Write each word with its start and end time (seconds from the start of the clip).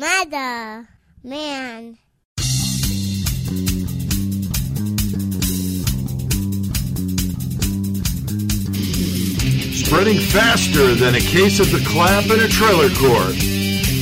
Mother, 0.00 0.88
man. 1.22 1.98
Spreading 9.74 10.18
faster 10.18 10.94
than 10.94 11.16
a 11.16 11.20
case 11.20 11.60
of 11.60 11.70
the 11.70 11.84
clap 11.86 12.24
in 12.30 12.40
a 12.40 12.48
trailer 12.48 12.88
court. 12.96 13.36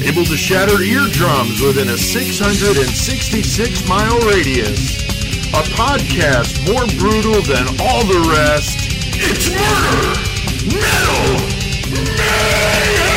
Able 0.07 0.25
to 0.25 0.37
shatter 0.37 0.81
eardrums 0.81 1.61
within 1.61 1.89
a 1.89 1.99
666 1.99 3.89
mile 3.89 4.21
radius. 4.21 5.03
A 5.49 5.65
podcast 5.75 6.65
more 6.71 6.87
brutal 7.01 7.43
than 7.43 7.67
all 7.81 8.05
the 8.05 8.21
rest. 8.31 8.79
It's 9.19 9.51
murder! 9.51 10.15
Metal! 10.79 11.59
Well, 12.17 13.08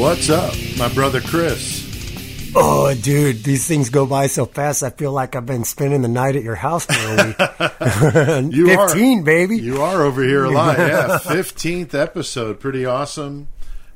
what's 0.00 0.30
up, 0.30 0.54
my 0.78 0.88
brother 0.94 1.20
Chris? 1.20 1.88
Oh, 2.56 2.92
dude, 2.94 3.44
these 3.44 3.66
things 3.68 3.90
go 3.90 4.06
by 4.06 4.26
so 4.26 4.44
fast. 4.44 4.82
I 4.82 4.90
feel 4.90 5.12
like 5.12 5.36
I've 5.36 5.46
been 5.46 5.62
spending 5.64 6.02
the 6.02 6.08
night 6.08 6.34
at 6.34 6.42
your 6.42 6.56
house 6.56 6.84
for 6.86 6.92
a 6.94 7.26
week. 7.26 8.52
You 8.54 8.70
are- 8.72 9.22
baby. 9.22 9.58
You 9.58 9.82
are 9.82 10.02
over 10.02 10.22
here 10.22 10.44
alive. 10.44 10.78
Yeah, 10.78 11.18
fifteenth 11.18 11.94
episode. 11.94 12.58
Pretty 12.58 12.84
awesome. 12.84 13.46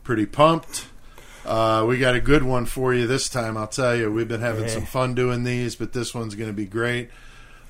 Pretty 0.05 0.27
pumped. 0.27 0.87
Uh, 1.45 1.85
we 1.89 1.99
got 1.99 2.15
a 2.15 2.21
good 2.21 2.43
one 2.43 2.65
for 2.67 2.95
you 2.95 3.07
this 3.07 3.29
time. 3.29 3.57
I'll 3.57 3.67
tell 3.67 3.97
you, 3.97 4.11
we've 4.13 4.29
been 4.29 4.41
having 4.41 4.65
Yeah. 4.65 4.71
some 4.71 4.87
fun 4.87 5.15
doing 5.15 5.43
these, 5.45 5.75
but 5.77 5.93
this 5.93 6.15
one's 6.15 6.35
going 6.35 6.49
to 6.49 6.55
be 6.55 6.65
great. 6.67 7.11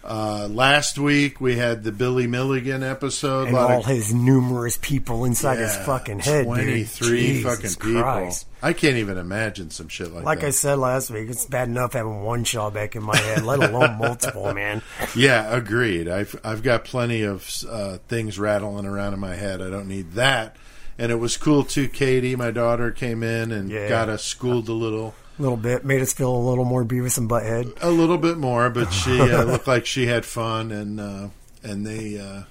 Uh, 0.06 0.48
last 0.50 0.98
week 0.98 1.40
we 1.40 1.56
had 1.56 1.82
the 1.82 1.90
Billy 1.92 2.26
Milligan 2.26 2.82
episode. 2.82 3.48
and 3.48 3.56
all 3.56 3.78
of- 3.80 3.86
his 3.86 4.12
numerous 4.12 4.78
people 4.82 5.24
inside 5.24 5.58
his 5.58 5.74
fucking 5.78 6.18
head, 6.18 6.44
dude. 6.44 6.46
Twenty-three 6.54 7.20
Jesus 7.20 7.54
fucking 7.54 7.70
people. 7.80 8.02
Christ. 8.02 8.46
I 8.62 8.72
can't 8.74 8.96
even 8.96 9.16
imagine 9.16 9.70
some 9.70 9.88
shit 9.88 10.08
like, 10.12 10.24
Like 10.24 10.40
that. 10.40 10.44
Like 10.44 10.48
I 10.48 10.50
said 10.50 10.74
last 10.78 11.10
week, 11.10 11.28
it's 11.30 11.46
bad 11.46 11.68
enough 11.68 11.94
having 11.94 12.22
one 12.22 12.44
shaw 12.44 12.68
back 12.70 12.96
in 12.96 13.02
my 13.02 13.16
head, 13.16 13.44
let 13.44 13.62
alone 13.62 13.96
multiple, 13.98 14.52
man. 14.52 14.82
Yeah, 15.16 15.50
agreed. 15.54 16.06
I've 16.08 16.38
I've 16.44 16.62
got 16.62 16.84
plenty 16.84 17.22
of 17.22 17.50
uh, 17.68 17.98
things 18.08 18.38
rattling 18.38 18.84
around 18.86 19.14
in 19.14 19.20
my 19.20 19.34
head. 19.34 19.62
I 19.62 19.70
don't 19.70 19.88
need 19.88 20.12
that. 20.12 20.56
And 20.98 21.10
it 21.10 21.16
was 21.16 21.36
cool 21.36 21.64
too. 21.64 21.88
Katie, 21.88 22.36
my 22.36 22.50
daughter, 22.50 22.90
came 22.90 23.22
in 23.22 23.52
and 23.52 23.70
Yeah. 23.70 23.88
got 23.88 24.08
us 24.08 24.22
schooled 24.22 24.68
a 24.68 24.72
little, 24.74 25.14
A 25.38 25.42
little 25.42 25.56
bit 25.56 25.84
made 25.84 26.00
us 26.00 26.12
feel 26.12 26.34
a 26.34 26.38
little 26.38 26.64
more 26.64 26.84
Beavis 26.84 27.18
and 27.18 27.28
Butthead. 27.28 27.76
a 27.82 27.90
little 27.90 28.18
bit 28.18 28.38
more. 28.38 28.70
But 28.70 28.92
she 28.92 29.20
uh, 29.20 29.42
looked 29.44 29.66
like 29.66 29.84
she 29.86 30.06
had 30.06 30.24
fun, 30.24 30.70
and 30.70 31.00
uh, 31.00 31.28
and 31.62 31.84
they 31.86 32.18
uh, 32.20 32.42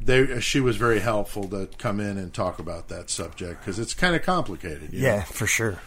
they 0.00 0.40
she 0.40 0.58
was 0.60 0.76
very 0.76 0.98
helpful 1.00 1.46
to 1.48 1.68
come 1.78 2.00
in 2.00 2.18
and 2.18 2.34
talk 2.34 2.58
about 2.58 2.88
that 2.88 3.08
subject 3.10 3.60
because 3.60 3.78
it's 3.78 3.94
kind 3.94 4.16
of 4.16 4.22
complicated. 4.22 4.92
you 4.92 5.00
know? 5.02 5.06
Yeah, 5.08 5.22
for 5.24 5.46
sure. 5.46 5.80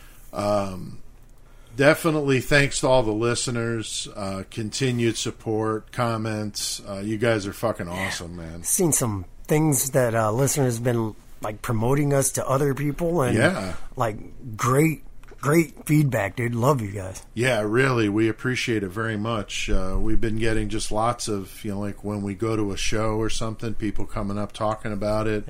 definitely 1.76 2.40
thanks 2.42 2.80
to 2.82 2.88
all 2.88 3.04
the 3.04 3.12
listeners, 3.12 4.08
uh, 4.16 4.44
continued 4.50 5.18
support, 5.18 5.92
comments. 5.92 6.82
Uh, 6.88 7.00
you 7.00 7.18
guys 7.18 7.48
are 7.48 7.54
fucking 7.54 7.88
awesome, 7.88 8.36
man. 8.36 8.64
Seen 8.64 8.92
some 8.92 9.26
things 9.48 9.92
that 9.92 10.16
uh, 10.16 10.32
listeners 10.32 10.80
been 10.80 11.16
like 11.42 11.62
promoting 11.62 12.14
us 12.14 12.32
to 12.34 12.48
other 12.48 12.74
people, 12.74 13.22
and 13.22 13.38
Yeah. 13.38 13.74
like 13.96 14.18
great, 14.56 15.04
great 15.42 15.86
feedback, 15.86 16.36
dude. 16.36 16.56
Love 16.56 16.82
you 16.82 16.92
guys. 16.92 17.26
Yeah, 17.34 17.62
really, 17.62 18.08
we 18.10 18.30
appreciate 18.30 18.84
it 18.84 18.90
very 18.90 19.18
much. 19.18 19.70
Uh, 19.70 19.98
we've 20.00 20.22
been 20.22 20.38
getting 20.38 20.70
just 20.70 20.92
lots 20.92 21.28
of, 21.28 21.64
you 21.66 21.72
know, 21.72 21.80
like 21.80 22.04
when 22.04 22.22
we 22.22 22.36
go 22.36 22.56
to 22.56 22.72
a 22.72 22.78
show 22.78 23.16
or 23.16 23.30
something, 23.30 23.74
people 23.74 24.06
coming 24.06 24.38
up 24.38 24.52
talking 24.52 24.92
about 24.94 25.28
it. 25.28 25.46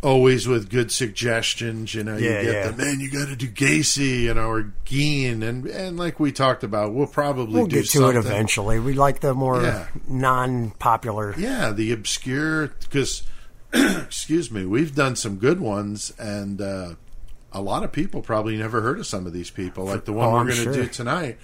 Always 0.00 0.46
with 0.46 0.70
good 0.70 0.92
suggestions, 0.92 1.92
you 1.92 2.04
know. 2.04 2.16
Yeah, 2.16 2.38
you 2.38 2.44
get 2.44 2.54
yeah. 2.54 2.70
the 2.70 2.76
man, 2.84 3.00
you 3.00 3.10
got 3.10 3.26
to 3.26 3.34
do 3.34 3.48
Gacy, 3.48 4.20
you 4.22 4.34
know, 4.34 4.48
or 4.48 4.72
Gein, 4.86 5.42
and 5.42 5.66
and 5.66 5.96
like 5.98 6.20
we 6.20 6.30
talked 6.30 6.62
about, 6.62 6.94
we'll 6.94 7.08
probably 7.08 7.54
We'll 7.54 7.66
do 7.66 7.76
get 7.78 7.86
to 7.86 7.98
something. 7.98 8.14
it 8.16 8.20
eventually. 8.20 8.78
We 8.78 8.92
like 8.94 9.18
the 9.18 9.34
more 9.34 9.60
Yeah. 9.60 9.88
non-popular. 10.06 11.34
Yeah, 11.36 11.72
the 11.72 11.90
obscure 11.90 12.68
because, 12.68 13.24
excuse 13.72 14.52
me, 14.52 14.64
we've 14.66 14.94
done 14.94 15.16
some 15.16 15.34
good 15.36 15.58
ones, 15.60 16.12
and 16.16 16.60
uh, 16.60 16.94
a 17.52 17.60
lot 17.60 17.82
of 17.84 17.92
people 17.92 18.22
probably 18.22 18.56
never 18.56 18.80
heard 18.80 18.98
of 18.98 19.06
some 19.06 19.26
of 19.26 19.32
these 19.32 19.50
people, 19.50 19.84
like 19.84 20.04
the 20.04 20.12
one 20.12 20.28
Oh, 20.28 20.32
we're 20.32 20.44
going 20.44 20.56
to 20.56 20.62
sure. 20.64 20.72
do 20.74 20.86
tonight, 20.86 21.38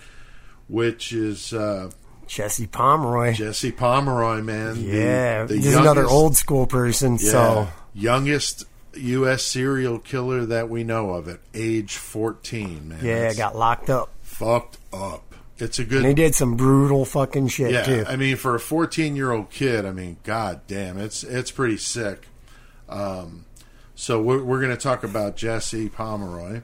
which 0.68 1.12
is. 1.12 1.52
Uh, 1.52 1.90
Jesse 2.26 2.66
Pomeroy. 2.66 3.34
Jesse 3.34 3.70
Pomeroy, 3.72 4.40
man. 4.42 4.76
yeah, 4.80 5.44
the, 5.44 5.54
this 5.56 5.66
is 5.66 5.74
another 5.76 6.06
old 6.06 6.36
school 6.36 6.66
person. 6.66 7.12
yeah, 7.20 7.30
So 7.30 7.68
youngest 7.94 8.64
U.S. 8.96 9.42
serial 9.42 9.98
killer 9.98 10.46
that 10.46 10.70
we 10.70 10.84
know 10.84 11.10
of 11.10 11.28
at 11.28 11.40
age 11.52 11.96
fourteen. 11.96 12.88
Man, 12.88 13.04
yeah, 13.04 13.34
got 13.34 13.56
locked 13.56 13.90
up, 13.90 14.10
fucked 14.22 14.78
up. 14.92 15.22
It's 15.58 15.78
a 15.78 15.82
and 15.82 16.06
he 16.06 16.14
did 16.14 16.34
some 16.34 16.56
brutal 16.56 17.04
fucking 17.04 17.48
shit 17.48 17.70
Yeah, 17.72 17.82
too. 17.84 18.04
I 18.08 18.16
mean, 18.16 18.36
for 18.36 18.54
a 18.54 18.60
fourteen-year-old 18.60 19.50
kid, 19.50 19.84
I 19.84 19.92
mean, 19.92 20.16
god 20.24 20.62
damn, 20.66 20.96
it's 20.98 21.22
it's 21.24 21.50
pretty 21.50 21.76
sick. 21.76 22.26
Um, 22.88 23.44
so 23.94 24.20
we're 24.20 24.42
we're 24.42 24.60
going 24.60 24.76
to 24.76 24.82
talk 24.82 25.04
about 25.04 25.36
Jesse 25.36 25.88
Pomeroy. 25.88 26.62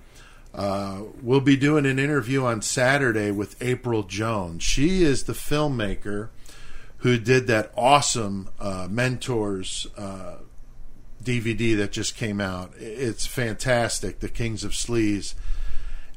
Uh, 0.52 1.02
we'll 1.22 1.40
be 1.40 1.56
doing 1.56 1.86
an 1.86 1.98
interview 1.98 2.44
on 2.44 2.60
Saturday 2.60 3.30
with 3.30 3.60
April 3.62 4.02
Jones. 4.02 4.62
She 4.62 5.04
is 5.04 5.24
the 5.24 5.32
filmmaker 5.32 6.28
who 6.98 7.18
did 7.18 7.46
that 7.46 7.72
awesome 7.76 8.48
uh, 8.58 8.88
Mentors 8.90 9.86
uh, 9.96 10.36
DVD 11.22 11.76
that 11.76 11.92
just 11.92 12.16
came 12.16 12.40
out. 12.40 12.72
It's 12.78 13.26
fantastic, 13.26 14.20
The 14.20 14.28
Kings 14.28 14.64
of 14.64 14.72
Sleaze, 14.72 15.34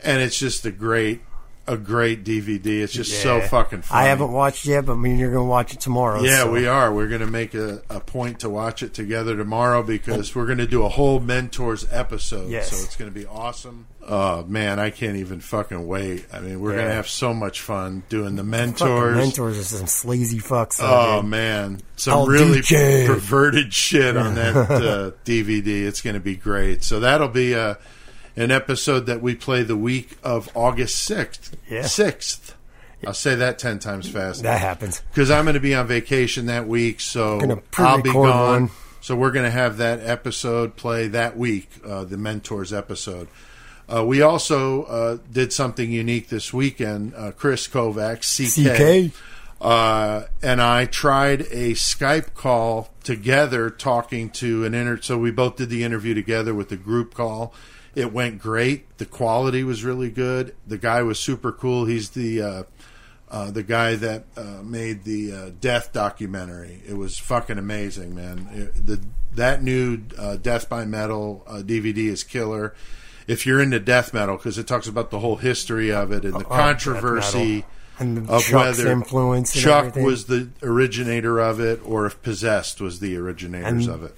and 0.04 0.22
it's 0.22 0.40
just 0.40 0.66
a 0.66 0.72
great, 0.72 1.22
a 1.66 1.78
great 1.78 2.24
DVD. 2.26 2.82
It's 2.82 2.92
just 2.94 3.22
so 3.22 3.40
fucking. 3.42 3.84
funny. 3.84 4.06
I 4.06 4.10
haven't 4.10 4.32
watched 4.32 4.66
yet, 4.66 4.86
but 4.86 4.94
I 4.94 4.96
mean 4.98 5.18
you're 5.18 5.32
gonna 5.32 5.46
watch 5.46 5.74
it 5.74 5.80
tomorrow. 5.80 6.22
Yeah, 6.22 6.40
so- 6.44 6.52
we 6.52 6.68
are. 6.68 6.94
We're 6.94 7.08
going 7.08 7.22
to 7.22 7.28
make 7.28 7.54
a, 7.54 7.82
a 7.90 8.00
point 8.00 8.40
to 8.42 8.50
watch 8.50 8.84
it 8.84 8.94
together 8.94 9.36
tomorrow 9.38 9.82
because 9.84 10.36
we're 10.36 10.46
going 10.46 10.58
to 10.58 10.68
do 10.68 10.84
a 10.84 10.90
whole 10.90 11.20
mentors 11.20 11.86
episode. 11.92 12.50
Yes. 12.50 12.70
So 12.70 12.84
it's 12.84 12.96
going 12.96 13.12
to 13.12 13.18
be 13.18 13.26
awesome. 13.26 13.88
Oh 14.06 14.44
man, 14.44 14.80
I 14.80 14.90
can't 14.90 15.16
even 15.16 15.40
fucking 15.40 15.88
wait. 15.88 16.26
I 16.34 16.42
mean, 16.42 16.60
we're 16.60 16.74
going 16.74 16.88
to 16.88 16.94
have 16.94 17.08
so 17.08 17.34
much 17.34 17.62
fun 17.62 18.04
doing 18.10 18.36
the 18.36 18.44
mentors. 18.44 19.16
mentors 19.16 19.58
are 19.60 19.64
some 19.64 19.88
sleazy 19.88 20.40
fucks. 20.40 20.80
Oh 20.82 21.22
dude. 21.22 21.30
man, 21.32 21.82
some 21.96 22.14
I'll 22.14 22.26
really 22.26 22.60
DJ. 22.60 23.08
perverted 23.08 23.74
shit 23.74 24.18
on 24.18 24.36
that 24.36 24.56
uh, 24.70 25.12
DVD. 25.24 25.86
It's 25.86 26.02
going 26.02 26.16
to 26.16 26.20
be 26.20 26.36
great. 26.36 26.84
So 26.84 27.00
that'll 27.00 27.30
be 27.30 27.56
uh, 27.56 27.76
an 28.36 28.52
episode 28.52 29.06
that 29.08 29.22
we 29.22 29.36
play 29.36 29.64
the 29.64 29.76
week 29.78 30.18
of 30.24 30.50
August 30.56 30.96
sixth. 31.00 31.56
Yeah. 31.70 31.84
Sixth. 31.84 32.56
I'll 33.06 33.14
say 33.14 33.36
that 33.36 33.60
ten 33.60 33.80
times 33.80 34.10
fast 34.10 34.44
that 34.44 34.62
happens. 34.62 35.02
because 35.12 35.30
I'm 35.30 35.44
going 35.44 35.56
to 35.56 35.60
be 35.60 35.76
on 35.76 35.88
vacation 35.88 36.46
that 36.46 36.68
week, 36.68 37.02
so 37.02 37.62
I'll 37.78 38.02
be 38.02 38.14
gone. 38.14 38.62
one. 38.62 38.70
So 39.02 39.18
we're 39.18 39.32
going 39.32 39.44
to 39.44 39.52
have 39.52 39.78
that 39.78 40.00
episode 40.00 40.78
play 40.78 41.10
that 41.10 41.36
week, 41.38 41.70
uh, 41.86 42.06
the 42.06 42.16
mentors 42.18 42.72
episode. 42.72 43.28
Uh, 43.94 44.06
we 44.06 44.22
also 44.22 44.84
uh, 44.84 45.18
did 45.30 45.52
something 45.52 45.92
unique 45.92 46.30
this 46.30 46.54
weekend. 46.54 47.14
Uh, 47.14 47.32
Chris 47.34 47.68
Kovacs, 47.68 48.24
CK, 48.40 49.12
CK. 49.12 49.14
uh, 49.62 50.24
and 50.42 50.62
I 50.62 50.86
tried 50.86 51.42
a 51.52 51.74
Skype 51.74 52.34
call 52.34 52.92
together, 53.04 53.70
talking 53.70 54.30
to 54.32 54.64
an 54.64 54.74
inter. 54.74 55.02
So 55.02 55.18
we 55.18 55.32
both 55.32 55.58
did 55.58 55.70
the 55.70 55.84
interview 55.84 56.14
together 56.14 56.54
with 56.54 56.70
the 56.70 56.78
group 56.78 57.14
call. 57.14 57.54
It 57.96 58.12
went 58.12 58.40
great. 58.40 58.98
The 58.98 59.06
quality 59.06 59.64
was 59.64 59.84
really 59.84 60.10
good. 60.10 60.56
The 60.68 60.78
guy 60.78 61.04
was 61.04 61.20
super 61.20 61.52
cool. 61.52 61.86
He's 61.86 62.10
the 62.12 62.42
uh, 62.42 62.64
uh, 63.30 63.52
the 63.52 63.64
guy 63.64 63.96
that 63.96 64.26
uh, 64.38 64.62
made 64.64 65.04
the 65.04 65.32
uh, 65.32 65.50
Death 65.60 65.92
documentary. 65.94 66.82
It 66.88 66.98
was 66.98 67.18
fucking 67.18 67.58
amazing, 67.58 68.16
man. 68.16 68.48
It- 68.52 68.86
the 68.86 69.00
that 69.36 69.64
new 69.64 70.02
uh, 70.18 70.36
Death 70.38 70.70
by 70.70 70.86
Metal 70.86 71.44
uh, 71.48 71.56
DVD 71.66 72.08
is 72.10 72.24
killer. 72.24 72.74
If 73.26 73.46
you're 73.46 73.62
into 73.62 73.80
death 73.80 74.14
metal, 74.14 74.36
because 74.38 74.58
it 74.58 74.68
talks 74.68 74.88
about 74.88 75.10
the 75.10 75.20
whole 75.20 75.38
history 75.38 75.92
of 75.94 76.12
it 76.12 76.26
and 76.26 76.34
the 76.34 76.40
death 76.40 76.50
controversy 76.50 77.56
metal. 77.56 77.70
And 78.00 78.30
of 78.30 78.44
Chuck's 78.44 78.78
whether 78.80 78.92
influence 78.92 79.54
Chuck 79.54 79.86
everything. 79.86 80.04
was 80.04 80.26
the 80.26 80.50
originator 80.62 81.40
of 81.40 81.60
it, 81.60 81.80
or 81.86 82.06
if 82.06 82.22
Possessed 82.22 82.82
was 82.82 83.00
the 83.00 83.16
originators 83.18 83.86
And- 83.88 83.96
of 83.96 84.04
it. 84.04 84.16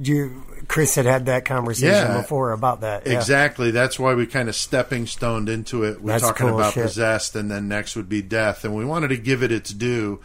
You, 0.00 0.44
Chris 0.68 0.94
had 0.94 1.06
had 1.06 1.26
that 1.26 1.44
conversation 1.44 1.88
Yeah. 2.12 2.16
before 2.20 2.52
about 2.52 2.82
that. 2.82 3.06
yeah. 3.06 3.14
Exactly. 3.14 3.70
That's 3.70 3.98
why 3.98 4.14
we 4.14 4.26
kind 4.26 4.48
of 4.48 4.54
stepping 4.56 5.06
stoned 5.06 5.48
into 5.48 5.82
it. 5.84 6.00
We're 6.00 6.12
That's 6.12 6.22
talking 6.24 6.46
cool 6.48 6.58
about 6.58 6.74
shit. 6.74 6.84
possessed, 6.84 7.34
and 7.36 7.50
then 7.50 7.68
next 7.68 7.96
would 7.96 8.08
be 8.08 8.22
death, 8.22 8.64
and 8.64 8.74
we 8.76 8.84
wanted 8.84 9.08
to 9.08 9.16
give 9.16 9.42
it 9.42 9.50
its 9.50 9.70
due 9.72 10.20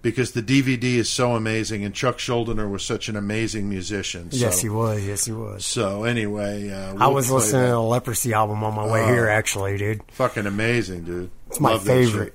because 0.00 0.30
the 0.30 0.42
DVD 0.42 0.94
is 0.96 1.08
so 1.10 1.34
amazing, 1.34 1.84
and 1.84 1.92
Chuck 1.94 2.18
Schuldiner 2.18 2.70
was 2.70 2.84
such 2.84 3.08
an 3.08 3.16
amazing 3.16 3.68
musician. 3.68 4.30
So, 4.30 4.36
Yes, 4.38 4.60
he 4.60 4.68
was. 4.68 5.04
Yes, 5.04 5.24
he 5.24 5.32
was. 5.32 5.66
So 5.66 6.04
anyway, 6.04 6.70
uh, 6.70 6.94
I 6.94 7.06
we'll 7.08 7.14
was 7.14 7.30
listening 7.30 7.62
that. 7.62 7.66
to 7.68 7.72
the 7.72 7.80
Leprosy 7.80 8.32
album 8.32 8.62
on 8.62 8.74
my 8.74 8.86
way 8.86 9.02
Oh. 9.02 9.06
here, 9.08 9.28
actually, 9.28 9.76
dude. 9.76 10.00
Fucking 10.12 10.46
amazing, 10.46 11.02
dude. 11.02 11.30
It's 11.48 11.58
my 11.60 11.72
Love 11.72 11.84
that 11.84 11.92
favorite. 11.92 12.24
shit. 12.26 12.34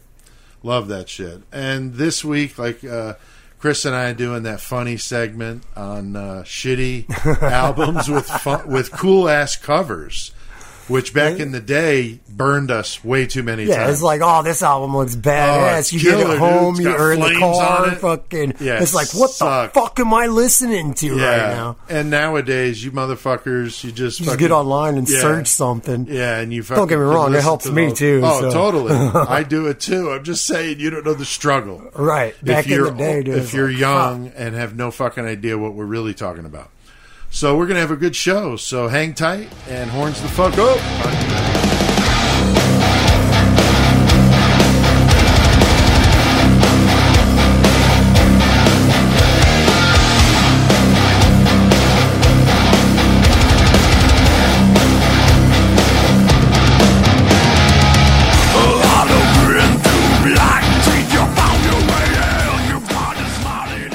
Love 0.61 0.87
that 0.89 1.07
shit. 1.09 1.41
And 1.51 1.93
this 1.95 2.23
week, 2.23 2.57
like 2.57 2.83
uh, 2.83 3.13
Chris 3.63 3.85
and 3.85 3.95
I 3.95 4.11
doing 4.11 4.43
that 4.43 4.59
funny 4.59 4.97
segment 4.97 5.63
on 5.73 6.17
uh, 6.17 6.43
shitty 6.45 7.09
albums 7.41 8.09
with 8.09 8.65
with 8.67 8.91
cool 8.91 9.29
ass 9.29 9.55
covers, 9.55 10.33
which 10.87 11.13
back 11.13 11.39
in 11.39 11.51
the 11.51 11.59
day 11.61 12.19
burned 12.29 12.71
us 12.71 13.03
way 13.03 13.25
too 13.27 13.43
many 13.43 13.63
Yeah, 13.65 13.77
times. 13.77 13.93
it's 13.93 14.01
like, 14.01 14.21
oh, 14.23 14.41
this 14.43 14.61
album 14.63 14.95
looks 14.97 15.15
Oh, 15.15 15.19
badass. 15.19 15.79
it's 15.79 15.93
you 15.93 15.99
get 16.01 16.19
it 16.19 16.37
home, 16.39 16.75
got 16.75 16.81
you're 16.99 17.13
in 17.13 17.19
the 17.19 17.35
car, 17.39 17.85
on 17.85 17.89
it. 17.93 17.97
fucking. 17.99 18.53
Yeah, 18.59 18.81
it's 18.81 18.93
like, 18.93 19.13
what 19.13 19.29
sucked. 19.29 19.73
the 19.75 19.79
fuck 19.79 19.99
am 19.99 20.13
I 20.13 20.27
listening 20.27 20.93
to 20.95 21.11
right 21.11 21.19
now? 21.55 21.77
And 21.89 22.09
nowadays, 22.09 22.83
you 22.83 22.91
motherfuckers, 22.91 23.83
you 23.83 23.91
just 23.91 24.17
Just 24.17 24.29
fucking- 24.29 24.39
get 24.39 24.51
online 24.51 24.97
and 24.97 25.07
Yeah. 25.09 25.21
search 25.21 25.47
something. 25.47 26.07
Yeah, 26.09 26.39
and 26.39 26.51
you 26.53 26.63
Don't 26.63 26.87
get 26.87 26.97
me 26.97 27.05
wrong, 27.05 27.33
it 27.33 27.41
helps 27.41 27.65
to 27.65 27.71
me 27.71 27.87
those- 27.89 27.97
too, 27.99 28.21
Oh, 28.23 28.41
so. 28.41 28.51
totally. 28.51 28.93
I 29.29 29.43
do 29.43 29.67
it 29.67 29.79
too. 29.79 30.11
I'm 30.11 30.23
just 30.23 30.45
saying, 30.45 30.79
you 30.79 30.89
don't 30.89 31.05
know 31.05 31.13
the 31.13 31.25
struggle. 31.25 31.81
Right. 31.95 32.33
Back 32.43 32.65
if 32.65 32.71
in 32.71 32.71
you're 32.77 32.91
the 32.91 32.97
day, 32.97 33.23
dude, 33.23 33.35
if 33.35 33.53
you're 33.53 33.69
like, 33.69 33.77
young 33.79 34.31
and 34.35 34.55
have 34.55 34.75
no 34.75 34.91
fucking 34.91 35.25
idea 35.25 35.57
what 35.57 35.73
we're 35.73 35.85
really 35.85 36.13
talking 36.13 36.45
about. 36.45 36.69
So 37.33 37.57
we're 37.57 37.65
gonna 37.65 37.79
have 37.79 37.89
a 37.89 37.95
good 37.95 38.15
show. 38.15 38.55
So 38.57 38.87
hang 38.87 39.15
tight 39.15 39.49
and 39.67 39.89
horns 39.89 40.21
the 40.21 40.27
fuck 40.27 40.55
up. 40.59 41.32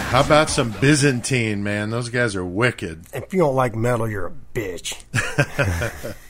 How 0.09 0.25
about 0.25 0.49
some 0.49 0.71
Byzantine, 0.81 1.63
man? 1.63 1.91
Those 1.91 2.09
guys 2.09 2.35
are 2.35 2.45
wicked. 2.45 3.05
If 3.13 3.35
you 3.35 3.41
don't 3.41 3.55
like 3.55 3.75
metal, 3.77 4.09
you're 4.09 4.27
a 4.29 4.33
bitch. 4.55 4.97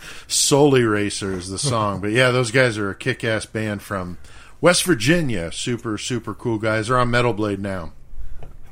Soul 0.26 0.75
Eraser 0.76 1.32
is 1.32 1.48
the 1.48 1.58
song. 1.60 2.00
But 2.00 2.10
yeah, 2.10 2.32
those 2.32 2.50
guys 2.50 2.76
are 2.76 2.90
a 2.90 2.94
kick 2.96 3.22
ass 3.22 3.46
band 3.46 3.80
from 3.80 4.19
West 4.60 4.82
Virginia. 4.82 5.52
Super, 5.52 5.96
super 5.96 6.34
cool 6.34 6.58
guys. 6.58 6.88
They're 6.88 6.98
on 6.98 7.10
Metal 7.10 7.32
Blade 7.32 7.60
now. 7.60 7.92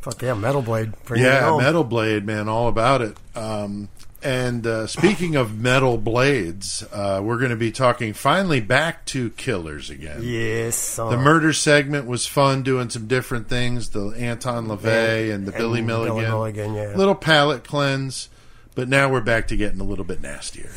Fuck 0.00 0.22
yeah, 0.22 0.34
Metal 0.34 0.60
Blade. 0.62 0.92
Bring 1.04 1.22
Yeah. 1.22 1.56
Metal 1.56 1.84
Blade, 1.84 2.26
man, 2.26 2.48
all 2.48 2.66
about 2.66 3.00
it. 3.00 3.16
Um, 3.36 3.88
and 4.22 4.66
uh, 4.66 4.86
speaking 4.86 5.36
of 5.36 5.58
metal 5.58 5.98
blades, 5.98 6.82
uh, 6.92 7.20
we're 7.22 7.38
going 7.38 7.50
to 7.50 7.56
be 7.56 7.70
talking 7.70 8.12
finally 8.12 8.60
back 8.60 9.04
to 9.06 9.30
Killers 9.30 9.90
again. 9.90 10.20
Yes. 10.22 10.98
uh, 10.98 11.10
The 11.10 11.16
murder 11.16 11.52
segment 11.52 12.06
was 12.06 12.26
fun, 12.26 12.62
doing 12.62 12.90
some 12.90 13.06
different 13.06 13.48
things. 13.48 13.90
The 13.90 14.08
Anton 14.16 14.66
LaVey 14.68 15.32
and 15.34 15.46
the 15.46 15.52
and 15.52 15.58
Billy 15.58 15.80
Billy 15.80 15.82
Milligan, 15.82 16.22
Milligan, 16.30 16.74
yeah. 16.74 16.94
little 16.96 17.14
palate 17.14 17.64
cleanse. 17.64 18.28
But 18.74 18.88
now 18.88 19.08
we're 19.10 19.20
back 19.22 19.48
to 19.48 19.56
getting 19.56 19.80
a 19.80 19.84
little 19.84 20.04
bit 20.04 20.20
nastier. 20.20 20.70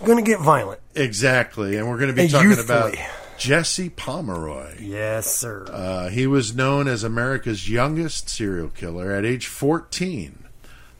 We're 0.00 0.06
gonna 0.06 0.22
get 0.22 0.40
violent. 0.40 0.80
Exactly, 0.94 1.76
and 1.76 1.88
we're 1.88 1.96
going 1.98 2.10
to 2.10 2.14
be 2.14 2.22
And 2.22 2.30
talking 2.30 2.50
youthfully. 2.50 2.92
about 2.94 2.96
Jesse 3.38 3.88
Pomeroy. 3.90 4.76
Yes, 4.80 5.32
sir. 5.34 5.64
Uh, 5.70 6.08
he 6.10 6.26
was 6.26 6.54
known 6.54 6.86
as 6.86 7.02
America's 7.02 7.68
youngest 7.68 8.28
serial 8.28 8.68
killer 8.68 9.10
at 9.12 9.24
age 9.24 9.46
14. 9.46 10.41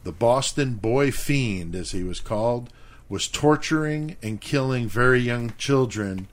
The 0.05 0.13
Boston 0.13 0.75
Boy 0.75 1.11
Fiend, 1.11 1.75
as 1.75 1.93
he 1.93 2.03
was 2.03 2.21
called, 2.21 2.71
was 3.09 3.29
torturing 3.29 4.17
and 4.23 4.41
killing 4.41 4.89
very 4.89 5.21
young 5.21 5.53
children 5.59 6.29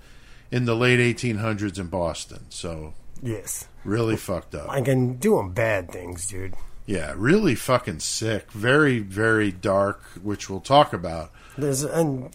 in 0.51 0.65
the 0.65 0.75
late 0.75 0.99
1800s 0.99 1.77
in 1.79 1.87
Boston. 1.87 2.45
So, 2.49 2.93
yes. 3.21 3.67
really 3.83 4.15
fucked 4.17 4.55
up. 4.55 4.69
I 4.69 4.81
can 4.81 5.13
do 5.17 5.35
them 5.37 5.51
bad 5.51 5.91
things, 5.91 6.27
dude. 6.27 6.55
Yeah, 6.85 7.13
really 7.15 7.53
fucking 7.53 7.99
sick. 7.99 8.51
Very, 8.51 8.97
very 8.99 9.51
dark, 9.51 10.01
which 10.23 10.49
we'll 10.49 10.59
talk 10.61 10.91
about. 10.93 11.31
There's 11.57 11.83
and 11.83 12.31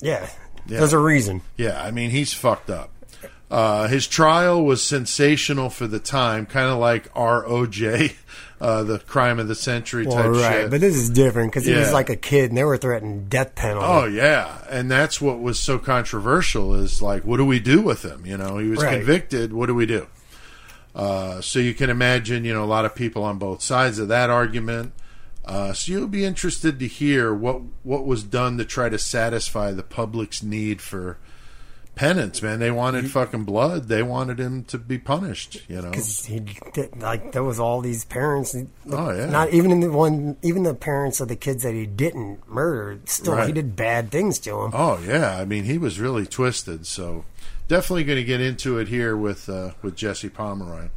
yeah, 0.00 0.30
Yeah. 0.66 0.78
there's 0.78 0.94
a 0.94 0.98
reason. 0.98 1.42
Yeah, 1.58 1.82
I 1.82 1.90
mean, 1.90 2.08
he's 2.10 2.32
fucked 2.32 2.70
up. 2.70 2.90
Uh, 3.50 3.88
his 3.88 4.06
trial 4.06 4.64
was 4.64 4.82
sensational 4.82 5.68
for 5.68 5.86
the 5.88 5.98
time, 5.98 6.46
kind 6.46 6.70
of 6.70 6.78
like 6.78 7.12
ROJ, 7.14 8.14
uh, 8.60 8.82
the 8.82 8.98
crime 8.98 9.38
of 9.38 9.48
the 9.48 9.54
century 9.54 10.06
Well, 10.06 10.16
type 10.16 10.30
right, 10.32 10.52
shit. 10.62 10.70
but 10.70 10.80
this 10.80 10.94
is 10.96 11.08
different 11.10 11.50
because 11.50 11.64
he 11.66 11.72
was 11.74 11.92
like 11.92 12.10
a 12.10 12.16
kid 12.16 12.50
and 12.50 12.58
they 12.58 12.64
were 12.64 12.76
threatening 12.76 13.26
death 13.28 13.54
penalty. 13.54 13.86
Oh 13.88 14.04
yeah, 14.04 14.58
and 14.68 14.90
that's 14.90 15.20
what 15.20 15.40
was 15.40 15.58
so 15.58 15.78
controversial. 15.78 16.74
Is 16.74 17.00
like, 17.00 17.24
what 17.24 17.38
do 17.38 17.44
we 17.46 17.58
do 17.60 17.80
with 17.80 18.04
him? 18.04 18.26
You 18.26 18.36
know, 18.36 18.58
he 18.58 18.68
was 18.68 18.82
Right. 18.82 18.96
convicted. 18.98 19.52
What 19.52 19.66
do 19.66 19.74
we 19.74 19.86
do? 19.86 20.06
Uh, 20.94 21.40
so 21.40 21.58
you 21.58 21.72
can 21.72 21.88
imagine, 21.88 22.44
you 22.44 22.52
know, 22.52 22.64
a 22.64 22.66
lot 22.66 22.84
of 22.84 22.94
people 22.94 23.22
on 23.22 23.38
both 23.38 23.62
sides 23.62 23.98
of 23.98 24.08
that 24.08 24.28
argument. 24.28 24.92
Uh, 25.44 25.72
so 25.72 25.90
you'll 25.92 26.06
be 26.08 26.24
interested 26.24 26.78
to 26.78 26.86
hear 26.86 27.32
what 27.32 27.62
what 27.82 28.04
was 28.04 28.22
done 28.22 28.58
to 28.58 28.64
try 28.64 28.88
to 28.88 28.98
satisfy 28.98 29.70
the 29.72 29.82
public's 29.82 30.42
need 30.42 30.80
for 30.82 31.16
penance. 32.00 32.40
Man, 32.40 32.58
they 32.60 32.70
wanted 32.70 33.10
fucking 33.10 33.44
blood. 33.44 33.88
They 33.88 34.02
wanted 34.02 34.40
him 34.40 34.64
to 34.64 34.78
be 34.78 34.96
punished. 34.96 35.60
You 35.68 35.82
know, 35.82 35.90
Because 35.90 36.24
he 36.24 36.40
did, 36.40 36.98
like 36.98 37.32
there 37.32 37.44
was 37.44 37.60
all 37.60 37.82
these 37.82 38.06
parents. 38.06 38.56
Oh, 38.90 39.12
yeah. 39.12 39.26
Not 39.26 39.50
even 39.50 39.70
in 39.70 39.80
the 39.80 39.92
one, 39.92 40.38
even 40.40 40.62
the 40.62 40.72
parents 40.72 41.20
of 41.20 41.28
the 41.28 41.36
kids 41.36 41.62
that 41.62 41.74
he 41.74 41.84
didn't 41.84 42.48
murder. 42.48 42.98
Still, 43.04 43.36
he 43.42 43.52
did 43.52 43.76
bad 43.76 44.10
things 44.10 44.38
to 44.40 44.62
him. 44.62 44.70
Oh 44.72 44.98
yeah, 45.06 45.36
I 45.36 45.44
mean 45.44 45.64
he 45.64 45.76
was 45.76 46.00
really 46.00 46.24
twisted. 46.24 46.86
So 46.86 47.26
definitely 47.68 48.04
going 48.04 48.16
to 48.16 48.24
get 48.24 48.40
into 48.40 48.78
it 48.78 48.88
here 48.88 49.14
with 49.14 49.50
uh, 49.50 49.72
with 49.82 49.94
Jesse 49.94 50.30
Pomeroy. 50.30 50.88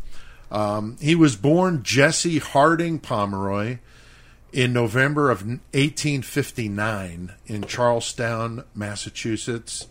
Um, 0.51 0.95
he 1.01 1.15
was 1.15 1.35
born 1.35 1.83
Jesse 1.83 2.39
Harding 2.39 2.99
Pomeroy 2.99 3.79
in 4.53 4.71
November 4.71 5.31
of 5.31 5.41
1859 5.41 7.33
in 7.47 7.63
Charlestown, 7.63 8.63
Massachusetts. 8.73 9.87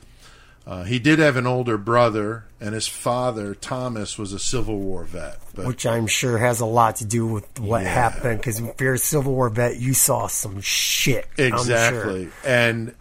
Uh, 0.66 0.84
he 0.84 0.98
did 1.00 1.18
have 1.18 1.36
an 1.36 1.46
older 1.46 1.76
brother, 1.76 2.44
and 2.60 2.72
his 2.74 2.86
father 2.86 3.54
Thomas 3.54 4.16
was 4.16 4.32
a 4.32 4.38
Civil 4.38 4.78
War 4.78 5.02
vet. 5.04 5.38
But 5.54 5.66
Which 5.66 5.84
I'm 5.86 6.06
sure 6.06 6.38
has 6.38 6.60
a 6.60 6.66
lot 6.66 6.96
to 6.96 7.04
do 7.04 7.26
with 7.26 7.58
what 7.58 7.82
Yeah. 7.82 7.88
happened. 7.88 8.38
Because 8.38 8.60
if 8.60 8.80
you're 8.80 8.94
a 8.94 8.98
Civil 8.98 9.34
War 9.34 9.48
vet, 9.48 9.78
you 9.78 9.92
saw 9.92 10.28
some 10.28 10.60
shit. 10.60 11.26
I'm 11.36 11.48
sure. 11.50 11.54
exactly, 11.58 12.28
and 12.46 12.94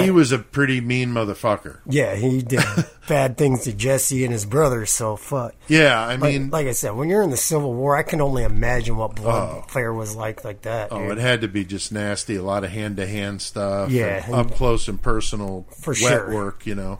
he 0.00 0.10
was 0.10 0.32
a 0.32 0.38
pretty 0.40 0.80
mean 0.80 1.10
motherfucker. 1.10 1.78
Yeah, 1.86 2.16
he 2.16 2.42
did 2.42 2.60
bad 3.08 3.38
things 3.38 3.62
to 3.64 3.72
Jesse 3.72 4.24
and 4.24 4.32
his 4.32 4.44
brother. 4.44 4.84
So 4.84 5.14
fuck. 5.16 5.54
Yeah, 5.68 5.98
I 5.98 6.16
Like, 6.16 6.20
mean, 6.20 6.50
like 6.50 6.66
I 6.66 6.72
said, 6.72 6.96
when 6.96 7.08
you're 7.08 7.22
in 7.22 7.30
the 7.30 7.36
Civil 7.36 7.72
War, 7.72 7.96
I 7.96 8.02
can 8.02 8.20
only 8.20 8.42
imagine 8.42 8.96
what 8.96 9.14
blood 9.14 9.64
Oh. 9.74 9.92
was 9.92 10.14
like, 10.16 10.44
like 10.44 10.62
that. 10.62 10.88
Oh, 10.90 10.98
dude. 11.08 11.16
it 11.16 11.20
had 11.20 11.40
to 11.42 11.48
be 11.48 11.64
just 11.64 11.92
nasty. 11.92 12.34
A 12.36 12.42
lot 12.42 12.64
of 12.64 12.70
hand 12.70 12.96
to 12.98 13.06
hand 13.06 13.40
stuff. 13.40 13.90
Yeah. 13.90 14.24
and 14.26 14.34
up 14.34 14.50
close 14.56 14.88
and 14.88 15.00
personal 15.00 15.66
For 15.80 15.90
wet 15.92 15.96
sure. 15.98 16.34
work, 16.34 16.66
you 16.66 16.74
know. 16.74 16.98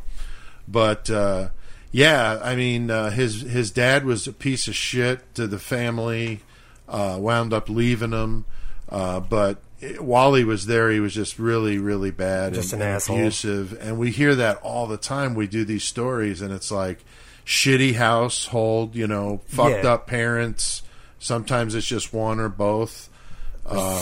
But 0.69 1.09
uh, 1.11 1.49
yeah, 1.93 2.41
I 2.43 2.57
mean, 2.57 2.91
uh, 2.91 3.11
his 3.11 3.43
his 3.43 3.71
dad 3.71 4.05
was 4.05 4.27
a 4.27 4.33
piece 4.33 4.69
of 4.69 4.75
shit 4.75 5.35
to 5.35 5.47
the 5.47 5.59
family. 5.59 6.41
Uh, 6.89 7.17
wound 7.21 7.53
up 7.53 7.69
leaving 7.69 8.13
him, 8.13 8.45
uh, 8.91 9.19
but 9.19 9.61
it- 9.81 10.01
while 10.01 10.35
he 10.35 10.45
was 10.45 10.67
there, 10.67 10.89
he 10.91 11.01
was 11.01 11.13
just 11.15 11.37
really, 11.37 11.79
really 11.79 12.13
bad 12.13 12.55
Just 12.55 12.73
and, 12.73 12.81
an 12.81 12.87
and 12.89 12.97
asshole. 12.97 13.17
abusive. 13.17 13.77
And 13.81 13.99
we 13.99 14.13
hear 14.13 14.37
that 14.37 14.59
all 14.63 14.87
the 14.87 14.97
time. 14.97 15.35
We 15.35 15.49
do 15.49 15.65
these 15.65 15.83
stories, 15.83 16.41
and 16.41 16.53
it's 16.53 16.71
like 16.71 17.05
shitty 17.45 17.97
household, 17.97 18.95
you 18.95 19.09
know, 19.09 19.41
fucked 19.47 19.83
Yeah. 19.85 19.95
up 19.95 20.07
parents. 20.07 20.83
Sometimes 21.19 21.75
it's 21.75 21.87
just 21.89 22.13
one 22.13 22.39
or 22.39 22.49
both. 22.49 23.09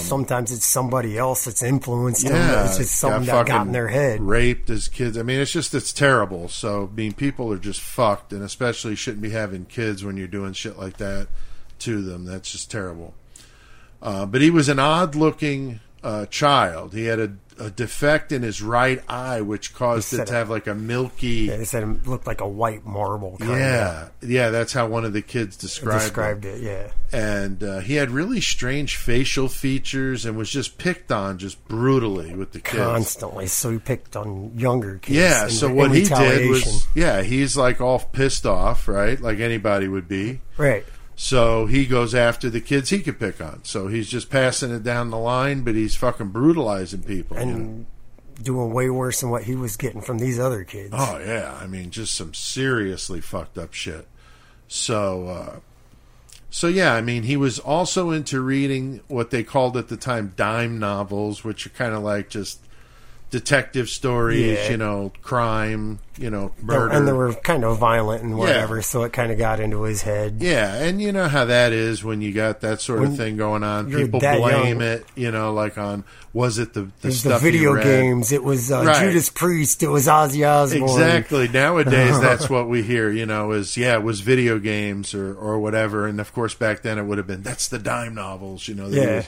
Sometimes 0.00 0.52
it's 0.52 0.66
somebody 0.66 1.16
else 1.16 1.44
that's 1.46 1.62
influenced 1.62 2.24
them. 2.24 2.34
Yeah, 2.34 2.66
It's 2.66 2.78
just 2.78 2.96
something 2.96 3.24
got 3.24 3.46
that 3.46 3.52
got 3.52 3.66
in 3.66 3.72
their 3.72 3.88
head. 3.88 4.20
Raped 4.20 4.70
as 4.70 4.88
kids. 4.88 5.16
I 5.16 5.22
mean, 5.22 5.40
it's 5.40 5.52
just 5.52 5.74
it's 5.74 5.92
terrible. 5.92 6.48
So, 6.48 6.90
I 6.92 6.96
mean, 6.96 7.12
people 7.12 7.52
are 7.52 7.58
just 7.58 7.80
fucked, 7.80 8.32
and 8.32 8.42
especially 8.42 8.94
shouldn't 8.94 9.22
be 9.22 9.30
having 9.30 9.64
kids 9.64 10.04
when 10.04 10.16
you're 10.16 10.26
doing 10.26 10.52
shit 10.52 10.78
like 10.78 10.98
that 10.98 11.28
to 11.80 12.02
them. 12.02 12.24
That's 12.24 12.50
just 12.52 12.70
terrible. 12.70 13.14
Uh, 14.02 14.26
but 14.26 14.42
he 14.42 14.50
was 14.50 14.68
an 14.68 14.78
odd-looking 14.78 15.80
uh, 16.02 16.26
child. 16.26 16.92
He 16.92 17.06
had 17.06 17.18
a, 17.18 17.32
a 17.58 17.70
defect 17.70 18.32
in 18.32 18.42
his 18.42 18.62
right 18.62 19.02
eye, 19.08 19.40
which 19.40 19.74
caused 19.74 20.12
it 20.14 20.26
to 20.26 20.32
have 20.32 20.50
like 20.50 20.66
a 20.66 20.74
milky. 20.74 21.46
Yeah, 21.48 21.56
they 21.56 21.64
said 21.64 21.82
it 21.82 22.06
looked 22.06 22.26
like 22.26 22.40
a 22.40 22.48
white 22.48 22.84
marble. 22.84 23.36
Kind 23.38 23.50
Yeah, 23.50 24.08
yeah, 24.22 24.50
that's 24.50 24.72
how 24.72 24.86
one 24.86 25.04
of 25.04 25.12
the 25.12 25.22
kids 25.22 25.56
described, 25.56 25.96
it. 25.96 26.04
described 26.04 26.44
it. 26.44 26.62
Yeah, 26.62 26.90
and 27.12 27.62
uh, 27.62 27.80
he 27.80 27.94
had 27.94 28.10
really 28.10 28.40
strange 28.40 28.96
facial 28.96 29.48
features 29.48 30.26
and 30.26 30.36
was 30.36 30.50
just 30.50 30.78
picked 30.78 31.12
on 31.12 31.38
just 31.38 31.64
brutally 31.68 32.34
with 32.34 32.52
the 32.52 32.60
kids. 32.60 32.76
constantly. 32.82 33.46
So 33.46 33.70
he 33.70 33.78
picked 33.78 34.16
on 34.16 34.52
younger 34.58 34.98
kids. 34.98 35.16
Yeah, 35.16 35.48
so 35.48 35.72
what 35.72 35.92
he 35.92 36.04
did 36.04 36.48
was, 36.48 36.86
yeah, 36.94 37.22
he's 37.22 37.56
like 37.56 37.80
all 37.80 37.98
pissed 38.00 38.46
off, 38.46 38.88
right? 38.88 39.20
Like 39.20 39.38
anybody 39.38 39.88
would 39.88 40.08
be. 40.08 40.40
right. 40.56 40.84
So 41.16 41.66
he 41.66 41.86
goes 41.86 42.14
after 42.14 42.50
the 42.50 42.60
kids 42.60 42.90
he 42.90 43.00
could 43.00 43.20
pick 43.20 43.40
on. 43.40 43.60
So 43.64 43.86
he's 43.88 44.08
just 44.08 44.30
passing 44.30 44.72
it 44.72 44.82
down 44.82 45.10
the 45.10 45.18
line, 45.18 45.62
but 45.62 45.74
he's 45.74 45.94
fucking 45.94 46.28
brutalizing 46.28 47.02
people. 47.02 47.38
you 47.38 47.46
know? 47.46 47.52
and 47.52 47.86
doing 48.42 48.72
way 48.72 48.90
worse 48.90 49.20
than 49.20 49.30
what 49.30 49.44
he 49.44 49.54
was 49.54 49.76
getting 49.76 50.00
from 50.00 50.18
these 50.18 50.38
other 50.38 50.64
kids. 50.64 50.94
Oh 50.96 51.18
yeah, 51.18 51.56
I 51.60 51.66
mean, 51.66 51.90
just 51.90 52.14
some 52.14 52.34
seriously 52.34 53.20
fucked 53.20 53.58
up 53.58 53.72
shit. 53.72 54.08
So, 54.66 55.28
uh, 55.28 55.56
so 56.50 56.66
yeah, 56.68 56.94
I 56.94 57.00
mean, 57.00 57.24
he 57.24 57.36
was 57.36 57.58
also 57.58 58.10
into 58.10 58.40
reading 58.40 59.00
what 59.08 59.30
they 59.30 59.42
called 59.42 59.76
at 59.76 59.88
the 59.88 59.96
time 59.96 60.32
dime 60.36 60.78
novels, 60.78 61.44
which 61.44 61.66
are 61.66 61.70
kind 61.70 61.94
of 61.94 62.02
like 62.02 62.28
just 62.28 62.63
detective 63.34 63.88
stories, 63.88 64.56
Yeah. 64.58 64.70
you 64.70 64.76
know, 64.76 65.12
crime, 65.22 65.98
you 66.16 66.30
know, 66.30 66.52
murder. 66.62 66.90
and 66.90 67.08
they 67.08 67.12
were 67.12 67.32
kind 67.34 67.64
of 67.64 67.76
violent 67.78 68.22
and 68.22 68.38
whatever, 68.38 68.80
so 68.80 69.02
it 69.02 69.12
kind 69.12 69.32
of 69.32 69.38
got 69.38 69.58
into 69.58 69.82
his 69.82 70.02
head. 70.02 70.36
Yeah, 70.38 70.72
and 70.76 71.02
you 71.02 71.10
know 71.10 71.26
how 71.26 71.44
that 71.46 71.72
is 71.72 72.04
when 72.04 72.20
you 72.20 72.32
got 72.32 72.60
that 72.60 72.80
sort 72.80 73.02
of 73.02 73.16
thing 73.16 73.36
going 73.36 73.64
on. 73.64 73.90
People 73.90 74.20
blame 74.20 74.78
young. 74.78 74.82
it, 74.82 75.06
you 75.16 75.32
know, 75.32 75.52
like 75.52 75.76
on 75.76 76.04
was 76.32 76.58
it 76.58 76.74
the 76.74 76.82
the 76.82 76.86
It 76.86 77.04
was 77.06 77.20
stuff 77.20 77.40
the 77.42 77.50
video 77.50 77.74
games. 77.82 78.30
It 78.30 78.44
was 78.44 78.70
uh, 78.70 78.84
Right. 78.84 79.04
Judas 79.04 79.28
Priest. 79.30 79.82
It 79.82 79.88
was 79.88 80.06
Ozzy 80.06 80.48
Osbourne. 80.48 80.84
Exactly. 80.84 81.48
Nowadays, 81.48 82.20
that's 82.28 82.48
what 82.48 82.68
we 82.68 82.82
hear. 82.82 83.10
You 83.10 83.26
know, 83.26 83.50
is 83.50 83.76
yeah, 83.76 83.94
it 83.94 84.04
was 84.04 84.20
video 84.20 84.60
games 84.60 85.12
or 85.14 85.34
or 85.34 85.58
whatever. 85.58 86.06
And 86.06 86.20
of 86.20 86.32
course, 86.32 86.54
back 86.54 86.82
then 86.82 86.98
it 86.98 87.02
would 87.04 87.18
have 87.18 87.26
been 87.26 87.42
that's 87.42 87.66
the 87.66 87.80
dime 87.80 88.14
novels. 88.14 88.68
You 88.68 88.76
know, 88.76 88.86
Yeah. 88.86 89.24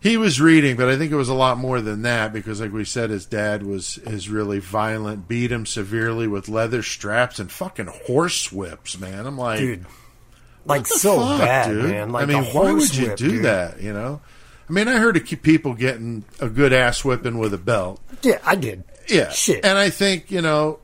He 0.00 0.16
was 0.16 0.40
reading, 0.40 0.76
but 0.76 0.88
I 0.88 0.96
think 0.96 1.10
it 1.10 1.16
was 1.16 1.28
a 1.28 1.34
lot 1.34 1.58
more 1.58 1.80
than 1.80 2.02
that 2.02 2.32
because, 2.32 2.60
like 2.60 2.72
we 2.72 2.84
said, 2.84 3.10
his 3.10 3.26
dad 3.26 3.62
was 3.64 3.98
is 3.98 4.28
really 4.28 4.60
violent, 4.60 5.26
beat 5.28 5.50
him 5.50 5.66
severely 5.66 6.28
with 6.28 6.48
leather 6.48 6.82
straps 6.82 7.38
and 7.38 7.50
fucking 7.50 7.86
horse 8.06 8.52
whips. 8.52 8.98
Man, 8.98 9.26
I'm 9.26 9.36
like, 9.38 9.58
dude. 9.58 9.86
Like 10.64 10.86
so 10.86 11.18
fuck, 11.18 11.40
bad, 11.40 11.70
dude? 11.70 11.84
man. 11.90 12.10
Like 12.12 12.24
I 12.24 12.26
mean, 12.26 12.44
why 12.44 12.72
would 12.72 12.94
you 12.94 13.06
horsewhip, 13.08 13.16
do 13.16 13.30
dude. 13.30 13.44
that? 13.44 13.80
You 13.80 13.92
know, 13.92 14.20
I 14.68 14.72
mean, 14.72 14.86
I 14.86 14.98
heard 14.98 15.16
of 15.16 15.24
people 15.42 15.74
getting 15.74 16.24
a 16.40 16.48
good 16.48 16.72
ass 16.72 17.04
whipping 17.04 17.38
with 17.38 17.54
a 17.54 17.58
belt. 17.58 18.00
Yeah, 18.22 18.38
I 18.44 18.54
did. 18.54 18.84
Yeah, 19.08 19.30
Shit. 19.30 19.64
And 19.64 19.78
I 19.78 19.88
think 19.90 20.30
you 20.30 20.42
know, 20.42 20.78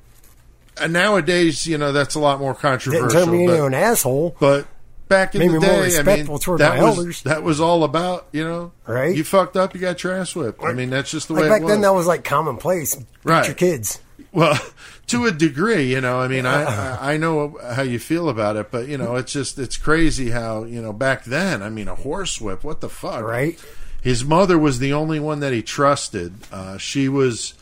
nowadays, 0.88 1.66
you 1.66 1.76
know, 1.78 1.92
that's 1.92 2.14
a 2.14 2.18
lot 2.20 2.40
more 2.40 2.52
Didn't 2.52 2.62
controversial. 2.62 3.10
turn 3.26 3.30
me 3.30 3.44
into 3.44 3.58
but, 3.58 3.64
an 3.66 3.74
asshole. 3.74 4.36
but 4.40 4.66
back 5.08 5.34
in 5.34 5.40
Made 5.40 5.50
the 5.52 5.60
day, 5.60 5.98
I 5.98 6.02
mean, 6.02 6.38
toward 6.38 6.60
that 6.60 6.76
my 6.78 6.82
was 6.84 6.96
elders. 6.98 7.22
that 7.22 7.42
was 7.42 7.60
all 7.60 7.84
about 7.84 8.26
you 8.32 8.44
know, 8.44 8.72
Right. 8.86 9.14
You 9.16 9.24
fucked 9.24 9.56
up, 9.56 9.74
you 9.74 9.80
got 9.80 10.02
your 10.02 10.12
ass 10.14 10.34
whipped. 10.34 10.62
I 10.64 10.72
mean, 10.72 10.90
that's 10.90 11.10
just 11.10 11.28
the 11.28 11.34
Like 11.34 11.42
way 11.44 11.48
back 11.50 11.60
it 11.60 11.64
was. 11.64 11.72
then, 11.72 11.80
that 11.82 11.94
was 11.94 12.06
like 12.06 12.24
commonplace. 12.24 12.94
Beat 12.96 13.06
Right. 13.24 13.46
your 13.46 13.54
kids. 13.54 14.00
Well, 14.32 14.58
to 15.08 15.26
a 15.26 15.30
degree, 15.30 15.92
you 15.92 16.00
know. 16.00 16.18
I 16.20 16.28
mean, 16.28 16.46
I 16.46 16.64
I 16.64 17.14
I 17.14 17.16
know 17.18 17.58
how 17.74 17.82
you 17.82 17.98
feel 17.98 18.28
about 18.28 18.56
it, 18.56 18.70
but 18.70 18.88
you 18.88 18.98
know, 18.98 19.16
it's 19.16 19.32
just 19.32 19.58
it's 19.58 19.76
crazy 19.76 20.30
how 20.30 20.64
you 20.64 20.80
know 20.82 20.92
back 20.92 21.24
then. 21.24 21.62
I 21.62 21.70
mean, 21.70 21.88
a 21.88 21.94
horsewhip. 21.94 22.64
What 22.64 22.80
the 22.80 22.88
fuck? 22.88 23.22
Right. 23.22 23.58
His 24.02 24.24
mother 24.24 24.58
was 24.58 24.80
the 24.80 24.92
only 24.92 25.18
one 25.20 25.40
that 25.40 25.52
he 25.52 25.62
trusted. 25.62 26.34
Uh, 26.52 26.76
she 26.78 27.08
was 27.08 27.54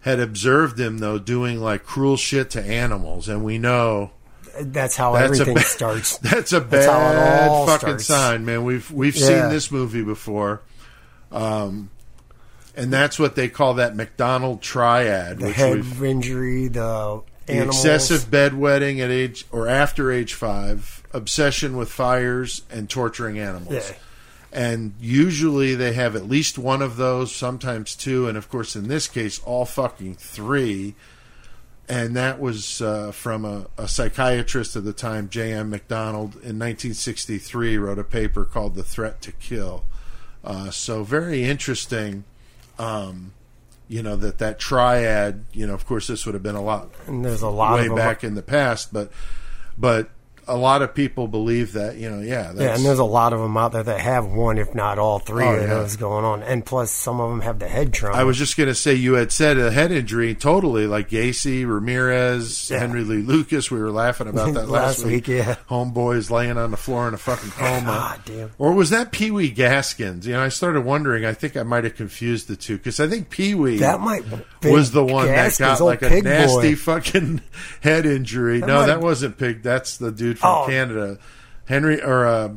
had 0.00 0.20
observed 0.20 0.78
him 0.78 0.98
though 0.98 1.18
doing 1.18 1.60
like 1.60 1.84
cruel 1.84 2.16
shit 2.16 2.50
to 2.50 2.62
animals, 2.62 3.28
and 3.28 3.44
we 3.44 3.58
know 3.58 4.10
That's 4.60 4.96
how 4.96 5.12
that's 5.14 5.24
everything 5.40 5.56
a 5.58 5.60
starts. 5.60 6.18
That's 6.22 6.52
a 6.52 6.60
That's 6.60 6.86
bad 6.86 7.48
all 7.48 7.66
fucking 7.66 7.98
starts. 8.00 8.06
sign, 8.06 8.44
man. 8.44 8.64
We've 8.64 8.90
we've 8.90 9.16
Yeah. 9.16 9.26
seen 9.42 9.48
this 9.50 9.70
movie 9.70 10.02
before. 10.02 10.62
Um, 11.32 11.90
and 12.76 12.92
that's 12.92 13.18
what 13.18 13.34
they 13.36 13.48
call 13.48 13.74
that 13.74 13.96
McDonald 13.96 14.60
triad, 14.62 15.38
The 15.38 15.46
which 15.46 15.56
head 15.56 15.84
injury, 16.02 16.68
the 16.68 17.22
the 17.46 17.64
excessive 17.64 18.30
bedwetting 18.30 19.00
at 19.00 19.10
age 19.10 19.46
or 19.50 19.66
after 19.68 20.10
age 20.12 20.34
five, 20.34 21.02
obsession 21.12 21.76
with 21.76 21.90
fires, 21.90 22.62
and 22.70 22.88
torturing 22.90 23.38
animals. 23.38 23.72
Yeah. 23.72 23.96
And 24.52 24.94
usually 25.00 25.74
they 25.74 25.92
have 25.92 26.16
at 26.16 26.28
least 26.28 26.58
one 26.58 26.80
of 26.82 26.96
those, 26.96 27.34
sometimes 27.34 27.94
two, 27.96 28.28
and 28.28 28.36
of 28.38 28.48
course 28.48 28.74
in 28.76 28.88
this 28.88 29.08
case 29.08 29.40
all 29.44 29.64
fucking 29.64 30.14
three. 30.16 30.94
And 31.88 32.16
that 32.16 32.40
was 32.40 32.82
uh, 32.82 33.12
from 33.12 33.44
a, 33.44 33.66
a 33.78 33.86
psychiatrist 33.86 34.74
at 34.74 34.84
the 34.84 34.92
time, 34.92 35.28
J.M. 35.28 35.70
McDonald, 35.70 36.34
in 36.34 36.58
1963, 36.58 37.78
wrote 37.78 37.98
a 37.98 38.04
paper 38.04 38.44
called 38.44 38.74
"The 38.74 38.82
Threat 38.82 39.22
to 39.22 39.32
Kill." 39.32 39.84
Uh, 40.42 40.70
so 40.70 41.04
very 41.04 41.44
interesting. 41.44 42.24
Um, 42.78 43.32
you 43.88 44.02
know 44.02 44.16
that 44.16 44.38
that 44.38 44.58
triad. 44.58 45.44
You 45.52 45.66
know, 45.66 45.74
of 45.74 45.86
course, 45.86 46.08
this 46.08 46.26
would 46.26 46.34
have 46.34 46.42
been 46.42 46.56
a 46.56 46.62
lot 46.62 46.90
And 47.06 47.24
there's 47.24 47.42
a 47.42 47.48
lot 47.48 47.78
way 47.78 47.86
of 47.86 47.96
back 47.96 48.24
in 48.24 48.34
the 48.34 48.42
past, 48.42 48.92
but 48.92 49.12
but 49.78 50.10
a 50.48 50.56
lot 50.56 50.82
of 50.82 50.94
people 50.94 51.26
believe 51.28 51.72
that 51.72 51.96
you 51.96 52.08
know, 52.10 52.20
yeah, 52.20 52.52
that's, 52.52 52.60
Yeah, 52.60 52.74
and 52.76 52.84
there's 52.84 52.98
a 53.00 53.04
lot 53.04 53.32
of 53.32 53.40
them 53.40 53.56
out 53.56 53.72
there 53.72 53.82
that 53.82 54.00
have 54.00 54.26
one, 54.26 54.58
if 54.58 54.74
not 54.74 54.98
all 54.98 55.18
three 55.18 55.44
Oh, 55.44 55.54
of 55.54 55.60
yeah. 55.62 55.66
those 55.66 55.96
going 55.96 56.24
on. 56.24 56.42
And 56.42 56.64
plus, 56.64 56.90
some 56.90 57.20
of 57.20 57.30
them 57.30 57.40
have 57.40 57.58
the 57.58 57.68
head 57.68 57.92
trauma. 57.92 58.16
I 58.16 58.24
was 58.24 58.38
just 58.38 58.56
going 58.56 58.68
to 58.68 58.74
say 58.74 58.94
you 58.94 59.14
had 59.14 59.32
said 59.32 59.58
a 59.58 59.70
head 59.70 59.90
injury 59.92 60.34
totally 60.34 60.86
like 60.86 61.10
Gacy, 61.10 61.66
Ramirez, 61.66 62.70
Yeah. 62.70 62.78
Henry 62.78 63.02
Lee 63.02 63.22
Lucas. 63.22 63.70
We 63.70 63.78
were 63.80 63.90
laughing 63.90 64.28
about 64.28 64.54
that 64.54 64.68
last, 64.68 64.98
Last 65.00 65.04
week, 65.06 65.26
yeah. 65.28 65.56
Homeboys 65.68 66.30
laying 66.30 66.56
on 66.58 66.70
the 66.70 66.76
floor 66.76 67.08
in 67.08 67.14
a 67.14 67.18
fucking 67.18 67.50
coma. 67.56 67.84
God 67.86 68.20
damn. 68.24 68.50
Or 68.58 68.72
was 68.72 68.90
that 68.90 69.12
Pee 69.12 69.30
Wee 69.30 69.50
Gaskins? 69.50 70.26
You 70.26 70.34
know, 70.34 70.42
I 70.42 70.48
started 70.48 70.84
wondering. 70.84 71.24
I 71.24 71.32
think 71.32 71.56
I 71.56 71.62
might 71.64 71.84
have 71.84 71.96
confused 71.96 72.48
the 72.48 72.56
two 72.56 72.76
because 72.76 73.00
I 73.00 73.08
think 73.08 73.30
Pee 73.30 73.54
Wee 73.54 73.78
That 73.78 74.00
might 74.00 74.22
was 74.62 74.92
the 74.92 75.04
one 75.04 75.26
Gaskins, 75.26 75.58
that 75.58 75.78
got 75.78 75.84
like 75.84 76.02
a 76.02 76.20
nasty 76.22 76.70
boy. 76.74 76.76
fucking 76.76 77.40
head 77.80 78.06
injury. 78.06 78.60
no, 78.60 78.66
might- 78.80 78.86
that 78.86 79.00
wasn't 79.00 79.38
Pig. 79.38 79.62
That's 79.62 79.96
the 79.96 80.12
dude 80.12 80.35
from 80.36 80.50
Oh. 80.50 80.66
Canada. 80.68 81.18
Henry 81.66 82.00
or 82.02 82.26
uh, 82.26 82.48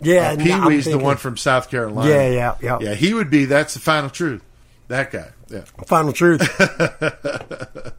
Yeah, 0.00 0.32
uh, 0.32 0.36
Pee 0.36 0.60
Wee's 0.68 0.84
the 0.84 0.98
one 0.98 1.16
from 1.16 1.36
South 1.36 1.70
Carolina. 1.70 2.10
Yeah, 2.10 2.28
yeah, 2.28 2.54
yeah. 2.60 2.78
Yeah, 2.80 2.94
he 2.94 3.14
would 3.14 3.30
be. 3.30 3.46
That's 3.46 3.72
the 3.74 3.80
final 3.80 4.10
truth. 4.10 4.42
That 4.88 5.10
guy. 5.10 5.30
Yeah. 5.48 5.64
Final 5.86 6.12
truth. 6.12 6.42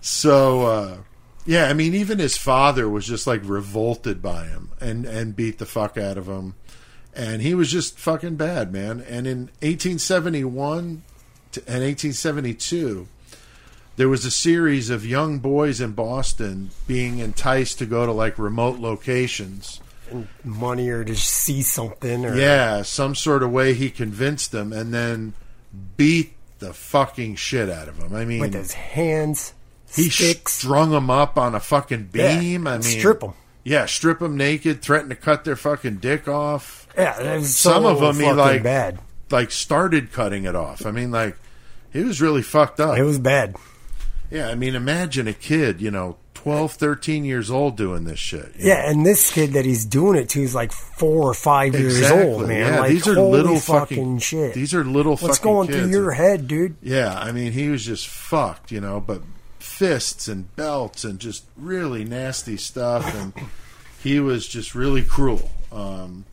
So, 0.00 0.62
uh, 0.66 0.96
yeah, 1.46 1.64
I 1.68 1.72
mean, 1.72 1.94
even 1.94 2.18
his 2.18 2.36
father 2.36 2.88
was 2.88 3.06
just 3.06 3.26
like 3.26 3.40
revolted 3.44 4.20
by 4.20 4.44
him 4.44 4.70
and 4.80 5.06
and 5.06 5.34
beat 5.34 5.58
the 5.58 5.64
fuck 5.64 5.96
out 5.96 6.18
of 6.18 6.26
him, 6.28 6.54
and 7.14 7.40
he 7.40 7.54
was 7.54 7.70
just 7.72 7.98
fucking 7.98 8.36
bad, 8.36 8.70
man. 8.70 9.00
And 9.00 9.26
in 9.26 9.38
1871 9.62 10.74
and 10.74 11.02
1872. 11.56 13.08
There 13.96 14.08
was 14.08 14.24
a 14.24 14.30
series 14.30 14.90
of 14.90 15.06
young 15.06 15.38
boys 15.38 15.80
in 15.80 15.92
Boston 15.92 16.70
being 16.86 17.18
enticed 17.20 17.78
to 17.78 17.86
go 17.86 18.06
to 18.06 18.12
like 18.12 18.38
remote 18.38 18.78
locations 18.80 19.80
Money 20.44 20.90
or 20.90 21.02
to 21.04 21.16
see 21.16 21.62
something. 21.62 22.24
Or, 22.26 22.36
Yeah, 22.36 22.82
some 22.82 23.14
sort 23.14 23.42
of 23.42 23.50
way 23.50 23.72
he 23.74 23.90
convinced 23.90 24.52
them 24.52 24.72
and 24.72 24.92
then 24.92 25.32
beat 25.96 26.34
the 26.58 26.72
fucking 26.74 27.36
shit 27.36 27.70
out 27.70 27.88
of 27.88 27.98
them. 27.98 28.14
I 28.14 28.24
mean, 28.24 28.40
With 28.40 28.54
his 28.54 28.72
hands, 28.74 29.54
he 29.92 30.10
sticks. 30.10 30.52
strung 30.52 30.90
them 30.90 31.08
up 31.10 31.38
on 31.38 31.54
a 31.54 31.60
fucking 31.60 32.10
Yeah, 32.12 32.38
beam. 32.38 32.66
I 32.66 32.72
mean, 32.74 32.82
strip 32.82 33.24
'em. 33.24 33.32
Yeah, 33.64 33.86
strip 33.86 34.18
them 34.18 34.36
naked, 34.36 34.82
threaten 34.82 35.08
to 35.08 35.16
cut 35.16 35.44
their 35.44 35.56
fucking 35.56 35.96
dick 35.96 36.28
off. 36.28 36.86
yeah, 36.98 37.40
Some 37.40 37.82
so 37.84 37.88
of 37.88 37.98
them 38.00 38.16
he 38.22 38.30
like 38.30 38.62
bad. 38.62 38.98
like 39.30 39.50
started 39.50 40.12
cutting 40.12 40.44
it 40.44 40.54
off. 40.54 40.84
I 40.84 40.90
mean, 40.90 41.10
like 41.10 41.36
he 41.92 42.04
was 42.04 42.20
really 42.20 42.42
fucked 42.42 42.78
up. 42.78 42.98
It 42.98 43.04
was 43.04 43.18
bad. 43.18 43.56
Yeah, 44.34 44.48
I 44.48 44.54
mean, 44.56 44.74
imagine 44.74 45.28
a 45.28 45.32
kid, 45.32 45.80
you 45.80 45.90
know, 45.90 46.16
12, 46.34 46.72
13 46.72 47.24
years 47.24 47.50
old 47.50 47.76
doing 47.76 48.04
this 48.04 48.18
shit. 48.18 48.52
Yeah, 48.58 48.90
and 48.90 49.06
this 49.06 49.32
kid 49.32 49.52
that 49.52 49.64
he's 49.64 49.86
doing 49.86 50.18
it 50.18 50.28
to 50.30 50.42
is 50.42 50.54
like 50.54 50.72
four 50.72 51.28
or 51.30 51.34
five 51.34 51.72
years 51.74 51.98
Exactly. 51.98 52.22
old, 52.26 52.48
man. 52.48 52.72
Yeah, 52.74 52.80
like, 52.80 52.90
these 52.90 53.08
are 53.08 53.14
little 53.14 53.58
fucking, 53.58 53.96
fucking 53.96 54.18
shit. 54.18 54.54
These 54.54 54.74
are 54.74 54.84
little 54.84 55.16
fucking 55.16 55.28
What's 55.28 55.38
going 55.38 55.68
kids. 55.68 55.78
through 55.78 55.90
your 55.90 56.10
head, 56.10 56.46
dude? 56.48 56.76
Yeah, 56.82 57.18
I 57.18 57.32
mean, 57.32 57.52
he 57.52 57.68
was 57.68 57.84
just 57.86 58.08
fucked, 58.08 58.70
you 58.72 58.80
know, 58.80 59.00
but 59.00 59.22
fists 59.58 60.28
and 60.28 60.54
belts 60.56 61.04
and 61.04 61.18
just 61.18 61.44
really 61.56 62.04
nasty 62.04 62.56
stuff. 62.58 63.14
And 63.14 63.32
he 64.02 64.20
was 64.20 64.46
just 64.46 64.74
really 64.74 65.02
cruel. 65.02 65.50
Um, 65.72 66.26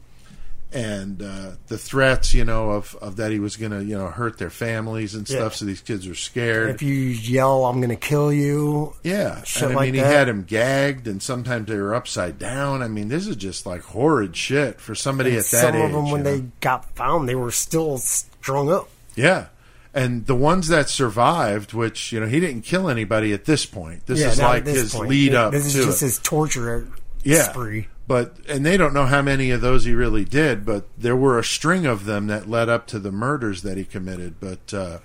and 0.74 1.22
uh, 1.22 1.52
the 1.68 1.78
threats, 1.78 2.34
you 2.34 2.46
know, 2.46 2.72
of, 2.72 2.96
of 3.02 3.18
that 3.18 3.32
he 3.32 3.40
was 3.40 3.58
going 3.58 3.72
to, 3.72 3.84
you 3.84 3.98
know, 3.98 4.08
hurt 4.08 4.38
their 4.38 4.50
families 4.50 5.16
and 5.16 5.28
stuff. 5.28 5.54
Yeah. 5.54 5.58
So 5.58 5.66
these 5.66 5.82
kids 5.82 6.08
are 6.08 6.16
scared. 6.16 6.70
If 6.76 6.82
you 6.82 6.94
yell, 6.94 7.66
I'm 7.66 7.78
going 7.78 7.90
to 7.90 7.96
kill 7.96 8.32
you. 8.32 8.94
yeah. 9.04 9.44
shit 9.44 9.64
and 9.64 9.74
I 9.74 9.76
like 9.76 9.86
mean, 9.88 9.94
he 9.96 10.00
had 10.00 10.30
him 10.30 10.44
gagged 10.44 11.08
and 11.08 11.22
sometimes 11.22 11.68
they 11.68 11.78
were 11.78 11.94
upside 11.94 12.40
down. 12.40 12.82
I 12.82 12.88
mean, 12.88 13.10
this 13.10 13.28
is 13.28 13.36
just 13.36 13.66
like 13.66 13.82
horrid 13.82 14.36
shit 14.36 14.80
for 14.80 14.96
somebody 14.96 15.32
And 15.32 15.40
at 15.40 15.46
that 15.46 15.76
age. 15.76 15.82
some 15.82 15.82
of 15.82 15.92
them, 15.92 16.12
when 16.12 16.24
know? 16.24 16.38
they 16.38 16.46
got 16.62 16.86
found, 16.96 17.28
they 17.28 17.36
were 17.36 17.52
still 17.52 17.98
strung 17.98 18.72
up. 18.72 18.90
Yeah. 19.16 19.48
And 19.94 20.26
the 20.26 20.36
ones 20.36 20.70
that 20.70 20.88
survived, 20.88 21.74
which, 21.74 22.14
you 22.14 22.22
know, 22.22 22.28
he 22.28 22.40
didn't 22.40 22.62
kill 22.62 22.88
anybody 22.90 23.34
at 23.34 23.44
this 23.44 23.66
point. 23.66 24.06
This 24.06 24.22
yeah, 24.22 24.30
is 24.30 24.40
like 24.40 24.64
this 24.64 24.78
his 24.84 24.94
point. 24.96 25.10
lead 25.10 25.34
up 25.34 25.52
This 25.52 25.66
is 25.66 25.74
just 25.74 26.02
it. 26.02 26.06
his 26.06 26.20
torture 26.20 26.88
yeah. 27.24 27.44
spree. 27.44 27.88
But 28.12 28.36
and 28.50 28.66
they 28.66 28.76
don't 28.76 28.94
know 28.94 29.06
how 29.06 29.22
many 29.22 29.52
of 29.52 29.62
those 29.62 29.86
he 29.86 29.94
really 29.94 30.26
did, 30.26 30.66
but 30.66 30.84
there 30.98 31.16
were 31.16 31.40
a 31.40 31.44
string 31.46 31.86
of 31.86 32.04
them 32.04 32.28
that 32.28 32.50
led 32.50 32.68
up 32.68 32.86
to 32.88 33.00
the 33.00 33.10
murders 33.12 33.62
that 33.62 33.78
he 33.78 33.86
committed. 33.86 34.36
But 34.42 34.74
uh, 34.74 34.98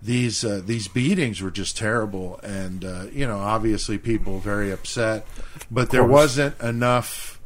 these 0.00 0.42
uh, 0.42 0.62
these 0.64 0.88
beatings 0.88 1.42
were 1.42 1.50
just 1.50 1.76
terrible, 1.76 2.40
and 2.42 2.82
uh, 2.82 3.04
you 3.12 3.26
know, 3.26 3.38
obviously, 3.40 3.98
people 3.98 4.38
very 4.38 4.70
upset. 4.72 5.26
But 5.70 5.90
there 5.90 6.02
wasn't 6.02 6.58
enough, 6.62 7.38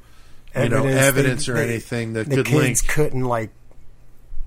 you 0.54 0.68
know, 0.68 0.84
they- 0.84 0.92
evidence 0.96 1.48
or 1.48 1.54
they- 1.54 1.64
anything 1.64 2.12
that 2.12 2.28
the 2.30 2.36
could 2.36 2.46
kids 2.46 2.82
link. 2.84 2.86
couldn't 2.88 3.24
like 3.24 3.50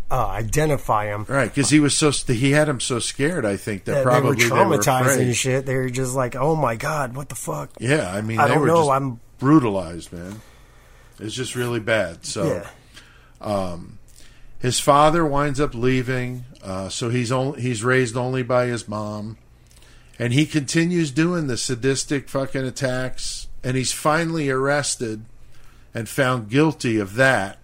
uh, 0.10 0.28
identify 0.28 1.08
him. 1.08 1.26
Right, 1.28 1.54
because 1.54 1.70
he 1.70 1.82
was 1.82 1.94
so 1.98 2.12
he 2.12 2.52
had 2.52 2.70
him 2.70 2.80
so 2.80 3.00
scared. 3.00 3.46
I 3.46 3.58
think 3.58 3.84
that 3.84 3.98
Yeah, 3.98 4.04
probably 4.04 4.38
they 4.38 4.46
were 4.50 4.56
traumatized 4.78 5.02
afraid. 5.02 5.28
and 5.28 5.36
shit. 5.36 5.66
They 5.66 5.76
were 5.76 5.90
just 5.90 6.16
like, 6.16 6.38
"Oh 6.38 6.56
my 6.56 6.76
god, 6.78 7.18
what 7.18 7.28
the 7.28 7.36
fuck?" 7.36 7.72
Yeah, 7.82 8.10
I 8.10 8.22
mean, 8.22 8.40
I 8.40 8.48
they 8.48 8.54
don't 8.54 8.62
were 8.62 8.68
know, 8.68 8.78
just 8.84 8.92
I'm- 8.92 9.20
brutalized, 9.40 10.12
man. 10.14 10.42
It's 11.20 11.34
just 11.36 11.56
really 11.56 11.80
bad. 11.80 12.26
So 12.26 12.64
Yeah. 13.42 13.78
his 14.60 14.80
father 14.80 15.26
winds 15.26 15.60
up 15.60 15.74
leaving, 15.74 16.46
uh, 16.64 16.90
so 16.90 17.10
he's 17.10 17.32
only 17.32 17.62
he's 17.62 17.84
raised 17.84 18.16
only 18.18 18.44
by 18.44 18.66
his 18.66 18.88
mom, 18.88 19.38
and 20.20 20.34
he 20.34 20.46
continues 20.46 21.12
doing 21.12 21.48
the 21.48 21.58
sadistic 21.58 22.30
fucking 22.30 22.66
attacks, 22.66 23.48
and 23.64 23.78
he's 23.78 23.92
finally 23.92 24.50
arrested 24.50 25.26
and 25.94 26.08
found 26.10 26.50
guilty 26.50 26.98
of 27.00 27.16
that, 27.16 27.60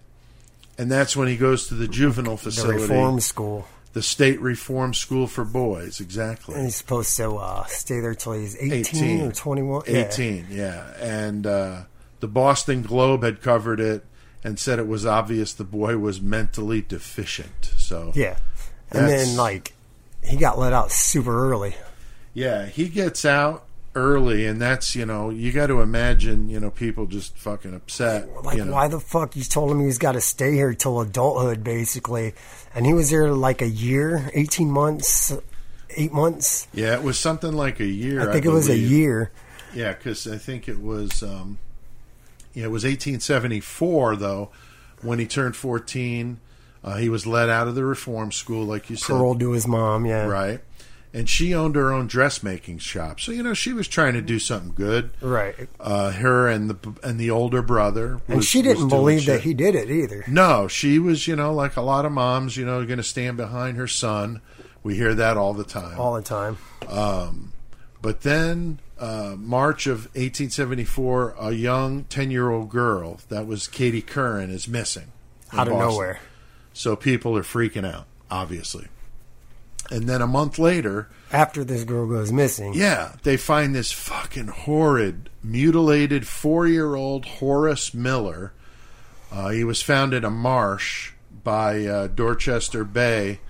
and 0.78 0.90
that's 0.90 1.16
when 1.16 1.28
he 1.28 1.36
goes 1.36 1.66
to 1.68 1.74
the 1.74 1.88
juvenile 1.88 2.36
The 2.36 2.42
facility, 2.44 2.82
reform 2.82 3.20
school. 3.20 3.66
The 3.94 4.02
state 4.02 4.40
reform 4.40 4.92
school 4.92 5.26
for 5.28 5.44
boys, 5.44 6.00
exactly. 6.00 6.56
And 6.56 6.64
he's 6.64 6.76
supposed 6.76 7.16
to 7.16 7.36
uh, 7.36 7.64
stay 7.66 8.00
there 8.00 8.14
till 8.14 8.32
he's 8.32 8.56
18, 8.56 8.80
18. 8.80 9.20
or 9.22 9.32
21. 9.32 9.82
18, 9.86 10.48
yeah. 10.50 10.92
And 11.00 11.46
uh, 11.46 11.82
the 12.18 12.26
Boston 12.26 12.82
Globe 12.82 13.22
had 13.22 13.40
covered 13.40 13.78
it 13.78 14.04
and 14.42 14.58
said 14.58 14.80
it 14.80 14.88
was 14.88 15.06
obvious 15.06 15.54
the 15.54 15.64
boy 15.64 15.96
was 15.96 16.20
mentally 16.20 16.82
deficient. 16.82 17.72
So, 17.76 18.12
Yeah. 18.14 18.36
And 18.90 19.08
then, 19.08 19.36
like, 19.36 19.74
he 20.22 20.36
got 20.36 20.58
let 20.58 20.72
out 20.72 20.92
super 20.92 21.50
early. 21.50 21.74
yeah, 22.32 22.66
he 22.66 22.88
gets 22.88 23.24
out 23.24 23.64
early, 23.94 24.46
and 24.46 24.60
that's, 24.60 24.94
you 24.94 25.06
know, 25.06 25.30
you 25.30 25.52
got 25.52 25.68
to 25.68 25.80
imagine, 25.80 26.48
you 26.48 26.60
know, 26.60 26.70
people 26.70 27.06
just 27.06 27.36
fucking 27.36 27.74
upset. 27.74 28.28
Like, 28.42 28.58
you 28.58 28.64
know. 28.64 28.72
why 28.72 28.88
the 28.88 29.00
fuck? 29.00 29.36
You 29.36 29.44
told 29.44 29.70
him 29.70 29.80
he's 29.80 29.98
got 29.98 30.12
to 30.12 30.20
stay 30.20 30.52
here 30.52 30.74
till 30.74 31.00
adulthood, 31.00 31.64
basically. 31.64 32.34
And 32.74 32.86
he 32.86 32.92
was 32.94 33.10
there 33.10 33.32
like 33.32 33.62
a 33.62 33.68
year, 33.68 34.30
18 34.34 34.70
months, 34.70 35.32
eight 35.96 36.12
months. 36.12 36.68
Yeah, 36.72 36.94
it 36.94 37.02
was 37.02 37.18
something 37.18 37.52
like 37.52 37.80
a 37.80 37.86
year. 37.86 38.28
I 38.28 38.32
think 38.32 38.44
it 38.44 38.50
was 38.50 38.68
a 38.68 38.76
year. 38.76 39.30
Yeah, 39.74 39.92
because 39.92 40.26
I 40.26 40.38
think 40.38 40.68
it 40.68 40.80
was, 40.80 41.22
um, 41.22 41.58
yeah, 42.52 42.64
it 42.64 42.70
was 42.70 42.84
1874 42.84 44.16
though 44.16 44.50
when 45.02 45.18
he 45.18 45.26
turned 45.26 45.56
14. 45.56 46.40
Uh, 46.82 46.96
he 46.96 47.08
was 47.08 47.26
let 47.26 47.48
out 47.48 47.66
of 47.66 47.74
the 47.74 47.84
reform 47.84 48.30
school, 48.30 48.64
like 48.64 48.90
you 48.90 48.96
said, 48.96 49.14
Paroled 49.14 49.40
to 49.40 49.52
his 49.52 49.66
mom, 49.66 50.04
yeah. 50.04 50.26
right? 50.26 50.60
And 51.14 51.28
she 51.30 51.54
owned 51.54 51.76
her 51.76 51.92
own 51.92 52.08
dressmaking 52.08 52.78
shop, 52.78 53.20
so 53.20 53.30
you 53.30 53.44
know 53.44 53.54
she 53.54 53.72
was 53.72 53.86
trying 53.86 54.14
to 54.14 54.20
do 54.20 54.40
something 54.40 54.72
good. 54.74 55.10
Right. 55.20 55.54
Uh, 55.78 56.10
her 56.10 56.48
and 56.48 56.68
the 56.68 56.94
and 57.04 57.20
the 57.20 57.30
older 57.30 57.62
brother, 57.62 58.20
And 58.26 58.44
she 58.44 58.62
didn't 58.62 58.88
believe 58.88 59.24
that 59.26 59.42
he 59.42 59.54
did 59.54 59.76
it 59.76 59.88
either. 59.88 60.24
No, 60.26 60.66
she 60.66 60.98
was, 60.98 61.28
you 61.28 61.36
know, 61.36 61.54
like 61.54 61.76
a 61.76 61.82
lot 61.82 62.04
of 62.04 62.10
moms, 62.10 62.56
you 62.56 62.66
know, 62.66 62.84
going 62.84 62.96
to 62.96 63.04
stand 63.04 63.36
behind 63.36 63.76
her 63.76 63.86
son. 63.86 64.40
We 64.82 64.96
hear 64.96 65.14
that 65.14 65.36
all 65.36 65.54
the 65.54 65.62
time. 65.62 66.00
All 66.00 66.14
the 66.14 66.20
time. 66.22 66.58
Um, 66.88 67.52
But 68.02 68.22
then, 68.22 68.80
uh, 68.98 69.36
March 69.38 69.86
of 69.86 70.06
1874, 70.16 71.36
a 71.38 71.52
young 71.52 72.04
10 72.04 72.30
year 72.32 72.50
old 72.50 72.70
girl, 72.70 73.20
that 73.28 73.46
was 73.46 73.66
Katie 73.68 74.02
Curran, 74.02 74.50
is 74.50 74.66
missing. 74.68 75.12
Out 75.52 75.68
of 75.68 75.74
Boston. 75.74 75.88
nowhere. 75.90 76.20
So 76.72 76.96
people 76.96 77.36
are 77.38 77.42
freaking 77.44 77.86
out, 77.86 78.06
obviously. 78.30 78.88
And 79.90 80.08
then 80.08 80.22
a 80.22 80.26
month 80.26 80.58
later, 80.58 81.08
After 81.32 81.62
this 81.64 81.84
girl 81.84 82.06
goes 82.06 82.32
missing. 82.32 82.72
yeah, 82.74 83.12
they 83.22 83.36
find 83.36 83.74
this 83.74 83.92
fucking 83.92 84.48
horrid, 84.48 85.28
mutilated 85.42 86.26
four 86.26 86.66
year 86.66 86.94
old 86.94 87.26
Horace 87.26 87.92
Miller. 87.94 88.52
Uh, 89.30 89.48
he 89.50 89.64
was 89.64 89.82
found 89.82 90.14
in 90.14 90.24
a 90.24 90.30
marsh 90.30 91.12
by 91.42 91.84
uh, 91.84 92.06
Dorchester 92.06 92.84
Bay, 92.84 93.40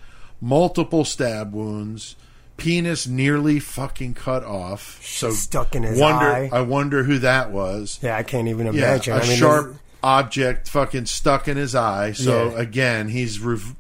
multiple 0.41 1.05
stab 1.05 1.53
wounds, 1.53 2.17
penis 2.57 3.07
nearly 3.07 3.61
fucking 3.61 4.15
cut 4.15 4.43
off. 4.45 5.01
So 5.05 5.31
Stuck 5.31 5.75
in 5.77 5.83
his 5.85 6.01
wonder, 6.01 6.27
eye. 6.27 6.51
I 6.53 6.63
wonder 6.63 7.05
who 7.05 7.19
that 7.21 7.51
was. 7.53 7.99
Yeah, 8.03 8.17
I 8.17 8.23
can't 8.23 8.49
even 8.49 8.67
Yeah, 8.67 8.73
imagine. 8.95 9.15
a 9.15 9.17
I 9.19 9.29
mean, 9.29 9.37
sharp 9.37 9.77
object 10.03 10.69
fucking 10.69 11.07
stuck 11.07 11.47
in 11.49 11.57
his 11.57 11.75
eye. 11.75 12.13
So 12.13 12.51
Yeah. 12.51 12.59
again, 12.61 13.09
he's 13.09 13.39
rev- 13.41 13.75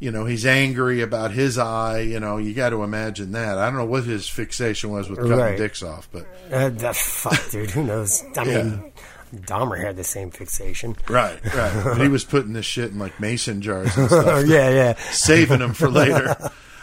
you 0.00 0.10
know 0.10 0.24
he's 0.24 0.44
angry 0.44 1.00
about 1.02 1.30
his 1.30 1.56
eye. 1.58 2.00
You 2.00 2.18
know 2.18 2.36
you 2.38 2.52
got 2.54 2.70
to 2.70 2.82
imagine 2.82 3.30
that. 3.32 3.56
I 3.58 3.66
don't 3.66 3.76
know 3.76 3.84
what 3.84 4.02
his 4.04 4.28
fixation 4.28 4.90
was 4.90 5.08
with 5.08 5.18
cutting 5.20 5.36
Right. 5.38 5.56
dicks 5.56 5.82
off, 5.82 6.08
but 6.10 6.26
Uh, 6.50 6.70
the 6.70 6.92
fuck, 6.92 7.50
dude. 7.50 7.70
Who 7.70 7.84
knows? 7.84 8.24
I 8.36 8.44
mean, 8.44 8.92
Dahmer 9.34 9.80
had 9.80 9.96
the 9.96 10.02
same 10.04 10.30
fixation. 10.32 10.96
right, 11.08 11.38
right. 11.54 11.82
But 11.84 12.00
he 12.00 12.08
was 12.08 12.24
putting 12.24 12.52
this 12.54 12.66
shit 12.66 12.90
in 12.90 12.98
like 12.98 13.20
mason 13.20 13.62
jars 13.62 13.96
and 13.96 14.08
stuff, 14.08 14.44
yeah, 14.48 14.70
yeah. 14.70 14.94
saving 15.12 15.60
them 15.60 15.72
for 15.74 15.88
later. 15.88 16.34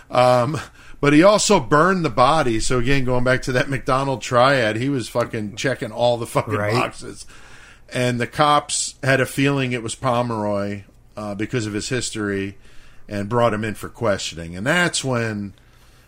Um, 0.10 0.58
but 1.02 1.12
he 1.14 1.22
also 1.24 1.60
burned 1.60 2.06
the 2.06 2.10
body. 2.10 2.60
So 2.62 2.80
again, 2.80 3.04
going 3.04 3.24
back 3.26 3.42
to 3.44 3.52
that 3.52 3.70
McDonald 3.70 4.22
triad, 4.22 4.78
he 4.78 4.88
was 4.90 5.10
fucking 5.10 5.56
checking 5.58 5.92
all 5.92 6.18
the 6.18 6.26
fucking 6.26 6.54
Right. 6.56 6.74
boxes. 6.74 7.26
And 7.94 8.20
the 8.20 8.28
cops 8.28 8.96
had 9.04 9.20
a 9.22 9.26
feeling 9.26 9.72
it 9.74 9.84
was 9.84 9.96
Pomeroy 9.96 10.84
uh, 11.16 11.36
because 11.36 11.66
of 11.68 11.74
his 11.74 11.90
history, 11.90 12.58
and 13.08 13.30
brought 13.30 13.54
him 13.54 13.64
in 13.64 13.74
for 13.76 13.90
questioning. 13.90 14.56
And 14.56 14.66
that's 14.66 15.04
when, 15.04 15.54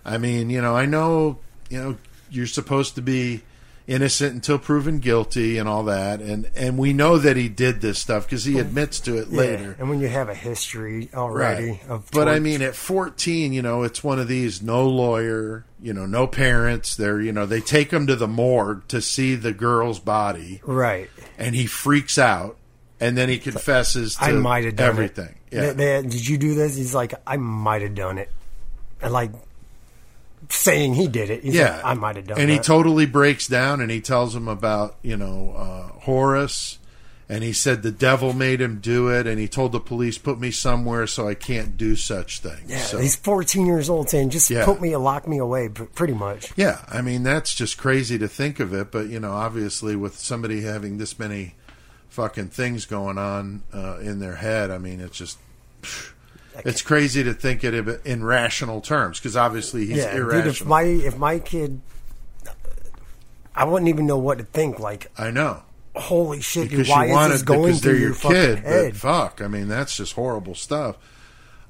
I 0.05 0.17
mean, 0.17 0.49
you 0.49 0.61
know, 0.61 0.75
I 0.75 0.85
know, 0.85 1.39
you 1.69 1.77
know, 1.81 1.97
you're 2.29 2.47
supposed 2.47 2.95
to 2.95 3.01
be 3.01 3.41
innocent 3.87 4.33
until 4.35 4.59
proven 4.59 4.99
guilty 4.99 5.57
and 5.57 5.67
all 5.67 5.83
that, 5.85 6.21
and 6.21 6.47
and 6.55 6.77
we 6.77 6.93
know 6.93 7.17
that 7.17 7.35
he 7.35 7.49
did 7.49 7.81
this 7.81 7.97
stuff 7.97 8.23
because 8.23 8.45
he 8.45 8.59
admits 8.59 8.99
to 8.99 9.17
it 9.17 9.29
Yeah, 9.31 9.37
later. 9.39 9.75
And 9.79 9.89
when 9.89 9.99
you 9.99 10.07
have 10.07 10.29
a 10.29 10.35
history 10.35 11.09
already 11.11 11.81
of 11.89 12.07
But 12.11 12.27
I 12.27 12.37
mean, 12.37 12.61
at 12.61 12.75
14, 12.75 13.51
you 13.51 13.63
know, 13.63 13.81
it's 13.81 14.03
one 14.03 14.19
of 14.19 14.27
these 14.27 14.61
no 14.61 14.87
lawyer, 14.87 15.65
you 15.81 15.91
know, 15.91 16.05
no 16.05 16.27
parents. 16.27 16.95
They're, 16.95 17.19
you 17.19 17.31
know, 17.31 17.47
they 17.47 17.61
take 17.61 17.89
him 17.89 18.05
to 18.05 18.15
the 18.15 18.27
morgue 18.27 18.87
to 18.89 19.01
see 19.01 19.33
the 19.33 19.53
girl's 19.53 19.99
body, 19.99 20.61
right? 20.63 21.09
and 21.39 21.55
he 21.55 21.65
freaks 21.65 22.19
out, 22.19 22.57
and 22.99 23.17
then 23.17 23.29
he 23.29 23.37
confesses 23.37 24.15
to 24.15 24.23
I 24.23 24.31
might 24.33 24.65
have 24.65 24.75
done 24.75 24.89
everything. 24.89 25.35
It. 25.51 25.55
Yeah, 25.55 25.73
They- 25.73 26.01
they- 26.01 26.07
did 26.07 26.27
you 26.27 26.37
do 26.37 26.55
this? 26.55 26.75
He's 26.75 26.93
like, 26.93 27.13
I 27.25 27.37
might 27.37 27.81
have 27.81 27.95
done 27.95 28.17
it, 28.17 28.29
and 29.01 29.11
like 29.13 29.31
saying 30.49 30.93
he 30.95 31.07
did 31.07 31.29
it. 31.29 31.43
He's 31.43 31.55
yeah, 31.55 31.75
like, 31.77 31.85
I 31.85 31.93
might 31.95 32.15
have 32.15 32.27
done. 32.27 32.37
It. 32.37 32.41
And 32.41 32.51
he 32.51 32.59
totally 32.59 33.05
breaks 33.05 33.47
down, 33.47 33.81
and 33.81 33.91
he 33.91 34.01
tells 34.01 34.35
him 34.35 34.47
about, 34.47 34.95
you 35.01 35.17
know, 35.17 35.53
uh, 35.57 35.99
Horace. 36.01 36.77
And 37.31 37.43
he 37.43 37.53
said 37.53 37.83
the 37.83 37.91
devil 37.91 38.33
made 38.33 38.59
him 38.59 38.79
do 38.81 39.09
it, 39.09 39.27
and 39.27 39.39
he 39.39 39.47
told 39.47 39.71
the 39.71 39.79
police, 39.79 40.17
"Put 40.17 40.39
me 40.39 40.49
somewhere 40.49 41.05
so 41.05 41.27
I 41.27 41.35
can't 41.35 41.77
do 41.77 41.95
such 41.95 42.39
things." 42.39 42.63
Yeah, 42.65 42.79
so, 42.79 42.97
he's 42.97 43.15
14 43.15 43.67
years 43.67 43.87
old 43.87 44.09
saying, 44.09 44.31
just 44.31 44.49
Yeah. 44.49 44.65
put 44.65 44.81
me, 44.81 44.95
lock 44.95 45.27
me 45.27 45.37
away, 45.37 45.69
pretty 45.69 46.15
much. 46.15 46.51
Yeah, 46.55 46.79
I 46.89 47.03
mean 47.03 47.21
that's 47.21 47.53
just 47.53 47.77
crazy 47.77 48.17
to 48.17 48.27
think 48.27 48.59
of 48.59 48.73
it, 48.73 48.89
but 48.91 49.09
you 49.09 49.19
know, 49.19 49.33
obviously 49.33 49.95
with 49.95 50.17
somebody 50.17 50.61
having 50.61 50.97
this 50.97 51.19
many 51.19 51.53
fucking 52.19 52.49
things 52.49 52.85
going 52.85 53.17
on 53.17 53.63
uh, 53.73 53.97
in 53.99 54.19
their 54.19 54.35
head, 54.35 54.71
I 54.71 54.77
mean 54.77 54.99
it's 54.99 55.17
just 55.17 55.37
it's 56.65 56.81
crazy 56.81 57.23
to 57.23 57.33
think 57.33 57.63
it 57.63 57.73
in 58.05 58.25
rational 58.25 58.81
terms 58.81 59.19
because 59.19 59.37
obviously 59.37 59.85
he's 59.85 59.99
yeah, 59.99 60.15
irrational. 60.15 60.41
dude, 60.41 60.61
if 60.61 60.65
my 60.65 60.81
if 60.81 61.17
my 61.17 61.39
kid, 61.39 61.79
I 63.55 63.63
wouldn't 63.63 63.87
even 63.87 64.05
know 64.05 64.17
what 64.17 64.39
to 64.39 64.43
think. 64.43 64.79
Like, 64.79 65.09
I 65.17 65.31
know 65.31 65.63
holy 65.95 66.41
shit, 66.41 66.63
dude, 66.63 66.71
because 66.71 66.89
why 66.89 67.05
you 67.05 67.11
is 67.11 67.15
wanted 67.15 67.33
this 67.35 67.41
going 67.43 67.61
because 67.63 67.81
they're 67.81 67.95
your 67.95 68.09
your 68.09 68.15
kid, 68.15 68.63
but 68.65 68.95
fuck, 68.97 69.41
I 69.41 69.47
mean 69.47 69.69
that's 69.69 69.95
just 69.95 70.13
horrible 70.13 70.55
stuff. 70.55 70.97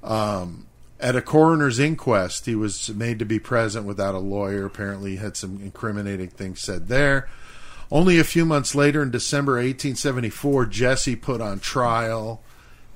Um, 0.03 0.65
at 0.99 1.15
a 1.15 1.21
coroner's 1.21 1.77
inquest, 1.77 2.47
he 2.47 2.55
was 2.55 2.89
made 2.89 3.19
to 3.19 3.25
be 3.25 3.37
present 3.37 3.85
without 3.85 4.15
a 4.15 4.19
lawyer. 4.19 4.65
Apparently, 4.65 5.11
he 5.11 5.17
had 5.17 5.37
some 5.37 5.61
incriminating 5.61 6.29
things 6.29 6.59
said 6.59 6.87
there. 6.87 7.29
Only 7.91 8.19
a 8.19 8.23
few 8.23 8.45
months 8.45 8.75
later, 8.75 9.01
in 9.01 9.09
December 9.09 9.53
1874, 9.53 10.67
Jesse 10.67 11.15
put 11.15 11.41
on 11.41 11.59
trial 11.59 12.41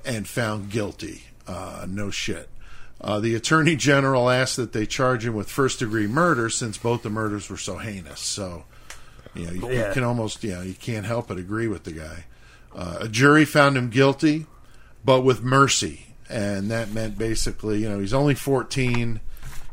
and 0.04 0.28
found 0.28 0.70
guilty. 0.70 1.24
Uh, 1.46 1.86
no 1.88 2.10
shit. 2.10 2.48
Uh, 3.00 3.20
the 3.20 3.34
attorney 3.34 3.76
general 3.76 4.30
asked 4.30 4.56
that 4.56 4.72
they 4.72 4.86
charge 4.86 5.26
him 5.26 5.34
with 5.34 5.50
first 5.50 5.80
degree 5.80 6.06
murder 6.06 6.48
since 6.48 6.78
both 6.78 7.02
the 7.02 7.10
murders 7.10 7.50
were 7.50 7.56
so 7.56 7.78
heinous. 7.78 8.20
So, 8.20 8.64
you 9.34 9.46
know, 9.46 9.52
you, 9.52 9.70
you 9.70 9.90
can 9.92 10.04
almost, 10.04 10.42
you 10.44 10.52
know, 10.52 10.62
you 10.62 10.74
can't 10.74 11.04
help 11.04 11.28
but 11.28 11.38
agree 11.38 11.68
with 11.68 11.84
the 11.84 11.92
guy. 11.92 12.24
Uh, 12.74 12.98
a 13.00 13.08
jury 13.08 13.44
found 13.44 13.76
him 13.76 13.90
guilty, 13.90 14.46
but 15.04 15.22
with 15.22 15.42
mercy. 15.42 16.06
And 16.30 16.70
that 16.70 16.92
meant 16.92 17.18
basically, 17.18 17.82
you 17.82 17.88
know, 17.88 17.98
he's 17.98 18.14
only 18.14 18.34
14. 18.34 19.20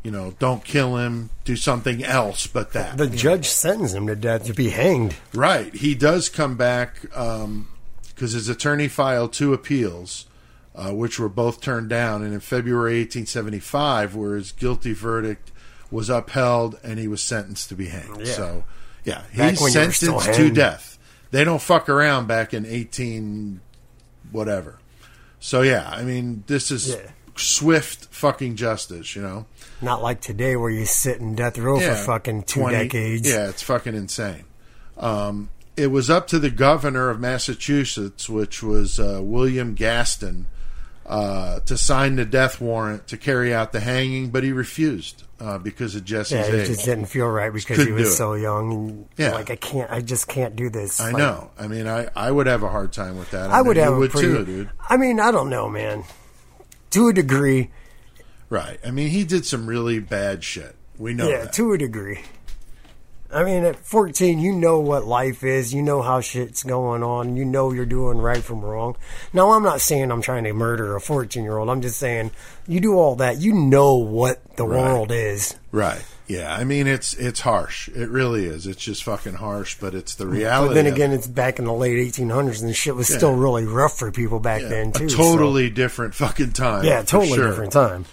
You 0.03 0.09
know, 0.11 0.33
don't 0.39 0.63
kill 0.63 0.97
him. 0.97 1.29
Do 1.45 1.55
something 1.55 2.03
else 2.03 2.47
but 2.47 2.73
that. 2.73 2.97
The 2.97 3.07
judge 3.07 3.47
sentenced 3.47 3.93
him 3.95 4.07
to 4.07 4.15
death 4.15 4.45
to 4.45 4.53
be 4.53 4.69
hanged. 4.69 5.15
Right. 5.33 5.71
He 5.73 5.93
does 5.93 6.27
come 6.27 6.55
back 6.57 7.01
because 7.01 8.31
his 8.31 8.49
attorney 8.49 8.87
filed 8.87 9.31
two 9.33 9.53
appeals, 9.53 10.25
uh, 10.75 10.91
which 10.91 11.19
were 11.19 11.29
both 11.29 11.61
turned 11.61 11.89
down. 11.89 12.23
And 12.23 12.33
in 12.33 12.39
February 12.39 12.99
1875, 13.01 14.15
where 14.15 14.35
his 14.35 14.51
guilty 14.51 14.93
verdict 14.93 15.51
was 15.91 16.09
upheld 16.09 16.79
and 16.83 16.97
he 16.97 17.07
was 17.07 17.21
sentenced 17.21 17.69
to 17.69 17.75
be 17.75 17.87
hanged. 17.87 18.21
Yeah. 18.25 18.33
So, 18.33 18.63
yeah, 19.05 19.23
he's 19.31 19.61
when 19.61 19.73
you 19.73 19.79
were 19.81 19.91
still 19.91 20.19
sentenced 20.19 20.39
to 20.39 20.49
death. 20.51 20.97
They 21.29 21.43
don't 21.43 21.61
fuck 21.61 21.89
around 21.89 22.27
back 22.27 22.53
in 22.55 22.65
18 22.65 23.61
whatever. 24.31 24.79
So, 25.39 25.61
yeah, 25.61 25.87
I 25.91 26.03
mean, 26.03 26.43
this 26.47 26.71
is 26.71 26.89
Yeah. 26.89 27.11
swift 27.35 28.07
fucking 28.11 28.55
justice, 28.55 29.15
you 29.15 29.21
know? 29.21 29.45
Not 29.81 30.01
like 30.03 30.21
today 30.21 30.55
where 30.55 30.69
you 30.69 30.85
sit 30.85 31.17
in 31.19 31.33
death 31.35 31.57
row 31.57 31.79
for 31.79 31.95
fucking 31.95 32.43
two 32.43 32.59
20 32.61 32.77
decades. 32.77 33.27
Yeah, 33.29 33.49
it's 33.49 33.63
fucking 33.63 33.95
insane. 33.95 34.43
Um, 34.97 35.49
it 35.75 35.87
was 35.87 36.09
up 36.09 36.27
to 36.27 36.39
the 36.39 36.51
governor 36.51 37.09
of 37.09 37.19
Massachusetts, 37.19 38.29
which 38.29 38.61
was 38.61 38.99
uh, 38.99 39.19
William 39.23 39.73
Gaston, 39.73 40.45
uh, 41.07 41.59
to 41.61 41.77
sign 41.77 42.15
the 42.17 42.25
death 42.25 42.61
warrant 42.61 43.07
to 43.07 43.17
carry 43.17 43.53
out 43.53 43.71
the 43.71 43.79
hanging, 43.79 44.29
but 44.29 44.43
he 44.43 44.51
refused 44.51 45.23
uh, 45.39 45.57
because 45.57 45.95
of 45.95 46.05
Jesse's 46.05 46.33
Yeah, 46.33 46.45
it 46.45 46.53
age. 46.61 46.67
just 46.67 46.85
didn't 46.85 47.05
feel 47.07 47.27
right 47.27 47.51
because 47.51 47.77
he 47.77 47.83
couldn't 47.85 47.97
do 47.97 48.03
was 48.03 48.15
so 48.15 48.33
young. 48.35 48.71
And 48.71 49.05
Yeah. 49.17 49.31
like 49.31 49.49
I 49.49 49.55
can't, 49.55 49.89
I 49.91 50.01
just 50.01 50.27
can't 50.27 50.55
do 50.55 50.69
this. 50.69 50.99
I 50.99 51.07
Like, 51.07 51.17
know. 51.17 51.49
I 51.57 51.67
mean, 51.67 51.87
I, 51.87 52.07
I 52.15 52.29
would 52.29 52.45
have 52.47 52.61
a 52.61 52.69
hard 52.69 52.93
time 52.93 53.17
with 53.17 53.31
that. 53.31 53.49
I 53.49 53.61
would 53.61 53.77
have 53.77 53.97
would 53.97 54.11
pretty. 54.11 54.27
too, 54.27 54.45
dude. 54.45 54.69
I 54.87 54.97
mean, 54.97 55.19
I 55.19 55.31
don't 55.31 55.49
know, 55.49 55.67
man. 55.67 56.03
To 56.91 57.07
a 57.07 57.13
degree, 57.13 57.71
Right. 58.51 58.77
I 58.85 58.91
mean, 58.91 59.07
he 59.07 59.23
did 59.23 59.45
some 59.45 59.65
really 59.65 59.99
bad 59.99 60.43
shit. 60.43 60.75
We 60.99 61.13
know 61.15 61.27
yeah, 61.29 61.45
that. 61.45 61.53
to 61.53 61.71
a 61.71 61.77
degree. 61.77 62.19
I 63.33 63.45
mean, 63.45 63.63
at 63.63 63.77
14, 63.77 64.39
you 64.39 64.51
know 64.51 64.81
what 64.81 65.05
life 65.05 65.41
is. 65.41 65.73
You 65.73 65.81
know 65.81 66.01
how 66.01 66.19
shit's 66.19 66.63
going 66.63 67.01
on. 67.01 67.37
You 67.37 67.45
know 67.45 67.71
you're 67.71 67.85
doing 67.85 68.17
right 68.17 68.43
from 68.43 68.59
wrong. 68.59 68.97
Now, 69.31 69.51
I'm 69.51 69.63
not 69.63 69.79
saying 69.79 70.11
I'm 70.11 70.21
trying 70.21 70.43
to 70.43 70.51
murder 70.53 70.97
a 70.97 70.99
14 71.01 71.41
year 71.41 71.57
old. 71.57 71.69
I'm 71.69 71.81
just 71.81 71.97
saying 71.97 72.31
you 72.67 72.81
do 72.81 72.95
all 72.95 73.15
that. 73.15 73.37
You 73.37 73.53
know 73.53 73.95
what 73.95 74.41
the 74.57 74.65
Right. 74.67 74.77
world 74.83 75.11
is. 75.13 75.55
Right. 75.71 76.03
Yeah. 76.27 76.53
I 76.53 76.65
mean, 76.65 76.87
it's 76.87 77.13
it's 77.13 77.39
harsh. 77.39 77.87
It 77.87 78.09
really 78.09 78.45
is. 78.47 78.67
It's 78.67 78.83
just 78.83 79.05
fucking 79.05 79.35
harsh, 79.35 79.77
but 79.79 79.95
it's 79.95 80.15
the 80.15 80.27
reality. 80.27 80.67
But 80.67 80.73
then 80.73 80.85
again, 80.87 81.11
it. 81.13 81.15
it's 81.15 81.27
back 81.27 81.57
in 81.57 81.63
the 81.63 81.73
late 81.73 81.97
1800s, 81.97 82.61
and 82.61 82.75
shit 82.75 82.97
was 82.97 83.09
Yeah. 83.09 83.15
still 83.17 83.33
really 83.35 83.63
rough 83.65 83.97
for 83.97 84.11
people 84.11 84.41
back 84.41 84.61
Yeah, 84.61 84.67
then 84.67 84.91
too. 84.91 85.05
a 85.05 85.09
so- 85.09 85.15
totally 85.17 85.69
different 85.69 86.15
fucking 86.15 86.51
time. 86.51 86.83
yeah, 86.83 87.01
totally 87.01 87.37
sure. 87.37 87.47
different 87.47 87.71
time. 87.71 88.03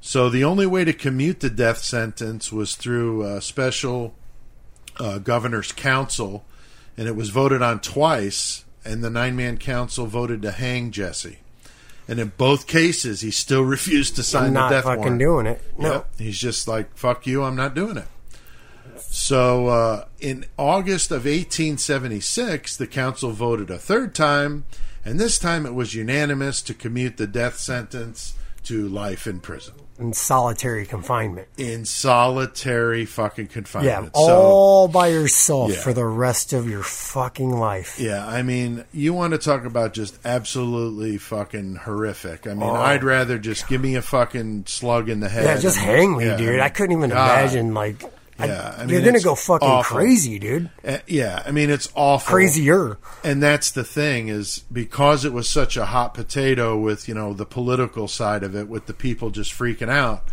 So 0.00 0.28
the 0.28 0.44
only 0.44 0.66
way 0.66 0.84
to 0.84 0.92
commute 0.92 1.40
the 1.40 1.48
death 1.48 1.78
sentence 1.78 2.52
was 2.52 2.74
through 2.74 3.22
a 3.22 3.40
special 3.40 4.14
uh, 5.00 5.16
governor's 5.16 5.72
council, 5.72 6.44
and 6.96 7.08
it 7.08 7.16
was 7.16 7.30
voted 7.30 7.62
on 7.62 7.80
twice. 7.80 8.66
And 8.84 9.02
the 9.02 9.08
nine-man 9.08 9.56
council 9.56 10.04
voted 10.04 10.42
to 10.42 10.50
hang 10.50 10.90
Jesse. 10.90 11.38
And 12.06 12.20
in 12.20 12.32
both 12.36 12.66
cases, 12.66 13.22
he 13.22 13.30
still 13.30 13.62
refused 13.64 14.16
to 14.16 14.22
sign 14.22 14.48
I'm 14.48 14.52
the 14.52 14.60
not 14.60 14.70
death 14.70 14.84
fucking 14.84 15.16
doing 15.16 15.46
it. 15.46 15.62
No, 15.78 15.92
Yep. 15.92 16.10
He's 16.18 16.38
just 16.38 16.68
like, 16.68 16.94
fuck 16.98 17.26
you, 17.26 17.42
I'm 17.42 17.56
not 17.56 17.74
doing 17.74 17.96
it. 17.96 18.08
So 18.98 19.68
uh, 19.68 20.04
in 20.20 20.44
August 20.58 21.10
of 21.10 21.24
1876, 21.24 22.76
the 22.76 22.86
council 22.86 23.30
voted 23.30 23.70
a 23.70 23.78
third 23.78 24.14
time, 24.14 24.66
and 25.02 25.18
this 25.18 25.38
time 25.38 25.64
it 25.64 25.72
was 25.72 25.94
unanimous 25.94 26.60
to 26.60 26.74
commute 26.74 27.16
the 27.16 27.26
death 27.26 27.56
sentence 27.56 28.34
to 28.64 28.88
life 28.88 29.26
in 29.26 29.40
prison. 29.40 29.74
in 29.96 30.12
solitary 30.12 30.84
confinement. 30.84 31.46
In 31.56 31.84
solitary 31.84 33.04
fucking 33.06 33.46
Yeah, 33.46 33.52
confinement. 33.52 34.16
so, 34.16 34.22
all 34.22 34.88
by 34.88 35.06
yourself 35.06 35.70
Yeah. 35.70 35.76
for 35.82 35.92
the 35.92 36.04
rest 36.04 36.52
of 36.52 36.68
your 36.68 36.82
fucking 36.82 37.52
life. 37.56 38.00
yeah, 38.00 38.26
I 38.26 38.42
mean, 38.42 38.84
you 38.92 39.14
want 39.14 39.34
to 39.34 39.38
talk 39.38 39.64
about 39.64 39.92
just 39.94 40.18
absolutely 40.24 41.16
fucking 41.16 41.76
horrific. 41.84 42.46
I 42.48 42.54
mean, 42.54 42.64
Oh. 42.68 42.74
I'd 42.74 43.04
rather 43.04 43.38
just 43.38 43.68
give 43.68 43.80
me 43.80 43.94
a 43.94 44.02
fucking 44.02 44.64
slug 44.66 45.08
in 45.08 45.20
the 45.20 45.28
head. 45.28 45.44
Yeah, 45.44 45.58
just 45.58 45.76
and- 45.78 45.86
hang 45.86 46.16
me, 46.16 46.24
yeah, 46.26 46.36
dude. 46.38 46.58
I 46.60 46.70
couldn't 46.70 46.96
even 46.96 47.10
God. 47.10 47.38
imagine 47.38 47.72
like. 47.74 48.02
I- 48.38 48.46
Yeah, 48.46 48.74
I 48.78 48.84
you're 48.86 49.00
gonna 49.02 49.20
go 49.20 49.34
fucking 49.34 49.68
awful. 49.68 49.96
crazy, 49.96 50.38
dude. 50.38 50.70
Uh, 50.86 50.98
yeah, 51.06 51.42
I 51.46 51.50
mean 51.52 51.70
it's 51.70 51.88
awful. 51.94 52.32
Crazier. 52.34 52.98
And 53.22 53.42
that's 53.42 53.70
the 53.70 53.84
thing 53.84 54.28
is 54.28 54.64
because 54.72 55.24
it 55.24 55.32
was 55.32 55.48
such 55.48 55.76
a 55.76 55.86
hot 55.86 56.14
potato 56.14 56.76
with, 56.78 57.06
you 57.08 57.14
know, 57.14 57.32
the 57.32 57.46
political 57.46 58.08
side 58.08 58.42
of 58.42 58.56
it 58.56 58.68
with 58.68 58.86
the 58.86 58.94
people 58.94 59.30
just 59.30 59.52
freaking 59.52 59.88
out. 59.90 60.24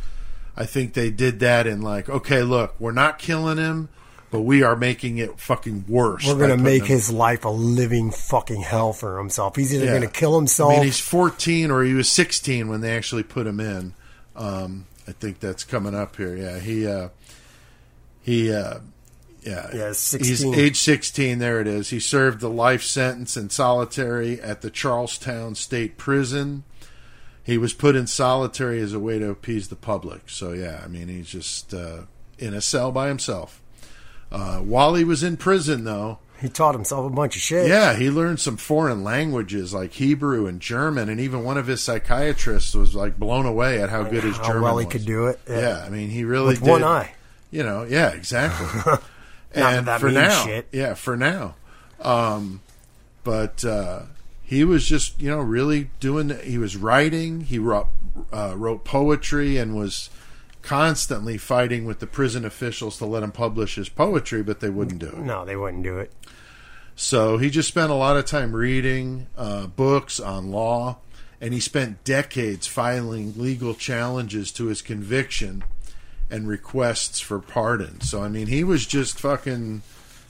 I 0.57 0.65
think 0.65 0.93
they 0.93 1.11
did 1.11 1.39
that 1.41 1.67
in 1.67 1.81
like, 1.81 2.09
okay, 2.09 2.41
look, 2.43 2.75
we're 2.79 2.91
not 2.91 3.19
killing 3.19 3.57
him, 3.57 3.89
but 4.31 4.41
we 4.41 4.63
are 4.63 4.75
making 4.75 5.17
it 5.19 5.39
fucking 5.39 5.85
worse. 5.87 6.25
We're 6.27 6.39
gonna 6.39 6.57
make 6.57 6.81
him- 6.83 6.87
his 6.87 7.11
life 7.11 7.45
a 7.45 7.49
living 7.49 8.09
fucking 8.11 8.61
hell 8.61 8.93
for 8.93 9.17
himself. 9.19 9.55
He's 9.55 9.73
either 9.75 9.85
Yeah. 9.85 9.93
gonna 9.93 10.07
kill 10.07 10.35
himself. 10.35 10.71
I 10.71 10.75
mean, 10.77 10.83
he's 10.85 10.99
14 10.99 11.69
or 11.69 11.83
he 11.83 11.93
was 11.93 12.09
16 12.11 12.67
when 12.67 12.81
they 12.81 12.95
actually 12.97 13.23
put 13.23 13.45
him 13.45 13.59
in. 13.59 13.93
Um, 14.35 14.85
I 15.07 15.11
think 15.13 15.39
that's 15.39 15.63
coming 15.63 15.93
up 15.95 16.15
here. 16.15 16.35
Yeah, 16.35 16.59
he 16.59 16.85
uh, 16.87 17.09
he 18.21 18.51
uh, 18.53 18.79
yeah 19.41 19.69
Yeah, 19.73 19.87
He's 19.89 19.97
16. 19.97 20.53
age 20.55 20.77
16. 20.79 21.39
There 21.39 21.59
it 21.61 21.67
is. 21.67 21.89
He 21.89 21.99
served 21.99 22.39
the 22.41 22.49
life 22.49 22.83
sentence 22.83 23.35
in 23.37 23.49
solitary 23.49 24.39
at 24.41 24.61
the 24.61 24.69
Charlestown 24.69 25.55
State 25.55 25.97
Prison. 25.97 26.63
He 27.43 27.57
was 27.57 27.73
put 27.73 27.95
in 27.95 28.05
solitary 28.07 28.79
as 28.81 28.93
a 28.93 28.99
way 28.99 29.17
to 29.19 29.29
appease 29.29 29.69
the 29.69 29.75
public. 29.75 30.29
So 30.29 30.53
yeah, 30.53 30.81
I 30.83 30.87
mean, 30.87 31.07
he's 31.07 31.27
just 31.29 31.73
uh, 31.73 32.01
in 32.37 32.53
a 32.53 32.61
cell 32.61 32.91
by 32.91 33.07
himself. 33.07 33.61
Uh, 34.31 34.59
while 34.59 34.93
he 34.95 35.03
was 35.03 35.23
in 35.23 35.35
prison, 35.37 35.83
though, 35.83 36.19
he 36.39 36.47
taught 36.49 36.73
himself 36.73 37.05
a 37.05 37.09
bunch 37.13 37.35
of 37.35 37.41
shit. 37.41 37.67
yeah, 37.67 37.95
he 37.95 38.09
learned 38.09 38.39
some 38.39 38.57
foreign 38.57 39.03
languages 39.03 39.73
like 39.73 39.91
Hebrew 39.93 40.47
and 40.47 40.59
German, 40.61 41.09
and 41.09 41.19
even 41.19 41.43
one 41.43 41.57
of 41.57 41.67
his 41.67 41.83
psychiatrists 41.83 42.73
was 42.73 42.95
like 42.95 43.19
blown 43.19 43.45
away 43.45 43.81
at 43.81 43.89
how 43.89 44.03
good 44.03 44.23
his 44.23 44.37
how 44.37 44.43
German 44.47 44.61
well 44.63 44.77
he 44.77 44.85
was. 44.85 44.91
could 44.93 45.05
do 45.05 45.27
it. 45.27 45.39
Yeah, 45.49 45.83
I 45.85 45.89
mean, 45.89 46.09
he 46.09 46.23
really 46.23 46.49
with 46.49 46.63
did. 46.63 46.69
one 46.69 46.83
eye. 46.83 47.11
You 47.51 47.63
know, 47.63 47.83
yeah, 47.83 48.09
exactly. 48.09 48.67
And 49.53 49.87
that 49.87 49.99
for 49.99 50.09
now, 50.09 50.45
shit. 50.45 50.67
yeah, 50.71 50.93
for 50.93 51.17
now. 51.17 51.55
Um, 51.99 52.61
but 53.23 53.65
uh, 53.65 54.03
he 54.41 54.63
was 54.63 54.85
just, 54.87 55.21
you 55.21 55.29
know, 55.29 55.39
really 55.39 55.89
doing. 55.99 56.29
He 56.43 56.57
was 56.57 56.77
writing. 56.77 57.41
He 57.41 57.59
wrote 57.59 57.87
uh, 58.31 58.53
wrote 58.55 58.85
poetry 58.85 59.57
and 59.57 59.75
was 59.75 60.09
constantly 60.61 61.37
fighting 61.37 61.85
with 61.85 61.99
the 61.99 62.07
prison 62.07 62.45
officials 62.45 62.97
to 62.99 63.05
let 63.05 63.23
him 63.23 63.31
publish 63.31 63.75
his 63.75 63.89
poetry, 63.89 64.43
but 64.43 64.59
they 64.59 64.69
wouldn't 64.69 64.99
do 64.99 65.07
it. 65.07 65.17
No, 65.17 65.43
they 65.43 65.55
wouldn't 65.55 65.83
do 65.83 65.97
it. 65.97 66.11
So 66.95 67.37
he 67.37 67.49
just 67.49 67.67
spent 67.67 67.91
a 67.91 67.95
lot 67.95 68.17
of 68.17 68.25
time 68.25 68.55
reading 68.55 69.27
uh, 69.37 69.67
books 69.67 70.19
on 70.19 70.51
law, 70.51 70.97
and 71.39 71.53
he 71.53 71.59
spent 71.59 72.03
decades 72.03 72.67
filing 72.67 73.33
legal 73.37 73.73
challenges 73.73 74.51
to 74.53 74.67
his 74.67 74.81
conviction 74.81 75.63
and 76.31 76.47
requests 76.47 77.19
for 77.19 77.39
pardon. 77.39 78.01
So 78.01 78.21
I 78.23 78.29
mean, 78.29 78.47
he 78.47 78.63
was 78.63 78.85
just 78.85 79.19
fucking. 79.19 79.83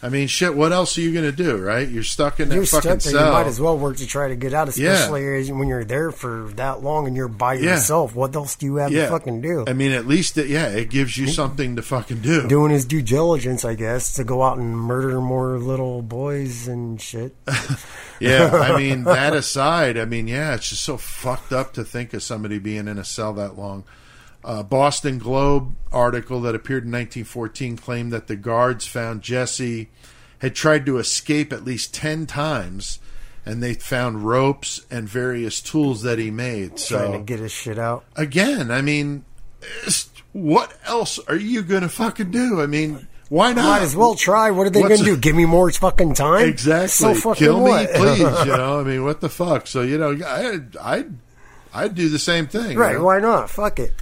I 0.04 0.10
mean, 0.10 0.28
shit. 0.28 0.56
What 0.56 0.72
else 0.72 0.98
are 0.98 1.02
you 1.02 1.14
gonna 1.14 1.32
do, 1.32 1.58
right? 1.58 1.88
You're 1.88 2.02
stuck 2.02 2.40
in 2.40 2.50
that 2.50 2.56
You're 2.56 2.66
fucking 2.66 3.00
stuck 3.02 3.14
there. 3.14 3.22
cell. 3.22 3.28
You 3.28 3.32
might 3.34 3.46
as 3.46 3.60
well 3.60 3.78
work 3.78 3.98
to 3.98 4.08
try 4.08 4.30
to 4.30 4.36
get 4.36 4.52
out, 4.52 4.68
especially 4.68 5.28
as- 5.38 5.52
when 5.52 5.68
you're 5.68 5.84
there 5.84 6.12
for 6.12 6.50
that 6.56 6.82
long 6.82 7.06
and 7.06 7.16
you're 7.16 7.28
by 7.28 7.54
Yeah. 7.54 7.76
yourself. 7.76 8.16
What 8.16 8.36
else 8.36 8.56
do 8.56 8.66
you 8.66 8.78
have 8.78 8.92
yeah, 8.92 9.04
to 9.04 9.12
fucking 9.12 9.42
do? 9.42 9.64
I 9.68 9.74
mean, 9.74 9.92
at 9.92 10.08
least 10.08 10.40
it, 10.40 10.48
yeah, 10.48 10.70
it 10.70 10.90
gives 10.90 11.18
you 11.18 11.26
mm-hmm. 11.26 11.34
something 11.36 11.76
to 11.76 11.84
fucking 11.84 12.22
do. 12.22 12.48
Doing 12.48 12.72
his 12.72 12.86
due 12.86 13.04
diligence, 13.04 13.64
I 13.64 13.76
guess, 13.76 14.16
to 14.16 14.24
go 14.24 14.42
out 14.42 14.58
and 14.58 14.76
murder 14.76 15.22
more 15.22 15.60
little 15.60 16.02
boys 16.02 16.68
and 16.68 17.00
shit. 17.00 17.36
Yeah, 18.22 18.52
I 18.52 18.78
mean 18.78 19.04
that 19.06 19.34
aside, 19.34 19.98
I 19.98 20.06
mean 20.06 20.28
yeah, 20.28 20.54
it's 20.54 20.70
just 20.70 20.84
so 20.84 20.96
fucked 20.98 21.52
up 21.52 21.74
to 21.74 21.84
think 21.84 22.14
of 22.14 22.22
somebody 22.22 22.60
being 22.60 22.88
in 22.88 23.00
a 23.00 23.04
cell 23.04 23.34
that 23.34 23.58
long. 23.58 23.84
Uh, 24.44 24.64
Boston 24.64 25.18
Globe 25.18 25.76
article 25.92 26.42
that 26.42 26.56
appeared 26.56 26.84
in 26.84 26.92
1914 26.92 27.78
claimed 27.78 28.12
that 28.12 28.28
the 28.28 28.36
guards 28.36 28.88
found 28.88 29.22
Jesse 29.22 29.90
had 30.40 30.56
tried 30.56 30.86
to 30.88 30.98
escape 30.98 31.54
at 31.54 31.64
least 31.64 31.94
10 31.94 32.26
times 32.26 33.00
and 33.46 33.62
they 33.62 33.74
found 33.74 34.26
ropes 34.26 34.86
and 34.90 35.08
various 35.08 35.62
tools 35.62 36.04
that 36.04 36.20
he 36.20 36.32
made. 36.32 36.78
trying 36.78 37.12
to 37.14 37.20
get 37.20 37.40
his 37.40 37.52
shit 37.52 37.78
out. 37.78 38.04
again, 38.16 38.72
I 38.72 38.82
mean 38.82 39.26
what 40.34 40.76
else 40.86 41.20
are 41.28 41.36
you 41.36 41.62
going 41.62 41.82
to 41.82 41.90
fucking 41.90 42.32
do? 42.32 42.62
I 42.62 42.66
mean, 42.66 43.08
why 43.30 43.54
not? 43.54 43.66
Might 43.66 43.82
as 43.82 43.96
well 43.96 44.16
try. 44.16 44.52
What 44.52 44.68
are 44.68 44.70
they 44.70 44.82
going 44.82 44.98
to 44.98 45.04
do? 45.04 45.18
Give 45.18 45.36
me 45.36 45.46
more 45.46 45.72
fucking 45.72 46.16
time? 46.16 46.48
Exactly. 46.48 46.88
So 46.88 47.14
fucking 47.14 47.46
Kill 47.46 47.58
me, 47.58 47.72
what? 47.72 47.94
please. 47.94 48.20
You 48.20 48.26
know, 48.58 48.80
I 48.80 48.84
mean, 48.84 49.04
what 49.04 49.22
the 49.22 49.30
fuck? 49.30 49.68
So 49.68 49.82
you 49.82 49.98
know, 49.98 50.18
I 50.26 50.60
I 50.82 51.06
I'd 51.74 51.96
do 51.96 52.10
the 52.10 52.20
same 52.20 52.48
thing. 52.48 52.78
right? 52.78 52.96
know? 52.96 53.04
Why 53.04 53.20
not? 53.20 53.50
Fuck 53.50 53.80
it. 53.80 53.94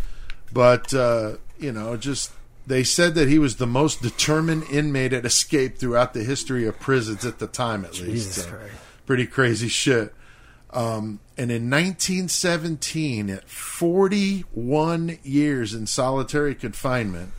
But 0.52 0.94
uh, 0.94 1.34
you 1.60 1.72
know, 1.72 1.96
just 1.98 2.32
they 2.68 2.84
said 2.84 3.16
that 3.16 3.28
he 3.28 3.40
was 3.40 3.56
the 3.58 3.68
most 3.68 4.02
determined 4.02 4.64
inmate 4.72 5.14
at 5.14 5.26
escape 5.26 5.78
throughout 5.78 6.14
the 6.14 6.24
history 6.24 6.66
of 6.68 6.80
prisons 6.80 7.26
at 7.26 7.40
the 7.40 7.48
time, 7.48 7.84
at 7.86 7.94
least. 7.94 8.06
Jesus 8.06 8.44
So, 8.46 8.50
Christ. 8.52 8.74
pretty 9.06 9.26
crazy 9.26 9.68
shit. 9.68 10.14
Um, 10.72 11.20
and 11.36 11.50
in 11.52 11.68
1917, 11.70 13.30
at 13.32 13.50
41 13.50 15.18
years 15.24 15.74
in 15.74 15.88
solitary 15.88 16.54
confinement, 16.54 17.32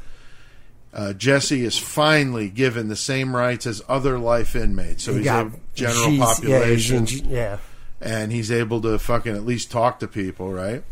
uh, 0.92 1.12
Jesse 1.12 1.64
is 1.64 1.79
finally 1.79 2.49
given 2.49 2.88
the 2.88 2.96
same 2.96 3.37
rights 3.37 3.66
as 3.66 3.83
other 3.88 4.18
life 4.18 4.57
inmates. 4.57 5.05
So 5.05 5.12
He 5.12 5.18
he's 5.18 5.27
got 5.27 5.46
a 5.46 5.53
general 5.75 6.18
population 6.18 7.05
Yeah, 7.05 7.11
he's 7.11 7.20
in 7.20 7.31
yeah. 7.31 7.59
and 8.01 8.33
he's 8.33 8.51
able 8.51 8.81
to 8.83 8.99
fucking 8.99 9.37
at 9.37 9.44
least 9.46 9.70
talk 9.70 10.01
to 10.01 10.09
people, 10.09 10.53
right? 10.53 10.83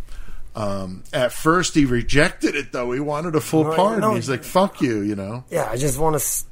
Um, 0.55 1.05
at 1.13 1.33
first, 1.33 1.75
he 1.75 1.85
rejected 1.85 2.55
it 2.57 2.73
though. 2.73 2.91
He 2.93 3.01
wanted 3.01 3.35
a 3.37 3.41
full 3.41 3.65
Right, 3.65 3.77
pardon. 3.77 4.01
no. 4.01 4.15
he's 4.15 4.29
like, 4.29 4.43
"Fuck 4.45 4.81
you," 4.81 5.01
you 5.03 5.15
know. 5.15 5.45
Yeah, 5.51 5.69
I 5.71 5.77
just 5.77 5.99
want 5.99 6.19
to 6.21 6.45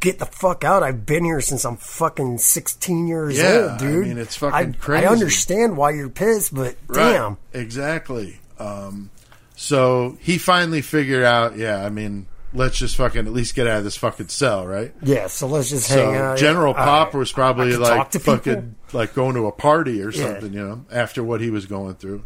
get 0.00 0.18
the 0.18 0.26
fuck 0.26 0.64
out. 0.64 0.82
I've 0.82 1.06
been 1.06 1.24
here 1.24 1.40
since 1.40 1.64
I'm 1.64 1.76
fucking 1.78 2.36
16 2.38 3.06
years 3.08 3.38
Yeah, 3.38 3.68
old, 3.70 3.78
dude. 3.78 4.04
I 4.04 4.08
mean, 4.08 4.18
it's 4.18 4.36
fucking 4.36 4.74
I, 4.74 4.78
crazy. 4.78 5.06
I 5.06 5.10
understand 5.10 5.78
why 5.78 5.90
you're 5.92 6.10
pissed, 6.10 6.54
but 6.54 6.76
damn. 6.92 7.38
Exactly. 7.54 8.38
Um, 8.58 9.10
so 9.56 10.16
he 10.20 10.36
finally 10.38 10.82
figured 10.82 11.24
out. 11.24 11.56
Yeah, 11.56 11.82
I 11.82 11.88
mean, 11.88 12.26
let's 12.52 12.76
just 12.76 12.96
fucking 12.96 13.26
at 13.26 13.32
least 13.32 13.54
get 13.54 13.66
out 13.66 13.78
of 13.78 13.84
this 13.84 13.96
fucking 13.96 14.28
cell, 14.28 14.66
right? 14.66 14.92
Yeah, 15.02 15.28
so 15.28 15.46
let's 15.46 15.70
just 15.70 15.88
So 15.88 16.04
hang 16.04 16.16
out. 16.20 16.36
General 16.38 16.74
Yeah, 16.76 16.84
Pop 16.84 17.14
I- 17.14 17.18
was 17.18 17.32
probably 17.32 17.74
like 17.76 18.10
to 18.10 18.18
people. 18.18 18.34
fucking 18.36 18.74
like 18.92 19.14
going 19.14 19.34
to 19.36 19.46
a 19.46 19.52
party 19.52 20.02
or 20.02 20.10
Yeah. 20.10 20.32
something, 20.34 20.52
you 20.52 20.60
know, 20.66 20.84
after 20.92 21.22
what 21.24 21.40
he 21.40 21.48
was 21.50 21.64
going 21.66 21.94
through. 21.94 22.24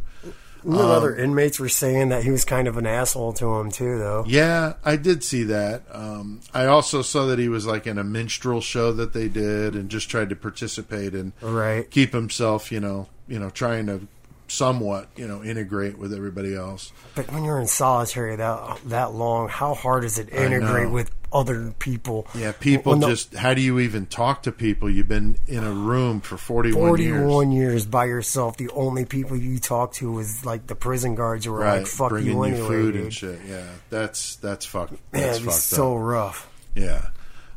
The 0.69 0.75
Um, 0.75 0.91
other 0.91 1.17
inmates 1.17 1.59
were 1.59 1.69
saying 1.71 2.11
that 2.11 2.25
he 2.25 2.31
was 2.31 2.45
kind 2.45 2.69
of 2.69 2.77
an 2.77 2.87
asshole 2.87 3.33
to 3.35 3.55
him 3.55 3.71
too, 3.71 3.99
though. 3.99 4.25
Yeah, 4.29 4.75
I 4.85 4.97
did 4.97 5.25
see 5.25 5.43
that. 5.45 5.83
Um, 5.91 6.41
I 6.53 6.67
also 6.67 7.01
saw 7.01 7.25
that 7.27 7.39
he 7.39 7.49
was 7.49 7.65
like 7.67 7.87
in 7.87 7.97
a 7.97 8.05
minstrel 8.05 8.61
show 8.61 8.93
that 8.93 9.15
they 9.15 9.29
did 9.29 9.75
and 9.75 9.89
just 9.89 10.11
tried 10.11 10.29
to 10.29 10.37
participate 10.37 11.15
and 11.15 11.33
Right. 11.41 11.91
keep 11.91 12.13
himself, 12.13 12.71
you 12.71 12.81
know, 12.81 13.09
you 13.27 13.39
know, 13.39 13.49
trying 13.49 13.87
to 13.87 14.01
somewhat, 14.49 15.09
you 15.17 15.27
know, 15.29 15.43
integrate 15.43 15.99
with 15.99 16.13
everybody 16.13 16.55
else. 16.55 16.93
But 17.15 17.31
when 17.33 17.45
you're 17.45 17.61
in 17.61 17.67
solitary 17.67 18.37
that 18.37 18.79
that 18.87 19.13
long, 19.13 19.49
how 19.49 19.75
hard 19.75 20.05
is 20.05 20.19
it 20.19 20.31
integrate 20.33 20.91
with 20.91 21.11
other 21.33 21.73
people? 21.79 22.27
Yeah, 22.35 22.53
people 22.53 22.93
When 22.93 23.01
the- 23.01 23.09
just 23.09 23.35
how 23.35 23.53
do 23.55 23.61
you 23.61 23.79
even 23.81 24.07
talk 24.07 24.45
to 24.45 24.53
people? 24.53 24.89
You've 24.89 25.09
been 25.09 25.37
in 25.47 25.63
a 25.63 25.71
room 25.73 26.21
for 26.21 26.37
41, 26.39 26.99
years. 26.99 27.19
41 27.21 27.53
years. 27.53 27.87
by 27.87 28.07
yourself. 28.07 28.57
The 28.57 28.71
only 28.71 29.05
people 29.05 29.37
you 29.37 29.59
talk 29.59 29.93
to 29.95 30.19
is 30.19 30.45
like 30.45 30.67
the 30.67 30.75
prison 30.75 31.15
guards 31.15 31.45
who 31.45 31.53
were 31.53 31.59
Right, 31.61 31.79
like, 31.79 31.87
"Fuck 31.87 32.13
you 32.13 32.43
anyway, 32.43 32.53
food 32.67 32.93
dude." 32.95 33.03
and 33.03 33.13
shit. 33.15 33.39
Yeah, 33.47 33.65
that's 33.91 34.37
that's 34.37 34.65
fucked. 34.65 34.93
Man, 34.93 34.99
That's 35.13 35.37
it'd 35.37 35.43
be 35.43 35.51
fucked 35.51 35.63
so 35.63 35.97
up. 35.97 36.03
rough. 36.03 36.49
Yeah. 36.75 37.07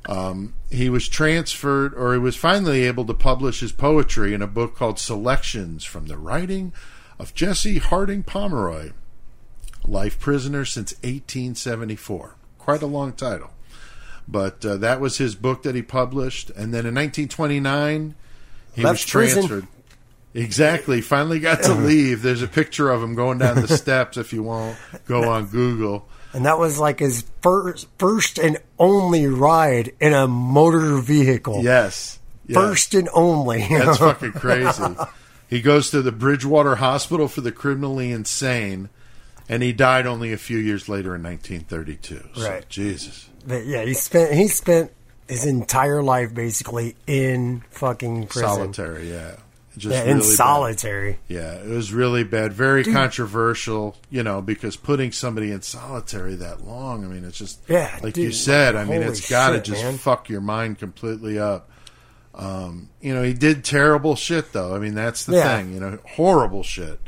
Um, 0.07 0.55
he 0.69 0.89
was 0.89 1.07
transferred, 1.07 1.93
or 1.93 2.13
he 2.13 2.19
was 2.19 2.35
finally 2.35 2.83
able 2.83 3.05
to 3.05 3.13
publish 3.13 3.59
his 3.59 3.71
poetry 3.71 4.33
in 4.33 4.41
a 4.41 4.47
book 4.47 4.75
called 4.75 4.97
Selections 4.99 5.83
from 5.83 6.07
the 6.07 6.17
Writing 6.17 6.73
of 7.19 7.35
Jesse 7.35 7.77
Harding 7.77 8.23
Pomeroy, 8.23 8.91
Life 9.85 10.19
Prisoner 10.19 10.65
since 10.65 10.93
1874. 11.03 12.35
Quite 12.57 12.81
a 12.81 12.87
long 12.87 13.13
title. 13.13 13.51
But 14.27 14.65
uh, 14.65 14.77
that 14.77 14.99
was 15.01 15.17
his 15.17 15.35
book 15.35 15.63
that 15.63 15.75
he 15.75 15.81
published. 15.81 16.49
And 16.51 16.73
then 16.73 16.85
in 16.85 16.95
1929, 16.95 18.15
he 18.73 18.81
Left 18.81 18.93
was 18.93 19.11
prison. 19.11 19.47
transferred. 19.47 19.67
Exactly. 20.33 21.01
Finally 21.01 21.39
got 21.39 21.63
to 21.63 21.73
leave. 21.75 22.21
There's 22.21 22.41
a 22.41 22.47
picture 22.47 22.89
of 22.89 23.03
him 23.03 23.15
going 23.15 23.37
down 23.39 23.61
the 23.61 23.67
steps 23.67 24.17
if 24.17 24.31
you 24.31 24.43
won't 24.43 24.77
go 25.05 25.29
on 25.29 25.47
Google. 25.47 26.07
And 26.33 26.45
that 26.45 26.57
was 26.57 26.79
like 26.79 26.99
his 26.99 27.25
first, 27.41 27.87
first 27.97 28.39
and 28.39 28.57
only 28.79 29.27
ride 29.27 29.93
in 29.99 30.13
a 30.13 30.27
motor 30.27 30.97
vehicle. 30.97 31.61
Yes. 31.63 32.19
yes. 32.47 32.55
First 32.55 32.93
and 32.93 33.09
only. 33.13 33.67
That's 33.69 33.97
fucking 33.99 34.33
crazy. 34.33 34.83
He 35.49 35.61
goes 35.61 35.91
to 35.91 36.01
the 36.01 36.13
Bridgewater 36.13 36.75
Hospital 36.75 37.27
for 37.27 37.41
the 37.41 37.51
criminally 37.51 38.11
insane, 38.11 38.89
and 39.49 39.61
he 39.61 39.73
died 39.73 40.07
only 40.07 40.31
a 40.31 40.37
few 40.37 40.57
years 40.57 40.87
later 40.87 41.13
in 41.15 41.23
1932. 41.23 42.29
So, 42.33 42.49
Right. 42.49 42.67
Jesus. 42.69 43.27
But 43.45 43.65
yeah, 43.65 43.83
he 43.83 43.93
spent 43.93 44.33
he 44.33 44.47
spent 44.47 44.91
his 45.27 45.45
entire 45.45 46.01
life 46.03 46.33
basically 46.33 46.95
in 47.07 47.63
fucking 47.71 48.27
prison. 48.27 48.49
Solitary, 48.49 49.09
yeah. 49.09 49.35
Just 49.77 49.93
Yeah, 49.93 49.99
really 50.01 50.11
in 50.11 50.17
bad. 50.17 50.25
solitary. 50.25 51.19
Yeah, 51.29 51.53
it 51.53 51.67
was 51.69 51.93
really 51.93 52.23
bad. 52.25 52.51
Very 52.51 52.83
controversial, 52.83 53.95
you 54.09 54.21
know, 54.21 54.41
because 54.41 54.75
putting 54.75 55.11
somebody 55.13 55.51
in 55.51 55.61
solitary 55.61 56.35
that 56.35 56.65
long, 56.67 57.05
I 57.05 57.07
mean, 57.07 57.23
it's 57.23 57.37
just, 57.37 57.61
Yeah, 57.69 57.89
like 58.03 58.17
you 58.17 58.25
dude, 58.25 58.35
said, 58.35 58.75
I 58.75 58.83
mean, 58.83 59.01
it's 59.01 59.29
got 59.29 59.51
to 59.51 59.61
just 59.61 59.81
man. 59.81 59.97
fuck 59.97 60.27
your 60.29 60.41
mind 60.41 60.77
completely 60.79 61.39
up. 61.39 61.69
Um, 62.35 62.89
you 63.01 63.13
know, 63.13 63.23
he 63.23 63.33
did 63.33 63.63
terrible 63.63 64.15
shit, 64.15 64.51
though. 64.53 64.75
I 64.75 64.79
mean, 64.79 64.93
that's 64.95 65.25
the 65.25 65.35
Yeah. 65.37 65.57
thing, 65.57 65.73
you 65.73 65.79
know, 65.79 65.99
horrible 66.15 66.63
shit. 66.63 66.99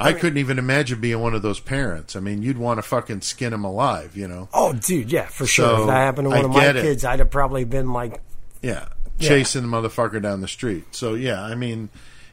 I 0.00 0.12
couldn't 0.12 0.38
even 0.38 0.60
imagine 0.60 1.00
being 1.00 1.18
one 1.20 1.34
of 1.34 1.42
those 1.42 1.58
parents. 1.58 2.14
I 2.14 2.20
mean, 2.20 2.40
you'd 2.40 2.56
want 2.56 2.78
to 2.78 2.82
fucking 2.82 3.22
skin 3.22 3.52
him 3.52 3.64
alive, 3.64 4.16
you 4.16 4.28
know? 4.28 4.48
Oh, 4.54 4.72
dude, 4.72 5.10
yeah, 5.10 5.26
for 5.26 5.44
sure. 5.44 5.80
If 5.80 5.86
that 5.88 5.92
happened 5.96 6.26
to 6.26 6.30
one 6.30 6.38
I 6.38 6.42
of 6.44 6.50
my 6.52 6.64
it. 6.66 6.74
kids, 6.76 7.04
I'd 7.04 7.18
have 7.18 7.30
probably 7.30 7.64
been 7.64 7.92
like, 7.92 8.20
Yeah, 8.62 8.86
Yeah. 9.18 9.28
chasing 9.30 9.62
the 9.62 9.68
motherfucker 9.68 10.20
down 10.22 10.40
the 10.40 10.48
street. 10.48 10.94
So 10.94 11.14
yeah, 11.14 11.42
I 11.42 11.54
mean, 11.54 11.88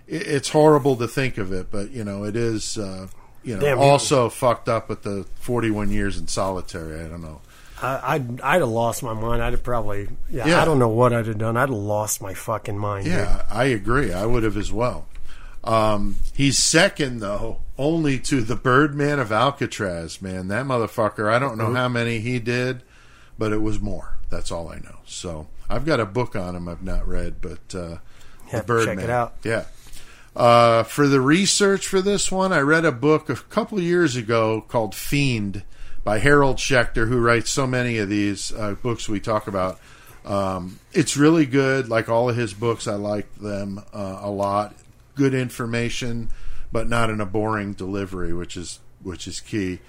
it, 0.08 0.22
it's 0.28 0.50
horrible 0.50 0.96
to 0.98 1.08
think 1.08 1.38
of 1.38 1.52
it, 1.52 1.72
but 1.72 1.92
you 1.92 2.04
know, 2.04 2.24
it 2.24 2.36
is. 2.36 2.78
Uh, 2.78 3.08
you 3.44 3.56
know, 3.56 3.62
Damn, 3.62 3.78
also 3.80 4.30
fucked 4.30 4.68
up 4.70 4.90
with 4.90 5.04
the 5.04 5.26
forty-one 5.40 5.92
years 5.92 6.18
in 6.18 6.28
solitary. 6.28 7.04
I 7.04 7.08
don't 7.08 7.22
know. 7.22 7.42
I, 7.82 8.16
I'd, 8.16 8.42
I'd 8.42 8.62
have 8.62 8.70
lost 8.70 9.04
my 9.04 9.14
mind. 9.14 9.44
I'd 9.44 9.54
have 9.54 9.62
probably, 9.62 10.08
yeah, 10.30 10.48
Yeah. 10.48 10.62
I 10.62 10.66
don't 10.66 10.80
know 10.80 10.88
what 10.90 11.12
I'd 11.14 11.28
have 11.28 11.38
done. 11.38 11.58
I'd 11.58 11.70
have 11.70 11.78
lost 11.78 12.22
my 12.22 12.34
fucking 12.34 12.78
mind. 12.78 13.04
dude. 13.06 13.14
Yeah, 13.14 13.44
I 13.52 13.66
agree. 13.66 14.14
I 14.14 14.26
would 14.26 14.44
have 14.44 14.58
as 14.58 14.72
well. 14.72 15.06
Um, 15.64 16.16
he's 16.34 16.58
second 16.58 17.20
though, 17.20 17.58
only 17.78 18.18
to 18.20 18.42
the 18.42 18.56
Birdman 18.56 19.20
of 19.20 19.32
Alcatraz. 19.32 20.22
Man, 20.22 20.48
that 20.48 20.66
motherfucker. 20.66 21.32
I 21.32 21.38
don't 21.40 21.58
know 21.58 21.74
how 21.74 21.88
many 21.90 22.20
he 22.20 22.40
did, 22.40 22.82
but 23.38 23.52
it 23.52 23.62
was 23.62 23.80
more. 23.80 24.18
That's 24.30 24.52
all 24.52 24.70
I 24.70 24.76
know. 24.78 25.00
So 25.06 25.48
I've 25.70 25.86
got 25.86 26.00
a 26.00 26.06
book 26.06 26.36
on 26.36 26.56
him 26.56 26.68
I've 26.68 26.84
not 26.84 27.08
read, 27.08 27.36
but 27.42 27.74
uh, 27.74 27.88
Yeah, 27.90 27.98
the 28.52 28.58
check 28.60 28.66
Birdman. 28.68 29.00
it 29.00 29.10
out. 29.10 29.36
Yeah. 29.44 29.66
Uh, 30.36 30.84
for 30.84 31.08
the 31.08 31.22
research 31.22 31.88
for 31.88 32.02
this 32.02 32.32
one, 32.32 32.52
I 32.52 32.60
read 32.60 32.84
a 32.86 32.92
book 32.92 33.30
a 33.30 33.36
couple 33.36 33.80
years 33.80 34.16
ago 34.16 34.62
called 34.68 34.94
Fiend 34.94 35.64
by 36.04 36.20
Harold 36.20 36.58
Schechter, 36.58 37.08
who 37.08 37.20
writes 37.20 37.50
so 37.50 37.66
many 37.66 37.98
of 37.98 38.10
these 38.10 38.52
uh, 38.54 38.74
books 38.74 39.08
we 39.08 39.20
talk 39.20 39.48
about. 39.48 39.80
Um, 40.26 40.80
it's 40.92 41.16
really 41.16 41.46
good. 41.46 41.88
Like 41.88 42.10
all 42.10 42.30
of 42.30 42.36
his 42.36 42.54
books, 42.54 42.88
I 42.88 42.96
like 42.96 43.34
them 43.36 43.80
uh, 43.94 44.20
a 44.22 44.30
lot. 44.30 44.76
Good 45.16 45.34
information, 45.34 46.30
but 46.72 46.90
not 46.90 47.10
in 47.10 47.22
a 47.22 47.26
boring 47.26 47.74
delivery, 47.74 48.34
which 48.34 48.58
is 48.58 48.80
which 49.02 49.28
is 49.28 49.40
key. 49.40 49.80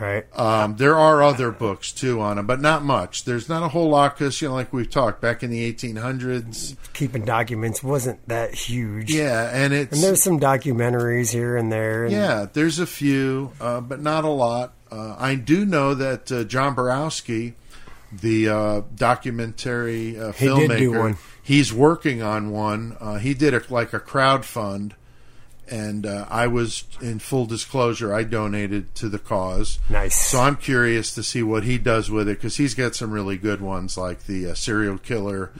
Right. 0.00 0.24
Um, 0.38 0.76
there 0.76 0.96
are 0.96 1.22
other 1.22 1.50
books 1.50 1.92
too 1.92 2.20
on 2.20 2.38
him, 2.38 2.46
but 2.46 2.60
not 2.60 2.82
much. 2.84 3.24
There's 3.24 3.48
not 3.48 3.62
a 3.62 3.68
whole 3.68 3.88
lot 3.88 4.16
because 4.18 4.40
you 4.42 4.48
know, 4.48 4.54
like 4.54 4.72
we've 4.72 4.90
talked 4.90 5.20
back 5.20 5.42
in 5.42 5.50
the 5.50 5.72
1800s. 5.72 6.76
Keeping 6.92 7.24
documents 7.24 7.82
wasn't 7.82 8.26
that 8.28 8.54
huge. 8.54 9.12
Yeah, 9.12 9.50
and 9.52 9.72
it's 9.72 9.92
And 9.94 10.02
there's 10.02 10.22
some 10.22 10.38
documentaries 10.40 11.32
here 11.32 11.56
and 11.56 11.72
there. 11.72 12.04
And 12.04 12.12
Yeah, 12.12 12.46
there's 12.52 12.78
a 12.78 12.86
few, 12.86 13.52
uh, 13.60 13.80
but 13.80 14.00
not 14.00 14.24
a 14.24 14.28
lot. 14.30 14.74
Uh, 14.90 15.16
I 15.18 15.34
do 15.34 15.64
know 15.66 15.94
that 15.94 16.30
uh, 16.30 16.44
John 16.44 16.74
Borowski, 16.74 17.54
the 18.12 18.48
uh, 18.48 18.82
documentary 18.94 20.18
uh, 20.18 20.32
He 20.32 20.46
filmmaker, 20.46 20.68
did 20.68 20.78
do 20.78 20.92
one. 20.92 21.18
he's 21.42 21.72
working 21.72 22.22
on 22.22 22.50
one. 22.50 22.96
Uh, 23.00 23.16
he 23.16 23.34
did 23.34 23.54
a, 23.54 23.62
like 23.68 23.92
a 23.92 24.00
crowd 24.00 24.44
fund, 24.44 24.94
and 25.68 26.06
uh, 26.06 26.26
I 26.28 26.46
was 26.46 26.84
in 27.00 27.18
full 27.18 27.46
disclosure. 27.46 28.14
I 28.14 28.22
donated 28.22 28.94
to 28.96 29.08
the 29.08 29.18
cause. 29.18 29.78
Nice. 29.90 30.14
So 30.14 30.40
I'm 30.40 30.56
curious 30.56 31.14
to 31.14 31.22
see 31.22 31.42
what 31.42 31.64
he 31.64 31.78
does 31.78 32.10
with 32.10 32.28
it 32.28 32.38
because 32.38 32.56
he's 32.56 32.74
got 32.74 32.94
some 32.94 33.10
really 33.10 33.36
good 33.36 33.60
ones, 33.60 33.96
like 33.96 34.24
the 34.24 34.50
uh, 34.50 34.54
serial 34.54 34.98
killer 34.98 35.50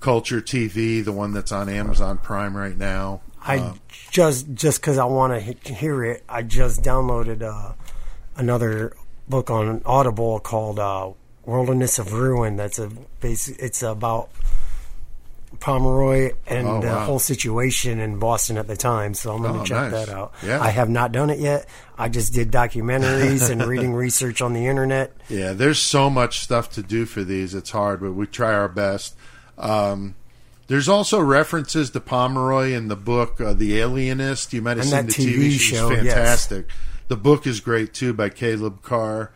culture 0.00 0.40
TV, 0.40 1.04
the 1.04 1.12
one 1.12 1.32
that's 1.32 1.52
on 1.52 1.68
Amazon 1.68 2.18
Prime 2.18 2.56
right 2.56 2.76
now. 2.76 3.20
I 3.42 3.58
Uh, 3.58 3.74
just 4.10 4.52
just 4.54 4.80
because 4.80 4.98
I 4.98 5.04
want 5.04 5.32
to 5.64 5.72
hear 5.72 6.04
it, 6.04 6.24
I 6.28 6.42
just 6.42 6.82
downloaded 6.82 7.42
uh, 7.42 7.72
another 8.36 8.92
book 9.28 9.50
on 9.50 9.82
Audible 9.84 10.40
called 10.40 10.78
uh, 10.78 11.10
"Wilderness 11.44 11.98
of 11.98 12.12
Ruin." 12.12 12.56
That's 12.56 12.78
a 12.78 12.90
base. 13.20 13.48
It's 13.48 13.82
about 13.82 14.30
Pomeroy 15.60 16.32
and 16.46 16.66
Oh, 16.66 16.80
the 16.80 16.86
wow. 16.88 17.04
whole 17.04 17.18
situation 17.18 17.98
in 18.00 18.18
Boston 18.18 18.58
at 18.58 18.66
the 18.68 18.76
time. 18.76 19.14
So 19.14 19.34
I'm 19.34 19.42
going 19.42 19.54
to 19.54 19.60
Oh, 19.60 19.64
check 19.64 19.90
nice. 19.92 20.06
that 20.06 20.08
out. 20.14 20.32
Yeah. 20.44 20.60
I 20.62 20.68
have 20.70 20.88
not 20.88 21.12
done 21.12 21.30
it 21.30 21.38
yet. 21.38 21.66
I 21.98 22.08
just 22.08 22.32
did 22.32 22.50
documentaries 22.52 23.48
and 23.50 23.64
reading 23.66 23.94
research 23.94 24.40
on 24.42 24.52
the 24.52 24.66
internet. 24.66 25.12
Yeah, 25.28 25.52
there's 25.52 25.78
so 25.78 26.08
much 26.10 26.40
stuff 26.40 26.70
to 26.72 26.82
do 26.82 27.06
for 27.06 27.24
these. 27.24 27.54
It's 27.54 27.70
hard, 27.70 28.00
but 28.00 28.12
we 28.12 28.26
try 28.26 28.52
our 28.52 28.68
best. 28.68 29.16
Um, 29.58 30.14
there's 30.68 30.88
also 30.88 31.20
references 31.20 31.90
to 31.90 32.00
Pomeroy 32.00 32.72
in 32.72 32.88
the 32.88 32.96
book 32.96 33.40
uh, 33.40 33.54
The 33.54 33.78
Alienist. 33.80 34.52
You 34.52 34.62
might 34.62 34.76
have 34.78 34.92
And 34.92 35.12
seen 35.12 35.26
the 35.26 35.32
TV, 35.36 35.46
TV 35.54 35.58
show. 35.60 35.90
It's 35.90 36.04
yes. 36.04 36.14
fantastic. 36.14 36.68
The 37.08 37.16
book 37.16 37.46
is 37.46 37.60
great 37.60 37.94
too 37.94 38.12
by 38.12 38.28
Caleb 38.30 38.82
Carr. 38.82 39.30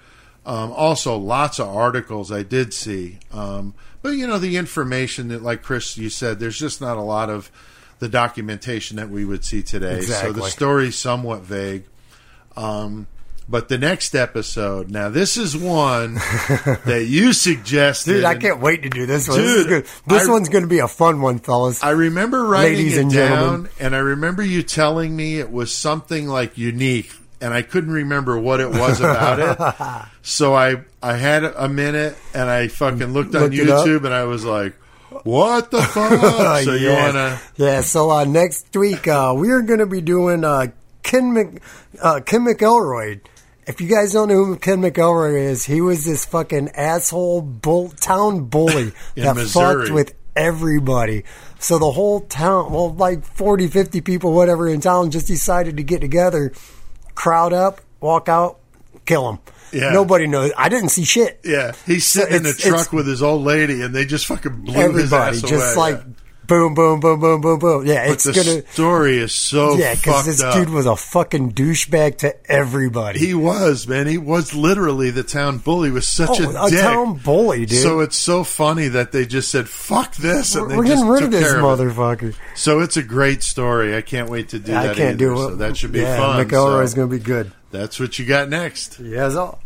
Um, 0.51 0.73
also, 0.73 1.17
lots 1.17 1.59
of 1.61 1.69
articles 1.69 2.33
I 2.33 2.43
did 2.43 2.75
see. 2.75 3.19
Um, 3.33 3.75
but 4.03 4.11
you 4.11 4.27
know, 4.27 4.39
the 4.39 4.57
information 4.57 5.29
that, 5.29 5.43
like 5.43 5.63
Chris, 5.63 5.97
you 5.97 6.09
said, 6.11 6.41
there's 6.41 6.59
just 6.59 6.81
not 6.81 6.97
a 6.97 7.03
lot 7.03 7.31
of 7.31 7.51
the 8.01 8.09
documentation 8.09 8.97
that 8.97 9.11
we 9.11 9.25
would 9.25 9.45
see 9.45 9.63
today. 9.63 10.01
So 10.01 10.13
the 10.23 10.29
Exactly. 10.31 10.51
story's 10.51 10.97
somewhat 10.97 11.43
vague. 11.43 11.85
Um, 12.57 13.07
but 13.49 13.69
the 13.69 13.79
next 13.79 14.15
episode, 14.15 14.91
now 14.91 15.09
this 15.09 15.37
is 15.37 15.57
one 15.57 16.15
that 16.85 17.07
you 17.09 17.33
suggested. 17.33 18.13
Dude, 18.15 18.25
I 18.25 18.37
can't 18.37 18.61
wait 18.61 18.83
to 18.85 18.89
do 18.89 19.07
this 19.07 19.29
one. 19.29 19.39
this 19.39 19.55
Dude, 19.55 19.69
good. 19.69 19.87
This 20.07 20.29
I- 20.29 20.31
one's 20.33 20.49
going 20.49 20.63
to 20.63 20.69
be 20.69 20.79
a 20.79 20.89
fun 20.89 21.21
one, 21.21 21.39
fellas. 21.41 21.83
I 21.83 21.91
remember 21.91 22.45
writing 22.45 22.77
Ladies 22.77 22.97
it 22.97 23.01
and 23.03 23.13
down, 23.13 23.29
gentlemen. 23.29 23.71
and 23.81 23.95
I 23.97 23.99
remember 23.99 24.43
you 24.43 24.63
telling 24.63 25.15
me 25.15 25.39
it 25.39 25.51
was 25.53 25.73
something 25.75 26.27
like 26.29 26.57
unique, 26.59 27.13
and 27.41 27.53
I 27.55 27.63
couldn't 27.63 27.93
remember 27.93 28.39
what 28.39 28.61
it 28.61 28.71
was 28.71 29.01
about 29.01 29.39
it. 29.41 30.07
So 30.23 30.55
I 30.55 30.83
I 31.03 31.17
had 31.17 31.45
a 31.45 31.69
minute, 31.69 32.17
and 32.35 32.49
I 32.49 32.69
fucking 32.69 33.13
looked 33.15 33.35
on 33.35 33.51
Looked? 33.51 33.55
YouTube, 33.55 34.05
and 34.05 34.13
I 34.13 34.25
was 34.25 34.45
like, 34.45 34.75
"What 35.25 35.71
the 35.71 35.81
fuck?" 35.83 36.63
so 36.65 36.75
you 36.75 36.91
wanna? 36.91 37.41
Yeah, 37.57 37.81
so 37.81 38.11
uh, 38.11 38.25
next 38.25 38.77
week 38.77 39.09
uh, 39.09 39.33
we're 39.35 39.63
going 39.63 39.79
to 39.81 39.87
be 39.87 40.03
doing 40.03 40.45
uh, 40.45 40.67
Ken 41.03 41.33
Mc, 41.33 41.63
uh, 42.03 42.21
Ken 42.21 42.43
McElroy, 42.45 43.21
If 43.67 43.81
you 43.81 43.89
guys 43.89 44.13
don't 44.13 44.29
know 44.29 44.45
who 44.45 44.57
Ken 44.57 44.83
McElroy 44.83 45.41
is, 45.49 45.65
he 45.65 45.81
was 45.81 46.05
this 46.05 46.27
fucking 46.27 46.69
asshole 46.77 47.41
bull, 47.41 47.89
town 47.89 48.45
bully 48.45 48.93
that 49.17 49.37
Missouri. 49.37 49.85
fucked 49.87 49.95
with 49.95 50.15
everybody. 50.37 51.25
So 51.59 51.79
the 51.79 51.91
whole 51.91 52.21
town, 52.21 52.73
well, 52.73 52.93
like 52.95 53.25
40, 53.25 53.69
50 53.69 54.01
people, 54.03 54.33
whatever 54.35 54.69
in 54.69 54.81
town, 54.81 55.11
just 55.11 55.27
decided 55.27 55.77
to 55.79 55.83
get 55.83 56.01
together, 56.01 56.53
crowd 57.21 57.53
up, 57.53 57.83
walk 58.01 58.29
out, 58.31 58.59
kill 59.05 59.29
him. 59.29 59.39
Yeah. 59.73 59.91
Nobody 59.93 60.27
knows. 60.27 60.51
I 60.57 60.69
didn't 60.71 60.89
see 60.89 61.05
shit. 61.05 61.39
Yeah, 61.45 61.73
he's 61.87 62.07
sitting 62.07 62.35
in 62.37 62.43
the 62.45 62.49
It's- 62.51 62.67
truck 62.67 62.93
with 62.93 63.07
his 63.07 63.23
old 63.23 63.45
lady, 63.45 63.83
and 63.83 63.95
they 63.95 64.05
just 64.07 64.27
fucking 64.27 64.63
blew 64.63 64.75
Everybody 64.75 65.35
his 65.37 65.45
ass 65.45 65.51
just 65.51 65.77
away. 65.77 65.93
like 65.93 66.03
boom, 66.51 66.75
boom, 66.75 67.01
boom, 67.01 67.19
boom, 67.21 67.41
boom, 67.41 67.59
boom. 67.59 67.87
Yeah, 67.87 68.07
But 68.09 68.13
it's 68.13 68.25
the 68.25 68.33
gonna. 68.33 68.63
story 68.73 69.19
is 69.19 69.33
so 69.33 69.77
Yeah, 69.79 69.95
because 69.95 70.27
this 70.27 70.43
up. 70.43 70.53
dude 70.55 70.69
was 70.69 70.85
a 70.85 70.97
fucking 70.97 71.53
douchebag 71.53 72.19
to 72.19 72.35
everybody. 72.51 73.21
he 73.21 73.33
was 73.35 73.87
man. 73.89 74.07
He 74.07 74.19
was 74.19 74.55
literally 74.55 75.11
the 75.11 75.23
town 75.23 75.59
bully. 75.59 75.89
He 75.89 75.93
Was 75.95 76.07
such 76.09 76.41
Oh, 76.41 76.51
a, 76.51 76.67
a 76.67 76.71
dick. 76.71 76.81
town 76.81 77.15
bully, 77.25 77.65
dude. 77.67 77.79
So 77.79 78.01
it's 78.01 78.17
so 78.17 78.45
funny 78.45 78.89
that 78.89 79.13
they 79.13 79.25
just 79.25 79.51
said 79.51 79.69
"fuck 79.69 80.15
this" 80.17 80.55
and 80.57 80.65
we're 80.65 80.71
they 80.71 80.77
we're 80.77 80.85
just 80.85 80.97
getting 80.97 81.09
rid 81.09 81.23
of 81.23 81.31
this 81.31 81.53
of 81.53 81.61
motherfucker. 81.61 82.35
So 82.55 82.81
it's 82.81 82.97
a 82.99 83.03
great 83.03 83.43
story. 83.43 83.97
I 83.97 84.03
can't 84.03 84.29
wait 84.29 84.51
to 84.51 84.59
do 84.59 84.75
I 84.75 84.89
that. 84.89 84.97
can't 84.97 85.15
either. 85.15 85.17
do 85.17 85.33
it. 85.35 85.49
So 85.51 85.55
that 85.57 85.77
should 85.77 85.93
be 85.93 86.01
yeah, 86.01 86.17
fun. 86.19 86.47
McElroy's 86.47 86.91
So 86.91 86.97
going 86.97 87.11
to 87.11 87.17
be 87.17 87.23
good. 87.23 87.53
that's 87.71 87.99
what 88.01 88.19
you 88.19 88.27
got 88.27 88.49
next. 88.49 88.99
Yes, 89.01 89.37
all. 89.37 89.63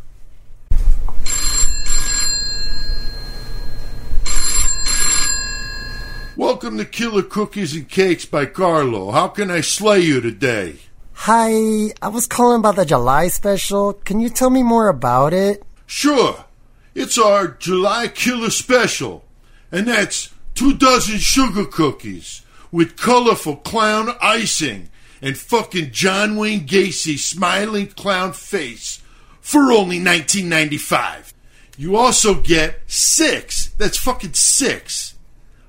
Welcome 6.65 6.79
to 6.79 6.87
Killer 6.87 7.23
Cookies 7.23 7.77
and 7.77 7.87
Cakes 7.91 8.25
by 8.25 8.47
Carlo. 8.47 9.11
How 9.11 9.29
can 9.29 9.51
I 9.51 9.61
slay 9.61 10.01
you 10.01 10.23
today? 10.23 10.77
Hi, 11.13 11.93
I 12.01 12.09
was 12.09 12.27
calling 12.27 12.61
about 12.61 12.77
the 12.77 12.87
July 12.87 13.29
special. 13.29 13.93
Can 13.93 14.19
you 14.19 14.31
tell 14.31 14.49
me 14.49 14.63
more 14.63 14.89
about 14.89 15.35
it? 15.35 15.63
Sure, 15.85 16.47
it's 16.95 17.19
our 17.19 17.49
July 17.49 18.09
Killer 18.09 18.49
Special, 18.49 19.27
and 19.71 19.87
that's 19.87 20.33
two 20.55 20.73
dozen 20.73 21.19
sugar 21.19 21.67
cookies 21.67 22.41
with 22.73 22.97
colorful 22.97 23.57
clown 23.57 24.17
icing 24.23 24.89
and 25.21 25.37
fucking 25.37 25.91
John 25.91 26.35
Wayne 26.35 26.67
Gacy 26.67 27.19
smiling 27.19 27.89
clown 27.89 28.33
face 28.33 29.03
for 29.43 29.71
only 29.71 29.99
19.95. 30.01 31.35
You 31.77 31.97
also 31.97 32.41
get 32.41 32.81
six. 32.87 33.67
That's 33.77 33.99
fucking 33.99 34.33
six 34.33 35.14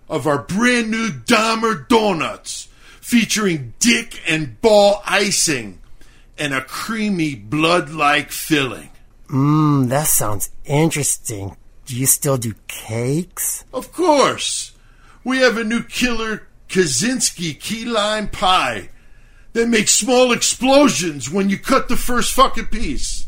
of 0.10 0.28
our 0.28 0.40
brand 0.40 0.92
new 0.92 1.10
Dahmer 1.10 1.88
donuts 1.88 2.68
featuring 3.02 3.74
dick 3.80 4.22
and 4.28 4.60
ball 4.62 5.02
icing 5.06 5.80
and 6.38 6.54
a 6.54 6.62
creamy 6.62 7.36
blood-like 7.36 8.32
filling. 8.32 8.90
Hmm, 9.28 9.88
that 9.88 10.08
sounds 10.08 10.52
interesting. 10.66 11.56
Do 11.86 11.96
you 11.96 12.06
still 12.06 12.38
do 12.38 12.54
cakes? 12.68 13.64
Of 13.74 13.92
course. 13.94 14.74
We 15.24 15.40
have 15.40 15.58
a 15.58 15.64
new 15.64 15.84
killer 15.84 16.48
Kaczynski 16.70 17.60
key 17.60 17.86
lime 17.86 18.28
pie 18.28 18.90
that 19.54 19.70
makes 19.70 19.92
small 19.92 20.32
explosions 20.32 21.30
when 21.30 21.50
you 21.50 21.58
cut 21.58 21.88
the 21.88 21.96
first 21.96 22.34
fucking 22.34 22.68
piece. 22.68 23.26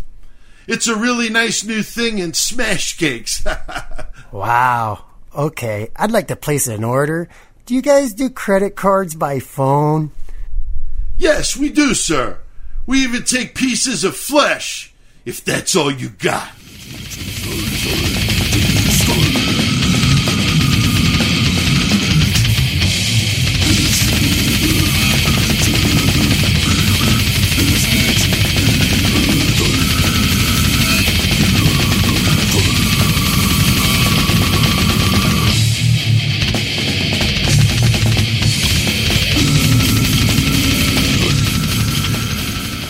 It's 0.68 0.88
a 0.88 0.96
really 0.98 1.30
nice 1.30 1.64
new 1.64 1.82
thing 1.82 2.20
in 2.20 2.34
smash 2.34 2.98
cakes. 2.98 3.46
Wow. 4.30 5.06
Okay, 5.38 5.92
I'd 5.96 6.10
like 6.10 6.30
to 6.30 6.36
place 6.36 6.66
an 6.68 6.84
order. 6.84 7.30
Do 7.68 7.76
you 7.76 7.84
guys 7.84 8.14
do 8.14 8.28
credit 8.28 8.76
cards 8.76 9.14
by 9.14 9.40
phone? 9.40 10.10
yes, 11.18 11.56
we 11.56 11.70
do, 11.70 11.94
sir. 11.94 12.40
We 12.88 13.04
even 13.04 13.24
take 13.24 13.54
pieces 13.54 14.04
of 14.04 14.18
flesh, 14.18 14.94
if 15.26 15.46
that's 15.46 15.76
all 15.76 15.92
you 15.92 16.10
got. 16.10 16.50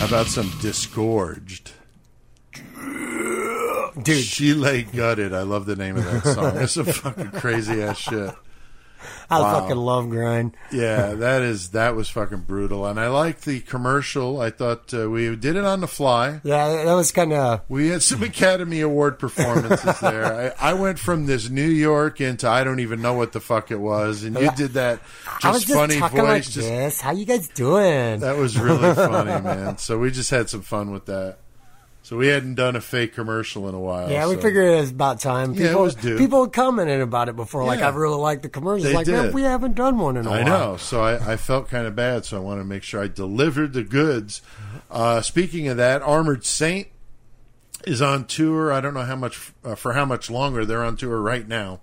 About 0.08 0.26
some 0.26 0.50
disgorged? 0.62 1.72
Dude, 4.02 4.24
She 4.24 4.54
lay 4.54 4.84
gutted. 4.84 5.34
I 5.34 5.42
love 5.42 5.66
the 5.66 5.76
name 5.76 5.98
of 5.98 6.04
that 6.04 6.24
song. 6.34 6.56
It's 6.56 6.72
some 6.72 6.86
fucking 6.86 7.32
crazy 7.32 7.82
ass 7.82 7.98
shit. 7.98 8.34
I 9.30 9.40
Wow. 9.40 9.60
fucking 9.60 9.76
love 9.76 10.08
grind. 10.10 10.56
Yeah, 10.72 11.12
that 11.14 11.42
is 11.42 11.70
that 11.70 11.94
was 11.94 12.08
fucking 12.08 12.40
brutal. 12.46 12.86
And 12.86 12.98
I 12.98 13.08
like 13.08 13.42
the 13.42 13.60
commercial. 13.60 14.40
I 14.40 14.50
thought 14.50 14.92
uh, 14.94 15.08
we 15.10 15.34
did 15.36 15.56
it 15.56 15.64
on 15.64 15.80
the 15.80 15.86
fly. 15.88 16.40
Yeah, 16.44 16.84
that 16.84 16.92
was 16.94 17.12
kind 17.12 17.32
of. 17.32 17.60
We 17.68 17.88
had 17.88 18.02
some 18.02 18.22
Academy 18.22 18.80
Award 18.80 19.18
performances 19.18 20.00
there. 20.00 20.54
I, 20.60 20.70
I 20.70 20.72
went 20.74 20.98
from 20.98 21.26
this 21.26 21.48
New 21.50 21.68
York 21.68 22.20
into 22.20 22.48
I 22.48 22.64
don't 22.64 22.80
even 22.80 23.02
know 23.02 23.14
what 23.14 23.32
the 23.32 23.40
fuck 23.40 23.70
it 23.70 23.80
was, 23.80 24.22
and 24.24 24.38
you 24.38 24.50
did 24.56 24.72
that 24.72 25.00
I 25.42 25.50
was 25.50 25.64
just 25.64 25.68
just 25.68 25.78
funny 25.78 25.98
voice. 26.00 26.22
like 26.28 26.42
just 26.44 26.56
this. 26.68 27.00
How 27.00 27.12
you 27.12 27.24
guys 27.24 27.48
doing? 27.48 28.20
that 28.20 28.36
was 28.36 28.58
really 28.58 28.94
funny, 28.94 29.42
man. 29.44 29.78
So 29.78 29.98
we 29.98 30.10
just 30.10 30.30
had 30.30 30.48
some 30.50 30.62
fun 30.62 30.90
with 30.90 31.06
that. 31.06 31.38
So 32.08 32.16
we 32.16 32.28
hadn't 32.28 32.54
done 32.54 32.74
a 32.74 32.80
fake 32.80 33.12
commercial 33.12 33.68
in 33.68 33.74
a 33.74 33.78
while. 33.78 34.10
Yeah, 34.10 34.26
we 34.28 34.36
so- 34.36 34.40
figured 34.40 34.64
it 34.64 34.80
was 34.80 34.90
about 34.92 35.20
time. 35.20 35.52
Yeah, 35.52 35.60
it 35.60 35.68
People, 35.68 35.82
was 35.82 35.94
due. 35.94 36.16
people 36.16 36.48
commented 36.48 37.02
about 37.02 37.28
it 37.28 37.36
before. 37.36 37.66
Like, 37.66 37.82
I 37.82 37.90
really 37.90 38.16
like 38.16 38.40
the 38.40 38.48
commercials. 38.48 38.84
They 38.84 38.94
like, 38.94 39.06
man, 39.06 39.24
did. 39.26 39.34
we 39.34 39.42
haven't 39.42 39.74
done 39.74 39.98
one 39.98 40.16
in 40.16 40.26
a 40.26 40.30
I 40.30 40.32
while. 40.32 40.40
I 40.40 40.44
know. 40.44 40.76
So 40.78 41.02
I, 41.02 41.32
I 41.32 41.36
felt 41.36 41.68
kind 41.68 41.86
of 41.86 41.94
bad. 41.94 42.24
So 42.24 42.38
I 42.38 42.40
want 42.40 42.60
to 42.60 42.64
make 42.64 42.82
sure 42.82 43.02
I 43.02 43.08
delivered 43.08 43.74
the 43.74 43.82
goods. 43.82 44.40
Uh, 44.90 45.20
speaking 45.20 45.68
of 45.68 45.76
that, 45.76 46.00
Armored 46.00 46.46
Saint 46.46 46.88
is 47.86 48.00
on 48.00 48.24
tour. 48.24 48.72
I 48.72 48.80
don't 48.80 48.94
know 48.94 49.02
how 49.02 49.16
much 49.16 49.52
uh, 49.62 49.74
for 49.74 49.92
how 49.92 50.06
much 50.06 50.30
longer 50.30 50.64
they're 50.64 50.84
on 50.84 50.96
tour 50.96 51.20
right 51.20 51.46
now. 51.46 51.80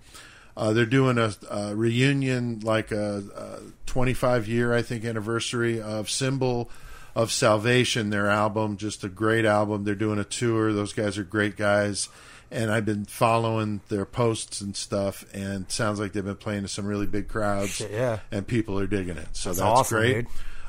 Uh, 0.57 0.73
they're 0.73 0.87
doing 0.87 1.19
a, 1.19 1.35
a 1.51 1.75
reunion, 1.75 2.61
like 2.61 2.91
a, 2.91 3.23
a 3.35 3.59
25 3.85 4.47
year, 4.47 4.73
I 4.73 4.81
think, 4.81 5.05
anniversary 5.05 5.79
of 5.79 6.09
Symbol 6.09 6.71
of 7.15 7.31
Salvation, 7.31 8.09
their 8.09 8.27
album. 8.29 8.77
Just 8.77 9.03
a 9.03 9.09
great 9.09 9.45
album. 9.45 9.83
They're 9.83 9.95
doing 9.95 10.19
a 10.19 10.23
tour. 10.25 10.73
Those 10.73 10.93
guys 10.93 11.17
are 11.17 11.23
great 11.23 11.55
guys. 11.55 12.09
And 12.51 12.71
I've 12.71 12.85
been 12.85 13.05
following 13.05 13.81
their 13.89 14.05
posts 14.05 14.61
and 14.61 14.75
stuff, 14.75 15.25
and 15.33 15.69
sounds 15.71 15.99
like 15.99 16.13
they've 16.13 16.23
been 16.23 16.35
playing 16.35 16.61
to 16.61 16.67
some 16.67 16.85
really 16.85 17.07
big 17.07 17.27
crowds. 17.27 17.79
Yeah. 17.81 18.19
And 18.31 18.45
people 18.45 18.79
are 18.79 18.85
digging 18.87 19.17
it. 19.17 19.29
So 19.33 19.49
that's, 19.49 19.61
awesome, 19.61 19.97
great. 19.97 20.13
dude. 20.13 20.27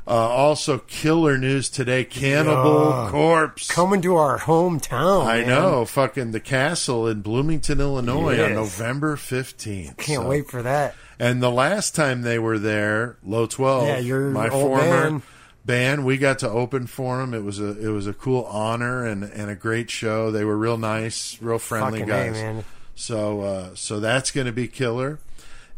Uh, 0.08 0.12
also, 0.12 0.78
killer 0.78 1.36
news 1.36 1.68
today 1.68 2.04
Cannibal 2.04 2.90
Yeah. 2.90 3.08
Corpse. 3.10 3.68
Coming 3.70 4.00
to 4.02 4.14
our 4.16 4.38
hometown. 4.38 5.26
I 5.26 5.38
man. 5.40 5.48
know, 5.48 5.84
fucking 5.84 6.30
the 6.30 6.40
castle 6.40 7.08
in 7.08 7.20
Bloomington, 7.22 7.80
Illinois 7.80 8.40
on 8.42 8.54
November 8.54 9.16
15th. 9.16 9.96
Can't 9.98 10.22
So- 10.22 10.28
wait 10.28 10.48
for 10.50 10.62
that. 10.62 10.94
And 11.18 11.42
the 11.42 11.50
last 11.50 11.94
time 11.94 12.22
they 12.22 12.38
were 12.38 12.58
there, 12.58 13.16
Low 13.24 13.46
12, 13.46 13.86
Yeah, 13.88 13.98
your 13.98 14.30
my 14.30 14.48
former 14.48 14.80
band. 14.82 15.22
Band, 15.66 16.04
we 16.06 16.16
got 16.16 16.38
to 16.38 16.48
open 16.48 16.86
for 16.86 17.18
them. 17.18 17.34
It 17.34 17.42
was 17.42 17.58
a 17.60 17.78
it 17.84 17.88
was 17.90 18.06
a 18.06 18.12
cool 18.14 18.44
honor 18.44 19.04
and 19.04 19.24
and 19.24 19.50
a 19.50 19.54
great 19.56 19.90
show. 19.90 20.30
They 20.30 20.44
were 20.44 20.56
real 20.56 20.78
nice, 20.78 21.36
real 21.42 21.58
friendly 21.58 22.00
Fucking 22.00 22.12
A, 22.14 22.16
guys. 22.24 22.32
man. 22.34 22.64
So 22.94 23.40
uh, 23.42 23.70
so 23.74 24.00
that's 24.00 24.30
going 24.30 24.46
to 24.46 24.52
be 24.52 24.68
killer. 24.68 25.18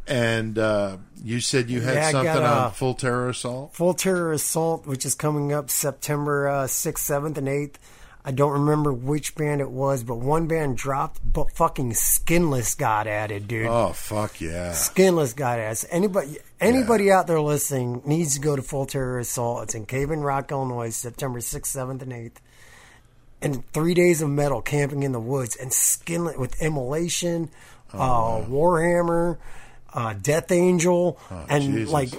And 0.06 0.58
uh, 0.58 0.96
you 1.22 1.40
said 1.40 1.68
you 1.68 1.82
had 1.82 1.94
Yeah, 1.96 2.10
something 2.12 2.32
got, 2.32 2.42
uh, 2.42 2.64
on 2.66 2.70
Full 2.72 2.94
Terror 2.94 3.28
Assault. 3.28 3.74
Full 3.74 3.92
Terror 3.92 4.32
Assault, 4.32 4.86
which 4.86 5.04
is 5.04 5.14
coming 5.14 5.52
up 5.52 5.68
September 5.68 6.48
uh, 6.48 6.64
6th, 6.64 6.94
7th, 6.94 7.36
and 7.36 7.46
8th. 7.46 7.74
I 8.28 8.30
don't 8.30 8.52
remember 8.52 8.92
which 8.92 9.34
band 9.36 9.62
it 9.62 9.70
was, 9.70 10.04
but 10.04 10.16
one 10.16 10.48
band 10.48 10.76
dropped, 10.76 11.18
but 11.24 11.50
fucking 11.52 11.94
Skinless 11.94 12.74
got 12.74 13.06
added, 13.06 13.48
dude. 13.48 13.68
Oh 13.68 13.94
fuck 13.94 14.38
yeah! 14.38 14.72
Skinless 14.72 15.32
got 15.32 15.58
added. 15.58 15.86
Anybody, 15.90 16.36
anybody 16.60 17.10
out 17.10 17.26
there 17.26 17.40
listening 17.40 18.02
needs 18.04 18.34
to 18.34 18.40
go 18.42 18.54
to 18.54 18.60
Full 18.60 18.84
Terror 18.84 19.18
Assault. 19.18 19.62
It's 19.62 19.74
in 19.74 19.86
Cave-In-Rock, 19.86 20.50
Illinois, 20.52 20.90
September 20.90 21.38
6th, 21.40 21.74
7th, 21.74 22.02
and 22.02 22.12
8th. 22.12 22.36
And 23.40 23.64
three 23.72 23.94
days 23.94 24.20
of 24.20 24.28
metal 24.28 24.60
camping 24.60 25.04
in 25.04 25.12
the 25.12 25.20
woods 25.20 25.56
and 25.56 25.72
Skinless 25.72 26.36
with 26.36 26.60
Immolation, 26.60 27.48
Oh, 27.94 27.98
uh, 28.42 28.46
Warhammer, 28.46 29.38
uh, 29.94 30.12
Death 30.20 30.52
Angel, 30.52 31.18
and 31.30 31.64
Oh, 31.64 31.66
Jesus. 31.78 31.90
like 31.90 32.10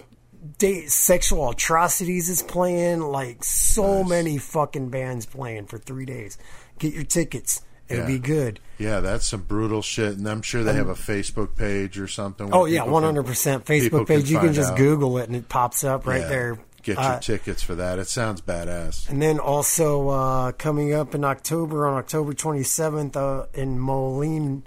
da 0.60 0.86
sexual 0.88 1.49
atrocities 1.49 2.30
is 2.30 2.43
playing. 2.43 3.01
Like 3.01 3.43
so 3.43 4.03
many 4.03 4.38
fucking 4.38 4.89
bands 4.89 5.26
playing 5.26 5.66
for 5.66 5.78
three 5.80 6.05
days. 6.05 6.38
Get 6.78 6.93
your 6.93 7.03
tickets. 7.05 7.62
It'll 7.88 8.03
Yeah. 8.03 8.07
be 8.07 8.20
good. 8.20 8.60
Yeah, 8.78 8.99
that's 8.99 9.26
some 9.26 9.41
brutal 9.41 9.82
shit, 9.82 10.16
and 10.16 10.30
I'm 10.30 10.43
sure 10.43 10.64
they 10.64 10.74
have 10.76 10.89
a 10.89 10.93
Facebook 10.93 11.55
page 11.55 11.97
or 11.97 12.07
something. 12.07 12.49
Oh 12.53 12.66
yeah, 12.66 12.82
people 12.82 12.93
one 12.93 13.01
can- 13.01 13.07
hundred 13.07 13.26
percent 13.26 13.66
people 13.66 14.01
Facebook 14.01 14.07
page. 14.07 14.30
you 14.30 14.38
can 14.39 14.53
just 14.53 14.72
out. 14.74 14.78
Google 14.78 15.18
it 15.18 15.26
and 15.28 15.36
it 15.36 15.49
pops 15.49 15.84
up 15.84 16.05
right 16.05 16.22
Yeah. 16.22 16.28
there. 16.28 16.60
Get 16.84 16.97
your 16.97 17.03
Uh, 17.05 17.20
tickets 17.20 17.62
for 17.64 17.76
that. 17.76 17.97
It 17.99 18.07
sounds 18.07 18.41
badass. 18.41 19.10
And 19.10 19.22
then 19.22 19.38
also 19.39 20.07
uh, 20.10 20.51
coming 20.53 20.93
up 20.93 21.14
in 21.16 21.24
October, 21.26 21.86
on 21.88 21.95
October 21.97 22.32
27th, 22.34 23.18
uh, 23.18 23.47
in 23.53 23.80
Moline, 23.80 24.64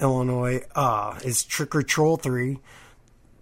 Illinois, 0.00 0.60
uh, 0.74 1.18
is 1.24 1.42
Trick 1.42 1.74
or 1.74 1.82
Troll 1.82 2.16
3. 2.16 2.60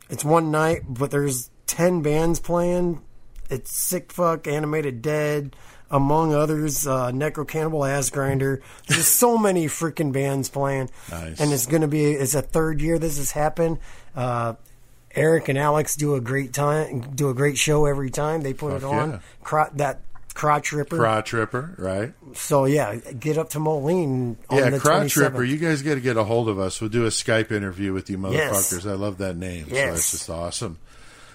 It's 0.09 0.25
one 0.25 0.51
night, 0.51 0.83
but 0.89 1.11
there's 1.11 1.51
10 1.67 2.03
bands 2.03 2.41
playing. 2.41 3.03
It's 3.51 3.73
Sick 3.77 4.13
Fuck, 4.13 4.47
Animated 4.47 5.03
Dead, 5.03 5.55
among 5.91 6.35
others, 6.35 6.87
uh, 6.87 7.11
Necro 7.13 7.47
Cannibal, 7.47 7.85
Ass 7.85 8.11
Grinder. 8.11 8.63
There's 8.89 9.07
so 9.07 9.37
many 9.39 9.67
freaking 9.67 10.13
bands 10.13 10.49
playing. 10.49 10.91
Nice. 11.11 11.41
And 11.41 11.53
it's 11.53 11.67
going 11.67 11.83
to 11.83 11.89
be, 11.89 12.05
it's 12.13 12.35
a 12.35 12.43
third 12.43 12.81
year 12.81 12.99
this 12.99 13.19
has 13.19 13.31
happened. 13.33 13.79
Uh, 14.17 14.55
Eric 15.15 15.49
and 15.49 15.59
Alex 15.59 15.95
do 15.95 16.15
a 16.17 16.21
great 16.21 16.53
time, 16.53 17.01
do 17.15 17.29
a 17.29 17.35
great 17.35 17.57
show 17.57 17.85
every 17.87 18.11
time. 18.11 18.41
They 18.43 18.53
put 18.55 18.73
it 18.73 18.83
on. 18.83 19.11
yeah. 19.11 19.19
Cro- 19.45 19.71
that 19.75 20.01
crotch 20.35 20.73
ripper. 20.73 20.97
Crotch 20.97 21.33
Ripper, 21.33 21.75
right? 21.79 22.13
So 22.37 22.65
yeah, 22.65 22.97
get 22.97 23.39
up 23.39 23.51
to 23.51 23.61
Moline 23.61 24.37
on 24.51 24.59
yeah, 24.59 24.71
the 24.71 24.81
Crotch 24.81 25.15
27th. 25.15 25.23
Ripper. 25.23 25.45
You 25.45 25.59
guys 25.59 25.83
got 25.83 25.95
to 25.95 26.01
get 26.01 26.17
a 26.17 26.25
hold 26.25 26.49
of 26.49 26.59
us. 26.59 26.81
We'll 26.81 26.91
do 26.91 27.05
a 27.05 27.11
Skype 27.11 27.53
interview 27.53 27.93
with 27.93 28.11
you 28.11 28.19
Yes. 28.33 28.73
motherfuckers. 28.73 28.91
I 28.91 28.95
love 28.95 29.19
that 29.19 29.37
name. 29.37 29.69
So 29.69 29.75
Yes. 29.77 29.93
that's 29.95 30.11
just 30.11 30.31
awesome. 30.31 30.79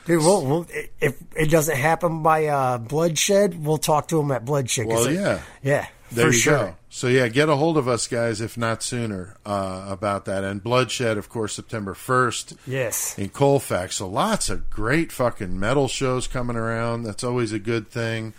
Dude, 0.05 0.19
we'll, 0.23 0.45
we'll, 0.45 0.67
if 1.01 1.15
it 1.35 1.51
doesn't 1.51 1.77
happen 1.77 2.23
by 2.23 2.47
uh, 2.47 2.77
Bloodshed, 2.79 3.63
we'll 3.63 3.77
talk 3.77 4.07
to 4.07 4.17
them 4.17 4.31
at 4.31 4.43
Bloodshed. 4.45 4.87
Well, 4.87 5.05
it- 5.05 5.13
yeah. 5.13 5.41
yeah, 5.61 5.87
There 6.11 6.27
for 6.27 6.33
you 6.33 6.39
sure. 6.39 6.57
go. 6.57 6.75
So 6.91 7.05
yeah, 7.07 7.27
get 7.27 7.49
a 7.49 7.55
hold 7.55 7.77
of 7.77 7.87
us, 7.87 8.07
guys, 8.07 8.41
if 8.41 8.57
not 8.57 8.81
sooner, 8.81 9.35
uh, 9.45 9.85
about 9.87 10.25
that. 10.25 10.43
And 10.43 10.63
Bloodshed, 10.63 11.17
of 11.19 11.29
course, 11.29 11.53
September 11.53 11.93
first 11.93 12.55
Yes, 12.65 13.15
in 13.19 13.29
Colfax. 13.29 13.97
So 13.97 14.07
lots 14.07 14.49
of 14.49 14.71
great 14.71 15.11
fucking 15.11 15.59
metal 15.59 15.87
shows 15.87 16.25
coming 16.27 16.55
around. 16.55 17.03
That's 17.03 17.23
always 17.23 17.51
a 17.51 17.59
good 17.59 17.89
thing. 17.91 18.33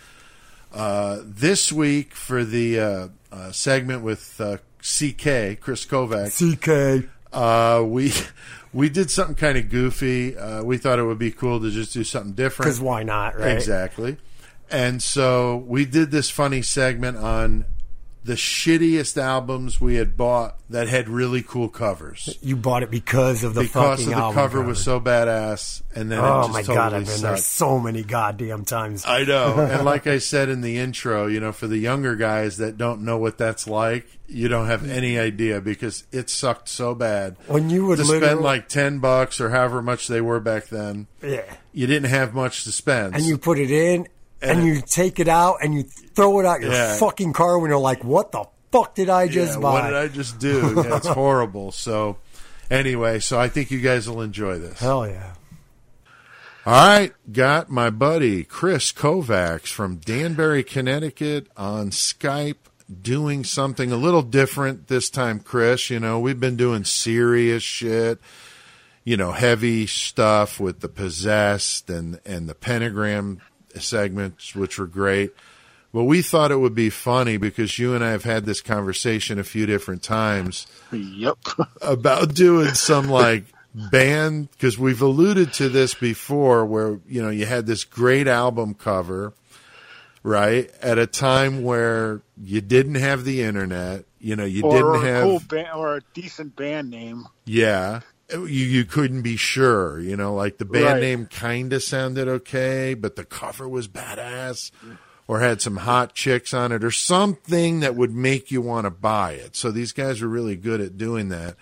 Uh, 0.73 1.19
this 1.23 1.71
week 1.71 2.13
for 2.13 2.43
the 2.43 2.79
uh, 2.79 3.07
uh, 3.31 3.51
segment 3.53 4.01
with 4.03 4.39
uh, 4.41 4.57
CK 4.79 5.59
Chris 5.61 5.85
Kovacs, 5.85 6.35
CK. 7.03 7.07
uh, 7.31 7.81
we 7.85 8.11
we 8.73 8.89
did 8.89 9.11
something 9.11 9.35
kind 9.35 9.57
of 9.57 9.69
goofy. 9.69 10.37
Uh, 10.37 10.63
we 10.63 10.77
thought 10.77 10.99
it 10.99 11.03
would 11.03 11.19
be 11.19 11.31
cool 11.31 11.59
to 11.59 11.69
just 11.69 11.93
do 11.93 12.03
something 12.03 12.33
different. 12.33 12.67
Because 12.67 12.81
why 12.81 13.03
not, 13.03 13.37
right? 13.37 13.55
Exactly. 13.55 14.17
And 14.69 15.03
so 15.03 15.57
we 15.67 15.85
did 15.85 16.11
this 16.11 16.29
funny 16.29 16.61
segment 16.61 17.17
on 17.17 17.65
the 18.23 18.33
shittiest 18.33 19.17
albums 19.19 19.81
we 19.81 19.95
had 19.95 20.15
bought 20.15 20.57
that 20.69 20.87
had 20.87 21.09
really 21.09 21.41
cool 21.41 21.67
covers. 21.69 22.37
You 22.41 22.55
bought 22.55 22.83
it 22.83 22.91
because 22.91 23.43
of 23.43 23.55
the 23.55 23.61
Because 23.61 24.01
of 24.01 24.13
the 24.13 24.31
cover 24.31 24.61
was 24.61 24.83
so 24.83 24.99
badass, 24.99 25.81
and 25.95 26.11
then 26.11 26.19
it 26.19 26.21
Oh 26.21 26.47
my 26.47 26.61
totally 26.61 26.75
god, 26.75 26.93
I've 26.93 27.05
been 27.07 27.21
there 27.21 27.37
so 27.37 27.79
many 27.79 28.03
goddamn 28.03 28.65
times. 28.65 29.05
I 29.05 29.23
know. 29.23 29.59
and 29.59 29.83
like 29.85 30.05
I 30.05 30.19
said 30.19 30.49
in 30.49 30.61
the 30.61 30.77
intro, 30.77 31.25
you 31.27 31.39
know, 31.39 31.51
for 31.51 31.67
the 31.67 31.77
younger 31.77 32.15
guys 32.15 32.57
that 32.57 32.77
don't 32.77 33.01
know 33.01 33.17
what 33.17 33.39
that's 33.39 33.67
like, 33.67 34.05
you 34.27 34.47
don't 34.47 34.67
have 34.67 34.87
any 34.89 35.17
idea 35.17 35.59
because 35.59 36.05
it 36.11 36.29
sucked 36.29 36.69
so 36.69 36.93
bad. 36.93 37.37
When 37.47 37.69
you 37.69 37.87
would 37.87 37.97
to 37.97 38.05
spend 38.05 38.41
like 38.41 38.69
10 38.69 38.99
bucks 38.99 39.41
or 39.41 39.49
however 39.49 39.81
much 39.81 40.07
they 40.07 40.21
were 40.21 40.39
back 40.39 40.67
then, 40.67 41.07
yeah, 41.23 41.41
you 41.73 41.87
didn't 41.87 42.09
have 42.09 42.33
much 42.33 42.63
to 42.65 42.71
spend. 42.71 43.15
and 43.15 43.25
you 43.25 43.37
put 43.37 43.57
it 43.57 43.71
in, 43.71 44.07
and, 44.41 44.59
And- 44.59 44.67
you 44.67 44.81
take 44.81 45.19
it 45.19 45.27
out, 45.27 45.57
and 45.61 45.73
you 45.73 45.83
throw 46.15 46.39
it 46.39 46.45
out 46.45 46.61
your 46.61 46.71
Yeah. 46.71 46.97
fucking 46.97 47.33
car 47.33 47.59
when 47.59 47.69
you're 47.69 47.79
like, 47.79 48.03
"What 48.03 48.31
the 48.31 48.45
fuck 48.71 48.95
did 48.95 49.09
I 49.09 49.27
just 49.27 49.53
yeah, 49.55 49.59
buy?" 49.61 49.71
What 49.73 49.87
did 49.87 49.95
I 49.97 50.07
just 50.07 50.39
do? 50.39 50.73
Yeah, 50.85 50.97
it's 50.97 51.07
horrible. 51.07 51.71
So, 51.71 52.17
anyway, 52.69 53.19
so 53.19 53.39
I 53.39 53.49
think 53.49 53.71
you 53.71 53.79
guys 53.81 54.09
will 54.09 54.21
enjoy 54.21 54.59
this. 54.59 54.79
Hell 54.79 55.07
yeah! 55.07 55.33
All 56.65 56.73
right, 56.73 57.11
got 57.31 57.69
my 57.71 57.89
buddy 57.89 58.43
Chris 58.43 58.91
Kovacs 58.91 59.67
from 59.67 59.95
Danbury, 59.97 60.63
Connecticut 60.63 61.47
on 61.57 61.89
Skype 61.89 62.57
doing 63.01 63.43
something 63.43 63.91
a 63.91 63.95
little 63.95 64.21
different 64.21 64.87
this 64.87 65.09
time, 65.09 65.39
Chris. 65.39 65.89
You 65.89 65.99
know, 65.99 66.19
we've 66.19 66.39
been 66.39 66.57
doing 66.57 66.83
serious 66.83 67.63
shit, 67.63 68.19
you 69.03 69.17
know, 69.17 69.31
heavy 69.31 69.87
stuff 69.87 70.59
with 70.59 70.81
the 70.81 70.89
possessed 70.89 71.89
and 71.89 72.19
and 72.25 72.47
the 72.47 72.53
pentagram 72.55 73.39
segments 73.79 74.55
which 74.55 74.77
were 74.79 74.87
great. 74.87 75.31
But 75.93 76.05
we 76.05 76.21
thought 76.21 76.51
it 76.51 76.57
would 76.59 76.73
be 76.75 76.89
funny 76.89 77.35
because 77.37 77.77
you 77.77 77.93
and 77.93 78.01
I 78.03 78.11
have 78.11 78.23
had 78.23 78.45
this 78.45 78.61
conversation 78.61 79.39
a 79.39 79.43
few 79.43 79.65
different 79.65 80.03
times 80.03 80.65
Yep. 80.91 81.37
about 81.81 82.33
doing 82.33 82.73
some 82.73 83.09
like 83.09 83.43
band 83.91 84.49
because 84.51 84.77
we've 84.79 85.01
alluded 85.01 85.53
to 85.53 85.69
this 85.69 85.93
before 85.93 86.65
where 86.65 86.99
you 87.07 87.21
know 87.21 87.29
you 87.29 87.45
had 87.45 87.65
this 87.65 87.83
great 87.85 88.27
album 88.27 88.73
cover 88.73 89.33
right 90.23 90.69
at 90.81 90.97
a 90.99 91.07
time 91.07 91.63
where 91.63 92.21
you 92.41 92.61
didn't 92.61 92.95
have 92.95 93.23
the 93.23 93.41
internet 93.41 94.03
you 94.19 94.35
know 94.35 94.43
you 94.45 94.61
or 94.63 94.71
didn't 94.73 94.95
a 94.95 95.13
have 95.13 95.23
cool 95.23 95.39
band 95.47 95.69
or 95.75 95.97
a 95.97 96.01
decent 96.13 96.55
band 96.55 96.89
name. 96.91 97.25
yeah 97.45 98.01
you 98.33 98.45
you 98.45 98.85
couldn't 98.85 99.21
be 99.21 99.35
sure 99.37 99.99
you 99.99 100.15
know 100.15 100.33
like 100.33 100.57
the 100.57 100.65
band 100.65 100.85
Right. 100.85 101.01
name 101.01 101.25
kind 101.25 101.71
of 101.73 101.83
sounded 101.83 102.27
okay 102.27 102.93
but 102.93 103.15
the 103.15 103.25
cover 103.25 103.67
was 103.67 103.87
badass 103.87 104.71
or 105.27 105.39
had 105.39 105.61
some 105.61 105.77
hot 105.77 106.13
chicks 106.13 106.53
on 106.53 106.71
it 106.71 106.83
or 106.83 106.91
something 106.91 107.79
that 107.81 107.95
would 107.95 108.13
make 108.13 108.51
you 108.51 108.61
want 108.61 108.85
to 108.85 108.91
buy 108.91 109.33
it 109.33 109.55
so 109.55 109.71
these 109.71 109.91
guys 109.91 110.21
were 110.21 110.27
really 110.27 110.55
good 110.55 110.81
at 110.81 110.97
doing 110.97 111.29
that 111.29 111.55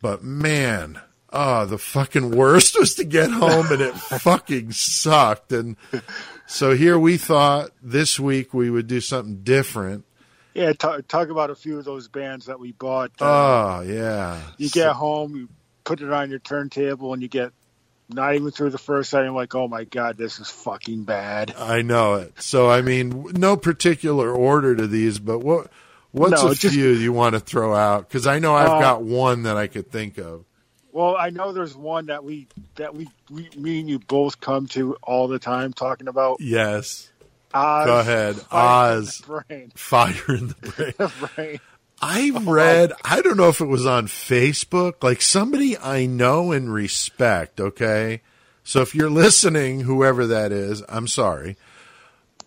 but 0.00 0.22
man 0.22 1.00
oh 1.32 1.64
the 1.66 1.78
fucking 1.78 2.30
worst 2.30 2.76
was 2.78 2.94
to 2.94 3.04
get 3.04 3.30
home 3.30 3.66
and 3.70 3.80
it 3.82 3.94
fucking 4.20 4.72
sucked 4.72 5.52
and 5.52 5.76
so 6.46 6.74
here 6.74 6.98
we 6.98 7.16
thought 7.16 7.70
this 7.82 8.18
week 8.20 8.52
we 8.54 8.70
would 8.70 8.86
do 8.86 9.00
something 9.00 9.42
different 9.42 10.04
Yeah, 10.54 10.72
talk, 10.72 11.06
talk 11.08 11.28
about 11.28 11.50
a 11.50 11.54
few 11.54 11.78
of 11.78 11.84
those 11.84 12.08
bands 12.08 12.46
that 12.46 12.58
we 12.58 12.72
bought. 12.72 13.10
Uh, 13.20 13.24
oh 13.78 13.80
yeah 13.82 14.40
you 14.58 14.68
get 14.70 14.92
home, 14.92 15.34
you 15.36 15.48
put 15.86 16.02
it 16.02 16.12
on 16.12 16.28
your 16.28 16.40
turntable, 16.40 17.14
and 17.14 17.22
you 17.22 17.28
get 17.28 17.52
not 18.10 18.34
even 18.34 18.50
through 18.50 18.70
the 18.70 18.78
first 18.78 19.08
side. 19.08 19.22
You're 19.24 19.32
like, 19.32 19.54
oh 19.54 19.66
my 19.68 19.84
god, 19.84 20.18
this 20.18 20.38
is 20.38 20.50
fucking 20.50 21.04
bad. 21.04 21.54
I 21.56 21.80
know 21.80 22.16
it. 22.16 22.34
So 22.42 22.68
I 22.68 22.82
mean, 22.82 23.30
no 23.32 23.56
particular 23.56 24.30
order 24.30 24.76
to 24.76 24.86
these, 24.86 25.18
but 25.18 25.38
what 25.38 25.70
what's 26.12 26.42
No, 26.42 26.50
a 26.50 26.54
just- 26.54 26.74
few 26.74 26.90
you 26.90 27.12
want 27.14 27.32
to 27.34 27.40
throw 27.40 27.74
out? 27.74 28.06
Because 28.08 28.26
I 28.26 28.38
know 28.38 28.54
I've 28.54 28.68
Uh, 28.68 28.80
got 28.80 29.02
one 29.02 29.44
that 29.44 29.56
I 29.56 29.66
could 29.68 29.90
think 29.90 30.18
of. 30.18 30.44
Well, 30.92 31.14
I 31.18 31.28
know 31.30 31.52
there's 31.52 31.76
one 31.76 32.06
that 32.06 32.24
we 32.24 32.46
that 32.76 32.94
we, 32.94 33.08
we 33.30 33.48
me 33.56 33.80
and 33.80 33.88
you 33.88 33.98
both 33.98 34.40
come 34.40 34.66
to 34.68 34.96
all 35.02 35.28
the 35.28 35.38
time 35.38 35.72
talking 35.74 36.08
about. 36.08 36.40
Yes, 36.40 37.10
Oz, 37.52 37.86
Go 37.86 37.98
ahead. 37.98 38.36
Oz. 38.50 39.16
Fire 39.18 39.44
in 39.50 39.68
the 39.68 39.72
brain, 39.72 39.72
fire 39.74 40.36
in 40.36 40.48
the 40.96 41.12
brain. 41.36 41.60
I 42.00 42.30
oh, 42.34 42.40
read. 42.40 42.92
I 43.04 43.22
don't 43.22 43.36
know 43.36 43.48
if 43.48 43.60
it 43.60 43.66
was 43.66 43.86
on 43.86 44.06
Facebook. 44.06 45.02
Like 45.02 45.22
somebody 45.22 45.78
I 45.78 46.06
know 46.06 46.52
and 46.52 46.72
respect. 46.72 47.60
Okay, 47.60 48.20
so 48.64 48.82
if 48.82 48.94
you're 48.94 49.10
listening, 49.10 49.80
whoever 49.80 50.26
that 50.26 50.52
is, 50.52 50.82
I'm 50.88 51.08
sorry, 51.08 51.56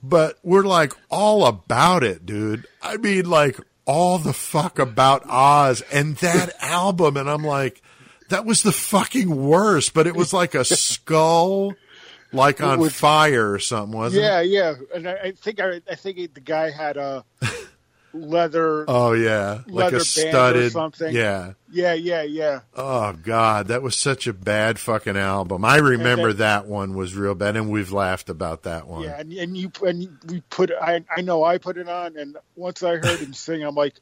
but 0.04 0.38
we're 0.43 0.64
like 0.64 0.93
all 1.10 1.45
about 1.45 2.04
it, 2.04 2.26
dude. 2.26 2.68
I 2.82 2.97
mean, 2.97 3.30
like 3.30 3.60
all 3.86 4.20
the 4.20 4.34
fuck 4.34 4.78
about 4.78 5.28
Oz 5.28 5.82
and 5.91 6.16
that 6.18 6.54
album, 6.62 7.18
and 7.18 7.30
I'm 7.30 7.43
like, 7.43 7.82
that 8.30 8.45
was 8.45 8.62
the 8.62 8.72
fucking 8.72 9.36
worst. 9.36 9.95
But 9.95 10.06
it 10.06 10.16
was 10.16 10.32
like 10.32 10.54
a 10.54 10.64
skull, 10.64 11.74
like 12.32 12.62
on 12.62 12.80
was- 12.80 12.93
fire 12.93 13.52
or 13.52 13.58
something, 13.58 13.97
wasn't 13.97 14.24
it? 14.24 14.28
Yeah, 14.28 14.41
yeah, 14.41 14.74
and 14.93 15.10
I, 15.10 15.14
I 15.14 15.32
think 15.32 15.60
I, 15.60 15.82
I 15.89 15.95
think 15.95 16.36
the 16.36 16.41
guy 16.41 16.70
had 16.70 16.97
a 16.97 17.26
leather. 18.14 18.86
Oh 18.88 19.14
yeah, 19.14 19.62
like 19.68 19.93
a 19.93 19.99
studded. 19.99 20.72
something. 20.72 21.14
Yeah. 21.14 21.53
yeah, 21.72 21.93
yeah, 21.93 22.24
yeah. 22.24 22.60
Oh 22.76 23.14
God, 23.14 23.68
that 23.68 23.82
was 23.82 23.95
such 23.95 24.28
a 24.28 24.34
bad 24.34 24.80
fucking 24.80 25.18
album. 25.18 25.64
I 25.66 25.78
remember 25.78 26.34
then- 26.34 26.38
that 26.64 26.66
one 26.68 26.93
was 26.95 27.16
real 27.16 27.36
bad, 27.36 27.55
and 27.55 27.70
we've 27.70 27.91
laughed 27.91 28.30
about 28.30 28.64
that 28.64 28.88
one. 28.88 29.03
Yeah, 29.03 29.20
and, 29.20 29.32
and 29.34 29.57
you 29.57 29.72
and 29.86 30.18
we 30.28 30.41
put 30.49 30.72
I 30.72 31.03
I 31.16 31.22
know 31.22 31.43
I 31.43 31.57
put 31.57 31.78
it 31.78 31.88
on, 31.89 32.18
and 32.18 32.38
once 32.55 32.82
I 32.84 32.97
heard 32.97 33.20
him 33.20 33.34
sing, 33.34 33.64
I'm 33.64 33.76
like, 33.76 33.99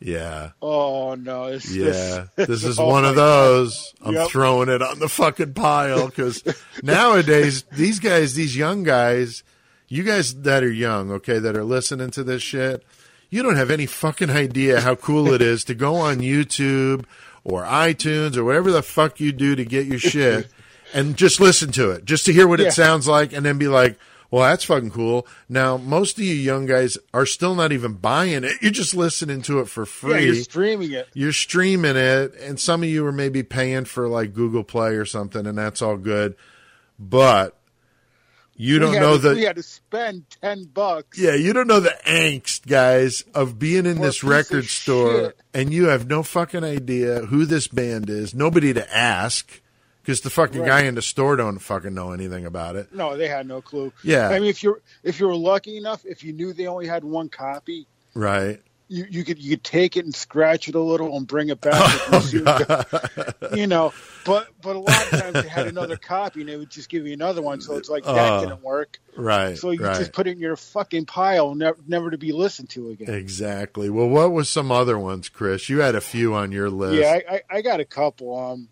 Yeah, 0.00 0.50
oh 0.62 1.14
no, 1.16 1.50
this, 1.50 1.74
yeah. 1.74 2.26
this, 2.36 2.46
This 2.48 2.64
is 2.64 2.78
oh 2.78 2.86
one 2.86 3.04
of 3.04 3.16
those. 3.16 3.92
I'm 4.00 4.14
Yep. 4.14 4.28
throwing 4.28 4.68
it 4.68 4.80
on 4.82 4.98
the 5.00 5.08
fucking 5.08 5.54
pile 5.54 6.06
because 6.06 6.42
nowadays 6.82 7.64
these 7.72 7.98
guys, 7.98 8.34
these 8.34 8.56
young 8.56 8.84
guys, 8.84 9.42
you 9.88 10.04
guys 10.04 10.42
that 10.42 10.62
are 10.62 10.70
young, 10.70 11.10
okay, 11.12 11.38
that 11.40 11.56
are 11.56 11.64
listening 11.64 12.10
to 12.12 12.22
this 12.22 12.42
shit, 12.42 12.84
you 13.30 13.42
don't 13.42 13.56
have 13.56 13.70
any 13.70 13.86
fucking 13.86 14.30
idea 14.30 14.80
how 14.80 14.94
cool 14.94 15.32
it 15.32 15.42
is 15.42 15.64
to 15.64 15.74
go 15.74 15.96
on 15.96 16.18
YouTube 16.18 17.04
or 17.44 17.62
iTunes 17.64 18.36
or 18.36 18.44
whatever 18.44 18.70
the 18.72 18.82
fuck 18.82 19.20
you 19.20 19.32
do 19.32 19.54
to 19.56 19.64
get 19.64 19.86
your 19.86 19.98
shit 19.98 20.48
and 20.94 21.16
just 21.16 21.40
listen 21.40 21.70
to 21.72 21.90
it, 21.90 22.04
just 22.04 22.24
to 22.26 22.32
hear 22.32 22.46
what 22.48 22.60
Yeah. 22.60 22.68
it 22.68 22.72
sounds 22.72 23.06
like, 23.06 23.32
and 23.32 23.44
then 23.44 23.58
be 23.58 23.68
like. 23.68 23.98
Well, 24.30 24.42
that's 24.42 24.64
fucking 24.64 24.90
cool. 24.90 25.26
Now, 25.48 25.78
most 25.78 26.18
of 26.18 26.22
you 26.22 26.34
young 26.34 26.66
guys 26.66 26.98
are 27.14 27.24
still 27.24 27.54
not 27.54 27.72
even 27.72 27.94
buying 27.94 28.44
it. 28.44 28.52
You're 28.60 28.70
just 28.72 28.94
listening 28.94 29.40
to 29.40 29.60
it 29.60 29.70
for 29.70 29.86
free 29.86 30.10
Yeah, 30.16 30.18
you're 30.20 30.34
streaming 30.34 30.92
it. 30.92 31.08
you're 31.14 31.32
streaming 31.32 31.96
it 31.96 32.34
and 32.42 32.60
some 32.60 32.82
of 32.82 32.90
you 32.90 33.06
are 33.06 33.12
maybe 33.12 33.42
paying 33.42 33.86
for 33.86 34.06
like 34.06 34.34
google 34.34 34.64
play 34.64 34.96
or 34.96 35.06
something 35.06 35.46
and 35.46 35.56
that's 35.56 35.80
all 35.80 35.96
good 35.96 36.34
but 36.98 37.56
You 38.60 38.80
don't 38.80 38.92
know 38.94 39.16
to, 39.16 39.28
the 39.28 39.34
we 39.36 39.42
had 39.42 39.56
to 39.56 39.62
spend 39.62 40.24
ten 40.42 40.64
bucks. 40.64 41.16
Yeah, 41.18 41.34
you 41.34 41.52
don't 41.52 41.68
know 41.68 41.78
the 41.80 41.96
angst, 42.04 42.66
guys, 42.66 43.22
of 43.34 43.58
being 43.58 43.86
in 43.86 44.00
this 44.00 44.24
record 44.24 44.64
store 44.66 45.26
shit. 45.26 45.40
and 45.54 45.72
you 45.72 45.86
have 45.86 46.08
no 46.08 46.22
fucking 46.24 46.64
idea 46.64 47.20
who 47.20 47.44
this 47.46 47.68
band 47.68 48.10
is, 48.10 48.34
nobody 48.34 48.72
to 48.74 48.94
ask 48.96 49.60
because 50.02 50.22
the 50.22 50.30
fucking 50.30 50.60
Right. 50.62 50.66
guy 50.68 50.80
in 50.82 50.96
the 50.96 51.02
store 51.02 51.36
don't 51.36 51.60
fucking 51.60 51.94
know 51.94 52.10
anything 52.12 52.46
about 52.46 52.74
it. 52.74 52.92
No, 52.92 53.16
they 53.16 53.28
had 53.28 53.46
no 53.46 53.60
clue. 53.62 53.92
Yeah. 54.02 54.28
I 54.28 54.40
mean, 54.40 54.48
if 54.50 54.62
you're 54.62 54.80
if 55.04 55.20
you 55.20 55.28
were 55.28 55.36
lucky 55.36 55.76
enough, 55.76 56.04
if 56.04 56.24
you 56.24 56.32
knew 56.32 56.52
they 56.52 56.66
only 56.66 56.86
had 56.88 57.04
one 57.04 57.28
copy, 57.28 57.86
Right. 58.14 58.60
You, 58.88 59.06
you 59.10 59.24
could 59.24 59.38
you 59.38 59.50
could 59.50 59.64
take 59.64 59.96
it 59.96 60.04
and 60.04 60.14
scratch 60.14 60.68
it 60.68 60.74
a 60.74 60.80
little 60.80 61.16
and 61.16 61.26
bring 61.26 61.50
it 61.50 61.60
back. 61.60 61.76
Oh, 62.10 63.54
you 63.54 63.66
know, 63.66 63.92
but 64.24 64.48
but 64.62 64.76
a 64.76 64.78
lot 64.78 65.12
of 65.12 65.20
times 65.20 65.32
they 65.42 65.48
had 65.48 65.66
another 65.66 65.96
copy 65.96 66.40
and 66.40 66.48
they 66.48 66.56
would 66.56 66.70
just 66.70 66.88
give 66.88 67.06
you 67.06 67.12
another 67.12 67.42
one. 67.42 67.60
So 67.60 67.76
it's 67.76 67.88
like 67.88 68.04
that 68.04 68.16
Uh, 68.16 68.40
didn't 68.40 68.62
work. 68.62 68.98
Right. 69.16 69.56
So 69.58 69.70
you 69.70 69.84
right. 69.84 69.96
just 69.98 70.12
put 70.12 70.26
it 70.26 70.32
in 70.32 70.38
your 70.40 70.56
fucking 70.56 71.06
pile, 71.06 71.54
never 71.54 71.78
never 71.86 72.10
to 72.10 72.18
be 72.18 72.32
listened 72.32 72.70
to 72.70 72.90
again. 72.90 73.14
Exactly. 73.14 73.90
Well, 73.90 74.08
what 74.08 74.32
was 74.32 74.48
some 74.48 74.72
other 74.72 74.98
ones, 74.98 75.28
Chris? 75.28 75.68
You 75.68 75.80
had 75.80 75.94
a 75.94 76.00
few 76.00 76.34
on 76.34 76.50
your 76.52 76.70
list. 76.70 76.94
Yeah, 77.00 77.18
I, 77.30 77.34
I, 77.34 77.58
I 77.58 77.62
got 77.62 77.80
a 77.80 77.84
couple. 77.84 78.36
Um, 78.36 78.68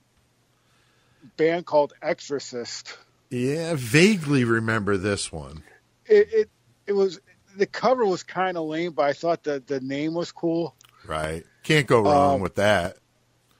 band 1.36 1.66
called 1.66 1.92
Exorcist. 2.02 2.96
Yeah, 3.30 3.74
vaguely 3.76 4.44
remember 4.44 4.96
this 4.96 5.30
one. 5.32 5.62
It 6.06 6.28
it, 6.32 6.50
it 6.86 6.92
was 6.92 7.20
the 7.56 7.66
cover 7.66 8.04
was 8.04 8.22
kind 8.22 8.56
of 8.56 8.66
lame, 8.66 8.92
but 8.92 9.04
I 9.06 9.12
thought 9.12 9.42
the 9.44 9.62
the 9.66 9.80
name 9.80 10.14
was 10.14 10.32
cool. 10.32 10.74
Right. 11.06 11.44
Can't 11.62 11.86
go 11.86 12.00
wrong 12.00 12.34
Um, 12.36 12.40
with 12.40 12.56
that. 12.56 12.96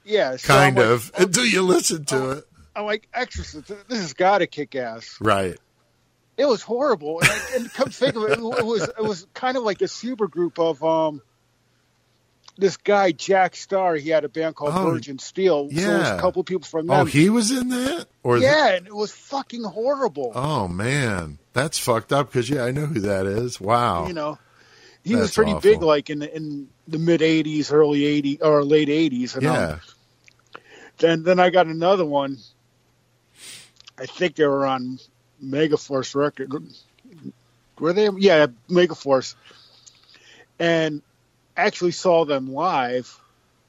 Yeah, 0.05 0.35
so 0.37 0.53
I'm 0.53 0.73
Kind 0.73 0.77
like- 0.77 0.85
of. 0.85 1.11
Until 1.17 1.45
you 1.45 1.61
listen 1.63 2.05
to 2.05 2.31
it. 2.31 2.43
I'm 2.75 2.85
like 2.85 3.07
Exorcist. 3.13 3.67
This 3.87 3.99
has 4.01 4.13
got 4.13 4.37
to 4.39 4.47
kick 4.47 4.75
ass. 4.75 5.17
Right. 5.19 5.57
It 6.37 6.45
was 6.45 6.61
horrible, 6.61 7.19
and, 7.21 7.29
I, 7.29 7.41
and 7.55 7.73
come 7.73 7.89
think 7.89 8.15
of 8.15 8.23
it, 8.25 8.33
it 8.37 8.65
was 8.65 8.83
it 8.83 9.03
was 9.03 9.25
kind 9.33 9.57
of 9.57 9.63
like 9.63 9.81
a 9.81 9.87
super 9.87 10.27
group 10.27 10.59
of 10.59 10.83
um. 10.83 11.21
This 12.57 12.77
guy 12.77 13.11
Jack 13.11 13.55
Starr, 13.55 13.95
he 13.95 14.09
had 14.09 14.23
a 14.23 14.29
band 14.29 14.55
called 14.55 14.73
Oh, 14.75 14.89
Virgin 14.91 15.19
Steele. 15.19 15.69
so 15.69 15.75
it 15.75 15.75
was 15.75 15.83
yeah. 15.83 16.17
a 16.17 16.19
couple 16.19 16.43
people 16.43 16.65
from 16.65 16.89
Oh, 16.89 17.05
he 17.05 17.29
was 17.29 17.51
in 17.51 17.69
that? 17.69 18.07
Or 18.23 18.37
yeah, 18.39 18.75
and 18.75 18.87
it 18.87 18.95
was 18.95 19.11
fucking 19.11 19.63
horrible. 19.63 20.31
Oh 20.33 20.67
man, 20.67 21.37
that's 21.53 21.77
fucked 21.77 22.11
up. 22.11 22.27
Because 22.27 22.49
yeah, 22.49 22.63
I 22.63 22.71
know 22.71 22.87
who 22.87 23.01
that 23.01 23.25
is. 23.27 23.61
Wow. 23.61 24.07
You 24.07 24.13
know, 24.13 24.39
he 25.03 25.15
was 25.15 25.33
pretty 25.33 25.51
awful. 25.51 25.61
big, 25.61 25.81
like 25.81 26.09
in 26.09 26.19
the, 26.19 26.35
in 26.35 26.67
the 26.87 26.97
mid 26.97 27.21
'80s, 27.21 27.71
early 27.71 28.01
'80s, 28.01 28.39
or 28.41 28.63
late 28.63 28.89
'80s. 28.89 29.35
And, 29.35 29.45
um, 29.45 29.55
yeah. 29.55 29.77
then 30.97 31.23
then 31.23 31.39
I 31.39 31.51
got 31.51 31.67
another 31.67 32.05
one. 32.05 32.37
I 33.99 34.05
think 34.07 34.35
they 34.35 34.45
were 34.47 34.65
on 34.65 34.99
Megaforce 35.43 36.15
record. 36.15 36.51
Were 37.79 37.93
they? 37.93 38.09
Yeah, 38.17 38.47
Megaforce. 38.69 39.35
And 40.59 41.01
actually 41.57 41.91
saw 41.91 42.25
them 42.25 42.53
live, 42.53 43.19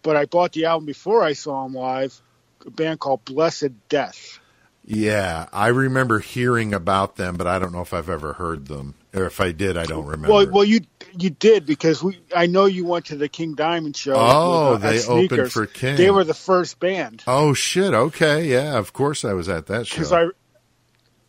but 0.02 0.16
I 0.16 0.26
bought 0.26 0.52
the 0.52 0.66
album 0.66 0.86
before 0.86 1.22
I 1.22 1.32
saw 1.32 1.64
them 1.64 1.74
live. 1.74 2.20
A 2.66 2.70
band 2.70 3.00
called 3.00 3.24
Blessed 3.24 3.88
Death. 3.88 4.40
Yeah, 4.84 5.48
I 5.52 5.68
remember 5.68 6.18
hearing 6.18 6.72
about 6.72 7.16
them, 7.16 7.36
but 7.36 7.46
I 7.46 7.58
don't 7.58 7.72
know 7.72 7.82
if 7.82 7.92
I've 7.92 8.08
ever 8.08 8.32
heard 8.32 8.68
them, 8.68 8.94
or 9.14 9.26
if 9.26 9.38
I 9.38 9.52
did, 9.52 9.76
I 9.76 9.84
don't 9.84 10.06
remember. 10.06 10.32
Well, 10.32 10.50
well, 10.50 10.64
you 10.64 10.80
you 11.12 11.28
did 11.28 11.66
because 11.66 12.02
we. 12.02 12.18
I 12.34 12.46
know 12.46 12.64
you 12.64 12.86
went 12.86 13.06
to 13.06 13.16
the 13.16 13.28
King 13.28 13.54
Diamond 13.54 13.98
show. 13.98 14.14
Oh, 14.16 14.72
with, 14.72 14.84
uh, 14.84 14.90
they 14.90 15.04
opened 15.04 15.52
for 15.52 15.66
King. 15.66 15.96
They 15.96 16.10
were 16.10 16.24
the 16.24 16.32
first 16.32 16.80
band 16.80 17.22
oh 17.26 17.52
shit. 17.52 17.92
Okay, 17.92 18.46
yeah, 18.46 18.78
of 18.78 18.94
course 18.94 19.26
I 19.26 19.34
was 19.34 19.50
at 19.50 19.66
that 19.66 19.86
show. 19.86 19.96
because 19.96 20.12
I 20.12 20.28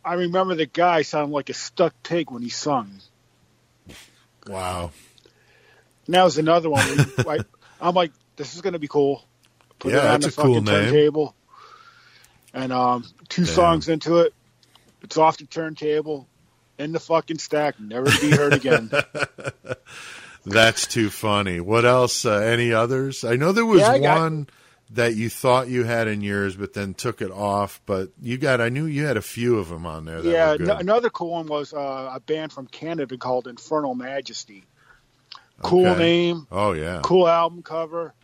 I 0.02 0.14
remember 0.14 0.54
the 0.54 0.64
guy 0.64 1.02
sounded 1.02 1.34
like 1.34 1.50
a 1.50 1.54
stuck 1.54 1.94
pig 2.02 2.30
when 2.30 2.42
he 2.42 2.48
sung. 2.48 3.00
wow. 4.46 4.90
That 6.12 6.24
was 6.24 6.38
another 6.38 6.70
one. 6.70 6.86
I'm 7.80 7.94
like, 7.94 8.12
this 8.36 8.54
is 8.54 8.60
going 8.60 8.72
to 8.74 8.78
be 8.78 8.88
cool. 8.88 9.24
Put 9.78 9.92
Yeah, 9.92 9.98
it 9.98 10.04
on 10.04 10.20
that's 10.20 10.34
the 10.34 10.42
a 10.42 10.44
cool 10.44 10.54
fucking 10.56 10.64
name. 10.64 10.92
turntable. 10.92 11.34
And 12.52 12.72
um, 12.72 13.04
two 13.28 13.44
Damn. 13.44 13.54
songs 13.54 13.88
into 13.88 14.18
it, 14.18 14.34
it's 15.02 15.16
off 15.16 15.38
the 15.38 15.46
turntable, 15.46 16.26
in 16.78 16.92
the 16.92 17.00
fucking 17.00 17.38
stack, 17.38 17.78
never 17.80 18.10
to 18.10 18.20
be 18.20 18.30
heard 18.30 18.52
again. 18.54 18.90
That's 20.46 20.86
too 20.86 21.10
funny. 21.10 21.60
What 21.60 21.84
else? 21.84 22.24
Uh, 22.24 22.32
any 22.38 22.72
others? 22.72 23.24
I 23.24 23.36
know 23.36 23.52
there 23.52 23.64
was 23.66 23.80
Yeah, 23.80 23.90
I 23.90 23.98
got- 23.98 24.20
one 24.20 24.48
that 24.92 25.14
you 25.14 25.30
thought 25.30 25.68
you 25.68 25.84
had 25.84 26.08
in 26.08 26.20
yours, 26.22 26.56
but 26.56 26.72
then 26.72 26.94
took 26.94 27.22
it 27.22 27.30
off. 27.30 27.80
But 27.86 28.08
you 28.20 28.38
got, 28.38 28.60
I 28.60 28.70
knew 28.70 28.86
you 28.86 29.04
had 29.04 29.16
a 29.16 29.22
few 29.22 29.58
of 29.58 29.68
them 29.68 29.86
on 29.86 30.04
there. 30.06 30.20
That 30.22 30.30
yeah, 30.30 30.66
no, 30.66 30.76
another 30.76 31.10
cool 31.10 31.30
one 31.30 31.46
was 31.46 31.72
uh, 31.72 32.10
a 32.14 32.18
band 32.20 32.52
from 32.52 32.66
Canada 32.66 33.16
called 33.16 33.46
Infernal 33.46 33.94
Majesty. 33.94 34.64
Cool 35.62 35.86
Okay. 35.88 35.98
name, 35.98 36.46
Oh 36.50 36.72
yeah, 36.72 37.00
cool 37.02 37.28
album 37.28 37.62
cover. 37.62 38.14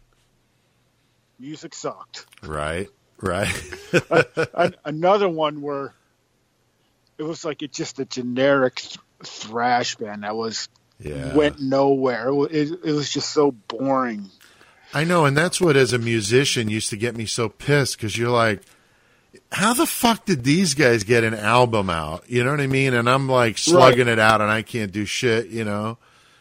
Music 1.39 1.75
sucked. 1.75 2.27
right, 2.43 2.89
right. 3.21 3.53
An- 4.55 4.77
another 4.85 5.29
one 5.29 5.61
where 5.61 5.93
it 7.19 7.23
was 7.25 7.45
like 7.45 7.63
it 7.63 7.73
just 7.73 7.99
a 7.99 8.05
generic 8.07 8.77
th- 8.77 8.99
thrash 9.23 9.97
band 9.97 10.23
that 10.23 10.35
was 10.35 10.69
yeah, 10.99 11.35
went 11.35 11.61
nowhere. 11.61 12.29
It, 12.31 12.53
it, 12.53 12.81
it 12.87 12.93
was 12.93 13.11
just 13.11 13.31
so 13.31 13.51
boring. 13.51 14.31
I 14.95 15.05
know, 15.05 15.27
and 15.27 15.37
that's 15.37 15.61
what, 15.61 15.77
as 15.77 15.93
a 15.93 15.99
musician, 15.99 16.71
used 16.71 16.89
to 16.91 16.97
get 16.97 17.15
me 17.17 17.27
so 17.27 17.51
pissed 17.51 17.99
because 17.99 18.17
you're 18.17 18.31
like, 18.31 18.63
how 19.53 19.75
the 19.75 19.85
fuck 19.85 20.25
did 20.25 20.43
these 20.43 20.73
guys 20.73 21.03
get 21.05 21.23
an 21.25 21.35
album 21.35 21.91
out? 21.91 22.25
You 22.31 22.45
know 22.45 22.51
what 22.53 22.61
I 22.61 22.67
mean? 22.67 22.95
And 22.95 23.11
I'm 23.11 23.29
like 23.29 23.59
slugging 23.59 24.09
it 24.09 24.19
out, 24.19 24.41
and 24.41 24.51
I 24.51 24.63
can't 24.63 24.91
do 24.93 25.05
shit. 25.05 25.49
You 25.49 25.65
know, 25.65 25.99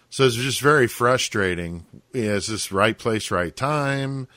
so 0.10 0.24
it's 0.26 0.36
just 0.36 0.62
very 0.62 0.88
frustrating. 0.88 1.86
Yeah, 2.14 2.32
is 2.34 2.48
this 2.48 2.72
right 2.72 2.98
place, 2.98 3.32
right 3.32 3.56
time? 3.56 4.28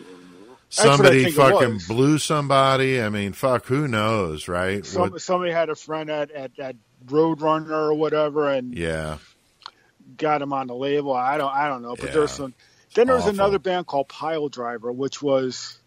Somebody 0.70 1.30
fucking 1.30 1.80
blew 1.88 2.18
somebody. 2.18 3.00
I 3.00 3.08
mean, 3.08 3.32
fuck, 3.32 3.64
who 3.66 3.88
knows, 3.88 4.48
right? 4.48 4.84
Some, 4.84 5.10
What- 5.12 5.22
somebody 5.22 5.50
had 5.52 5.70
a 5.70 5.74
friend 5.74 6.10
at, 6.10 6.30
at, 6.30 6.58
at 6.58 6.76
Roadrunner 7.06 7.70
or 7.70 7.94
whatever 7.94 8.50
and 8.52 8.76
yeah, 8.76 9.18
got 10.16 10.42
him 10.42 10.52
on 10.52 10.66
the 10.66 10.74
label. 10.74 11.14
I 11.14 11.38
don't 11.38 11.52
I 11.54 11.68
don't 11.68 11.80
know, 11.82 11.94
but 11.96 12.06
Yeah. 12.06 12.12
there's 12.12 12.32
some. 12.32 12.54
Then 12.94 13.06
there 13.06 13.16
was 13.16 13.24
Awful. 13.24 13.34
another 13.36 13.58
band 13.58 13.86
called 13.86 14.08
Piledriver, 14.08 14.94
which 14.94 15.22
was 15.22 15.78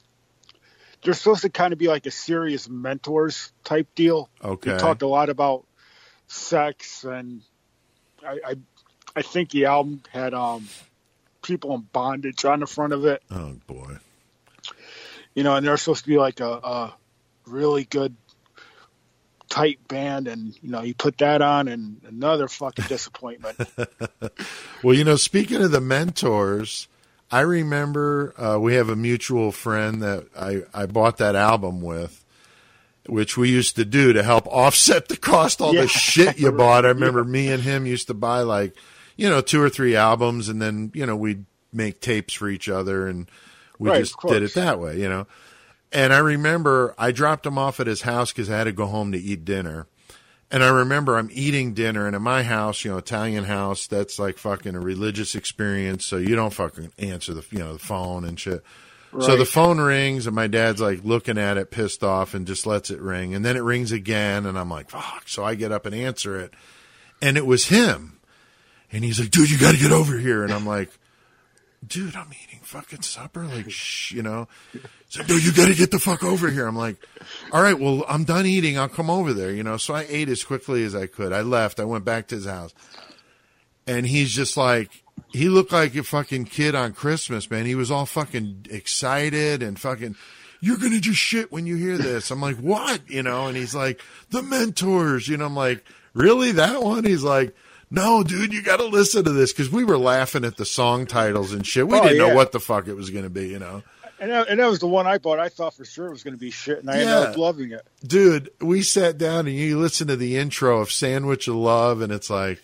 they're 1.04 1.14
supposed 1.14 1.42
to 1.42 1.50
kind 1.50 1.74
of 1.74 1.80
be 1.80 1.88
like 1.88 2.06
a 2.06 2.12
serious 2.12 2.70
mentors 2.70 3.52
type 3.64 3.88
deal. 3.94 4.30
okay, 4.44 4.74
We 4.74 4.80
talked 4.80 5.02
a 5.02 5.08
lot 5.08 5.30
about 5.30 5.66
sex, 6.28 7.04
and 7.04 7.42
I, 8.26 8.40
I, 8.46 8.56
I 9.16 9.22
think 9.22 9.49
the 9.49 9.66
album 9.66 10.01
had 10.12 10.34
um, 10.34 10.68
people 11.41 11.74
in 11.76 11.82
bondage 11.93 12.45
on 12.45 12.59
the 12.62 12.68
front 12.68 12.93
of 12.93 13.05
it. 13.05 13.22
oh 13.32 13.55
boy, 13.68 13.97
You 15.36 15.43
know, 15.43 15.55
and 15.55 15.66
they're 15.66 15.78
supposed 15.78 16.03
to 16.03 16.09
be 16.09 16.18
like 16.18 16.39
a, 16.39 16.49
a 16.49 16.93
really 17.45 17.84
good, 17.84 18.16
tight 19.49 19.86
band, 19.89 20.28
and 20.30 20.57
you 20.64 20.70
know, 20.70 20.82
you 20.82 20.93
put 20.95 21.18
that 21.18 21.41
on, 21.41 21.68
and 21.68 21.99
another 22.07 22.47
fucking 22.47 22.86
disappointment. 22.88 23.57
Well, 24.84 24.95
you 24.95 25.03
know, 25.03 25.16
speaking 25.16 25.62
of 25.62 25.70
the 25.70 25.80
mentors, 25.82 26.88
I 27.30 27.41
remember 27.41 28.34
uh, 28.36 28.57
we 28.57 28.74
have 28.76 28.89
a 28.89 28.95
mutual 28.95 29.51
friend 29.51 30.01
that 30.01 30.26
I, 30.36 30.64
I 30.74 30.88
bought 30.88 31.18
that 31.18 31.36
album 31.36 31.82
with, 31.82 32.26
which 33.05 33.38
we 33.38 33.49
used 33.51 33.76
to 33.76 33.86
do 33.86 34.12
to 34.14 34.24
help 34.24 34.47
offset 34.51 35.07
the 35.07 35.18
cost 35.18 35.62
all 35.62 35.76
Yeah. 35.76 35.82
the 35.82 35.88
shit 35.88 36.39
you 36.39 36.51
bought. 36.57 36.84
I 36.84 36.89
remember 36.89 37.24
me 37.24 37.51
and 37.51 37.62
him 37.62 37.86
used 37.86 38.07
to 38.07 38.16
buy 38.16 38.41
like, 38.41 38.74
you 39.16 39.30
know, 39.30 39.41
two 39.41 39.62
or 39.62 39.70
three 39.70 39.95
albums, 39.95 40.49
and 40.49 40.62
then 40.62 40.91
you 40.93 41.05
know 41.05 41.16
we'd 41.16 41.45
make 41.74 42.01
tapes 42.01 42.34
for 42.34 42.49
each 42.49 42.70
other, 42.70 43.07
and 43.07 43.30
we 43.80 43.89
Right, 43.89 43.99
just 43.99 44.16
did 44.28 44.43
it 44.43 44.53
that 44.55 44.80
way, 44.80 44.99
you 44.99 45.09
know. 45.09 45.28
And 45.91 46.14
I 46.14 46.20
remember 46.20 46.95
I 46.97 47.12
dropped 47.12 47.45
him 47.45 47.57
off 47.57 47.80
at 47.80 47.88
his 47.88 48.01
house 48.03 48.32
because 48.32 48.49
I 48.49 48.57
had 48.57 48.64
to 48.66 48.72
go 48.72 48.86
home 48.86 49.12
to 49.12 49.18
eat 49.20 49.43
dinner. 49.45 49.88
And 50.53 50.64
I 50.64 50.70
remember 50.70 51.18
I'm 51.18 51.30
eating 51.32 51.74
dinner, 51.74 52.07
and 52.07 52.16
in 52.16 52.22
my 52.22 52.43
house, 52.43 52.84
you 52.84 52.91
know, 52.91 52.97
Italian 52.97 53.45
house, 53.45 53.88
that's 53.88 54.20
like 54.20 54.38
fucking 54.38 54.76
a 54.76 54.82
religious 54.82 55.34
experience. 55.34 56.05
So 56.05 56.18
you 56.18 56.36
don't 56.36 56.53
fucking 56.53 56.91
answer 56.97 57.34
the, 57.34 57.45
you 57.51 57.59
know, 57.59 57.74
the 57.74 57.80
phone 57.80 58.26
and 58.26 58.38
shit. 58.38 58.62
So 59.20 59.36
the 59.36 59.45
phone 59.45 59.80
rings, 59.80 60.26
and 60.28 60.36
my 60.36 60.47
dad's 60.47 60.80
like 60.82 61.03
looking 61.03 61.38
at 61.38 61.57
it, 61.57 61.72
pissed 61.72 62.03
off, 62.03 62.34
and 62.34 62.47
just 62.47 62.66
lets 62.66 62.89
it 62.89 63.01
ring. 63.01 63.34
And 63.36 63.43
then 63.43 63.57
it 63.57 63.62
rings 63.62 63.91
again, 63.91 64.45
and 64.45 64.57
I'm 64.57 64.70
like, 64.70 64.89
fuck. 64.89 65.28
So 65.28 65.43
I 65.43 65.55
get 65.55 65.72
up 65.74 65.86
and 65.86 65.93
answer 65.95 66.39
it, 66.39 66.53
and 67.22 67.38
it 67.38 67.45
was 67.45 67.68
him. 67.68 68.20
And 68.92 69.04
he's 69.04 69.20
like, 69.20 69.32
dude, 69.32 69.50
you 69.50 69.58
got 69.58 69.74
to 69.74 69.80
get 69.80 69.92
over 69.92 70.18
here. 70.18 70.44
And 70.44 70.54
I'm 70.54 70.66
like, 70.66 70.92
dude, 71.86 72.16
I'm 72.16 72.30
eating 72.44 72.60
fucking 72.62 73.02
supper. 73.02 73.46
Like, 73.46 73.72
shh, 73.72 74.12
you 74.12 74.22
know. 74.22 74.48
He's 74.72 75.18
like, 75.18 75.30
no, 75.30 75.36
you 75.36 75.54
got 75.54 75.68
to 75.68 75.76
get 75.76 75.92
the 75.92 76.00
fuck 76.00 76.24
over 76.24 76.50
here. 76.50 76.68
I'm 76.68 76.76
like, 76.76 76.98
all 77.52 77.62
right, 77.62 77.80
well, 77.80 78.04
I'm 78.08 78.24
done 78.24 78.46
eating. 78.46 78.78
I'll 78.78 78.89
come 78.89 79.10
over 79.10 79.34
there, 79.34 79.52
you 79.52 79.64
know. 79.64 79.78
So 79.78 79.94
I 79.94 80.06
ate 80.10 80.30
as 80.30 80.44
quickly 80.44 80.84
as 80.84 80.96
I 80.96 81.08
could. 81.08 81.34
I 81.34 81.42
left. 81.42 81.80
I 81.80 81.86
went 81.86 82.06
back 82.06 82.28
to 82.28 82.36
his 82.36 82.46
house. 82.46 82.74
And 83.88 84.06
he's 84.06 84.32
just 84.32 84.58
like, 84.58 85.04
he 85.30 85.50
looked 85.50 85.72
like 85.72 85.96
a 85.96 86.04
fucking 86.04 86.46
kid 86.46 86.76
on 86.76 86.94
Christmas, 86.94 87.50
man. 87.50 87.66
He 87.66 87.76
was 87.76 87.89
all 87.89 88.06
fucking 88.06 88.68
excited 88.70 89.64
and 89.64 89.80
fucking, 89.80 90.16
you're 90.60 90.78
going 90.78 90.92
to 90.92 91.00
just 91.00 91.20
shit 91.20 91.52
when 91.52 91.66
you 91.66 91.76
hear 91.78 91.98
this. 91.98 92.30
I'm 92.30 92.42
like, 92.42 92.58
what? 92.58 93.10
You 93.10 93.24
know, 93.24 93.48
and 93.48 93.58
he's 93.58 93.74
like, 93.74 94.02
the 94.30 94.44
mentors, 94.44 95.28
you 95.28 95.38
know, 95.38 95.46
I'm 95.46 95.56
like, 95.56 95.84
really 96.14 96.52
that 96.54 96.84
one? 96.84 97.06
He's 97.06 97.24
like, 97.24 97.56
no, 97.92 98.24
dude, 98.24 98.54
you 98.54 98.64
got 98.64 98.78
to 98.78 98.86
listen 98.86 99.24
to 99.26 99.32
this 99.32 99.52
because 99.54 99.70
we 99.72 99.84
were 99.84 99.98
laughing 99.98 100.44
at 100.46 100.58
the 100.58 100.66
song 100.66 101.06
titles 101.06 101.52
and 101.54 101.66
shit. 101.68 101.88
We 101.88 101.98
Oh, 102.00 102.02
didn't 102.02 102.18
know 102.18 102.34
what 102.34 102.52
the 102.54 102.60
fuck 102.60 102.88
it 102.88 102.96
was 102.96 103.10
going 103.12 103.26
to 103.26 103.30
be, 103.30 103.50
you 103.50 103.60
know. 103.60 103.84
And 104.20 104.30
that, 104.32 104.50
and 104.50 104.60
that 104.60 104.70
was 104.70 104.80
the 104.80 104.88
one 104.88 105.08
I 105.08 105.18
bought. 105.18 105.39
I 105.39 105.50
thought 105.50 105.74
for 105.74 105.84
sure 105.84 106.08
it 106.08 106.12
was 106.12 106.24
going 106.24 106.36
to 106.36 106.39
be 106.39 106.52
shit, 106.52 106.80
and 106.80 106.89
I 106.89 106.94
ended 107.00 107.08
up 107.10 107.38
loving 107.38 107.72
it. 107.72 107.86
Dude, 108.06 108.50
we 108.62 108.82
sat 108.84 109.18
down 109.18 109.48
and 109.48 109.56
you 109.56 109.80
listen 109.80 110.08
to 110.08 110.16
the 110.16 110.38
intro 110.38 110.80
of 110.80 110.92
Sandwich 110.92 111.48
of 111.48 111.56
Love, 111.56 112.02
and 112.02 112.12
it's 112.14 112.30
like, 112.30 112.62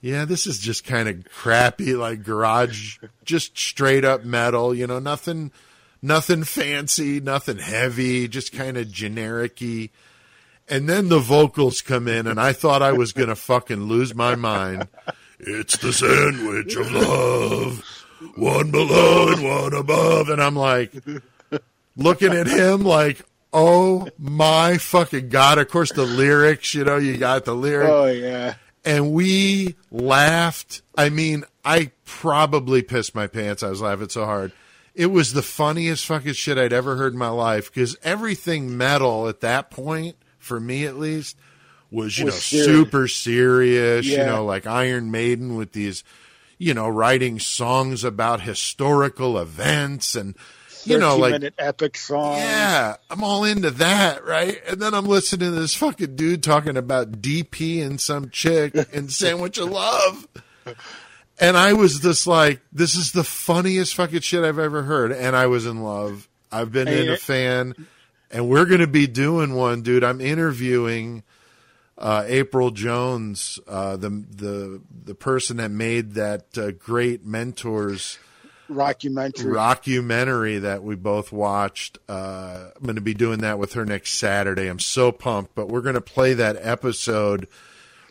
yeah, 0.00 0.24
this 0.24 0.46
is 0.46 0.58
just 0.58 0.84
kind 0.84 1.08
of 1.08 1.24
crappy, 1.30 1.94
like 1.94 2.22
garage, 2.22 2.98
just 3.24 3.58
straight 3.58 4.04
up 4.06 4.24
metal, 4.24 4.74
you 4.74 4.86
know, 4.86 4.98
nothing, 4.98 5.52
nothing 6.00 6.44
fancy, 6.44 7.20
nothing 7.20 7.58
heavy, 7.58 8.26
just 8.26 8.52
kind 8.52 8.76
of 8.78 8.90
generic 8.90 9.58
y. 9.60 9.90
And 10.68 10.88
then 10.88 11.08
the 11.08 11.20
vocals 11.20 11.80
come 11.80 12.08
in, 12.08 12.26
and 12.26 12.40
I 12.40 12.52
thought 12.52 12.82
I 12.82 12.92
was 12.92 13.12
going 13.12 13.28
to 13.28 13.36
fucking 13.36 13.84
lose 13.84 14.14
my 14.14 14.34
mind. 14.34 14.88
It's 15.38 15.76
the 15.78 15.92
sandwich 15.92 16.74
of 16.76 16.90
love, 16.92 17.84
one 18.34 18.70
below 18.70 19.28
and 19.32 19.44
one 19.44 19.74
above. 19.74 20.28
And 20.28 20.42
I'm 20.42 20.56
like, 20.56 20.92
looking 21.96 22.32
at 22.32 22.46
him 22.46 22.82
like, 22.82 23.22
oh 23.52 24.08
my 24.18 24.78
fucking 24.78 25.28
God. 25.28 25.58
Of 25.58 25.68
course, 25.68 25.92
the 25.92 26.04
lyrics, 26.04 26.74
you 26.74 26.84
know, 26.84 26.96
you 26.96 27.16
got 27.16 27.44
the 27.44 27.54
lyrics 27.54 27.90
Oh 27.90 28.06
yeah, 28.06 28.54
and 28.84 29.12
we 29.12 29.76
laughed. 29.90 30.82
I 30.96 31.08
mean, 31.10 31.44
I 31.64 31.90
probably 32.04 32.82
pissed 32.82 33.14
my 33.14 33.26
pants. 33.26 33.62
I 33.62 33.70
was 33.70 33.80
laughing 33.80 34.08
so 34.08 34.24
hard. 34.24 34.52
It 34.94 35.06
was 35.06 35.32
the 35.32 35.42
funniest 35.42 36.06
fucking 36.06 36.32
shit 36.32 36.56
I'd 36.56 36.72
ever 36.72 36.96
heard 36.96 37.12
in 37.12 37.18
my 37.18 37.28
life 37.28 37.72
because 37.72 37.96
everything 38.02 38.76
metal 38.78 39.28
at 39.28 39.40
that 39.40 39.70
point, 39.70 40.16
for 40.46 40.58
me 40.58 40.86
at 40.86 40.96
least, 40.96 41.36
was, 41.90 42.18
you 42.18 42.24
Was 42.26 42.34
know, 42.34 42.38
serious. 42.38 42.66
super 42.66 43.08
serious, 43.08 44.06
you 44.06 44.18
know, 44.18 44.44
like 44.44 44.66
Iron 44.66 45.10
Maiden 45.10 45.56
with 45.56 45.72
these, 45.72 46.02
you 46.58 46.72
know, 46.74 46.88
writing 46.88 47.38
songs 47.38 48.02
about 48.04 48.40
historical 48.40 49.38
events 49.38 50.14
and, 50.14 50.34
you 50.84 50.98
know, 50.98 51.16
like, 51.16 51.52
epic 51.58 51.96
song. 51.96 52.36
yeah, 52.36 52.96
I'm 53.10 53.22
all 53.24 53.44
into 53.44 53.70
that, 53.72 54.24
right? 54.24 54.60
And 54.68 54.80
then 54.80 54.94
I'm 54.94 55.06
listening 55.06 55.50
to 55.52 55.60
this 55.60 55.74
fucking 55.74 56.16
dude 56.16 56.42
talking 56.42 56.76
about 56.76 57.20
DP 57.20 57.84
and 57.84 58.00
some 58.00 58.30
chick 58.30 58.74
and 58.92 59.10
Sandwich 59.12 59.58
of 59.58 59.70
Love. 59.70 60.28
And 61.38 61.56
I 61.56 61.74
was 61.74 62.00
just 62.00 62.26
like, 62.26 62.60
this 62.72 62.94
is 62.94 63.12
the 63.12 63.24
funniest 63.24 63.94
fucking 63.94 64.20
shit 64.20 64.42
I've 64.44 64.58
ever 64.58 64.82
heard. 64.82 65.12
And 65.12 65.36
I 65.36 65.48
was 65.48 65.66
in 65.66 65.82
love. 65.82 66.28
I've 66.50 66.72
been 66.72 66.88
in 66.88 67.10
a 67.10 67.16
fan. 67.16 67.74
And 68.30 68.48
we're 68.48 68.64
going 68.66 68.80
to 68.80 68.86
be 68.86 69.06
doing 69.06 69.54
one, 69.54 69.82
dude. 69.82 70.02
I'm 70.04 70.20
interviewing 70.20 71.22
uh, 71.98 72.24
April 72.26 72.70
Jones, 72.70 73.58
uh, 73.66 73.96
the 73.96 74.10
the 74.10 74.82
the 75.04 75.14
person 75.14 75.58
that 75.58 75.70
made 75.70 76.14
that 76.14 76.58
uh, 76.58 76.72
great 76.72 77.24
mentors 77.24 78.18
Rockumentary. 78.68 79.44
rockumentary 79.44 80.60
that 80.60 80.82
we 80.82 80.96
both 80.96 81.32
watched. 81.32 81.98
Uh, 82.08 82.70
I'm 82.76 82.82
going 82.82 82.96
to 82.96 83.00
be 83.00 83.14
doing 83.14 83.38
that 83.38 83.58
with 83.58 83.74
her 83.74 83.84
next 83.84 84.14
Saturday. 84.14 84.66
I'm 84.66 84.80
so 84.80 85.12
pumped, 85.12 85.54
but 85.54 85.68
we're 85.68 85.80
going 85.82 85.94
to 85.94 86.00
play 86.00 86.34
that 86.34 86.56
episode 86.60 87.46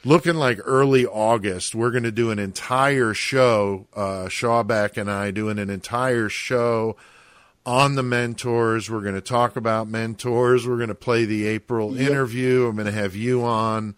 looking 0.06 0.36
like 0.36 0.60
early 0.64 1.06
August. 1.06 1.76
We're 1.76 1.92
going 1.92 2.04
to 2.04 2.12
do 2.12 2.32
an 2.32 2.40
entire 2.40 3.14
show, 3.14 3.88
uh, 3.94 4.26
Shawback 4.26 4.98
and 4.98 5.12
I 5.12 5.32
doing 5.32 5.60
an 5.60 5.70
entire 5.70 6.30
show 6.30 6.96
on 7.66 7.96
the 7.96 8.04
mentors. 8.04 8.90
We're 8.90 9.02
going 9.02 9.16
to 9.16 9.22
talk 9.22 9.56
about 9.56 9.88
mentors. 9.88 10.68
We're 10.68 10.78
going 10.78 10.90
to 10.90 10.96
play 10.96 11.26
the 11.26 11.48
April 11.48 11.98
interview. 11.98 12.68
I'm 12.68 12.76
going 12.76 12.86
to 12.86 12.92
have 12.92 13.16
you 13.16 13.44
on 13.44 13.96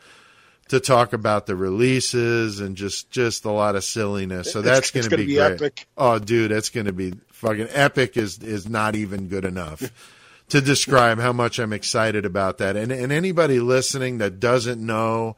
to 0.69 0.79
talk 0.79 1.13
about 1.13 1.45
the 1.45 1.55
releases 1.55 2.59
and 2.59 2.75
just 2.75 3.09
just 3.09 3.45
a 3.45 3.51
lot 3.51 3.75
of 3.75 3.83
silliness. 3.83 4.51
So 4.51 4.61
that's 4.61 4.91
going 4.91 5.09
to 5.09 5.17
be, 5.17 5.25
be 5.25 5.35
great. 5.35 5.53
epic. 5.53 5.87
Oh, 5.97 6.19
dude, 6.19 6.51
that's 6.51 6.69
going 6.69 6.87
to 6.87 6.93
be 6.93 7.13
fucking 7.31 7.67
epic. 7.71 8.17
Is 8.17 8.39
is 8.39 8.67
not 8.67 8.95
even 8.95 9.27
good 9.27 9.45
enough 9.45 9.81
to 10.49 10.61
describe 10.61 11.19
how 11.19 11.33
much 11.33 11.59
I'm 11.59 11.73
excited 11.73 12.25
about 12.25 12.59
that. 12.59 12.75
And 12.75 12.91
and 12.91 13.11
anybody 13.11 13.59
listening 13.59 14.17
that 14.19 14.39
doesn't 14.39 14.85
know 14.85 15.35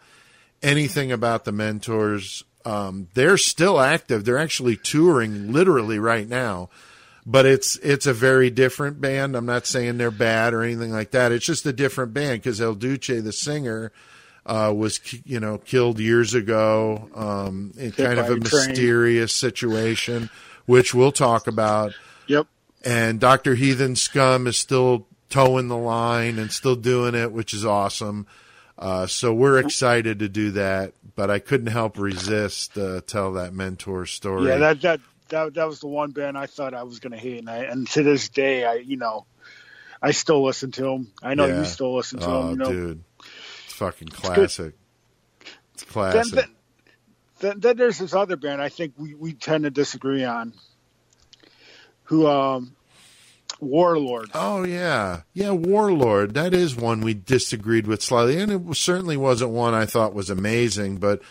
anything 0.61 1.11
about 1.11 1.45
the 1.45 1.51
mentors, 1.51 2.43
um, 2.65 3.07
they're 3.13 3.37
still 3.37 3.79
active. 3.79 4.25
They're 4.25 4.37
actually 4.37 4.77
touring 4.77 5.51
literally 5.51 5.99
right 5.99 6.27
now. 6.27 6.69
But 7.31 7.45
it's 7.45 7.75
it's 7.77 8.07
a 8.07 8.13
very 8.13 8.49
different 8.49 8.99
band. 8.99 9.35
I'm 9.35 9.45
not 9.45 9.67
saying 9.67 9.99
they're 9.99 10.09
bad 10.09 10.51
or 10.55 10.63
anything 10.63 10.91
like 10.91 11.11
that. 11.11 11.31
It's 11.31 11.45
just 11.45 11.63
a 11.67 11.71
different 11.73 12.11
band 12.11 12.41
because 12.41 12.59
El 12.59 12.73
Duce, 12.73 13.05
the 13.21 13.31
singer, 13.31 13.91
uh, 14.47 14.73
was 14.75 14.99
you 15.25 15.39
know 15.39 15.59
killed 15.59 15.99
years 15.99 16.33
ago 16.33 17.07
um, 17.13 17.71
in 17.77 17.91
Hit 17.91 17.97
kind 18.03 18.19
of 18.19 18.25
a 18.25 18.39
train. 18.39 18.69
mysterious 18.69 19.31
situation, 19.31 20.31
which 20.65 20.95
we'll 20.95 21.11
talk 21.11 21.45
about 21.45 21.93
Yep. 22.25 22.47
and 22.83 23.19
Dr. 23.19 23.53
Heathen 23.53 23.95
Scum 23.95 24.47
is 24.47 24.57
still 24.57 25.05
towing 25.29 25.67
the 25.67 25.77
line 25.77 26.39
and 26.39 26.51
still 26.51 26.75
doing 26.75 27.13
it, 27.13 27.31
which 27.31 27.53
is 27.53 27.63
awesome. 27.63 28.25
Uh, 28.77 29.05
so 29.05 29.31
we're 29.33 29.59
excited 29.59 30.17
to 30.19 30.29
do 30.29 30.49
that, 30.51 30.93
but 31.15 31.29
I 31.29 31.37
couldn't 31.37 31.67
help 31.67 31.99
resist 31.99 32.75
uh, 32.77 33.01
tell 33.05 33.33
that 33.33 33.53
mentor 33.53 34.07
story. 34.07 34.47
Yeah, 34.47 34.57
that 34.57 34.81
that 34.81 34.99
that 35.29 35.53
that 35.55 35.67
was 35.67 35.79
the 35.79 35.87
one 35.87 36.11
band 36.11 36.37
I 36.37 36.45
thought 36.45 36.73
I 36.73 36.83
was 36.83 36.99
going 36.99 37.11
to 37.11 37.17
hate, 37.17 37.39
and 37.39 37.49
I, 37.49 37.57
and 37.63 37.87
to 37.89 38.03
this 38.03 38.29
day, 38.29 38.65
I 38.65 38.75
you 38.75 38.97
know, 38.97 39.25
I 40.01 40.11
still 40.11 40.43
listen 40.43 40.71
to 40.73 40.83
them. 40.83 41.11
I 41.21 41.33
know 41.35 41.45
Yeah. 41.45 41.59
you 41.59 41.65
still 41.65 41.95
listen 41.95 42.19
to 42.19 42.27
oh, 42.27 42.41
them. 42.41 42.49
You 42.49 42.55
know, 42.57 42.71
dude, 42.71 43.03
it's 43.65 43.73
fucking 43.73 44.09
classic. 44.09 44.73
It's 45.73 45.83
then, 45.83 45.91
classic. 45.91 46.33
then, 46.33 46.49
then 47.39 47.59
then 47.59 47.77
there's 47.77 47.97
this 47.97 48.13
other 48.13 48.35
band 48.35 48.61
I 48.61 48.69
think 48.69 48.93
we, 48.97 49.13
we 49.15 49.33
tend 49.33 49.63
to 49.63 49.69
disagree 49.69 50.23
on. 50.23 50.53
Who 52.03 52.27
um, 52.27 52.75
Warlord. 53.59 54.31
Oh 54.33 54.63
yeah, 54.63 55.21
yeah, 55.33 55.51
Warlord. 55.51 56.33
That 56.33 56.53
is 56.53 56.75
one 56.75 57.01
we 57.01 57.13
disagreed 57.13 57.87
with 57.87 58.01
slightly, 58.01 58.39
and 58.39 58.51
it 58.51 58.75
certainly 58.75 59.17
wasn't 59.17 59.51
one 59.51 59.73
I 59.73 59.85
thought 59.85 60.13
was 60.13 60.29
amazing. 60.29 60.97
But 60.97 61.21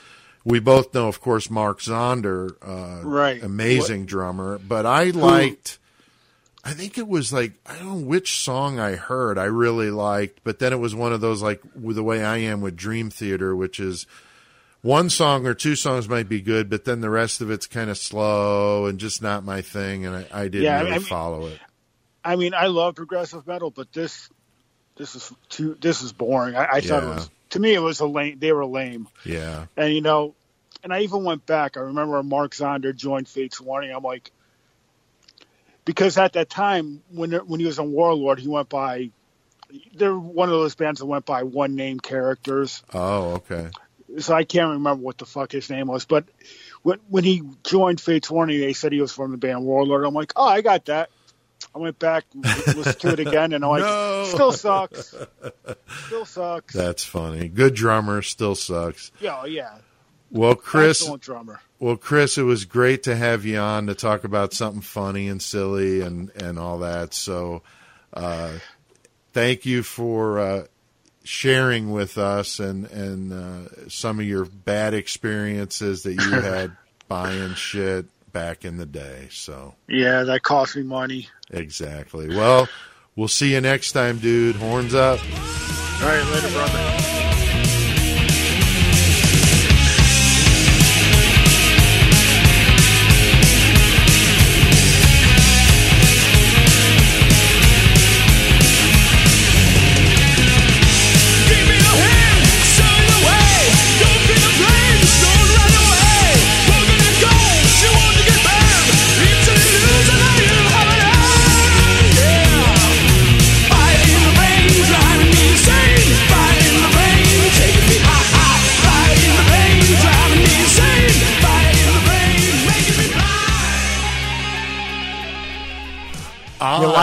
we 0.49 0.61
both 0.61 0.95
know, 0.95 1.09
of 1.09 1.21
course, 1.21 1.51
Mark 1.51 1.81
Zonder, 1.81 2.55
uh, 2.63 3.07
Right. 3.07 3.43
amazing 3.43 4.07
drummer. 4.07 4.59
But 4.59 4.87
I 4.87 5.05
liked. 5.11 5.79
I 6.65 6.73
think 6.73 6.99
it 6.99 7.07
was 7.09 7.33
like 7.33 7.53
I 7.67 7.77
don't 7.77 7.87
know 7.87 8.07
which 8.07 8.41
song 8.43 8.79
I 8.79 8.93
heard 8.97 9.39
I 9.39 9.45
really 9.45 9.91
liked, 9.91 10.41
but 10.45 10.59
then 10.59 10.73
it 10.73 10.79
was 10.81 10.95
one 10.95 11.13
of 11.13 11.21
those 11.21 11.41
like 11.43 11.63
the 11.75 12.03
way 12.03 12.25
I 12.25 12.39
am 12.39 12.61
with 12.61 12.77
Dream 12.77 13.11
Theater, 13.11 13.55
which 13.57 13.79
is 13.81 14.07
one 14.83 15.09
song 15.11 15.47
or 15.47 15.55
two 15.55 15.77
songs 15.77 16.09
might 16.09 16.29
be 16.29 16.41
good, 16.41 16.69
but 16.69 16.85
then 16.85 17.01
the 17.01 17.11
rest 17.11 17.41
of 17.41 17.51
it's 17.51 17.67
kind 17.67 17.91
of 17.91 17.97
slow 17.99 18.87
and 18.87 18.99
just 18.99 19.23
not 19.23 19.45
my 19.45 19.61
thing, 19.63 20.05
and 20.07 20.17
I, 20.17 20.27
I 20.33 20.43
didn't 20.45 20.63
Yeah, 20.65 20.79
I 20.79 20.81
really 20.83 20.93
mean- 20.93 21.01
follow 21.03 21.47
it. 21.47 21.59
I 22.25 22.37
mean, 22.37 22.53
I 22.53 22.67
love 22.67 22.95
progressive 22.97 23.47
metal, 23.47 23.71
but 23.71 23.93
this 23.93 24.29
this 24.97 25.15
is 25.15 25.33
too 25.49 25.77
this 25.81 26.03
is 26.03 26.13
boring. 26.13 26.55
I, 26.57 26.67
I 26.75 26.81
thought 26.81 27.05
it 27.05 27.07
was 27.07 27.31
to 27.51 27.61
me 27.61 27.73
it 27.73 27.79
was 27.79 28.01
a 28.01 28.07
lame. 28.07 28.39
They 28.41 28.53
were 28.53 28.67
lame. 28.67 29.09
Yeah. 29.25 29.67
And 29.77 29.95
you 29.95 30.03
know, 30.03 30.35
and 30.89 30.95
I 30.95 31.03
even 31.03 31.23
went 31.23 31.45
back. 31.45 31.77
I 31.77 31.81
remember 31.81 32.23
Mark 32.23 32.53
Zonder 32.53 32.97
joined 32.97 33.29
Fates 33.29 33.61
Warning. 33.61 33.93
I'm 33.95 34.03
like, 34.03 34.31
because 35.85 36.17
at 36.17 36.33
that 36.33 36.49
time 36.49 37.03
when 37.11 37.33
when 37.33 37.61
he 37.61 37.67
was 37.67 37.79
on 37.79 37.93
Warlord, 37.93 38.39
he 38.41 38.49
went 38.49 38.71
by. 38.71 39.11
They're 39.95 40.19
one 40.19 40.49
of 40.49 40.55
those 40.55 40.75
bands 40.75 41.01
that 41.01 41.07
went 41.07 41.27
by 41.27 41.43
one 41.43 41.75
name 41.75 42.01
characters. 42.01 42.83
Oh, 42.95 43.33
okay. 43.35 43.69
So 44.19 44.33
I 44.33 44.45
can't 44.45 44.71
remember 44.73 45.03
what 45.03 45.19
the 45.19 45.27
fuck 45.27 45.53
his 45.53 45.69
name 45.69 45.89
was. 45.89 46.07
But 46.07 46.25
when 46.83 47.01
when 47.11 47.23
he 47.23 47.43
joined 47.65 48.01
Fates 48.01 48.31
Warning, 48.31 48.59
they 48.61 48.73
said 48.73 48.93
he 48.93 49.01
was 49.03 49.13
from 49.13 49.31
the 49.33 49.37
band 49.37 49.67
Warlord. 49.67 50.07
I'm 50.07 50.15
like, 50.15 50.33
oh, 50.37 50.49
I 50.49 50.63
got 50.63 50.87
that. 50.87 51.11
I 51.75 51.79
went 51.81 51.99
back, 51.99 52.25
listened 52.33 53.01
to 53.01 53.09
it 53.09 53.21
again, 53.21 53.53
and 53.53 53.63
I'm 53.63 53.71
like, 53.71 53.83
No. 53.83 54.25
still 54.33 54.53
sucks. 54.53 55.15
Still 56.07 56.25
sucks. 56.25 56.73
That's 56.73 57.05
funny. 57.05 57.49
Good 57.49 57.75
drummer 57.75 58.23
still 58.23 58.55
sucks. 58.55 59.13
yeah, 59.21 59.41
oh, 59.43 59.45
yeah. 59.45 59.75
Well, 60.31 60.55
Chris, 60.55 61.01
Excellent 61.03 61.23
drummer. 61.23 61.61
well, 61.79 61.97
Chris, 61.97 62.37
it 62.39 62.43
was 62.43 62.65
great 62.67 63.05
to 63.05 63.17
have 63.17 63.45
you 63.47 63.59
on 63.59 63.87
to 63.87 63.95
talk 63.95 64.25
about 64.25 64.53
something 64.53 64.83
funny 64.83 65.29
and 65.29 65.41
silly 65.43 66.01
and 66.03 66.31
and 66.37 66.59
all 66.59 66.79
that. 66.81 67.15
So, 67.15 67.63
uh, 68.13 68.53
thank 69.33 69.65
you 69.65 69.83
for 69.83 70.39
uh, 70.39 70.65
sharing 71.25 71.91
with 71.93 72.19
us 72.19 72.61
and 72.61 72.87
and 72.91 73.33
uh, 73.33 73.89
some 73.89 74.21
of 74.21 74.27
your 74.27 74.45
bad 74.45 74.93
experiences 74.95 76.03
that 76.03 76.15
you 76.15 76.31
had 76.41 76.77
buying 77.09 77.55
shit 77.55 78.07
back 78.33 78.65
in 78.67 78.77
the 78.77 78.85
day. 78.87 79.29
So, 79.31 79.75
Yeah, 79.89 80.25
that 80.25 80.43
cost 80.43 80.77
me 80.77 80.83
money. 80.83 81.29
exactly. 81.51 82.29
Well, 82.29 82.69
we'll 83.17 83.29
see 83.29 83.55
you 83.55 83.61
next 83.63 83.93
time, 83.93 84.19
dude. 84.19 84.57
Horns 84.57 84.93
up. 84.95 85.19
All 85.21 86.07
right, 86.07 86.23
later, 86.33 86.51
brother. 86.51 87.18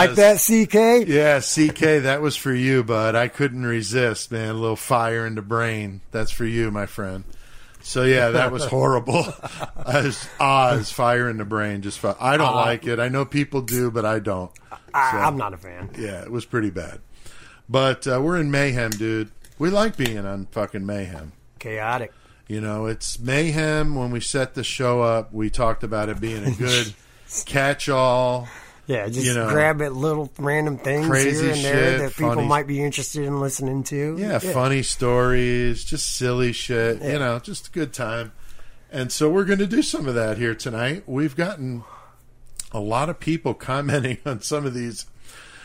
Like 0.08 0.16
that, 0.16 0.38
CK? 0.38 1.08
Yeah, 1.08 1.40
CK, 1.40 2.02
that 2.04 2.20
was 2.22 2.36
for 2.36 2.52
you, 2.52 2.82
bud. 2.84 3.14
I 3.14 3.28
couldn't 3.28 3.64
resist, 3.64 4.30
man. 4.32 4.50
A 4.50 4.54
little 4.54 4.76
fire 4.76 5.26
in 5.26 5.34
the 5.34 5.42
brain. 5.42 6.00
That's 6.10 6.30
for 6.30 6.44
you, 6.44 6.70
my 6.70 6.86
friend. 6.86 7.24
So 7.82 8.02
yeah, 8.02 8.30
that 8.30 8.50
was 8.52 8.64
horrible. 8.66 9.24
As 9.86 10.28
Oz, 10.40 10.90
fire 10.90 11.28
in 11.30 11.36
the 11.38 11.44
brain. 11.44 11.82
Just 11.82 12.04
I 12.04 12.36
don't 12.36 12.48
Uh, 12.52 12.54
like 12.56 12.86
it. 12.86 12.98
I 12.98 13.08
know 13.08 13.24
people 13.24 13.60
do, 13.62 13.90
but 13.90 14.04
I 14.04 14.18
don't. 14.18 14.50
I, 14.92 15.12
So- 15.12 15.18
I'm 15.18 15.36
not 15.36 15.54
a 15.54 15.56
fan. 15.56 15.90
Yeah, 15.96 16.22
it 16.22 16.30
was 16.30 16.44
pretty 16.44 16.70
bad. 16.70 17.00
But 17.68 18.06
uh, 18.06 18.20
we're 18.20 18.38
in 18.38 18.50
mayhem, 18.50 18.90
dude. 18.90 19.30
We 19.58 19.70
like 19.70 19.96
being 19.96 20.24
on 20.26 20.46
fucking 20.46 20.84
mayhem. 20.86 21.32
Chaotic. 21.58 22.12
You 22.48 22.60
know, 22.60 22.86
it's 22.86 23.18
mayhem. 23.18 23.94
When 23.96 24.10
we 24.12 24.20
set 24.20 24.54
the 24.54 24.62
show 24.62 25.02
up, 25.02 25.32
we 25.32 25.50
talked 25.50 25.82
about 25.82 26.08
it 26.08 26.20
being 26.20 26.44
a 26.44 26.50
good 26.56 26.94
catch-all. 27.44 28.48
Yeah, 28.86 29.08
just 29.08 29.26
You 29.26 29.34
know, 29.34 29.48
grab 29.48 29.82
at 29.82 29.92
little 29.94 30.30
random 30.38 30.78
things 30.78 31.06
crazy 31.06 31.44
here 31.46 31.54
and 31.54 31.64
there 31.64 31.90
shit, 31.90 31.98
that 32.00 32.10
people 32.12 32.34
funny- 32.34 32.46
might 32.48 32.66
be 32.66 32.82
interested 32.82 33.24
in 33.24 33.40
listening 33.40 33.82
to. 33.84 34.16
Yeah, 34.18 34.38
funny 34.38 34.82
stories, 34.82 35.82
just 35.84 36.14
silly 36.14 36.52
shit. 36.52 37.02
You 37.02 37.18
know, 37.18 37.38
just 37.40 37.68
a 37.68 37.70
good 37.70 37.92
time. 37.92 38.32
And 38.92 39.10
so 39.10 39.28
we're 39.28 39.44
going 39.44 39.58
to 39.58 39.66
do 39.66 39.82
some 39.82 40.06
of 40.06 40.14
that 40.14 40.38
here 40.38 40.54
tonight. 40.54 41.02
We've 41.06 41.34
gotten 41.34 41.82
a 42.72 42.80
lot 42.80 43.08
of 43.08 43.18
people 43.18 43.54
commenting 43.70 44.18
on 44.24 44.40
some 44.40 44.64
of 44.64 44.74
these. 44.74 45.06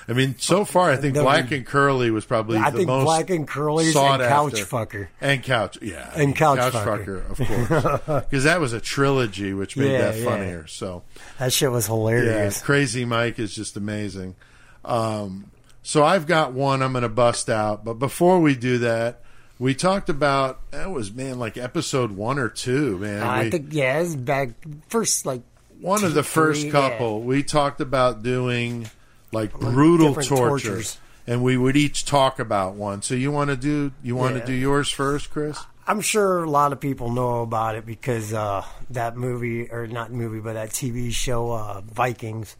I 0.07 0.13
mean, 0.13 0.35
so 0.39 0.65
far, 0.65 0.89
I 0.91 0.97
think 0.97 1.13
The- 1.15 1.21
Black 1.21 1.51
and 1.51 1.65
Curly 1.65 2.11
was 2.11 2.25
probably 2.25 2.57
I 2.57 2.69
the 2.71 2.77
think 2.77 2.87
most 2.87 3.05
Black 3.05 3.29
and 3.29 3.47
Curly's 3.47 3.93
sought 3.93 4.21
and 4.21 4.29
Couch. 4.29 4.53
Fucker. 4.53 5.07
and 5.21 5.43
couch, 5.43 5.77
yeah, 5.81 6.11
And 6.15 6.35
Couch 6.35 6.59
fucker, 6.73 7.29
of 7.29 7.37
course, 8.07 8.23
because 8.29 8.43
that 8.45 8.59
was 8.59 8.73
a 8.73 8.81
trilogy, 8.81 9.53
which 9.53 9.77
made 9.77 9.91
Yeah, 9.91 10.11
that 10.11 10.17
yeah. 10.19 10.25
funnier. 10.25 10.67
So 10.67 11.03
That 11.39 11.53
shit 11.53 11.71
was 11.71 11.85
hilarious. 11.87 12.57
yeah. 12.59 12.65
Crazy 12.65 13.05
Mike 13.05 13.37
is 13.39 13.53
just 13.55 13.77
amazing. 13.77 14.35
Um, 14.83 15.51
so 15.83 16.03
I've 16.03 16.27
got 16.27 16.53
one 16.53 16.81
I'm 16.81 16.91
going 16.93 17.03
to 17.03 17.09
bust 17.09 17.49
out, 17.49 17.83
but 17.85 17.95
before 17.95 18.39
we 18.39 18.55
do 18.55 18.79
that, 18.79 19.21
we 19.59 19.75
talked 19.75 20.09
about 20.09 20.71
that 20.71 20.89
was 20.91 21.11
man 21.13 21.37
like 21.37 21.55
episode 21.57 22.11
one 22.11 22.39
or 22.39 22.49
two, 22.49 22.97
man. 22.97 23.21
I 23.21 23.43
We- 23.43 23.49
think 23.51 23.67
yeah, 23.71 23.99
it's 23.99 24.15
back 24.15 24.49
first 24.89 25.25
like 25.25 25.41
one 25.79 26.03
of 26.03 26.13
the 26.15 26.23
first 26.23 26.61
three, 26.61 26.71
couple 26.71 27.21
we 27.21 27.43
talked 27.43 27.79
about 27.81 28.23
doing 28.23 28.89
like 29.31 29.51
brutal 29.53 30.09
different 30.09 30.29
torture, 30.29 30.67
tortures. 30.69 30.97
and 31.27 31.43
we 31.43 31.57
would 31.57 31.75
each 31.77 32.05
talk 32.05 32.39
about 32.39 32.73
one. 32.75 33.01
So 33.01 33.15
you 33.15 33.31
want 33.31 33.49
to 33.49 33.55
do 33.55 33.91
you 34.03 34.15
want 34.15 34.35
Yeah. 34.35 34.41
to 34.41 34.45
do 34.47 34.53
yours 34.53 34.89
first, 34.89 35.29
Chris? 35.31 35.57
I'm 35.87 35.99
sure 36.01 36.43
a 36.43 36.49
lot 36.49 36.73
of 36.73 36.79
people 36.79 37.09
know 37.11 37.41
about 37.41 37.75
it 37.75 37.85
because 37.85 38.33
uh, 38.33 38.63
that 38.91 39.17
movie, 39.17 39.69
or 39.69 39.87
not 39.87 40.11
movie, 40.11 40.39
but 40.39 40.53
that 40.53 40.69
TV 40.69 41.11
show, 41.11 41.51
uh, 41.51 41.81
Vikings. 41.81 42.55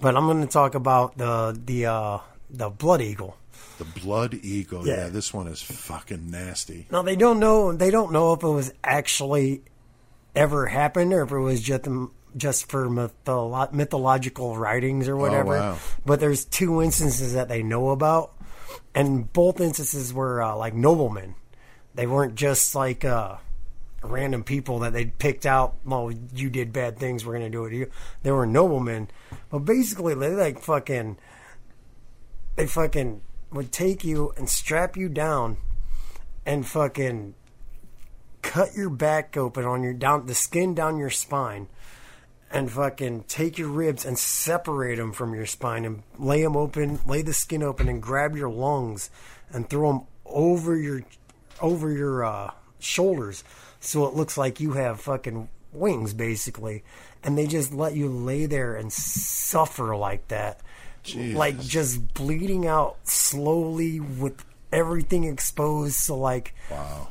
But 0.00 0.16
I'm 0.16 0.26
going 0.26 0.40
to 0.40 0.46
talk 0.52 0.74
about 0.74 1.16
the 1.18 1.58
the 1.64 1.86
uh, 1.86 2.18
the 2.50 2.70
Blood 2.70 3.00
Eagle. 3.02 3.36
The 3.78 3.84
Blood 3.84 4.34
Eagle. 4.34 4.86
Yeah. 4.86 4.96
Yeah. 5.04 5.08
this 5.08 5.32
one 5.34 5.46
is 5.46 5.60
fucking 5.62 6.30
nasty. 6.30 6.86
Now 6.90 7.02
they 7.02 7.16
don't 7.16 7.38
know 7.38 7.72
they 7.72 7.90
don't 7.90 8.12
know 8.12 8.32
if 8.32 8.42
it 8.42 8.48
was 8.48 8.72
actually 8.82 9.62
ever 10.34 10.66
happened 10.66 11.12
or 11.12 11.22
if 11.22 11.30
it 11.30 11.38
was 11.38 11.60
just 11.60 11.86
just 12.36 12.68
for 12.68 12.88
mytholo- 12.88 13.72
mythological 13.72 14.56
writings 14.56 15.08
or 15.08 15.16
whatever. 15.16 15.58
wow. 15.58 15.78
But 16.04 16.20
there's 16.20 16.44
two 16.44 16.82
instances 16.82 17.34
that 17.34 17.48
they 17.48 17.62
know 17.62 17.90
about, 17.90 18.32
and 18.94 19.32
both 19.32 19.60
instances 19.60 20.12
were 20.12 20.42
uh, 20.42 20.56
like 20.56 20.74
noblemen. 20.74 21.34
They 21.94 22.06
weren't 22.06 22.34
just 22.34 22.74
like 22.74 23.04
uh, 23.04 23.36
random 24.02 24.42
people 24.44 24.80
that 24.80 24.92
they 24.92 25.06
picked 25.06 25.46
out. 25.46 25.76
Well, 25.84 26.10
you 26.34 26.50
did 26.50 26.72
bad 26.72 26.98
things. 26.98 27.24
We're 27.24 27.34
gonna 27.34 27.50
do 27.50 27.64
it 27.66 27.70
to 27.70 27.76
you. 27.76 27.90
They 28.22 28.32
were 28.32 28.46
noblemen, 28.46 29.08
but 29.50 29.60
basically 29.60 30.14
they 30.14 30.30
like 30.30 30.60
fucking. 30.60 31.18
They 32.56 32.66
fucking 32.66 33.20
would 33.52 33.72
take 33.72 34.04
you 34.04 34.32
and 34.36 34.48
strap 34.48 34.96
you 34.96 35.08
down, 35.08 35.56
and 36.46 36.66
fucking 36.66 37.34
cut 38.42 38.74
your 38.76 38.90
back 38.90 39.36
open 39.36 39.64
on 39.64 39.82
your 39.82 39.94
down 39.94 40.26
the 40.26 40.34
skin 40.34 40.74
down 40.74 40.98
your 40.98 41.10
spine 41.10 41.66
and 42.54 42.70
fucking 42.70 43.24
take 43.24 43.58
your 43.58 43.68
ribs 43.68 44.04
and 44.06 44.16
separate 44.16 44.96
them 44.96 45.12
from 45.12 45.34
your 45.34 45.44
spine 45.44 45.84
and 45.84 46.04
lay 46.18 46.40
them 46.40 46.56
open, 46.56 47.00
lay 47.04 47.20
the 47.20 47.34
skin 47.34 47.64
open 47.64 47.88
and 47.88 48.00
grab 48.00 48.36
your 48.36 48.48
lungs 48.48 49.10
and 49.50 49.68
throw 49.68 49.92
them 49.92 50.02
over 50.24 50.76
your 50.76 51.02
over 51.60 51.90
your 51.90 52.24
uh, 52.24 52.50
shoulders 52.78 53.42
so 53.80 54.06
it 54.06 54.14
looks 54.14 54.38
like 54.38 54.60
you 54.60 54.72
have 54.72 55.00
fucking 55.00 55.48
wings 55.72 56.14
basically. 56.14 56.84
And 57.24 57.36
they 57.36 57.46
just 57.48 57.74
let 57.74 57.94
you 57.94 58.08
lay 58.08 58.46
there 58.46 58.76
and 58.76 58.92
suffer 58.92 59.96
like 59.96 60.28
that. 60.28 60.60
Like 61.34 61.60
just 61.60 62.14
bleeding 62.14 62.66
out 62.66 62.96
slowly 63.02 63.98
with 63.98 64.44
everything 64.72 65.24
exposed. 65.24 65.96
So 65.96 66.16
like 66.16 66.54
Wow. 66.70 67.08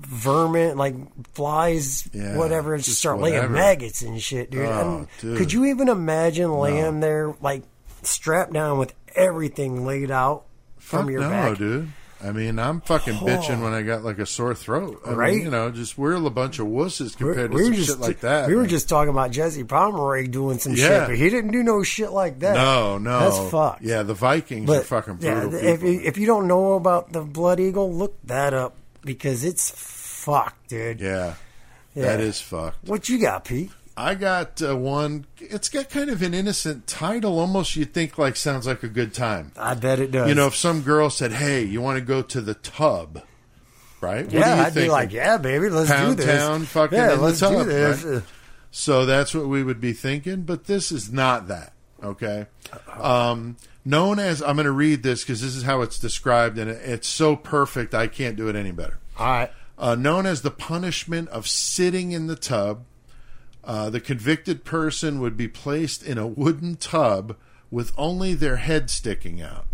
Vermin, 0.00 0.76
like 0.76 0.94
flies, 1.34 2.08
Yeah, 2.12 2.36
whatever, 2.36 2.74
and 2.74 2.82
just 2.84 2.98
start 2.98 3.18
whatever. 3.18 3.40
laying 3.48 3.52
maggots 3.52 4.02
and 4.02 4.20
shit, 4.20 4.50
dude. 4.50 4.66
Oh, 4.66 5.06
dude. 5.20 5.38
Could 5.38 5.52
you 5.52 5.66
even 5.66 5.88
imagine 5.88 6.52
laying 6.52 7.00
there, 7.00 7.34
like 7.40 7.62
strapped 8.02 8.52
down 8.52 8.78
with 8.78 8.94
everything 9.14 9.84
laid 9.86 10.10
out 10.10 10.44
from 10.78 11.04
Fuck 11.04 11.10
your 11.12 11.20
no, 11.22 11.28
back? 11.30 11.58
dude. 11.58 11.88
I 12.24 12.32
mean, 12.32 12.58
I'm 12.58 12.80
fucking 12.80 13.12
bitching 13.14 13.62
when 13.62 13.74
I 13.74 13.82
got 13.82 14.02
like 14.02 14.18
a 14.18 14.24
sore 14.24 14.54
throat. 14.54 15.02
I 15.04 15.10
mean, 15.10 15.18
Right? 15.18 15.42
you 15.42 15.50
know, 15.50 15.70
just 15.70 15.98
we're 15.98 16.14
a 16.14 16.30
bunch 16.30 16.58
of 16.58 16.66
wusses 16.66 17.14
compared 17.14 17.50
to 17.50 17.56
we 17.56 17.68
were 17.68 17.74
shit 17.76 18.00
like 18.00 18.20
that. 18.20 18.48
we 18.48 18.54
were 18.56 18.66
just 18.66 18.88
talking 18.88 19.10
about 19.10 19.32
Jesse 19.32 19.64
Pomeroy 19.64 20.26
doing 20.26 20.58
some 20.58 20.72
Yeah. 20.72 20.88
shit, 20.88 21.08
but 21.08 21.16
he 21.18 21.28
didn't 21.28 21.50
do 21.52 21.62
no 21.62 21.82
shit 21.82 22.12
like 22.12 22.38
that. 22.40 22.54
no, 22.54 22.96
no. 22.96 23.20
that's 23.20 23.50
fucked. 23.50 23.82
Yeah, 23.82 24.02
the 24.02 24.14
Vikings 24.14 24.66
but 24.66 24.78
are 24.80 24.84
fucking 24.84 25.18
yeah, 25.20 25.40
brutal. 25.40 25.58
if 25.60 25.80
people. 25.80 25.88
you, 25.94 26.00
if 26.04 26.16
you 26.18 26.26
don't 26.26 26.48
know 26.48 26.72
about 26.72 27.12
the 27.12 27.20
Blood 27.20 27.60
Eagle, 27.60 27.92
look 27.92 28.16
that 28.24 28.54
up 28.54 28.76
because 29.06 29.42
it's 29.44 29.70
fucked, 29.70 30.68
dude. 30.68 31.00
yeah, 31.00 31.34
Yeah. 31.94 32.02
that 32.04 32.20
is 32.20 32.40
fucked. 32.40 32.86
What 32.86 33.08
you 33.08 33.18
got, 33.18 33.44
Pete? 33.46 33.70
I 33.96 34.14
got 34.14 34.60
uh, 34.60 34.76
one. 34.76 35.24
It's 35.38 35.70
got 35.70 35.88
kind 35.88 36.10
of 36.10 36.20
an 36.20 36.34
innocent 36.34 36.86
title. 36.86 37.38
Almost, 37.38 37.76
you 37.76 37.86
think 37.86 38.18
like 38.18 38.36
sounds 38.36 38.66
like 38.66 38.82
a 38.82 38.88
good 38.88 39.14
time. 39.14 39.52
I 39.56 39.72
bet 39.72 39.98
it 40.00 40.10
does. 40.10 40.28
You 40.28 40.34
know, 40.34 40.48
if 40.48 40.54
some 40.54 40.82
girl 40.82 41.08
said, 41.08 41.32
"Hey, 41.32 41.62
you 41.62 41.80
want 41.80 41.98
to 41.98 42.04
go 42.04 42.20
to 42.20 42.42
the 42.42 42.52
tub?" 42.52 43.22
Right? 44.02 44.26
What 44.26 44.34
yeah, 44.34 44.54
do 44.54 44.60
you 44.60 44.66
I'd 44.66 44.74
be 44.74 44.80
think? 44.82 44.92
like, 44.92 45.12
yeah, 45.12 45.38
baby, 45.38 45.70
let's 45.70 45.90
Pound 45.90 46.18
do 46.18 46.24
this. 46.24 46.38
town, 46.42 46.64
fucking 46.64 46.98
yeah, 46.98 47.12
let's 47.14 47.40
do 47.40 47.46
tub, 47.48 47.66
this. 47.66 48.04
right? 48.04 48.22
So 48.70 49.06
that's 49.06 49.34
what 49.34 49.46
we 49.48 49.62
would 49.64 49.80
be 49.80 49.94
thinking, 49.94 50.42
but 50.42 50.64
this 50.66 50.92
is 50.92 51.10
not 51.10 51.48
that. 51.48 51.72
Okay. 52.04 52.44
Um, 53.00 53.56
known 53.86 54.18
as, 54.18 54.42
I'm 54.42 54.56
going 54.56 54.64
to 54.66 54.72
read 54.72 55.02
this 55.02 55.22
because 55.22 55.40
this 55.40 55.54
is 55.54 55.62
how 55.62 55.80
it's 55.80 55.98
described, 55.98 56.58
and 56.58 56.68
it's 56.68 57.08
so 57.08 57.36
perfect, 57.36 57.94
I 57.94 58.08
can't 58.08 58.36
do 58.36 58.48
it 58.48 58.56
any 58.56 58.72
better. 58.72 58.98
All 59.18 59.26
right. 59.26 59.50
Uh, 59.78 59.94
known 59.94 60.26
as 60.26 60.42
the 60.42 60.50
punishment 60.50 61.28
of 61.28 61.46
sitting 61.46 62.12
in 62.12 62.26
the 62.26 62.36
tub, 62.36 62.84
uh, 63.64 63.90
the 63.90 64.00
convicted 64.00 64.64
person 64.64 65.20
would 65.20 65.36
be 65.36 65.48
placed 65.48 66.02
in 66.02 66.18
a 66.18 66.26
wooden 66.26 66.76
tub 66.76 67.36
with 67.70 67.92
only 67.96 68.34
their 68.34 68.56
head 68.56 68.90
sticking 68.90 69.40
out. 69.40 69.66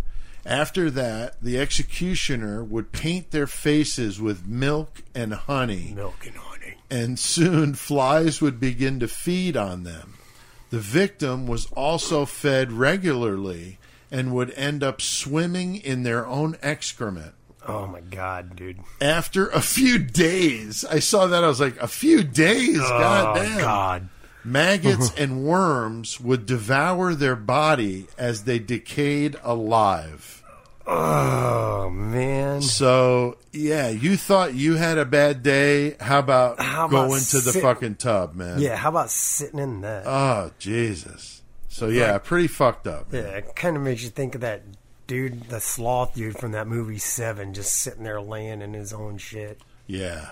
After 0.45 0.91
that, 0.91 1.41
the 1.41 1.59
executioner 1.59 2.65
would 2.65 2.91
paint 2.91 3.31
their 3.31 3.47
faces 3.47 4.21
with 4.21 4.47
milk 4.47 5.03
and 5.15 5.33
honey 5.35 5.93
Milk 5.95 6.27
and 6.27 6.35
honey. 6.35 6.75
and 6.91 7.17
soon 7.17 7.75
flies 7.75 8.41
would 8.41 8.59
begin 8.59 8.99
to 9.01 9.07
feed 9.09 9.57
on 9.57 9.85
them. 9.85 10.15
The 10.71 10.81
victim 10.81 11.47
was 11.47 11.67
also 11.77 12.25
fed 12.25 12.73
regularly 12.73 13.79
and 14.13 14.33
would 14.35 14.53
end 14.53 14.85
up 14.85 15.01
swimming 15.01 15.75
in 15.77 16.03
their 16.03 16.27
own 16.27 16.57
excrement. 16.63 17.35
Oh 17.67 17.87
my 17.87 18.01
god, 18.01 18.57
dude. 18.57 18.79
After 19.01 19.49
a 19.49 19.61
few 19.61 19.99
days, 19.99 20.85
I 20.85 20.99
saw 20.99 21.27
that. 21.27 21.43
I 21.43 21.49
was 21.49 21.61
like, 21.61 21.77
a 21.79 21.89
few 21.89 22.23
days? 22.23 22.79
God 22.79 23.39
oh 23.39 23.43
damn. 23.43 23.61
god. 23.61 24.09
Maggots 24.45 25.15
and 25.17 25.45
worms 25.45 26.21
would 26.21 26.45
devour 26.45 27.15
their 27.15 27.37
body 27.37 28.09
as 28.19 28.45
they 28.45 28.59
decayed 28.59 29.37
alive. 29.43 30.43
Oh 30.87 31.89
man. 31.91 32.61
So, 32.61 33.39
yeah, 33.53 33.89
you 33.89 34.17
thought 34.17 34.55
you 34.55 34.75
had 34.75 34.99
a 34.99 35.05
bad 35.05 35.43
day. 35.45 35.97
How 36.01 36.19
about 36.19 36.61
How 36.61 36.87
about 36.87 37.09
going 37.09 37.23
to 37.23 37.41
the 37.41 37.53
fucking 37.53 37.95
tub, 37.95 38.35
man? 38.35 38.59
Yeah, 38.59 38.77
how 38.77 38.89
about 38.89 39.11
sitting 39.11 39.61
in 39.61 39.83
that? 39.83 40.05
Oh 40.07 40.51
Jesus! 40.59 41.42
So 41.73 41.89
yeah, 41.89 42.19
pretty 42.19 42.49
fucked 42.49 42.87
up. 42.87 43.13
yeah, 43.13 43.21
it 43.21 43.57
kind 43.57 43.77
of 43.77 43.83
makes 43.83 44.03
you 44.03 44.11
think 44.11 44.35
of 44.35 44.43
that 44.43 44.63
dude, 45.07 45.45
the 45.45 45.59
sloth 45.59 46.15
dude 46.15 46.37
from 46.39 46.53
that 46.53 46.69
movie 46.69 46.99
Seven, 46.99 47.55
just 47.55 47.73
sitting 47.73 48.05
there 48.05 48.21
laying 48.21 48.61
in 48.61 48.75
his 48.75 48.93
own 48.93 49.17
shit. 49.19 49.59
Yeah, 49.87 50.29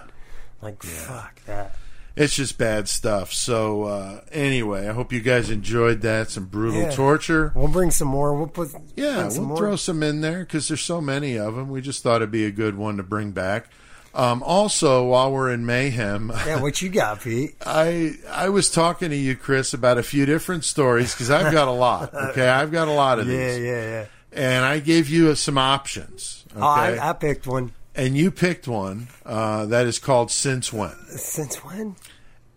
Like 0.61 0.83
fuck 0.83 1.43
that. 1.47 1.77
it's 2.15 2.37
just 2.37 2.59
bad 2.59 2.89
stuff. 2.91 3.33
So 3.33 3.85
uh, 3.85 4.21
anyway, 4.31 4.87
I 4.87 4.93
hope 4.93 5.13
you 5.13 5.21
guys 5.21 5.49
enjoyed 5.49 6.03
that. 6.03 6.31
Some 6.31 6.45
brutal 6.45 6.83
Yeah. 6.83 6.91
torture. 6.91 7.53
We'll 7.55 7.69
bring 7.69 7.91
some 7.91 8.09
more. 8.09 8.35
We'll 8.35 8.47
put 8.47 8.69
Yeah, 8.95 9.27
we'll 9.29 9.41
more. 9.43 9.57
throw 9.57 9.77
some 9.77 10.03
in 10.03 10.21
there 10.21 10.41
because 10.41 10.69
there's 10.69 10.83
so 10.83 11.01
many 11.01 11.39
of 11.39 11.55
them. 11.57 11.71
We 11.71 11.81
just 11.81 12.03
thought 12.03 12.17
it'd 12.17 12.31
be 12.31 12.45
a 12.45 12.51
good 12.51 12.77
one 12.77 12.99
to 12.99 13.03
bring 13.03 13.31
back. 13.33 13.71
Um, 14.13 14.43
also, 14.43 15.05
while 15.07 15.31
we're 15.31 15.53
in 15.53 15.65
mayhem, 15.65 16.33
Yeah, 16.47 16.61
what 16.61 16.83
you 16.83 16.89
got, 16.89 17.21
Pete? 17.23 17.55
I 17.67 18.15
I 18.29 18.49
was 18.49 18.69
talking 18.71 19.11
to 19.11 19.17
you, 19.17 19.37
Chris, 19.37 19.73
about 19.73 19.99
a 19.99 20.03
few 20.03 20.27
different 20.27 20.65
stories 20.65 21.15
because 21.15 21.31
I've 21.31 21.53
got 21.53 21.69
a 21.69 21.73
lot. 21.73 22.13
Okay, 22.31 22.49
I've 22.49 22.73
got 22.73 22.89
a 22.89 22.93
lot 22.93 23.19
of 23.21 23.29
Yeah, 23.29 23.37
these, 23.37 23.59
yeah, 23.61 23.71
yeah. 23.83 23.91
yeah. 23.91 24.07
and 24.33 24.65
I 24.65 24.81
gave 24.81 25.09
you 25.09 25.35
some 25.37 25.57
options. 25.59 26.45
Okay, 26.53 26.61
Oh, 26.61 26.67
I, 26.67 27.11
I 27.11 27.13
picked 27.13 27.47
one. 27.47 27.73
and 27.95 28.17
you 28.17 28.31
picked 28.33 28.67
one 28.67 29.07
uh, 29.25 29.67
that 29.67 29.87
is 29.87 29.99
called 30.01 30.31
"Since 30.33 30.73
When," 30.73 30.97
Since 31.17 31.57
when? 31.65 31.95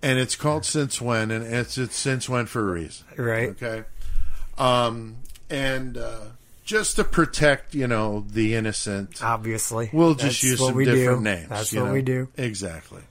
and 0.02 0.18
it's 0.20 0.36
called 0.36 0.66
"Since 0.66 1.00
When," 1.02 1.30
and 1.30 1.46
it's 1.46 1.78
it's 1.78 1.96
since 1.96 2.28
when 2.28 2.48
for 2.48 2.62
a 2.68 2.72
reason. 2.74 3.06
Right. 3.16 3.50
Okay. 3.50 3.84
Um, 4.58 5.18
and 5.52 5.98
uh, 5.98 6.20
just 6.64 6.96
to 6.96 7.04
protect, 7.04 7.76
you 7.76 7.88
know, 7.88 8.26
the 8.28 8.56
innocent, 8.56 9.24
Obviously. 9.24 9.90
we'll 9.92 10.16
just 10.16 10.42
That's 10.42 10.44
use 10.44 10.60
some 10.60 10.76
we 10.76 10.86
different 10.86 11.20
do. 11.20 11.24
names. 11.24 11.50
That's 11.50 11.74
what 11.74 11.86
know? 11.86 11.94
we 11.94 12.02
do. 12.02 12.30
Exactly. 12.38 13.02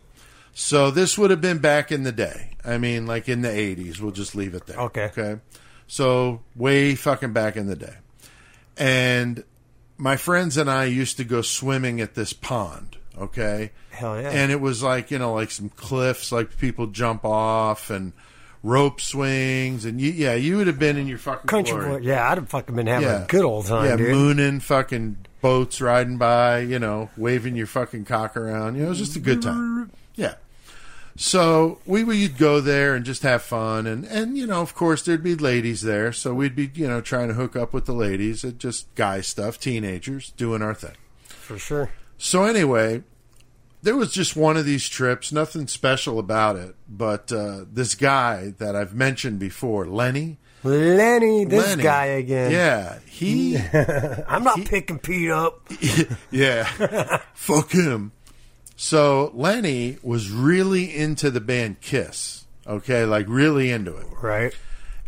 So 0.54 0.90
this 0.90 1.16
would 1.16 1.30
have 1.30 1.40
been 1.40 1.58
back 1.58 1.92
in 1.92 2.02
the 2.02 2.12
day. 2.12 2.50
I 2.64 2.78
mean, 2.78 3.06
like 3.06 3.28
in 3.28 3.42
the 3.42 3.48
80s. 3.48 4.00
We'll 4.00 4.12
just 4.12 4.34
leave 4.34 4.54
it 4.54 4.66
there. 4.66 4.78
Okay. 4.78 5.04
Okay. 5.04 5.40
So 5.86 6.40
way 6.56 6.94
fucking 6.94 7.32
back 7.32 7.56
in 7.56 7.66
the 7.66 7.76
day. 7.76 7.96
And 8.76 9.44
my 9.98 10.16
friends 10.16 10.56
and 10.56 10.70
I 10.70 10.84
used 10.84 11.16
to 11.18 11.24
go 11.24 11.42
swimming 11.42 12.00
at 12.00 12.14
this 12.14 12.32
pond. 12.32 12.96
Okay. 13.18 13.72
Hell 13.90 14.20
yeah. 14.20 14.30
And 14.30 14.50
it 14.50 14.60
was 14.60 14.82
like, 14.82 15.10
you 15.10 15.18
know, 15.18 15.34
like 15.34 15.50
some 15.50 15.68
cliffs, 15.68 16.32
like 16.32 16.56
people 16.58 16.86
jump 16.86 17.24
off 17.24 17.90
and 17.90 18.12
rope 18.62 19.00
swings. 19.00 19.84
And 19.84 20.00
you, 20.00 20.10
yeah, 20.12 20.34
you 20.34 20.56
would 20.58 20.66
have 20.66 20.78
been 20.78 20.96
in 20.96 21.06
your 21.06 21.18
fucking 21.18 21.46
Country 21.48 21.74
glory. 21.74 22.00
boy. 22.00 22.06
Yeah, 22.06 22.30
I'd 22.30 22.38
have 22.38 22.48
fucking 22.48 22.74
been 22.76 22.86
having 22.86 23.08
Yeah. 23.08 23.24
a 23.24 23.26
good 23.26 23.44
old 23.44 23.66
time, 23.66 23.86
Yeah, 23.86 23.96
dude. 23.96 24.10
mooning, 24.14 24.60
fucking 24.60 25.16
boats 25.40 25.80
riding 25.80 26.18
by, 26.18 26.60
you 26.60 26.78
know, 26.78 27.10
waving 27.16 27.56
your 27.56 27.66
fucking 27.66 28.04
cock 28.04 28.36
around. 28.36 28.74
You 28.76 28.82
know, 28.82 28.86
it 28.86 28.90
was 28.90 28.98
just 28.98 29.16
a 29.16 29.20
good 29.20 29.42
time. 29.42 29.90
Yeah. 30.14 30.34
So 31.16 31.78
we 31.84 32.04
would 32.04 32.38
go 32.38 32.60
there 32.60 32.94
and 32.94 33.04
just 33.04 33.22
have 33.22 33.42
fun, 33.42 33.86
and 33.86 34.04
and 34.06 34.38
you 34.38 34.46
know, 34.46 34.62
of 34.62 34.74
course, 34.74 35.02
there'd 35.02 35.22
be 35.22 35.34
ladies 35.34 35.82
there, 35.82 36.10
so 36.10 36.32
we'd 36.32 36.56
be 36.56 36.70
you 36.74 36.88
know 36.88 37.02
trying 37.02 37.28
to 37.28 37.34
hook 37.34 37.54
up 37.54 37.74
with 37.74 37.84
the 37.84 37.92
ladies, 37.92 38.44
and 38.44 38.58
just 38.58 38.92
guy 38.94 39.20
stuff, 39.20 39.60
teenagers 39.60 40.30
doing 40.38 40.62
our 40.62 40.72
thing. 40.72 40.94
For 41.26 41.58
sure. 41.58 41.90
So 42.16 42.44
anyway, 42.44 43.02
there 43.82 43.96
was 43.96 44.12
just 44.12 44.36
one 44.36 44.56
of 44.56 44.64
these 44.64 44.88
trips, 44.88 45.32
nothing 45.32 45.66
special 45.66 46.18
about 46.18 46.56
it, 46.56 46.76
but 46.88 47.32
uh, 47.32 47.64
this 47.70 47.94
guy 47.94 48.54
that 48.58 48.76
I've 48.76 48.94
mentioned 48.94 49.38
before, 49.38 49.86
Lenny. 49.86 50.38
Lenny, 50.64 51.44
this 51.44 51.66
Lenny, 51.66 51.82
guy 51.82 52.06
again. 52.06 52.52
Yeah, 52.52 52.98
he. 53.06 53.56
I'm 54.28 54.44
not 54.44 54.64
picking 54.64 55.00
Pete 55.00 55.30
up. 55.30 55.68
yeah. 56.30 57.20
Fuck 57.34 57.72
him. 57.72 58.12
So 58.76 59.32
Lenny 59.34 59.98
was 60.02 60.30
really 60.30 60.96
into 60.96 61.30
the 61.30 61.40
band 61.40 61.80
Kiss. 61.80 62.46
Okay, 62.66 63.04
like 63.04 63.26
really 63.28 63.70
into 63.70 63.96
it. 63.96 64.06
Right. 64.20 64.54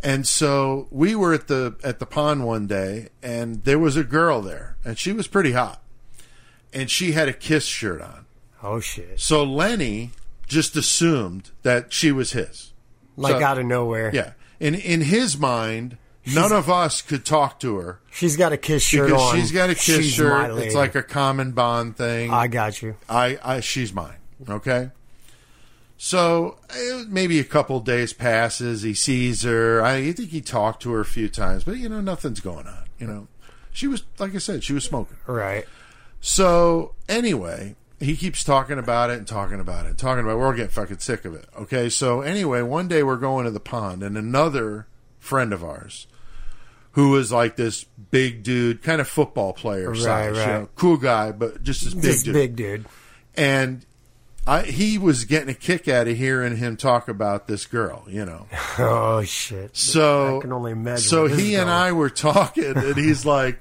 And 0.03 0.27
so 0.27 0.89
we 0.91 1.15
were 1.15 1.33
at 1.33 1.47
the 1.47 1.77
at 1.83 1.99
the 1.99 2.07
pond 2.07 2.45
one 2.45 2.67
day 2.67 3.09
and 3.23 3.65
there 3.65 3.79
was 3.79 3.97
a 3.97 4.05
girl 4.05 4.43
there 4.43 4.77
and 4.85 4.99
she 4.99 5.13
was 5.13 5.29
pretty 5.29 5.53
hot. 5.53 5.83
And 6.73 6.91
she 6.91 7.13
had 7.13 7.29
a 7.29 7.33
Kiss 7.33 7.65
shirt 7.65 8.03
on. 8.03 8.24
Oh, 8.65 8.81
shit. 8.81 9.21
So 9.21 9.45
Lenny 9.45 10.11
just 10.49 10.75
assumed 10.77 11.51
that 11.63 11.93
she 11.93 12.11
was 12.13 12.33
his. 12.33 12.73
Like 13.17 13.39
So- 13.41 13.45
out 13.45 13.59
of 13.59 13.67
nowhere. 13.67 14.11
Yeah. 14.13 14.33
In 14.61 14.75
in 14.75 15.03
his 15.03 15.37
mind, 15.37 15.99
none 16.33 16.53
of 16.53 16.71
us 16.71 17.03
could 17.03 17.25
talk 17.27 17.61
to 17.61 17.77
her 17.77 18.01
She's 18.11 18.37
got 18.37 18.53
a 18.53 18.57
kiss 18.57 18.83
shirt 18.83 19.13
on. 19.13 19.35
she's 19.37 19.51
got 19.53 19.69
a 19.71 19.75
Kiss 19.75 19.85
She's 20.05 20.13
shirt. 20.13 20.57
It's 20.59 20.75
like 20.75 20.95
a 20.95 21.03
common 21.03 21.51
bond 21.53 21.97
thing. 21.97 22.31
I 22.33 22.47
got 22.47 22.81
you. 22.81 22.97
I, 23.09 23.39
I 23.45 23.61
she's 23.61 23.93
mine. 23.93 24.17
Okay. 24.49 24.91
So 25.97 26.59
eh, 26.71 27.05
maybe 27.09 27.39
a 27.41 27.45
couple 27.45 27.81
days 27.81 28.13
passes. 28.13 28.83
He 28.83 28.95
sees 28.95 29.43
her. 29.43 29.83
I 29.83 30.13
think 30.13 30.31
he 30.31 30.41
talked 30.41 30.83
to 30.83 30.93
her 30.93 31.01
a 31.01 31.05
few 31.05 31.29
times, 31.29 31.65
but 31.65 31.77
you 31.77 31.89
know 31.89 32.01
nothing's 32.01 32.41
going 32.41 32.67
on. 32.67 32.85
You 32.99 33.07
know, 33.07 33.29
she 33.73 33.87
was 33.87 34.05
like 34.19 34.35
I 34.35 34.39
said, 34.39 34.65
she 34.65 34.73
was 34.73 34.85
smoking. 34.85 35.17
Right. 35.27 35.65
So 36.21 36.95
anyway, 37.09 37.77
he 38.05 38.17
keeps 38.17 38.45
talking 38.45 38.79
about 38.79 39.11
it 39.11 39.19
and 39.19 39.27
talking 39.27 39.61
about 39.61 39.87
it, 39.87 39.91
and 39.91 39.99
talking 39.99 40.23
about. 40.25 40.33
It. 40.33 40.39
We're 40.39 40.47
all 40.47 40.53
getting 40.53 40.71
fucking 40.71 40.99
sick 40.99 41.25
of 41.25 41.35
it. 41.35 41.47
Okay. 41.59 41.89
So 41.89 42.21
anyway, 42.21 42.63
one 42.63 42.89
day 42.89 43.03
we're 43.03 43.17
going 43.17 43.45
to 43.45 43.51
the 43.51 43.61
pond, 43.61 44.03
and 44.03 44.17
another 44.17 44.87
friend 45.19 45.53
of 45.53 45.65
ours, 45.65 46.07
who 46.93 47.11
was 47.11 47.33
like 47.33 47.57
this 47.57 47.85
big 48.11 48.43
dude, 48.43 48.83
kind 48.83 49.01
of 49.01 49.09
football 49.09 49.53
player 49.53 49.91
Right, 49.91 49.99
size, 49.99 50.37
you 50.37 50.47
know, 50.47 50.69
cool 50.77 50.97
guy, 50.97 51.33
but 51.33 51.63
just 51.63 51.85
this 51.85 51.95
big 51.95 52.03
This 52.03 52.23
dude 52.23 52.35
big 52.35 52.57
dude. 52.57 52.85
and 53.37 53.85
I, 54.47 54.63
he 54.63 54.99
was 54.99 55.25
getting 55.25 55.49
a 55.49 55.55
kick 55.55 55.89
out 55.89 56.07
of 56.07 56.19
hearing 56.19 56.59
him 56.59 56.77
talk 56.77 57.09
about 57.09 57.47
this 57.49 57.65
girl, 57.65 58.05
you 58.09 58.25
know. 58.27 58.47
Oh, 58.79 59.23
shit. 59.23 59.75
So 59.77 60.39
I 60.39 60.41
can 60.43 60.53
only 60.53 60.73
imagine 60.73 60.99
So 60.99 61.27
he 61.27 61.55
and. 61.55 61.71
I 61.71 61.93
were 61.93 62.11
talking, 62.11 62.77
and 62.77 62.97
he's 62.97 63.25
like, 63.25 63.61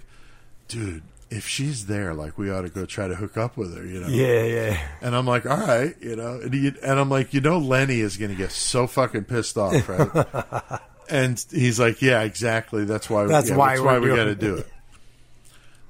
"Dude, 0.68 1.04
if 1.34 1.48
she's 1.48 1.88
there, 1.88 2.14
like, 2.14 2.38
we 2.38 2.52
ought 2.52 2.62
to 2.62 2.70
go 2.70 2.86
try 2.86 3.08
to 3.08 3.16
hook 3.16 3.38
up 3.38 3.58
with 3.58 3.76
her, 3.76 3.86
you 3.86 4.00
know." 4.00 4.08
Yeah, 4.08 4.44
yeah. 4.44 4.88
And 5.02 5.16
I'm 5.16 5.26
like, 5.26 5.46
"All 5.46 5.58
right, 5.58 5.96
you 6.02 6.16
know." 6.16 6.40
And, 6.42 6.54
he, 6.54 6.68
and 6.68 7.00
I'm 7.00 7.10
like, 7.10 7.34
"You 7.34 7.42
know, 7.42 7.58
Lenny 7.58 8.00
is 8.00 8.18
going 8.18 8.32
to 8.32 8.38
get 8.38 8.52
so 8.52 8.88
fucking 8.88 9.26
pissed 9.26 9.58
off, 9.58 9.90
right?" 9.90 10.80
and 11.10 11.44
he's 11.52 11.80
like, 11.80 12.02
"Yeah, 12.02 12.22
exactly. 12.22 12.86
That's 12.86 13.10
why. 13.10 13.26
That's 13.26 13.50
yeah, 13.50 13.56
why 13.56 13.70
that's 13.70 13.82
why 13.82 14.00
we 14.00 14.08
got 14.08 14.26
to 14.26 14.36
do 14.36 14.58
it." 14.58 14.68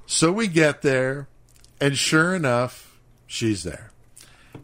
So 0.06 0.32
we 0.32 0.48
get 0.48 0.82
there, 0.82 1.28
and 1.80 1.96
sure 1.96 2.34
enough, 2.34 2.98
she's 3.26 3.62
there. 3.62 3.90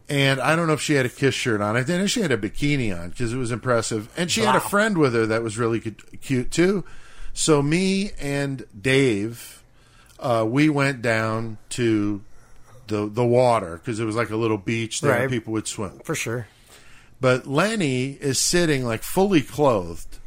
And 0.09 0.41
I 0.41 0.57
don't 0.57 0.66
know 0.66 0.72
if 0.72 0.81
she 0.81 0.95
had 0.95 1.07
a 1.07 1.11
kiss 1.11 1.35
shirt 1.35 1.61
on. 1.61 1.76
I 1.76 1.83
think 1.83 2.09
she 2.09 2.20
had 2.20 2.33
a 2.33 2.37
bikini 2.37 2.97
on 2.97 3.11
because 3.11 3.33
it 3.33 3.37
was 3.37 3.53
impressive. 3.53 4.12
And 4.16 4.31
she 4.31 4.41
had 4.41 4.57
a 4.57 4.61
friend 4.61 4.99
with 4.99 5.14
her 5.14 5.26
that 5.26 5.43
was 5.43 5.57
really 5.57 5.81
cute 5.81 6.51
too. 6.51 6.85
So 7.33 7.62
me 7.62 8.11
and 8.20 8.64
Dave, 8.78 9.59
uh, 10.21 10.45
we 10.49 10.68
went 10.68 11.03
down 11.03 11.59
to 11.71 12.23
the 12.87 13.09
the 13.09 13.25
water 13.25 13.77
because 13.79 13.99
it 14.01 14.05
was 14.05 14.16
like 14.16 14.31
a 14.31 14.37
little 14.37 14.59
beach 14.59 15.01
there. 15.01 15.12
Right. 15.21 15.31
People 15.31 15.53
would 15.55 15.66
swim. 15.66 16.01
For 16.05 16.14
sure. 16.14 16.47
But 17.21 17.47
Lenny 17.47 18.12
is 18.12 18.39
sitting 18.41 18.85
like 18.85 19.03
fully 19.03 19.43
clothed 19.43 20.18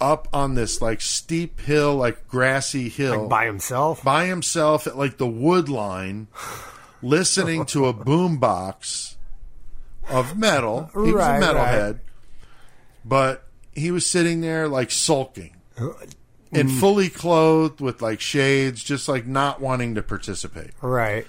up 0.00 0.26
on 0.32 0.54
this 0.54 0.80
like 0.80 1.00
steep 1.02 1.60
hill, 1.60 1.94
like 1.96 2.26
grassy 2.28 2.88
hill 2.88 3.20
Like 3.22 3.28
by 3.28 3.44
himself. 3.46 4.02
by 4.02 4.24
himself 4.26 4.86
at 4.86 4.96
like 4.96 5.18
the 5.18 5.26
wood 5.26 5.68
line, 5.68 6.28
listening 7.02 7.66
to 7.66 7.86
a 7.86 7.92
boombox 7.94 9.16
of 10.08 10.38
metal. 10.38 10.90
He 10.94 10.98
was 10.98 11.14
Right, 11.14 11.42
a 11.42 11.46
metalhead, 11.46 11.92
right. 11.92 11.96
but 13.04 13.46
he 13.74 13.90
was 13.90 14.06
sitting 14.06 14.40
there 14.40 14.66
like 14.68 14.90
sulking 14.90 15.54
Uh, 15.78 15.88
and 16.52 16.68
mm. 16.68 16.80
fully 16.80 17.08
clothed 17.08 17.80
with 17.80 18.02
like 18.02 18.20
shades, 18.20 18.82
just 18.82 19.08
like 19.08 19.26
not 19.26 19.60
wanting 19.60 19.94
to 19.94 20.02
participate 20.02 20.70
Right. 20.82 21.26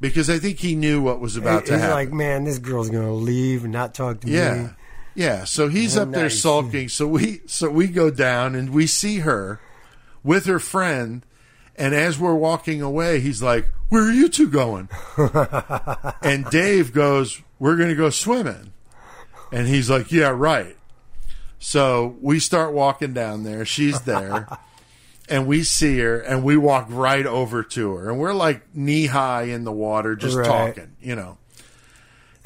because 0.00 0.28
I 0.28 0.38
think 0.38 0.58
he 0.58 0.74
knew 0.74 1.00
what 1.02 1.20
was 1.20 1.36
about 1.36 1.66
to 1.66 1.78
happen. 1.78 1.90
like, 1.94 2.12
man, 2.12 2.44
this 2.44 2.58
girl's 2.58 2.90
gonna 2.90 3.12
leave 3.14 3.64
and 3.64 3.72
not 3.72 3.94
talk 3.94 4.20
to 4.20 4.26
me. 4.26 4.34
Yeah. 4.34 4.70
Yeah. 5.14 5.44
So 5.44 5.68
he's 5.68 5.96
Oh, 5.96 6.02
up 6.02 6.10
there 6.12 6.24
nice. 6.24 6.40
sulking. 6.40 6.88
So 6.88 7.06
we 7.06 7.40
so 7.46 7.70
we 7.70 7.86
go 7.86 8.10
down 8.10 8.54
and 8.54 8.70
we 8.70 8.86
see 8.86 9.20
her 9.20 9.60
with 10.22 10.46
her 10.46 10.58
friend 10.58 11.24
and 11.78 11.94
as 11.94 12.18
we're 12.18 12.34
walking 12.34 12.80
away, 12.82 13.20
he's 13.20 13.42
like, 13.42 13.68
Where 13.88 14.02
are 14.02 14.12
you 14.12 14.28
two 14.28 14.48
going? 14.48 14.88
and 16.22 16.44
Dave 16.46 16.92
goes, 16.92 17.42
We're 17.58 17.76
gonna 17.76 17.94
go 17.94 18.10
swimming. 18.10 18.72
And 19.52 19.68
he's 19.68 19.88
like, 19.90 20.10
Yeah, 20.10 20.30
right. 20.34 20.76
So 21.58 22.16
we 22.20 22.38
start 22.38 22.72
walking 22.72 23.12
down 23.12 23.42
there, 23.44 23.64
she's 23.64 24.00
there. 24.02 24.48
And 25.28 25.48
we 25.48 25.64
see 25.64 25.98
her, 25.98 26.20
and 26.20 26.44
we 26.44 26.56
walk 26.56 26.86
right 26.88 27.26
over 27.26 27.64
to 27.64 27.96
her, 27.96 28.08
and 28.10 28.16
we're 28.20 28.32
like 28.32 28.62
knee 28.76 29.06
high 29.06 29.42
in 29.46 29.64
the 29.64 29.72
water, 29.72 30.14
just 30.14 30.36
Right. 30.36 30.46
talking, 30.46 30.92
you 31.00 31.16
know 31.16 31.38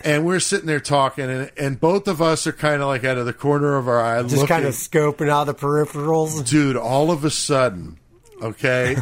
and 0.02 0.24
we're 0.24 0.40
sitting 0.40 0.66
there 0.66 0.80
talking, 0.80 1.28
and, 1.28 1.50
and 1.58 1.78
both 1.78 2.08
of 2.08 2.22
us 2.22 2.46
are 2.46 2.52
kind 2.52 2.80
of 2.80 2.88
like 2.88 3.04
out 3.04 3.18
of 3.18 3.26
the 3.26 3.34
corner 3.34 3.76
of 3.76 3.86
our 3.86 4.00
eye, 4.00 4.22
Just 4.22 4.34
looking. 4.36 4.46
kind 4.48 4.64
of 4.64 4.72
scoping 4.72 5.28
out 5.28 5.44
the 5.44 5.54
peripherals. 5.54 6.48
Dude, 6.48 6.74
all 6.76 7.10
of 7.10 7.22
a 7.22 7.30
sudden, 7.30 7.98
okay, 8.40 8.96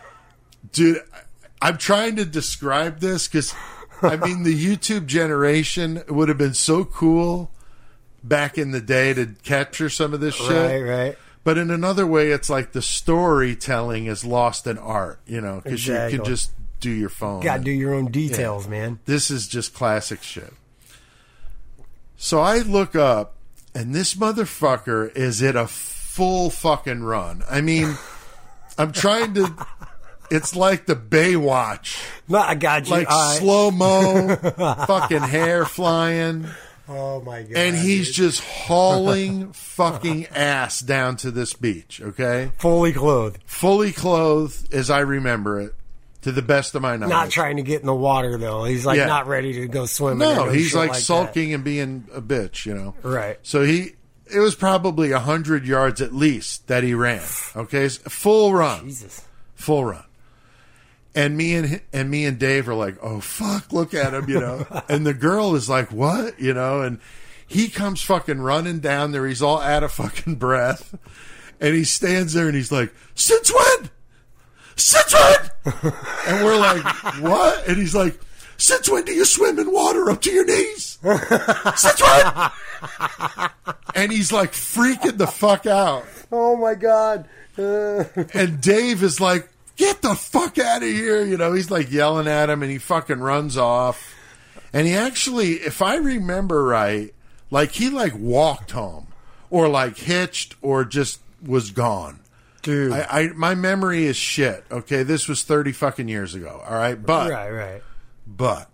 dude, 0.72 1.02
I'm 1.60 1.76
trying 1.76 2.16
to 2.16 2.24
describe 2.24 3.00
this 3.00 3.28
because, 3.28 3.54
I 4.02 4.16
mean, 4.16 4.42
the 4.44 4.54
YouTube 4.54 5.04
generation 5.06 6.02
would 6.08 6.28
have 6.30 6.38
been 6.38 6.54
so 6.54 6.84
cool 6.86 7.50
back 8.22 8.58
in 8.58 8.70
the 8.70 8.80
day 8.80 9.12
to 9.14 9.26
capture 9.42 9.88
some 9.88 10.14
of 10.14 10.20
this 10.20 10.34
shit. 10.34 10.50
Right, 10.50 10.82
right. 10.82 11.18
But 11.42 11.56
in 11.56 11.70
another 11.70 12.06
way, 12.06 12.30
it's 12.30 12.50
like 12.50 12.72
the 12.72 12.82
storytelling 12.82 14.06
is 14.06 14.24
lost 14.24 14.66
in 14.66 14.76
art, 14.78 15.20
you 15.26 15.40
know, 15.40 15.60
because 15.62 15.86
you 15.86 15.94
can 15.94 16.24
just 16.24 16.52
do 16.80 16.90
your 16.90 17.08
phone. 17.08 17.40
Got 17.42 17.58
to 17.58 17.62
do 17.64 17.70
your 17.70 17.94
own 17.94 18.10
details, 18.10 18.68
man. 18.68 18.98
This 19.06 19.30
is 19.30 19.48
just 19.48 19.72
classic 19.74 20.22
shit. 20.22 20.52
So 22.16 22.40
I 22.40 22.58
look 22.58 22.94
up, 22.94 23.36
and 23.74 23.94
this 23.94 24.14
motherfucker 24.14 25.14
is 25.16 25.42
at 25.42 25.56
a 25.56 25.66
full 25.66 26.50
fucking 26.50 27.02
run. 27.02 27.42
I 27.50 27.62
mean, 27.62 27.96
I'm 28.78 28.92
trying 28.92 29.32
to. 29.34 29.66
it's 30.30 30.54
like 30.54 30.84
the 30.84 30.94
Baywatch, 30.96 32.02
No, 32.28 32.38
I 32.38 32.54
got 32.54 32.84
you. 32.86 32.90
like 32.92 33.08
right. 33.08 33.38
slow 33.38 33.70
mo, 33.70 34.36
fucking 34.86 35.22
hair 35.22 35.64
flying, 35.64 36.46
Oh 36.92 37.20
my 37.22 37.42
god! 37.42 37.56
and 37.56 37.76
he's 37.76 38.08
dude. 38.08 38.14
just 38.16 38.40
hauling 38.42 39.52
fucking 39.52 40.26
ass 40.26 40.80
down 40.80 41.16
to 41.18 41.30
this 41.30 41.52
beach. 41.54 42.00
Okay, 42.02 42.50
fully 42.58 42.92
clothed, 42.92 43.38
fully 43.46 43.92
clothed 43.92 44.74
as 44.74 44.90
I 44.90 45.00
remember 45.00 45.60
it, 45.60 45.74
to 46.22 46.32
the 46.32 46.42
best 46.42 46.74
of 46.74 46.82
my 46.82 46.96
knowledge. 46.96 47.10
not 47.10 47.30
trying 47.30 47.56
to 47.56 47.62
get 47.62 47.80
in 47.80 47.86
the 47.86 47.94
water 47.94 48.36
though. 48.38 48.64
He's 48.64 48.84
like 48.84 48.98
Yeah. 48.98 49.06
not 49.06 49.26
ready 49.28 49.52
to 49.54 49.68
go 49.68 49.86
swimming. 49.86 50.18
No, 50.18 50.48
he's 50.50 50.74
like, 50.74 50.92
that. 50.92 51.00
sulking 51.00 51.54
and 51.54 51.62
being 51.64 52.08
a 52.12 52.20
bitch, 52.20 52.66
you 52.66 52.74
know. 52.74 52.94
Right. 53.02 53.38
So 53.42 53.62
he, 53.62 53.92
it 54.32 54.40
was 54.40 54.54
probably 54.54 55.12
a 55.12 55.20
hundred 55.20 55.66
yards 55.66 56.00
at 56.00 56.12
least 56.12 56.66
that 56.68 56.82
he 56.82 56.94
ran. 56.94 57.22
Okay, 57.56 57.88
full 57.88 58.52
run, 58.52 58.86
Jesus. 58.88 59.24
full 59.54 59.84
run. 59.84 60.04
And 61.14 61.36
me 61.36 61.54
and 61.54 61.80
and 61.92 62.08
me 62.10 62.24
and 62.24 62.38
Dave 62.38 62.68
are 62.68 62.74
like, 62.74 62.96
oh 63.02 63.20
fuck, 63.20 63.72
look 63.72 63.94
at 63.94 64.14
him, 64.14 64.28
you 64.28 64.38
know. 64.38 64.66
and 64.88 65.04
the 65.04 65.14
girl 65.14 65.54
is 65.56 65.68
like, 65.68 65.90
what, 65.90 66.38
you 66.38 66.54
know, 66.54 66.82
and 66.82 67.00
he 67.46 67.68
comes 67.68 68.00
fucking 68.02 68.40
running 68.40 68.78
down 68.78 69.10
there. 69.10 69.26
He's 69.26 69.42
all 69.42 69.60
out 69.60 69.82
of 69.82 69.92
fucking 69.92 70.36
breath, 70.36 70.96
and 71.60 71.74
he 71.74 71.82
stands 71.82 72.32
there 72.32 72.46
and 72.46 72.54
he's 72.54 72.70
like, 72.70 72.94
since 73.16 73.52
when? 73.52 73.90
Since 74.76 75.12
when? 75.12 75.74
and 76.28 76.44
we're 76.44 76.56
like, 76.56 76.84
what? 77.20 77.66
And 77.66 77.76
he's 77.76 77.94
like, 77.94 78.18
since 78.56 78.88
when 78.88 79.04
do 79.04 79.12
you 79.12 79.24
swim 79.24 79.58
in 79.58 79.72
water 79.72 80.10
up 80.10 80.20
to 80.22 80.30
your 80.30 80.44
knees? 80.44 80.98
Since 81.76 82.02
when? 82.02 82.50
and 83.94 84.12
he's 84.12 84.30
like 84.32 84.52
freaking 84.52 85.16
the 85.16 85.26
fuck 85.26 85.66
out. 85.66 86.04
Oh 86.30 86.56
my 86.56 86.74
god. 86.74 87.26
And 87.56 88.60
Dave 88.60 89.02
is 89.02 89.18
like, 89.18 89.49
get 89.80 90.02
the 90.02 90.14
fuck 90.14 90.58
out 90.58 90.82
of 90.82 90.88
here. 90.88 91.24
You 91.24 91.36
know, 91.36 91.52
he's 91.54 91.70
like 91.70 91.90
yelling 91.90 92.28
at 92.28 92.50
him 92.50 92.62
and 92.62 92.70
he 92.70 92.78
fucking 92.78 93.18
runs 93.20 93.56
off. 93.56 94.14
And 94.72 94.86
he 94.86 94.94
actually, 94.94 95.54
if 95.54 95.82
I 95.82 95.96
remember 95.96 96.62
right, 96.62 97.12
like 97.50 97.72
he 97.72 97.90
like 97.90 98.12
walked 98.16 98.70
home 98.70 99.08
or 99.48 99.68
like 99.68 99.96
hitched 99.96 100.54
or 100.62 100.84
just 100.84 101.20
was 101.44 101.70
gone. 101.72 102.20
dude. 102.62 102.92
I, 102.92 103.06
I 103.10 103.28
my 103.28 103.54
memory 103.56 104.04
is 104.04 104.16
shit. 104.16 104.64
Okay, 104.70 105.02
this 105.02 105.26
was 105.26 105.42
thirty 105.42 105.72
fucking 105.72 106.06
years 106.08 106.34
ago. 106.34 106.62
All 106.64 106.76
right, 106.76 106.94
but 106.94 107.30
right, 107.30 107.50
right. 107.50 107.82
but 108.26 108.68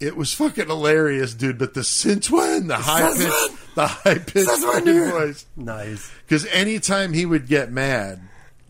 it 0.00 0.16
was 0.16 0.32
fucking 0.32 0.68
hilarious, 0.68 1.34
dude. 1.34 1.58
But 1.58 1.74
the 1.74 1.84
since 1.84 2.30
when 2.30 2.68
the 2.68 2.76
high 2.76 3.12
pitch, 3.12 3.58
the 3.74 3.86
high 3.86 4.18
pitched 4.18 4.48
Since 4.48 4.64
when, 4.64 4.84
dude? 4.84 5.12
voice. 5.12 5.46
Nice. 5.56 6.10
Because 6.24 6.46
anytime 6.46 7.12
he 7.12 7.26
would 7.26 7.46
get 7.48 7.70
mad, 7.72 8.20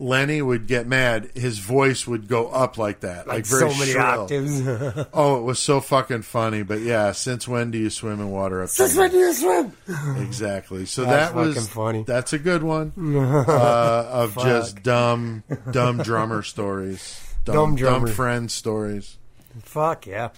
Lenny 0.01 0.41
would 0.41 0.65
get 0.65 0.87
mad. 0.87 1.29
His 1.35 1.59
voice 1.59 2.07
would 2.07 2.27
go 2.29 2.47
up 2.47 2.77
like 2.77 3.01
that, 3.01 3.27
like, 3.27 3.39
Like 3.39 3.45
very 3.45 3.69
so 3.69 3.77
many 3.79 3.91
shrill. 3.91 4.05
octaves. 4.05 4.61
Oh, 5.13 5.37
it 5.37 5.43
was 5.43 5.59
so 5.59 5.81
fucking 5.81 6.21
funny. 6.21 6.63
But 6.63 6.79
yeah, 6.79 7.11
since 7.11 7.47
when 7.47 7.69
do 7.71 7.77
you 7.77 7.89
swim 7.89 8.21
in 8.21 8.31
water 8.31 8.63
up? 8.63 8.69
Since 8.69 8.95
when 8.95 9.11
do 9.11 9.17
you 9.17 9.33
swim? 9.33 9.73
Exactly. 10.17 10.85
So 10.85 11.03
That's 11.03 11.33
that 11.33 11.35
was 11.39 11.55
fucking 11.55 11.69
funny. 11.69 12.03
That's 12.07 12.31
a 12.33 12.39
good 12.39 12.63
one 12.63 12.93
uh, 12.97 14.05
of 14.09 14.35
just 14.37 14.81
dumb, 14.83 15.43
dumb 15.71 15.97
drummer 16.03 16.43
stories, 16.43 17.19
Dumb 17.43 17.53
dumb, 17.55 17.69
dumb, 17.75 17.75
drummer. 17.77 18.07
friend 18.07 18.49
stories. 18.51 19.17
Fuck 19.63 20.07
yeah. 20.07 20.29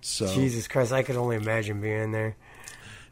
So 0.00 0.26
Jesus 0.34 0.68
Christ, 0.68 0.92
I 0.92 1.02
could 1.02 1.16
only 1.16 1.36
imagine 1.36 1.80
being 1.80 2.12
there. 2.12 2.36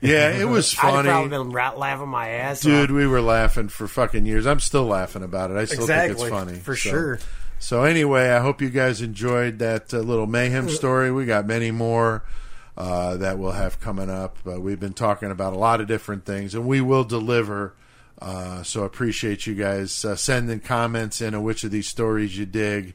Yeah, 0.03 0.31
it 0.31 0.45
was 0.49 0.73
funny. 0.73 1.09
I'd 1.09 1.13
probably 1.13 1.31
been 1.31 1.51
rat 1.53 1.79
laughing 1.79 2.09
my 2.09 2.29
ass 2.29 2.61
dude. 2.61 2.91
off. 2.91 2.95
We 2.97 3.07
were 3.07 3.21
laughing 3.23 3.69
for 3.69 3.89
fucking 3.89 4.27
years. 4.27 4.47
I'm 4.47 4.61
still 4.61 4.85
laughing 4.85 5.23
about 5.23 5.51
it. 5.51 5.57
I 5.57 5.65
still 5.65 5.87
think 5.87 6.13
it's 6.13 6.29
funny 6.29 6.59
for 6.59 6.77
So- 6.77 6.91
sure. 6.91 7.19
So 7.59 7.85
anyway, 7.85 8.29
I 8.31 8.41
hope 8.41 8.61
you 8.61 8.71
guys 8.71 9.01
enjoyed 9.03 9.61
that 9.61 9.95
uh, 9.95 9.99
little 9.99 10.27
mayhem 10.27 10.69
story. 10.69 11.13
We 11.13 11.27
got 11.27 11.47
many 11.47 11.71
more 11.71 12.25
uh, 12.77 13.19
that 13.19 13.39
we'll 13.39 13.53
have 13.53 13.79
coming 13.79 14.11
up. 14.11 14.37
Uh, 14.45 14.61
we've 14.61 14.81
been 14.81 14.95
talking 14.95 15.31
about 15.31 15.53
a 15.53 15.59
lot 15.59 15.81
of 15.81 15.87
different 15.87 16.25
things, 16.25 16.57
and 16.57 16.67
we 16.67 16.81
will 16.81 17.05
deliver. 17.05 17.75
Uh, 18.21 18.65
so 18.65 18.83
appreciate 18.83 19.47
you 19.47 19.55
guys 19.55 20.05
uh, 20.05 20.17
sending 20.17 20.59
comments 20.59 21.21
in 21.21 21.37
on 21.37 21.45
which 21.45 21.63
of 21.63 21.71
these 21.71 21.87
stories 21.87 22.37
you 22.37 22.47
dig. 22.47 22.95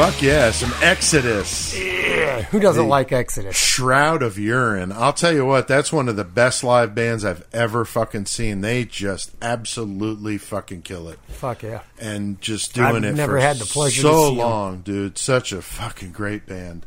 Fuck 0.00 0.22
yeah, 0.22 0.50
some 0.50 0.72
Exodus. 0.80 1.74
Who 1.74 2.58
doesn't 2.58 2.88
like 2.88 3.12
Exodus? 3.12 3.54
Shroud 3.54 4.22
of 4.22 4.38
Urine. 4.38 4.92
I'll 4.92 5.12
tell 5.12 5.30
you 5.30 5.44
what, 5.44 5.68
that's 5.68 5.92
one 5.92 6.08
of 6.08 6.16
the 6.16 6.24
best 6.24 6.64
live 6.64 6.94
bands 6.94 7.22
I've 7.22 7.46
ever 7.52 7.84
fucking 7.84 8.24
seen. 8.24 8.62
They 8.62 8.86
just 8.86 9.32
absolutely 9.42 10.38
fucking 10.38 10.82
kill 10.82 11.10
it. 11.10 11.18
Fuck 11.28 11.64
yeah. 11.64 11.82
And 11.98 12.40
just 12.40 12.72
doing 12.72 13.04
I've 13.04 13.04
it 13.04 13.14
never 13.14 13.32
for 13.32 13.40
had 13.40 13.58
the 13.58 13.66
pleasure 13.66 14.00
to 14.00 14.08
so 14.08 14.32
long, 14.32 14.80
dude. 14.80 15.18
Such 15.18 15.52
a 15.52 15.60
fucking 15.60 16.12
great 16.12 16.46
band. 16.46 16.86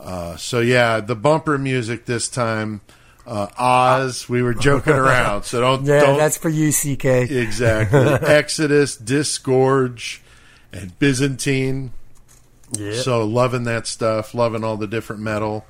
Uh, 0.00 0.34
so 0.34 0.58
yeah, 0.58 0.98
the 0.98 1.14
bumper 1.14 1.58
music 1.58 2.06
this 2.06 2.28
time, 2.28 2.80
uh, 3.24 3.46
Oz. 3.56 4.28
We 4.28 4.42
were 4.42 4.54
joking 4.54 4.94
around, 4.94 5.44
so 5.44 5.60
don't 5.60 5.84
Yeah, 5.86 6.00
don't 6.00 6.18
that's 6.18 6.38
for 6.38 6.48
you, 6.48 6.72
CK. 6.72 7.04
exactly 7.30 8.00
Exodus, 8.28 8.96
Disgorge, 8.96 10.18
and 10.72 10.98
Byzantine. 10.98 11.92
Yeah. 12.72 13.00
So 13.00 13.24
loving 13.24 13.64
that 13.64 13.86
stuff, 13.86 14.34
loving 14.34 14.64
all 14.64 14.76
the 14.76 14.86
different 14.86 15.22
metal. 15.22 15.66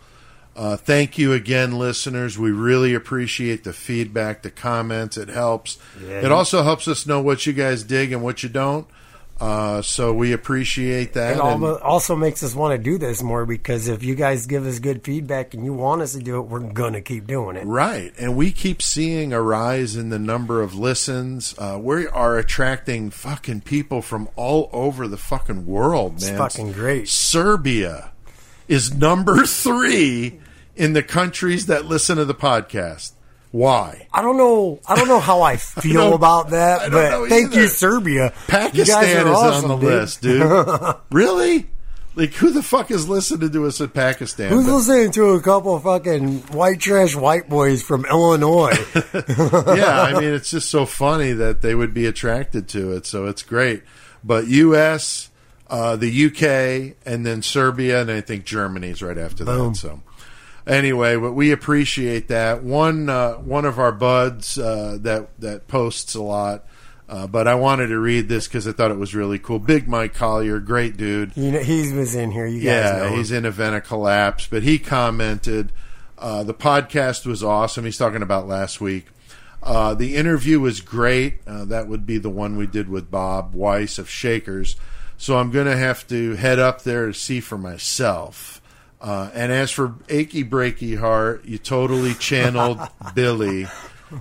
Uh, 0.56 0.76
thank 0.76 1.18
you 1.18 1.32
again, 1.32 1.78
listeners. 1.78 2.36
We 2.36 2.50
really 2.50 2.92
appreciate 2.92 3.62
the 3.62 3.72
feedback, 3.72 4.42
the 4.42 4.50
comments. 4.50 5.16
It 5.16 5.28
helps. 5.28 5.78
Yeah, 6.04 6.24
it 6.24 6.32
also 6.32 6.64
helps 6.64 6.88
us 6.88 7.06
know 7.06 7.20
what 7.20 7.46
you 7.46 7.52
guys 7.52 7.84
dig 7.84 8.10
and 8.10 8.22
what 8.22 8.42
you 8.42 8.48
don't. 8.48 8.86
Uh, 9.40 9.80
so 9.82 10.12
we 10.12 10.32
appreciate 10.32 11.12
that. 11.12 11.36
It 11.36 11.40
And- 11.40 11.64
also 11.64 12.16
makes 12.16 12.42
us 12.42 12.54
want 12.56 12.76
to 12.76 12.82
do 12.82 12.98
this 12.98 13.22
more 13.22 13.46
because 13.46 13.86
if 13.86 14.02
you 14.02 14.16
guys 14.16 14.46
give 14.46 14.66
us 14.66 14.80
good 14.80 15.04
feedback 15.04 15.54
and 15.54 15.64
you 15.64 15.72
want 15.72 16.02
us 16.02 16.12
to 16.14 16.18
do 16.18 16.38
it, 16.38 16.48
we're 16.48 16.58
gonna 16.60 17.00
keep 17.00 17.26
doing 17.28 17.56
it. 17.56 17.64
Right. 17.66 18.12
And 18.18 18.34
we 18.36 18.50
keep 18.50 18.82
seeing 18.82 19.32
a 19.32 19.40
rise 19.40 19.94
in 19.94 20.08
the 20.08 20.18
number 20.18 20.60
of 20.60 20.74
listens. 20.74 21.54
Uh, 21.56 21.78
we 21.80 22.08
are 22.08 22.36
attracting 22.36 23.10
fucking 23.10 23.60
people 23.60 24.02
from 24.02 24.28
all 24.34 24.68
over 24.72 25.06
the 25.06 25.16
fucking 25.16 25.66
world, 25.66 26.14
It's 26.16 26.26
man. 26.30 26.38
fucking 26.38 26.72
great. 26.72 27.08
Serbia 27.08 28.10
is 28.66 28.92
number 28.92 29.46
three 29.46 30.40
in 30.74 30.94
the 30.94 31.02
countries 31.02 31.66
that 31.66 31.84
listen 31.84 32.16
to 32.16 32.24
the 32.24 32.34
podcast. 32.34 33.12
Why? 33.50 34.06
I 34.12 34.20
don't 34.22 34.36
know. 34.36 34.80
I 34.86 34.94
don't 34.96 35.08
know 35.08 35.20
how 35.20 35.40
I 35.42 35.56
feel 35.56 36.02
don't- 36.04 36.12
about 36.12 36.50
that, 36.50 36.90
but 36.90 37.28
thank 37.28 37.52
either. 37.52 37.62
you, 37.62 37.68
Serbia. 37.68 38.24
You 38.26 38.30
Pakistan 38.46 39.26
are 39.26 39.30
is 39.30 39.36
awesome, 39.38 39.70
on 39.70 39.80
the 39.80 39.86
dude. 39.86 40.00
list, 40.00 40.22
dude. 40.22 40.94
really? 41.10 41.66
Like, 42.14 42.32
who 42.34 42.50
the 42.50 42.64
fuck 42.64 42.90
is 42.90 43.08
listening 43.08 43.52
to 43.52 43.66
us 43.66 43.80
in 43.80 43.90
Pakistan? 43.90 44.50
Who's 44.50 44.66
But- 44.66 44.74
listening 44.74 45.12
to 45.12 45.30
a 45.30 45.40
couple 45.40 45.76
of 45.76 45.84
fucking 45.84 46.38
white 46.48 46.80
trash 46.80 47.14
white 47.14 47.48
boys 47.48 47.82
from 47.82 48.04
Illinois? 48.06 48.76
yeah, 49.14 50.02
I 50.02 50.14
mean, 50.20 50.34
it's 50.34 50.50
just 50.50 50.68
so 50.68 50.84
funny 50.84 51.32
that 51.32 51.62
they 51.62 51.74
would 51.74 51.94
be 51.94 52.06
attracted 52.06 52.68
to 52.70 52.92
it. 52.92 53.06
So 53.06 53.26
it's 53.26 53.42
great. 53.42 53.82
But 54.24 54.48
U.S., 54.48 55.30
uh, 55.70 55.94
the 55.96 56.08
U.K., 56.10 56.96
and 57.06 57.24
then 57.24 57.40
Serbia, 57.42 58.00
and 58.02 58.10
I 58.10 58.20
think 58.20 58.44
Germany's 58.44 59.00
right 59.00 59.16
after 59.18 59.44
Boom. 59.44 59.72
that. 59.74 59.78
So 59.78 60.02
anyway, 60.68 61.16
but 61.16 61.32
we 61.32 61.50
appreciate 61.52 62.28
that. 62.28 62.62
One 62.62 63.08
uh, 63.08 63.34
one 63.34 63.64
of 63.64 63.78
our 63.78 63.92
buds 63.92 64.58
uh, 64.58 64.98
that 65.02 65.28
that 65.40 65.66
posts 65.68 66.14
a 66.14 66.22
lot. 66.22 66.64
Uh, 67.08 67.26
but 67.26 67.48
I 67.48 67.54
wanted 67.54 67.86
to 67.86 67.98
read 67.98 68.28
this 68.28 68.46
because 68.46 68.68
I 68.68 68.72
thought 68.72 68.90
it 68.90 68.98
was 68.98 69.14
really 69.14 69.38
cool. 69.38 69.58
Big 69.58 69.88
Mike 69.88 70.12
Collier, 70.12 70.60
great 70.60 70.98
dude. 70.98 71.34
you 71.38 71.50
know, 71.52 71.60
he 71.60 71.90
was 71.94 72.14
in 72.14 72.30
here. 72.30 72.44
You 72.46 72.58
guys 72.60 72.64
Yeah, 72.64 72.98
know. 73.08 73.16
he's 73.16 73.32
in 73.32 73.46
Event 73.46 73.76
of 73.76 73.84
Collapse, 73.84 74.46
but 74.46 74.62
he 74.62 74.78
commented 74.78 75.72
uh, 76.18 76.42
the 76.44 76.52
podcast 76.52 77.24
was 77.24 77.42
awesome. 77.42 77.86
He's 77.86 77.96
talking 77.96 78.20
about 78.20 78.46
last 78.46 78.82
week. 78.82 79.06
Uh, 79.62 79.94
the 79.94 80.16
interview 80.16 80.60
was 80.60 80.82
great. 80.82 81.40
Uh, 81.46 81.64
that 81.64 81.88
would 81.88 82.04
be 82.04 82.18
the 82.18 82.28
one 82.28 82.58
we 82.58 82.66
did 82.66 82.90
with 82.90 83.10
Bob 83.10 83.54
Weiss 83.54 83.98
of 83.98 84.10
Shakers. 84.10 84.76
So 85.16 85.38
I'm 85.38 85.50
going 85.50 85.66
to 85.66 85.76
have 85.78 86.06
to 86.08 86.34
head 86.34 86.58
up 86.58 86.82
there 86.82 87.06
to 87.06 87.14
see 87.14 87.40
for 87.40 87.56
myself. 87.56 88.57
Uh, 89.00 89.30
and 89.32 89.52
as 89.52 89.70
for 89.70 89.94
Achy 90.08 90.44
Breaky 90.44 90.98
Heart, 90.98 91.44
you 91.44 91.58
totally 91.58 92.14
channeled 92.14 92.80
Billy 93.14 93.66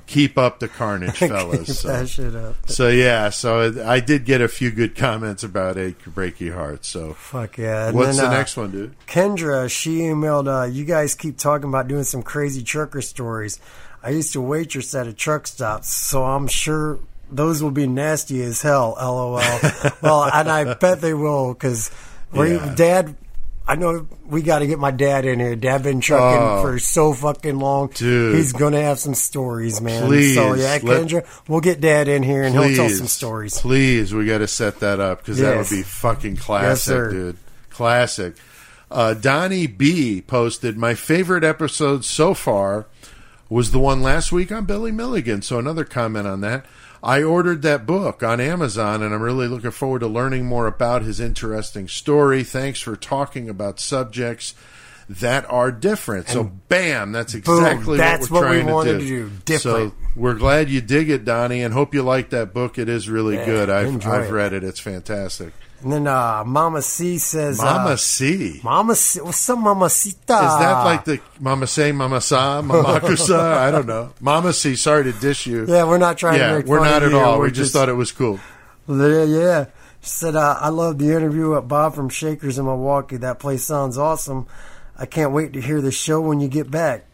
keep 0.06 0.38
up 0.38 0.60
the 0.60 0.68
carnage, 0.68 1.18
fellas. 1.18 1.80
So. 1.80 1.88
that 1.88 2.10
shit 2.10 2.36
up. 2.36 2.56
So 2.70 2.90
yeah, 2.90 3.30
so 3.30 3.84
I 3.86 4.00
did 4.00 4.26
get 4.26 4.42
a 4.42 4.48
few 4.48 4.72
good 4.72 4.96
comments 4.96 5.44
about 5.44 5.78
a 5.78 5.92
breaky 5.92 6.54
heart. 6.54 6.86
So 6.86 7.14
Fuck 7.14 7.58
yeah. 7.58 7.88
And 7.88 7.98
what's 7.98 8.18
then, 8.18 8.26
the 8.26 8.32
uh, 8.32 8.38
next 8.38 8.58
one, 8.58 8.72
dude? 8.72 8.96
Kendra, 9.08 9.70
she 9.70 10.00
emailed, 10.00 10.48
uh, 10.48 10.66
you 10.66 10.86
guys 10.86 11.16
keep 11.16 11.38
talking 11.38 11.70
about 11.70 11.88
doing 11.88 12.04
some 12.04 12.24
crazy 12.24 12.64
trucker 12.64 13.02
stories. 13.02 13.60
I 14.04 14.12
used 14.12 14.34
to 14.34 14.42
waitress 14.42 14.94
at 14.94 15.08
a 15.08 15.14
truck 15.14 15.48
stop, 15.48 15.84
so 15.84 16.24
I'm 16.24 16.48
sure 16.48 17.00
those 17.32 17.62
will 17.62 17.72
be 17.72 17.88
nasty 17.88 18.42
as 18.44 18.62
hell, 18.62 18.96
lol. 19.00 19.34
well, 20.02 20.24
and 20.32 20.50
I 20.50 20.74
bet 20.76 21.02
they 21.02 21.14
will, 21.14 21.54
because 21.54 21.92
Yeah. 22.34 22.74
dad, 22.76 23.16
I 23.70 23.76
know 23.76 24.07
we 24.26 24.41
got 24.41 24.59
to 24.59 24.68
get 24.68 24.80
my 24.80 24.91
dad 24.91 25.26
in 25.26 25.39
here. 25.41 25.55
Dad 25.55 25.84
been 25.84 25.99
trucking 25.99 26.39
Oh. 26.41 26.61
for 26.61 26.80
so 26.80 27.11
fucking 27.13 27.59
long. 27.59 27.89
Dude. 27.93 28.36
He's 28.36 28.53
going 28.53 28.72
to 28.74 28.82
have 28.82 28.97
some 28.97 29.13
stories, 29.13 29.82
man. 29.82 30.05
Please, 30.07 30.36
so, 30.36 30.53
yeah, 30.53 30.80
let- 30.82 31.07
Kendra, 31.07 31.26
we'll 31.49 31.59
get 31.59 31.82
dad 31.82 32.07
in 32.07 32.24
here 32.24 32.43
and 32.43 32.55
he'll 32.55 32.74
tell 32.76 32.89
some 32.89 33.07
stories. 33.07 33.59
Please, 33.59 34.13
we 34.13 34.26
got 34.26 34.38
to 34.38 34.47
set 34.47 34.80
that 34.80 34.99
up 35.01 35.20
because 35.20 35.39
that 35.39 35.57
would 35.57 35.70
be 35.70 35.84
fucking 35.84 36.38
classic, 36.38 36.84
sir. 36.86 37.11
dude. 37.11 37.38
Classic. 37.70 38.36
Uh, 38.89 39.13
Donnie 39.13 39.68
B 39.68 40.22
posted 40.22 40.78
my 40.78 40.93
favorite 40.95 41.43
episode 41.43 42.05
so 42.05 42.34
far 42.34 42.86
was 43.49 43.72
the 43.72 43.80
one 43.80 44.01
last 44.01 44.32
week 44.32 44.49
on 44.51 44.63
Billy 44.65 44.91
Milligan. 44.93 45.41
So 45.41 45.59
another 45.59 45.84
comment 45.84 46.26
on 46.26 46.39
that. 46.41 46.65
I 47.04 47.22
ordered 47.24 47.62
that 47.62 47.86
book 47.86 48.24
on 48.24 48.39
Amazon, 48.39 49.02
and 49.04 49.14
I'm 49.14 49.22
really 49.22 49.48
looking 49.48 49.72
forward 49.72 50.00
to 50.00 50.08
learning 50.08 50.45
more 50.45 50.68
about 50.68 51.04
his 51.04 51.20
interesting 51.20 51.88
story. 51.88 52.43
Thanks 52.43 52.80
for 52.82 52.95
talking 52.95 53.50
about 53.50 53.80
subjects 53.80 54.56
that 55.10 55.50
are 55.50 55.72
different. 55.72 56.28
so, 56.28 56.43
bam, 56.43 57.12
that's 57.14 57.34
exactly 57.34 57.98
that's 57.98 58.30
what 58.30 58.41
we're 58.41 58.48
what 58.48 58.56
we 58.56 58.62
trying 58.62 58.74
wanted 58.74 58.93
to 58.93 59.00
to 59.00 59.06
do. 59.06 59.30
do, 59.30 59.36
different. 59.45 59.93
So 59.93 59.98
we're 60.16 60.34
glad 60.34 60.70
you 60.70 60.82
dig 60.82 61.10
it, 61.10 61.24
Donnie, 61.24 61.62
and 61.64 61.74
hope 61.74 61.93
you 61.93 62.04
like 62.04 62.32
that 62.32 62.54
book. 62.54 62.78
It 62.78 62.89
is 62.89 63.08
really 63.10 63.36
Yeah, 63.36 63.45
good. 63.45 63.70
I've, 63.70 64.06
I've 64.06 64.32
read 64.32 64.52
it. 64.54 64.64
It's 64.66 64.80
fantastic. 64.82 65.54
And 65.84 65.92
then 65.92 66.08
uh, 66.08 66.44
Mama 66.46 66.82
C 66.82 67.20
says, 67.20 67.60
Mama 67.60 67.92
uh, 67.92 67.96
C. 67.98 68.60
Mama, 68.64 68.96
C- 68.96 69.22
what's 69.22 69.48
up, 69.48 69.60
Mama 69.60 69.90
Cita? 69.92 70.18
Is 70.18 70.58
that 70.60 70.84
like 70.84 71.06
the 71.06 71.20
Mama 71.40 71.68
say, 71.68 71.92
Mama 71.92 72.20
sa, 72.20 72.64
Mama 72.64 73.00
kusa? 73.04 73.40
I 73.40 73.70
don't 73.70 73.86
know. 73.86 74.12
Mama 74.20 74.54
C. 74.54 74.76
Sorry 74.76 75.04
to 75.04 75.12
dish 75.14 75.46
you. 75.46 75.66
Yeah, 75.68 75.84
we're 75.84 76.00
not 76.00 76.18
trying 76.18 76.40
Yeah, 76.40 76.50
to 76.50 76.56
make 76.58 76.66
we're 76.66 76.80
not 76.84 77.04
at 77.04 77.12
you. 77.12 77.20
all. 77.20 77.38
We're 77.38 77.46
We 77.46 77.52
just 77.52 77.74
thought 77.74 77.90
it 77.90 77.94
was 77.94 78.12
cool. 78.12 78.40
Yeah, 78.88 79.24
yeah. 79.24 79.66
She 80.02 80.10
said, 80.10 80.36
uh, 80.36 80.58
I 80.60 80.70
love 80.70 80.98
the 80.98 81.12
interview 81.14 81.52
with 81.54 81.68
Bob 81.68 81.94
from 81.94 82.10
Shakers 82.10 82.58
in 82.58 82.66
Milwaukee. 82.66 83.18
That 83.18 83.38
place 83.40 83.64
sounds 83.64 83.98
awesome. 84.00 84.48
I 84.98 85.06
can't 85.06 85.32
wait 85.32 85.54
to 85.54 85.62
hear 85.62 85.80
the 85.82 85.92
show 85.92 86.20
when 86.22 86.40
you 86.40 86.48
get 86.48 86.72
back. 86.72 87.06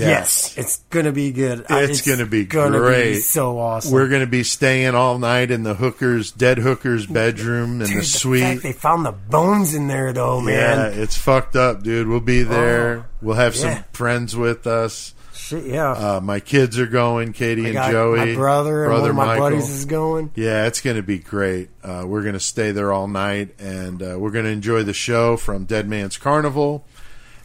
Yes. 0.00 0.56
it's 0.58 0.78
going 0.90 1.04
to 1.06 1.12
be 1.12 1.32
good. 1.32 1.64
It's 1.68 2.06
gonna 2.06 2.26
be 2.26 2.44
gonna 2.44 2.78
great. 2.78 3.20
so 3.20 3.58
awesome. 3.58 3.92
We're 3.92 4.08
going 4.08 4.20
to 4.22 4.26
be 4.26 4.42
staying 4.42 4.94
all 4.94 5.18
night 5.18 5.50
in 5.50 5.62
the 5.62 5.74
hooker's, 5.74 6.30
dead 6.32 6.58
hooker's 6.58 7.06
bedroom 7.06 7.80
in 7.82 7.88
Dude, 7.88 7.98
the 7.98 8.04
suite. 8.04 8.62
they 8.62 8.72
found 8.72 9.06
the 9.06 9.12
bones 9.12 9.74
in 9.74 9.88
there, 9.88 10.12
though, 10.12 10.40
man. 10.40 10.92
yeah, 10.92 11.02
it's 11.02 11.16
fucked 11.16 11.56
up, 11.56 11.82
dude. 11.82 12.08
We'll 12.08 12.20
be 12.20 12.42
there. 12.42 12.98
Oh, 12.98 13.04
we'll 13.22 13.36
have 13.36 13.54
yeah. 13.56 13.74
some 13.76 13.84
friends 13.92 14.36
with 14.36 14.66
us. 14.66 15.14
Shit, 15.34 15.66
yeah. 15.66 15.90
Uh, 15.90 16.20
my 16.22 16.40
kids 16.40 16.78
are 16.78 16.86
going, 16.86 17.32
Katie 17.34 17.66
and 17.66 17.92
Joey. 17.92 18.18
my 18.18 18.34
brother 18.34 18.84
and 18.84 18.92
one 18.94 19.10
of 19.10 19.16
my 19.16 19.26
Michael. 19.26 19.50
buddies 19.50 19.68
is 19.68 19.84
going. 19.84 20.30
Yeah, 20.36 20.66
it's 20.66 20.80
going 20.80 20.96
to 20.96 21.02
be 21.02 21.18
great. 21.18 21.68
Uh, 21.82 22.04
we're 22.06 22.22
going 22.22 22.34
to 22.34 22.40
stay 22.40 22.70
there 22.70 22.92
all 22.92 23.08
night, 23.08 23.54
and 23.58 24.02
uh, 24.02 24.16
we're 24.18 24.30
going 24.30 24.46
to 24.46 24.50
enjoy 24.50 24.84
the 24.84 24.94
show 24.94 25.36
from 25.36 25.64
Dead 25.64 25.86
Man's 25.88 26.16
Carnival. 26.16 26.86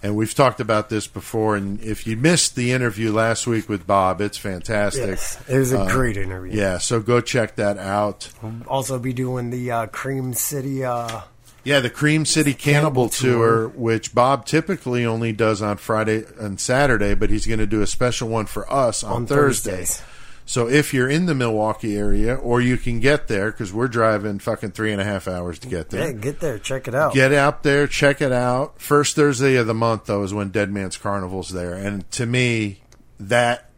And 0.01 0.15
we've 0.15 0.33
talked 0.33 0.59
about 0.61 0.89
this 0.89 1.07
before. 1.07 1.55
And 1.57 1.81
if 1.81 2.07
you 2.07 2.15
missed 2.15 2.55
the 2.55 2.71
interview 2.71 3.11
last 3.11 3.45
week 3.47 3.67
with 3.67 3.85
Bob, 3.85 4.21
it's 4.21 4.37
fantastic. 4.37 5.07
Yes, 5.07 5.37
it 5.49 5.57
was 5.57 5.73
a 5.73 5.81
Uh, 5.81 5.91
great 5.91 6.15
interview. 6.15 6.53
Yeah, 6.57 6.77
so 6.77 7.01
go 7.01 7.19
check 7.19 7.57
that 7.57 7.77
out. 7.77 8.29
Also, 8.67 8.97
be 8.97 9.11
doing 9.13 9.49
the 9.49 9.69
uh, 9.71 9.85
Cream 9.87 10.33
City. 10.33 10.83
Uh, 10.85 11.21
Yeah, 11.65 11.81
the 11.81 11.89
Cream 11.89 12.25
City 12.25 12.53
Cannibal, 12.53 13.09
Cannibal 13.09 13.09
tour, 13.09 13.57
Tour. 13.63 13.67
which 13.75 14.15
Bob 14.15 14.45
typically 14.45 15.05
only 15.05 15.33
does 15.33 15.61
on 15.61 15.75
Friday 15.75 16.23
and 16.39 16.57
Saturday, 16.59 17.13
but 17.13 17.29
he's 17.29 17.45
going 17.45 17.59
to 17.59 17.67
do 17.67 17.81
a 17.81 17.87
special 17.87 18.29
one 18.29 18.45
for 18.45 18.71
us 18.71 19.03
on, 19.03 19.11
On 19.11 19.25
Thursday. 19.27 19.71
Thursdays. 19.85 20.01
So 20.49 20.67
if 20.67 20.95
you're 20.95 21.07
in 21.07 21.27
the 21.27 21.35
Milwaukee 21.35 21.95
area, 21.95 22.33
or 22.33 22.59
you 22.59 22.77
can 22.77 22.99
get 22.99 23.27
there 23.27 23.51
because 23.51 23.71
we're 23.71 23.87
driving 23.87 24.39
fucking 24.39 24.71
three 24.71 24.91
and 24.91 24.99
a 24.99 25.03
half 25.03 25.27
hours 25.27 25.59
to 25.59 25.67
get 25.67 25.91
there. 25.91 26.07
yeah, 26.07 26.11
get 26.11 26.39
there, 26.39 26.57
check 26.57 26.87
it 26.87 26.95
out. 26.95 27.13
Get 27.13 27.31
out 27.31 27.61
there, 27.61 27.85
check 27.85 28.19
it 28.19 28.31
out. 28.31 28.81
First 28.81 29.15
Thursday 29.15 29.57
of 29.57 29.67
the 29.67 29.75
month, 29.75 30.05
though, 30.07 30.23
is 30.23 30.33
when 30.33 30.49
Dead 30.49 30.71
Man's 30.71 30.97
Carnival's 30.97 31.49
there, 31.49 31.75
and 31.75 32.09
to 32.13 32.25
me, 32.25 32.81
that 33.19 33.69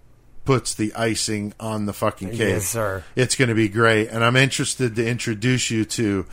puts 0.45 0.73
the 0.73 0.93
icing 0.93 1.53
on 1.59 1.87
the 1.87 1.93
fucking 1.93 2.29
cake. 2.29 2.39
Yes, 2.39 2.67
sir. 2.67 3.03
It's 3.17 3.35
going 3.35 3.49
to 3.49 3.55
be 3.55 3.67
great, 3.67 4.07
and 4.07 4.23
I'm 4.23 4.37
interested 4.37 4.95
to 4.95 5.05
introduce 5.05 5.71
you 5.71 5.83
to 5.83 6.25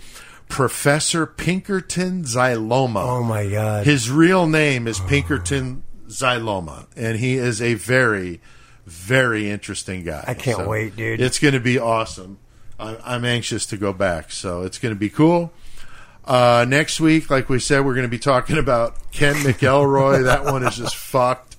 Professor 0.49 1.27
Pinkerton 1.27 2.23
Xyloma. 2.23 3.03
oh 3.03 3.25
my 3.25 3.51
god! 3.51 3.87
His 3.87 4.09
real 4.09 4.47
name 4.47 4.87
is 4.87 5.01
Pinkerton 5.01 5.83
Xyloma, 6.07 6.87
and 6.95 7.19
he 7.19 7.35
is 7.35 7.61
a 7.61 7.75
very, 7.75 8.41
very 8.89 9.51
interesting 9.51 10.05
guy. 10.05 10.25
I 10.27 10.35
can't 10.35 10.67
wait, 10.67 10.97
dude. 10.97 11.21
It's 11.21 11.39
going 11.39 11.55
to 11.55 11.61
be 11.61 11.79
awesome. 11.79 12.39
I, 12.79 12.97
I'm 13.05 13.25
anxious 13.25 13.67
to 13.67 13.77
go 13.77 13.93
back, 13.93 14.33
so 14.33 14.63
it's 14.63 14.79
going 14.79 14.95
to 14.95 14.99
be 14.99 15.11
cool. 15.11 15.53
Uh, 16.25 16.67
next 16.69 17.01
week, 17.01 17.31
like 17.31 17.49
we 17.49 17.59
said, 17.59 17.85
we're 17.85 17.95
going 17.95 18.07
to 18.07 18.11
be 18.11 18.19
talking 18.19 18.59
about 18.59 18.97
Ken 19.13 19.35
McElroy. 19.37 20.25
that 20.25 20.45
one 20.45 20.63
is 20.63 20.77
just 20.77 20.97
fucked. 20.97 21.57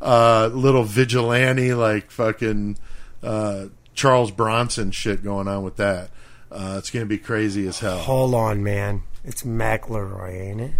Uh, 0.00 0.50
little 0.52 0.84
vigilante, 0.84 1.74
like 1.74 2.10
fucking 2.10 2.76
uh, 3.22 3.66
Charles 3.94 4.30
Bronson 4.30 4.90
shit 4.90 5.22
going 5.22 5.48
on 5.48 5.62
with 5.62 5.76
that. 5.76 6.10
Uh, 6.50 6.76
it's 6.78 6.90
going 6.90 7.04
to 7.04 7.08
be 7.08 7.18
crazy 7.18 7.66
as 7.66 7.78
hell. 7.80 7.98
Hold 7.98 8.34
on, 8.34 8.62
man. 8.62 9.02
It's 9.24 9.42
McElroy, 9.42 10.40
ain't 10.40 10.60
it? 10.60 10.72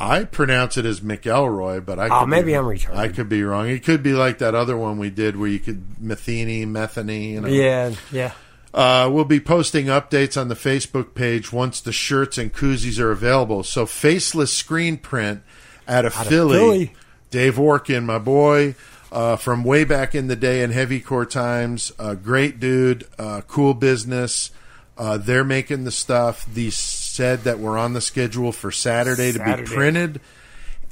I 0.00 0.24
pronounce 0.24 0.76
it 0.76 0.84
as 0.84 1.00
McElroy, 1.00 1.84
but 1.84 1.98
I 1.98 2.08
Oh, 2.08 2.20
could 2.20 2.28
maybe 2.28 2.46
be, 2.46 2.54
I'm 2.56 2.64
retarded. 2.64 2.96
I 2.96 3.08
could 3.08 3.28
be 3.28 3.42
wrong. 3.42 3.68
It 3.68 3.84
could 3.84 4.02
be 4.02 4.12
like 4.12 4.38
that 4.38 4.54
other 4.54 4.76
one 4.76 4.98
we 4.98 5.10
did 5.10 5.36
where 5.36 5.48
you 5.48 5.58
could 5.58 5.82
metheny, 6.00 6.66
methany. 6.68 7.32
You 7.32 7.40
know. 7.40 7.48
Yeah, 7.48 7.92
yeah. 8.12 8.32
Uh, 8.72 9.08
we'll 9.10 9.24
be 9.24 9.40
posting 9.40 9.86
updates 9.86 10.40
on 10.40 10.48
the 10.48 10.54
Facebook 10.54 11.14
page 11.14 11.52
once 11.52 11.80
the 11.80 11.90
shirts 11.92 12.38
and 12.38 12.52
koozies 12.52 13.00
are 13.00 13.10
available. 13.10 13.62
So, 13.64 13.86
faceless 13.86 14.52
screen 14.52 14.98
print 14.98 15.42
out 15.88 16.04
of, 16.04 16.14
of 16.16 16.26
Philly. 16.26 16.58
Philly. 16.58 16.92
Dave 17.30 17.56
Orkin, 17.56 18.04
my 18.04 18.18
boy, 18.18 18.74
uh, 19.10 19.36
from 19.36 19.64
way 19.64 19.84
back 19.84 20.14
in 20.14 20.28
the 20.28 20.36
day 20.36 20.62
in 20.62 20.70
heavy 20.70 21.00
core 21.00 21.26
times. 21.26 21.92
Uh, 21.98 22.14
great 22.14 22.60
dude, 22.60 23.06
uh, 23.18 23.40
cool 23.48 23.74
business. 23.74 24.50
Uh, 24.96 25.16
they're 25.16 25.44
making 25.44 25.84
the 25.84 25.90
stuff. 25.90 26.44
These 26.52 26.76
said 27.18 27.42
that 27.42 27.58
we're 27.58 27.76
on 27.76 27.94
the 27.94 28.00
schedule 28.00 28.52
for 28.52 28.70
Saturday, 28.70 29.32
to 29.32 29.40
be 29.44 29.62
printed, 29.64 30.20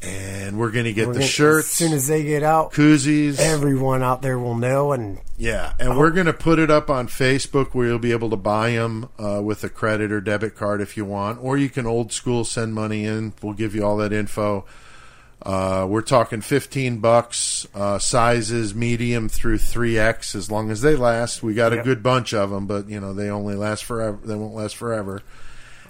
and 0.03 0.59
we're 0.59 0.73
going 0.73 0.87
to 0.87 0.93
get 0.93 1.07
We're 1.07 1.13
the 1.13 1.19
gonna- 1.21 1.29
shirts, 1.31 1.69
As 1.69 1.73
soon 1.73 1.93
as 1.93 2.09
they 2.09 2.25
get 2.25 2.43
out, 2.43 2.73
koozies, 2.73 3.39
everyone 3.39 4.03
out 4.03 4.23
there 4.23 4.37
will 4.37 4.57
know. 4.57 4.91
And 4.91 5.21
yeah, 5.39 5.75
and 5.79 5.97
we're 5.97 6.11
going 6.11 6.27
to 6.27 6.33
put 6.33 6.59
it 6.59 6.69
up 6.69 6.91
on 6.91 7.07
Facebook 7.07 7.69
where 7.75 7.87
you'll 7.87 8.01
be 8.01 8.11
able 8.11 8.31
to 8.31 8.37
buy 8.37 8.71
them 8.73 9.09
uh, 9.21 9.41
with 9.41 9.63
a 9.63 9.69
credit 9.69 10.11
or 10.11 10.21
debit 10.21 10.57
card 10.57 10.81
if 10.81 10.97
you 10.97 11.05
want, 11.05 11.39
or 11.41 11.57
you 11.57 11.69
can 11.71 11.87
old 11.87 12.13
school 12.13 12.43
send 12.45 12.75
money 12.75 13.05
in. 13.05 13.33
We'll 13.41 13.53
give 13.55 13.77
you 13.77 13.85
all 13.85 13.97
that 13.99 14.13
info. 14.13 14.65
Uh, 15.41 15.87
we're 15.89 16.03
talking 16.03 16.41
fifteen 16.41 16.99
bucks, 16.99 17.69
uh, 17.73 18.01
sizes 18.01 18.75
medium 18.75 19.29
through 19.29 19.59
three 19.59 19.97
X, 19.97 20.35
as 20.35 20.51
long 20.51 20.73
as 20.73 20.81
they 20.81 20.97
last. 20.97 21.41
We 21.41 21.55
got 21.55 21.73
a 21.73 21.77
Yep. 21.77 21.85
good 21.85 22.03
bunch 22.03 22.35
of 22.35 22.51
them, 22.51 22.67
but 22.67 22.89
you 22.89 22.99
know 22.99 23.13
they 23.15 23.31
only 23.31 23.55
last 23.55 23.85
forever. 23.85 24.19
They 24.25 24.35
won't 24.35 24.55
last 24.57 24.75
forever. 24.77 25.23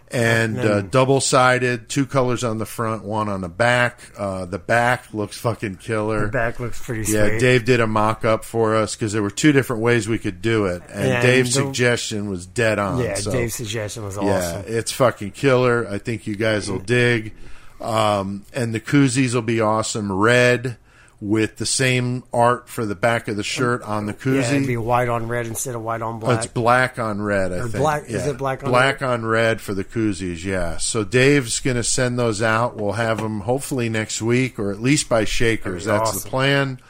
And 0.08 0.56
uh, 0.58 0.82
double 0.82 1.20
sided, 1.20 1.88
two 1.88 2.06
colors 2.06 2.44
on 2.44 2.58
the 2.58 2.64
front, 2.64 3.02
one 3.04 3.28
on 3.28 3.40
the 3.40 3.48
back. 3.48 4.00
Uh, 4.16 4.44
the 4.44 4.58
back 4.58 5.12
looks 5.12 5.36
fucking 5.36 5.76
killer. 5.76 6.26
the 6.26 6.32
back 6.32 6.60
looks 6.60 6.80
pretty 6.80 7.10
Yeah, 7.12 7.26
sweet. 7.28 7.40
Dave 7.40 7.64
did 7.64 7.80
a 7.80 7.88
mock 7.88 8.24
up 8.24 8.44
for 8.44 8.76
us 8.76 8.94
because 8.94 9.12
there 9.12 9.22
were 9.22 9.32
two 9.32 9.50
different 9.50 9.82
ways 9.82 10.08
we 10.08 10.18
could 10.18 10.40
do 10.40 10.66
it, 10.66 10.82
and 10.92 11.08
And 11.12 11.22
Dave's 11.22 11.54
the- 11.54 11.62
suggestion 11.62 12.30
was 12.30 12.46
dead 12.46 12.78
on. 12.78 13.02
yeah, 13.02 13.14
so, 13.16 13.32
Dave's 13.32 13.56
suggestion 13.56 14.04
was 14.04 14.16
awesome. 14.16 14.28
yeah, 14.28 14.60
it's 14.78 14.92
fucking 14.92 15.32
killer. 15.32 15.88
I 15.90 15.98
think 15.98 16.28
you 16.28 16.36
guys 16.36 16.70
will 16.70 16.78
dig. 16.78 17.34
Um, 17.80 18.44
and 18.54 18.72
the 18.74 18.80
koozies 18.80 19.34
will 19.34 19.42
be 19.42 19.60
awesome, 19.60 20.10
red 20.12 20.76
with 21.20 21.56
the 21.56 21.64
same 21.64 22.22
art 22.32 22.68
for 22.68 22.84
the 22.84 22.94
back 22.94 23.26
of 23.26 23.36
the 23.36 23.42
shirt 23.42 23.82
on 23.82 24.04
the 24.04 24.12
Yeah, 24.24 24.40
it'd 24.42 24.62
koozie. 24.64 24.66
be 24.66 24.76
white 24.76 25.08
on 25.08 25.28
red 25.28 25.46
instead 25.46 25.74
of 25.74 25.80
white 25.82 26.02
on 26.02 26.16
Oh, 26.16 26.18
black. 26.18 26.38
it's 26.44 26.46
black 26.52 26.98
on 26.98 27.22
red, 27.22 27.52
I 27.52 27.56
Or 27.56 27.60
think. 27.68 27.76
black- 27.76 28.04
is 28.08 28.26
it 28.26 28.36
black 28.36 28.62
on 28.62 28.70
black 28.70 29.00
red? 29.00 29.08
on 29.10 29.24
red 29.24 29.60
for 29.62 29.72
the 29.72 29.82
koozies? 29.84 30.44
Yeah. 30.44 30.76
So 30.76 31.04
Dave's 31.04 31.58
going 31.60 31.76
to 31.78 31.82
send 31.84 32.18
those 32.18 32.42
out. 32.42 32.76
We'll 32.76 32.92
have 32.92 33.22
them 33.22 33.40
hopefully 33.40 33.88
next 33.88 34.20
week, 34.20 34.58
or 34.58 34.70
at 34.70 34.82
least 34.82 35.08
by 35.08 35.24
Shakers. 35.24 35.86
That's 35.86 36.22
the 36.22 36.28
plan. 36.28 36.80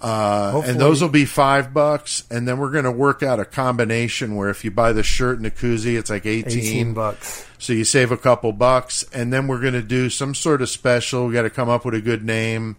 Uh, 0.00 0.62
and 0.64 0.80
those 0.80 1.02
will 1.02 1.08
be 1.08 1.24
five 1.24 1.74
bucks, 1.74 2.22
and 2.30 2.46
then 2.46 2.58
we're 2.58 2.70
going 2.70 2.84
to 2.84 2.90
work 2.90 3.22
out 3.24 3.40
a 3.40 3.44
combination 3.44 4.36
where 4.36 4.48
if 4.48 4.64
you 4.64 4.70
buy 4.70 4.92
the 4.92 5.02
shirt 5.02 5.36
and 5.36 5.44
the 5.44 5.50
koozie, 5.50 5.98
it's 5.98 6.08
like 6.08 6.24
18, 6.24 6.58
18 6.58 6.94
bucks. 6.94 7.44
so 7.58 7.72
you 7.72 7.84
save 7.84 8.12
a 8.12 8.16
couple 8.16 8.52
bucks, 8.52 9.04
and 9.12 9.32
then 9.32 9.48
we're 9.48 9.58
going 9.60 9.72
to 9.74 9.82
do 9.82 10.08
some 10.08 10.36
sort 10.36 10.62
of 10.62 10.68
special. 10.68 11.26
We 11.26 11.34
got 11.34 11.42
to 11.42 11.50
come 11.50 11.68
up 11.68 11.84
with 11.84 11.94
a 11.94 12.00
good 12.00 12.24
name. 12.24 12.76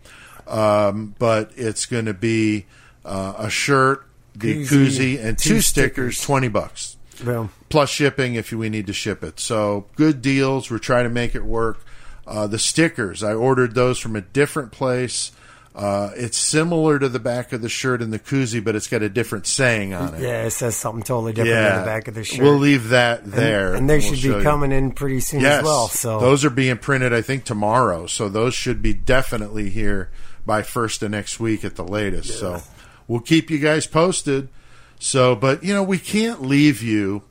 Um, 0.50 1.16
but 1.20 1.52
it's 1.56 1.86
going 1.86 2.06
to 2.06 2.14
be 2.14 2.66
uh, 3.06 3.34
a 3.38 3.50
shirt, 3.50 4.06
the 4.36 4.64
Koozie, 4.66 4.68
koozie, 4.68 5.24
and 5.24 5.38
two 5.38 5.50
two 5.56 5.62
stickers, 5.62 6.18
stickers. 6.18 6.22
twenty 6.22 6.48
bucks 6.48 6.98
Boom. 7.24 7.50
plus 7.70 7.90
shipping 7.90 8.36
if 8.36 8.52
we 8.52 8.70
need 8.70 8.88
to 8.88 8.94
ship 8.94 9.24
it. 9.24 9.40
So 9.40 9.86
good 9.96 10.22
deals. 10.22 10.70
We're 10.72 10.78
trying 10.80 11.04
to 11.06 11.10
make 11.10 11.36
it 11.36 11.44
work. 11.46 11.86
Uh, 12.28 12.46
the 12.48 12.60
stickers, 12.60 13.24
I 13.24 13.34
ordered 13.34 13.74
those 13.74 13.98
from 14.00 14.16
a 14.16 14.22
different 14.22 14.72
place. 14.72 15.32
Uh, 15.76 16.12
it's 16.16 16.38
similar 16.38 17.00
to 17.00 17.08
the 17.10 17.20
back 17.20 17.54
of 17.54 17.62
the 17.62 17.70
shirt 17.70 18.02
and 18.02 18.12
the 18.12 18.20
koozie, 18.20 18.62
but 18.64 18.76
it's 18.76 18.88
got 18.88 19.02
a 19.02 19.08
different 19.10 19.48
saying 19.48 19.94
on 19.94 20.14
it. 20.16 20.22
Yeah, 20.22 20.44
it 20.44 20.52
says 20.52 20.76
something 20.76 21.04
totally 21.04 21.32
different 21.32 21.56
Yeah. 21.56 21.74
on 21.76 21.80
the 21.82 21.86
back 21.86 22.08
of 22.08 22.16
the 22.16 22.24
shirt. 22.24 22.42
We'll 22.42 22.58
leave 22.58 22.90
that 22.90 23.24
there. 23.26 23.74
and 23.76 23.90
they 23.90 24.00
We'll 24.00 24.10
should 24.10 24.20
show 24.20 24.32
be 24.34 24.38
you. 24.38 24.44
coming 24.44 24.72
in 24.72 24.92
pretty 24.92 25.22
soon 25.22 25.42
Yes, 25.42 25.60
as 25.60 25.64
well. 25.64 25.88
So 25.88 26.20
those 26.20 26.44
are 26.44 26.50
being 26.50 26.78
printed, 26.78 27.14
I 27.14 27.22
think, 27.22 27.46
tomorrow. 27.46 28.08
So 28.08 28.30
those 28.30 28.54
should 28.54 28.82
be 28.82 28.94
definitely 28.94 29.70
here 29.70 30.10
by 30.50 30.64
first 30.64 31.04
of 31.04 31.12
next 31.12 31.40
week 31.40 31.64
at 31.64 31.76
the 31.76 31.84
latest. 31.84 32.40
So 32.40 32.64
we'll 33.08 33.20
keep 33.20 33.52
you 33.52 33.60
guys 33.60 33.86
posted. 33.86 34.50
So, 34.98 35.36
but 35.36 35.64
you 35.64 35.76
know, 35.76 35.84
we 35.84 36.00
can't 36.00 36.42
leave 36.42 36.82
you 36.82 37.22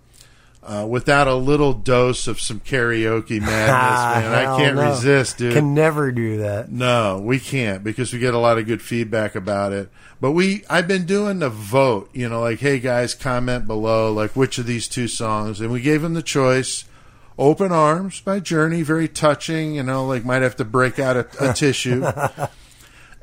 uh, 0.62 0.86
without 0.89 1.27
a 1.27 1.35
little 1.35 1.73
dose 1.73 2.28
of 2.28 2.40
some 2.40 2.61
karaoke 2.61 3.40
madness, 3.40 4.23
man. 4.23 4.35
I 4.35 4.57
can't 4.57 4.77
no. 4.77 4.90
resist, 4.90 5.39
dude. 5.39 5.55
Can 5.55 5.74
never 5.74 6.12
do 6.12 6.36
that. 6.39 6.70
No, 6.70 7.19
we 7.19 7.40
can't 7.40 7.82
because 7.82 8.12
we 8.12 8.20
get 8.20 8.35
a 8.35 8.39
lot 8.39 8.57
of 8.57 8.66
good 8.66 8.81
feedback 8.81 9.35
about 9.35 9.73
it. 9.73 9.89
But 10.20 10.31
we, 10.31 10.65
I've 10.70 10.86
been 10.86 11.05
doing 11.05 11.40
the 11.40 11.51
vote, 11.51 12.11
you 12.12 12.28
know, 12.28 12.40
like, 12.40 12.61
hey 12.61 12.78
guys, 12.78 13.15
comment 13.15 13.66
below, 13.66 14.12
like, 14.12 14.36
which 14.36 14.59
of 14.59 14.66
these 14.66 14.86
two 14.86 15.09
songs, 15.09 15.61
and 15.61 15.73
we 15.73 15.81
gave 15.81 16.03
them 16.03 16.15
the 16.15 16.23
choice. 16.23 16.85
Open 17.36 17.73
Arms 17.73 18.20
by 18.20 18.39
Journey, 18.39 18.82
very 18.82 19.09
touching, 19.09 19.74
you 19.74 19.82
know, 19.82 20.07
like 20.07 20.24
might 20.24 20.43
have 20.43 20.57
to 20.57 20.65
break 20.65 21.01
out 21.01 21.16
a, 21.16 21.51
a 21.51 21.53
tissue. 21.53 22.05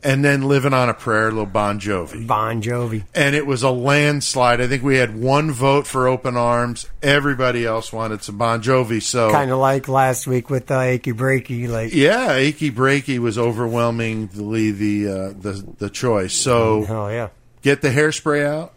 And 0.05 0.23
then 0.23 0.43
Living 0.43 0.71
on 0.71 0.87
a 0.87 0.93
Prayer, 0.93 1.31
little 1.31 1.47
Bon 1.47 1.79
Jovi. 1.79 2.27
Bon 2.27 2.61
Jovi. 2.61 3.05
And 3.15 3.35
it 3.35 3.47
was 3.47 3.63
a 3.63 3.71
landslide. 3.71 4.61
I 4.61 4.67
think 4.67 4.83
we 4.83 4.97
had 4.97 5.19
one 5.19 5.51
vote 5.51 5.87
for 5.87 6.07
Open 6.07 6.37
Arms. 6.37 6.87
Everybody 7.01 7.65
else 7.65 7.91
wanted 7.91 8.21
some 8.21 8.37
Bon 8.37 8.61
Jovi. 8.61 9.01
So 9.01 9.31
Kind 9.31 9.49
of 9.49 9.57
like 9.57 9.87
last 9.87 10.27
week 10.27 10.51
with 10.51 10.67
the 10.67 10.79
Achy 10.79 11.11
Breaky. 11.11 11.67
Like, 11.67 11.91
yeah, 11.91 12.33
Achy 12.33 12.69
Breaky 12.69 13.17
was 13.17 13.39
overwhelmingly 13.39 14.69
the 14.69 15.07
uh, 15.07 15.27
the 15.29 15.73
the 15.79 15.89
choice. 15.89 16.35
So 16.35 16.85
oh 16.87 17.07
yeah. 17.07 17.29
get 17.63 17.81
the 17.81 17.89
hairspray 17.89 18.45
out, 18.45 18.73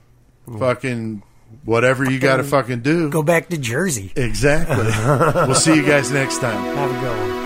fucking 0.58 1.22
whatever 1.66 2.10
you 2.10 2.18
got 2.18 2.38
to 2.38 2.44
fucking 2.44 2.80
do. 2.80 3.10
Go 3.10 3.22
back 3.22 3.50
to 3.50 3.58
Jersey. 3.58 4.14
Exactly. 4.16 4.86
we'll 5.46 5.54
see 5.54 5.74
you 5.74 5.84
guys 5.84 6.10
next 6.10 6.38
time. 6.38 6.74
Have 6.74 6.90
a 6.90 7.00
good 7.00 7.32
one. 7.32 7.37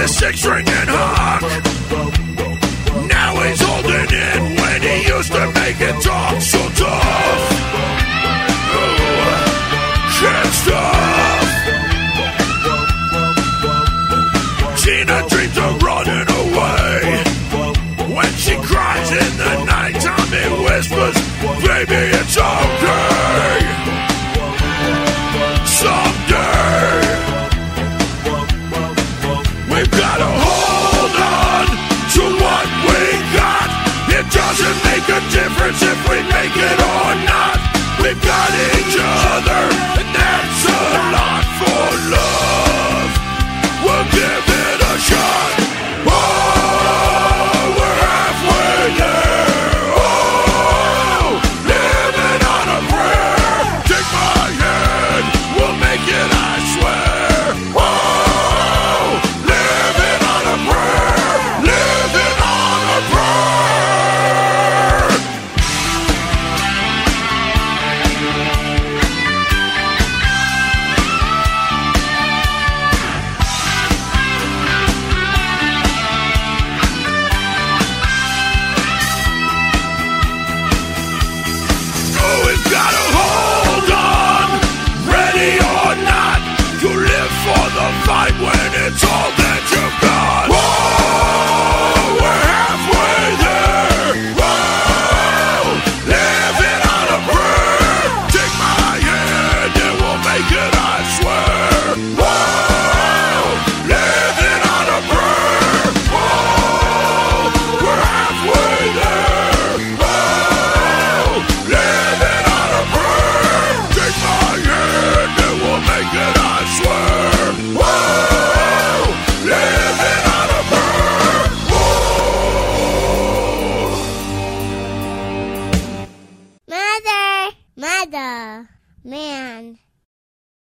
His 0.00 0.16
six 0.16 0.46
ring 0.46 0.66
and 0.66 0.88
hawk. 0.88 1.42
Now 3.06 3.36
he's 3.44 3.60
holding 3.60 4.08
in 4.08 4.56
when 4.56 4.80
he 4.80 5.06
used 5.06 5.30
to 5.30 5.46
make 5.52 5.78
it 5.78 6.00
talk 6.00 6.40
so 6.40 6.58
tough. 6.80 7.42
Shit 10.16 10.52
stuff. 10.62 11.48
Gina 14.80 15.28
dreams 15.28 15.58
of 15.58 15.82
running 15.82 16.28
away. 16.42 17.22
When 18.16 18.32
she 18.40 18.56
cries 18.56 19.10
in 19.12 19.36
the 19.36 19.64
night, 19.66 20.00
Tommy 20.00 20.64
whispers, 20.64 21.16
Baby, 21.62 22.16
it's 22.16 22.38
okay. 22.38 23.59
Make 36.60 36.72
it 36.72 36.80
or 36.80 37.14
not. 37.24 37.58
We've 38.02 38.20
got 38.22 38.50
each 38.76 38.96
other, 38.98 39.62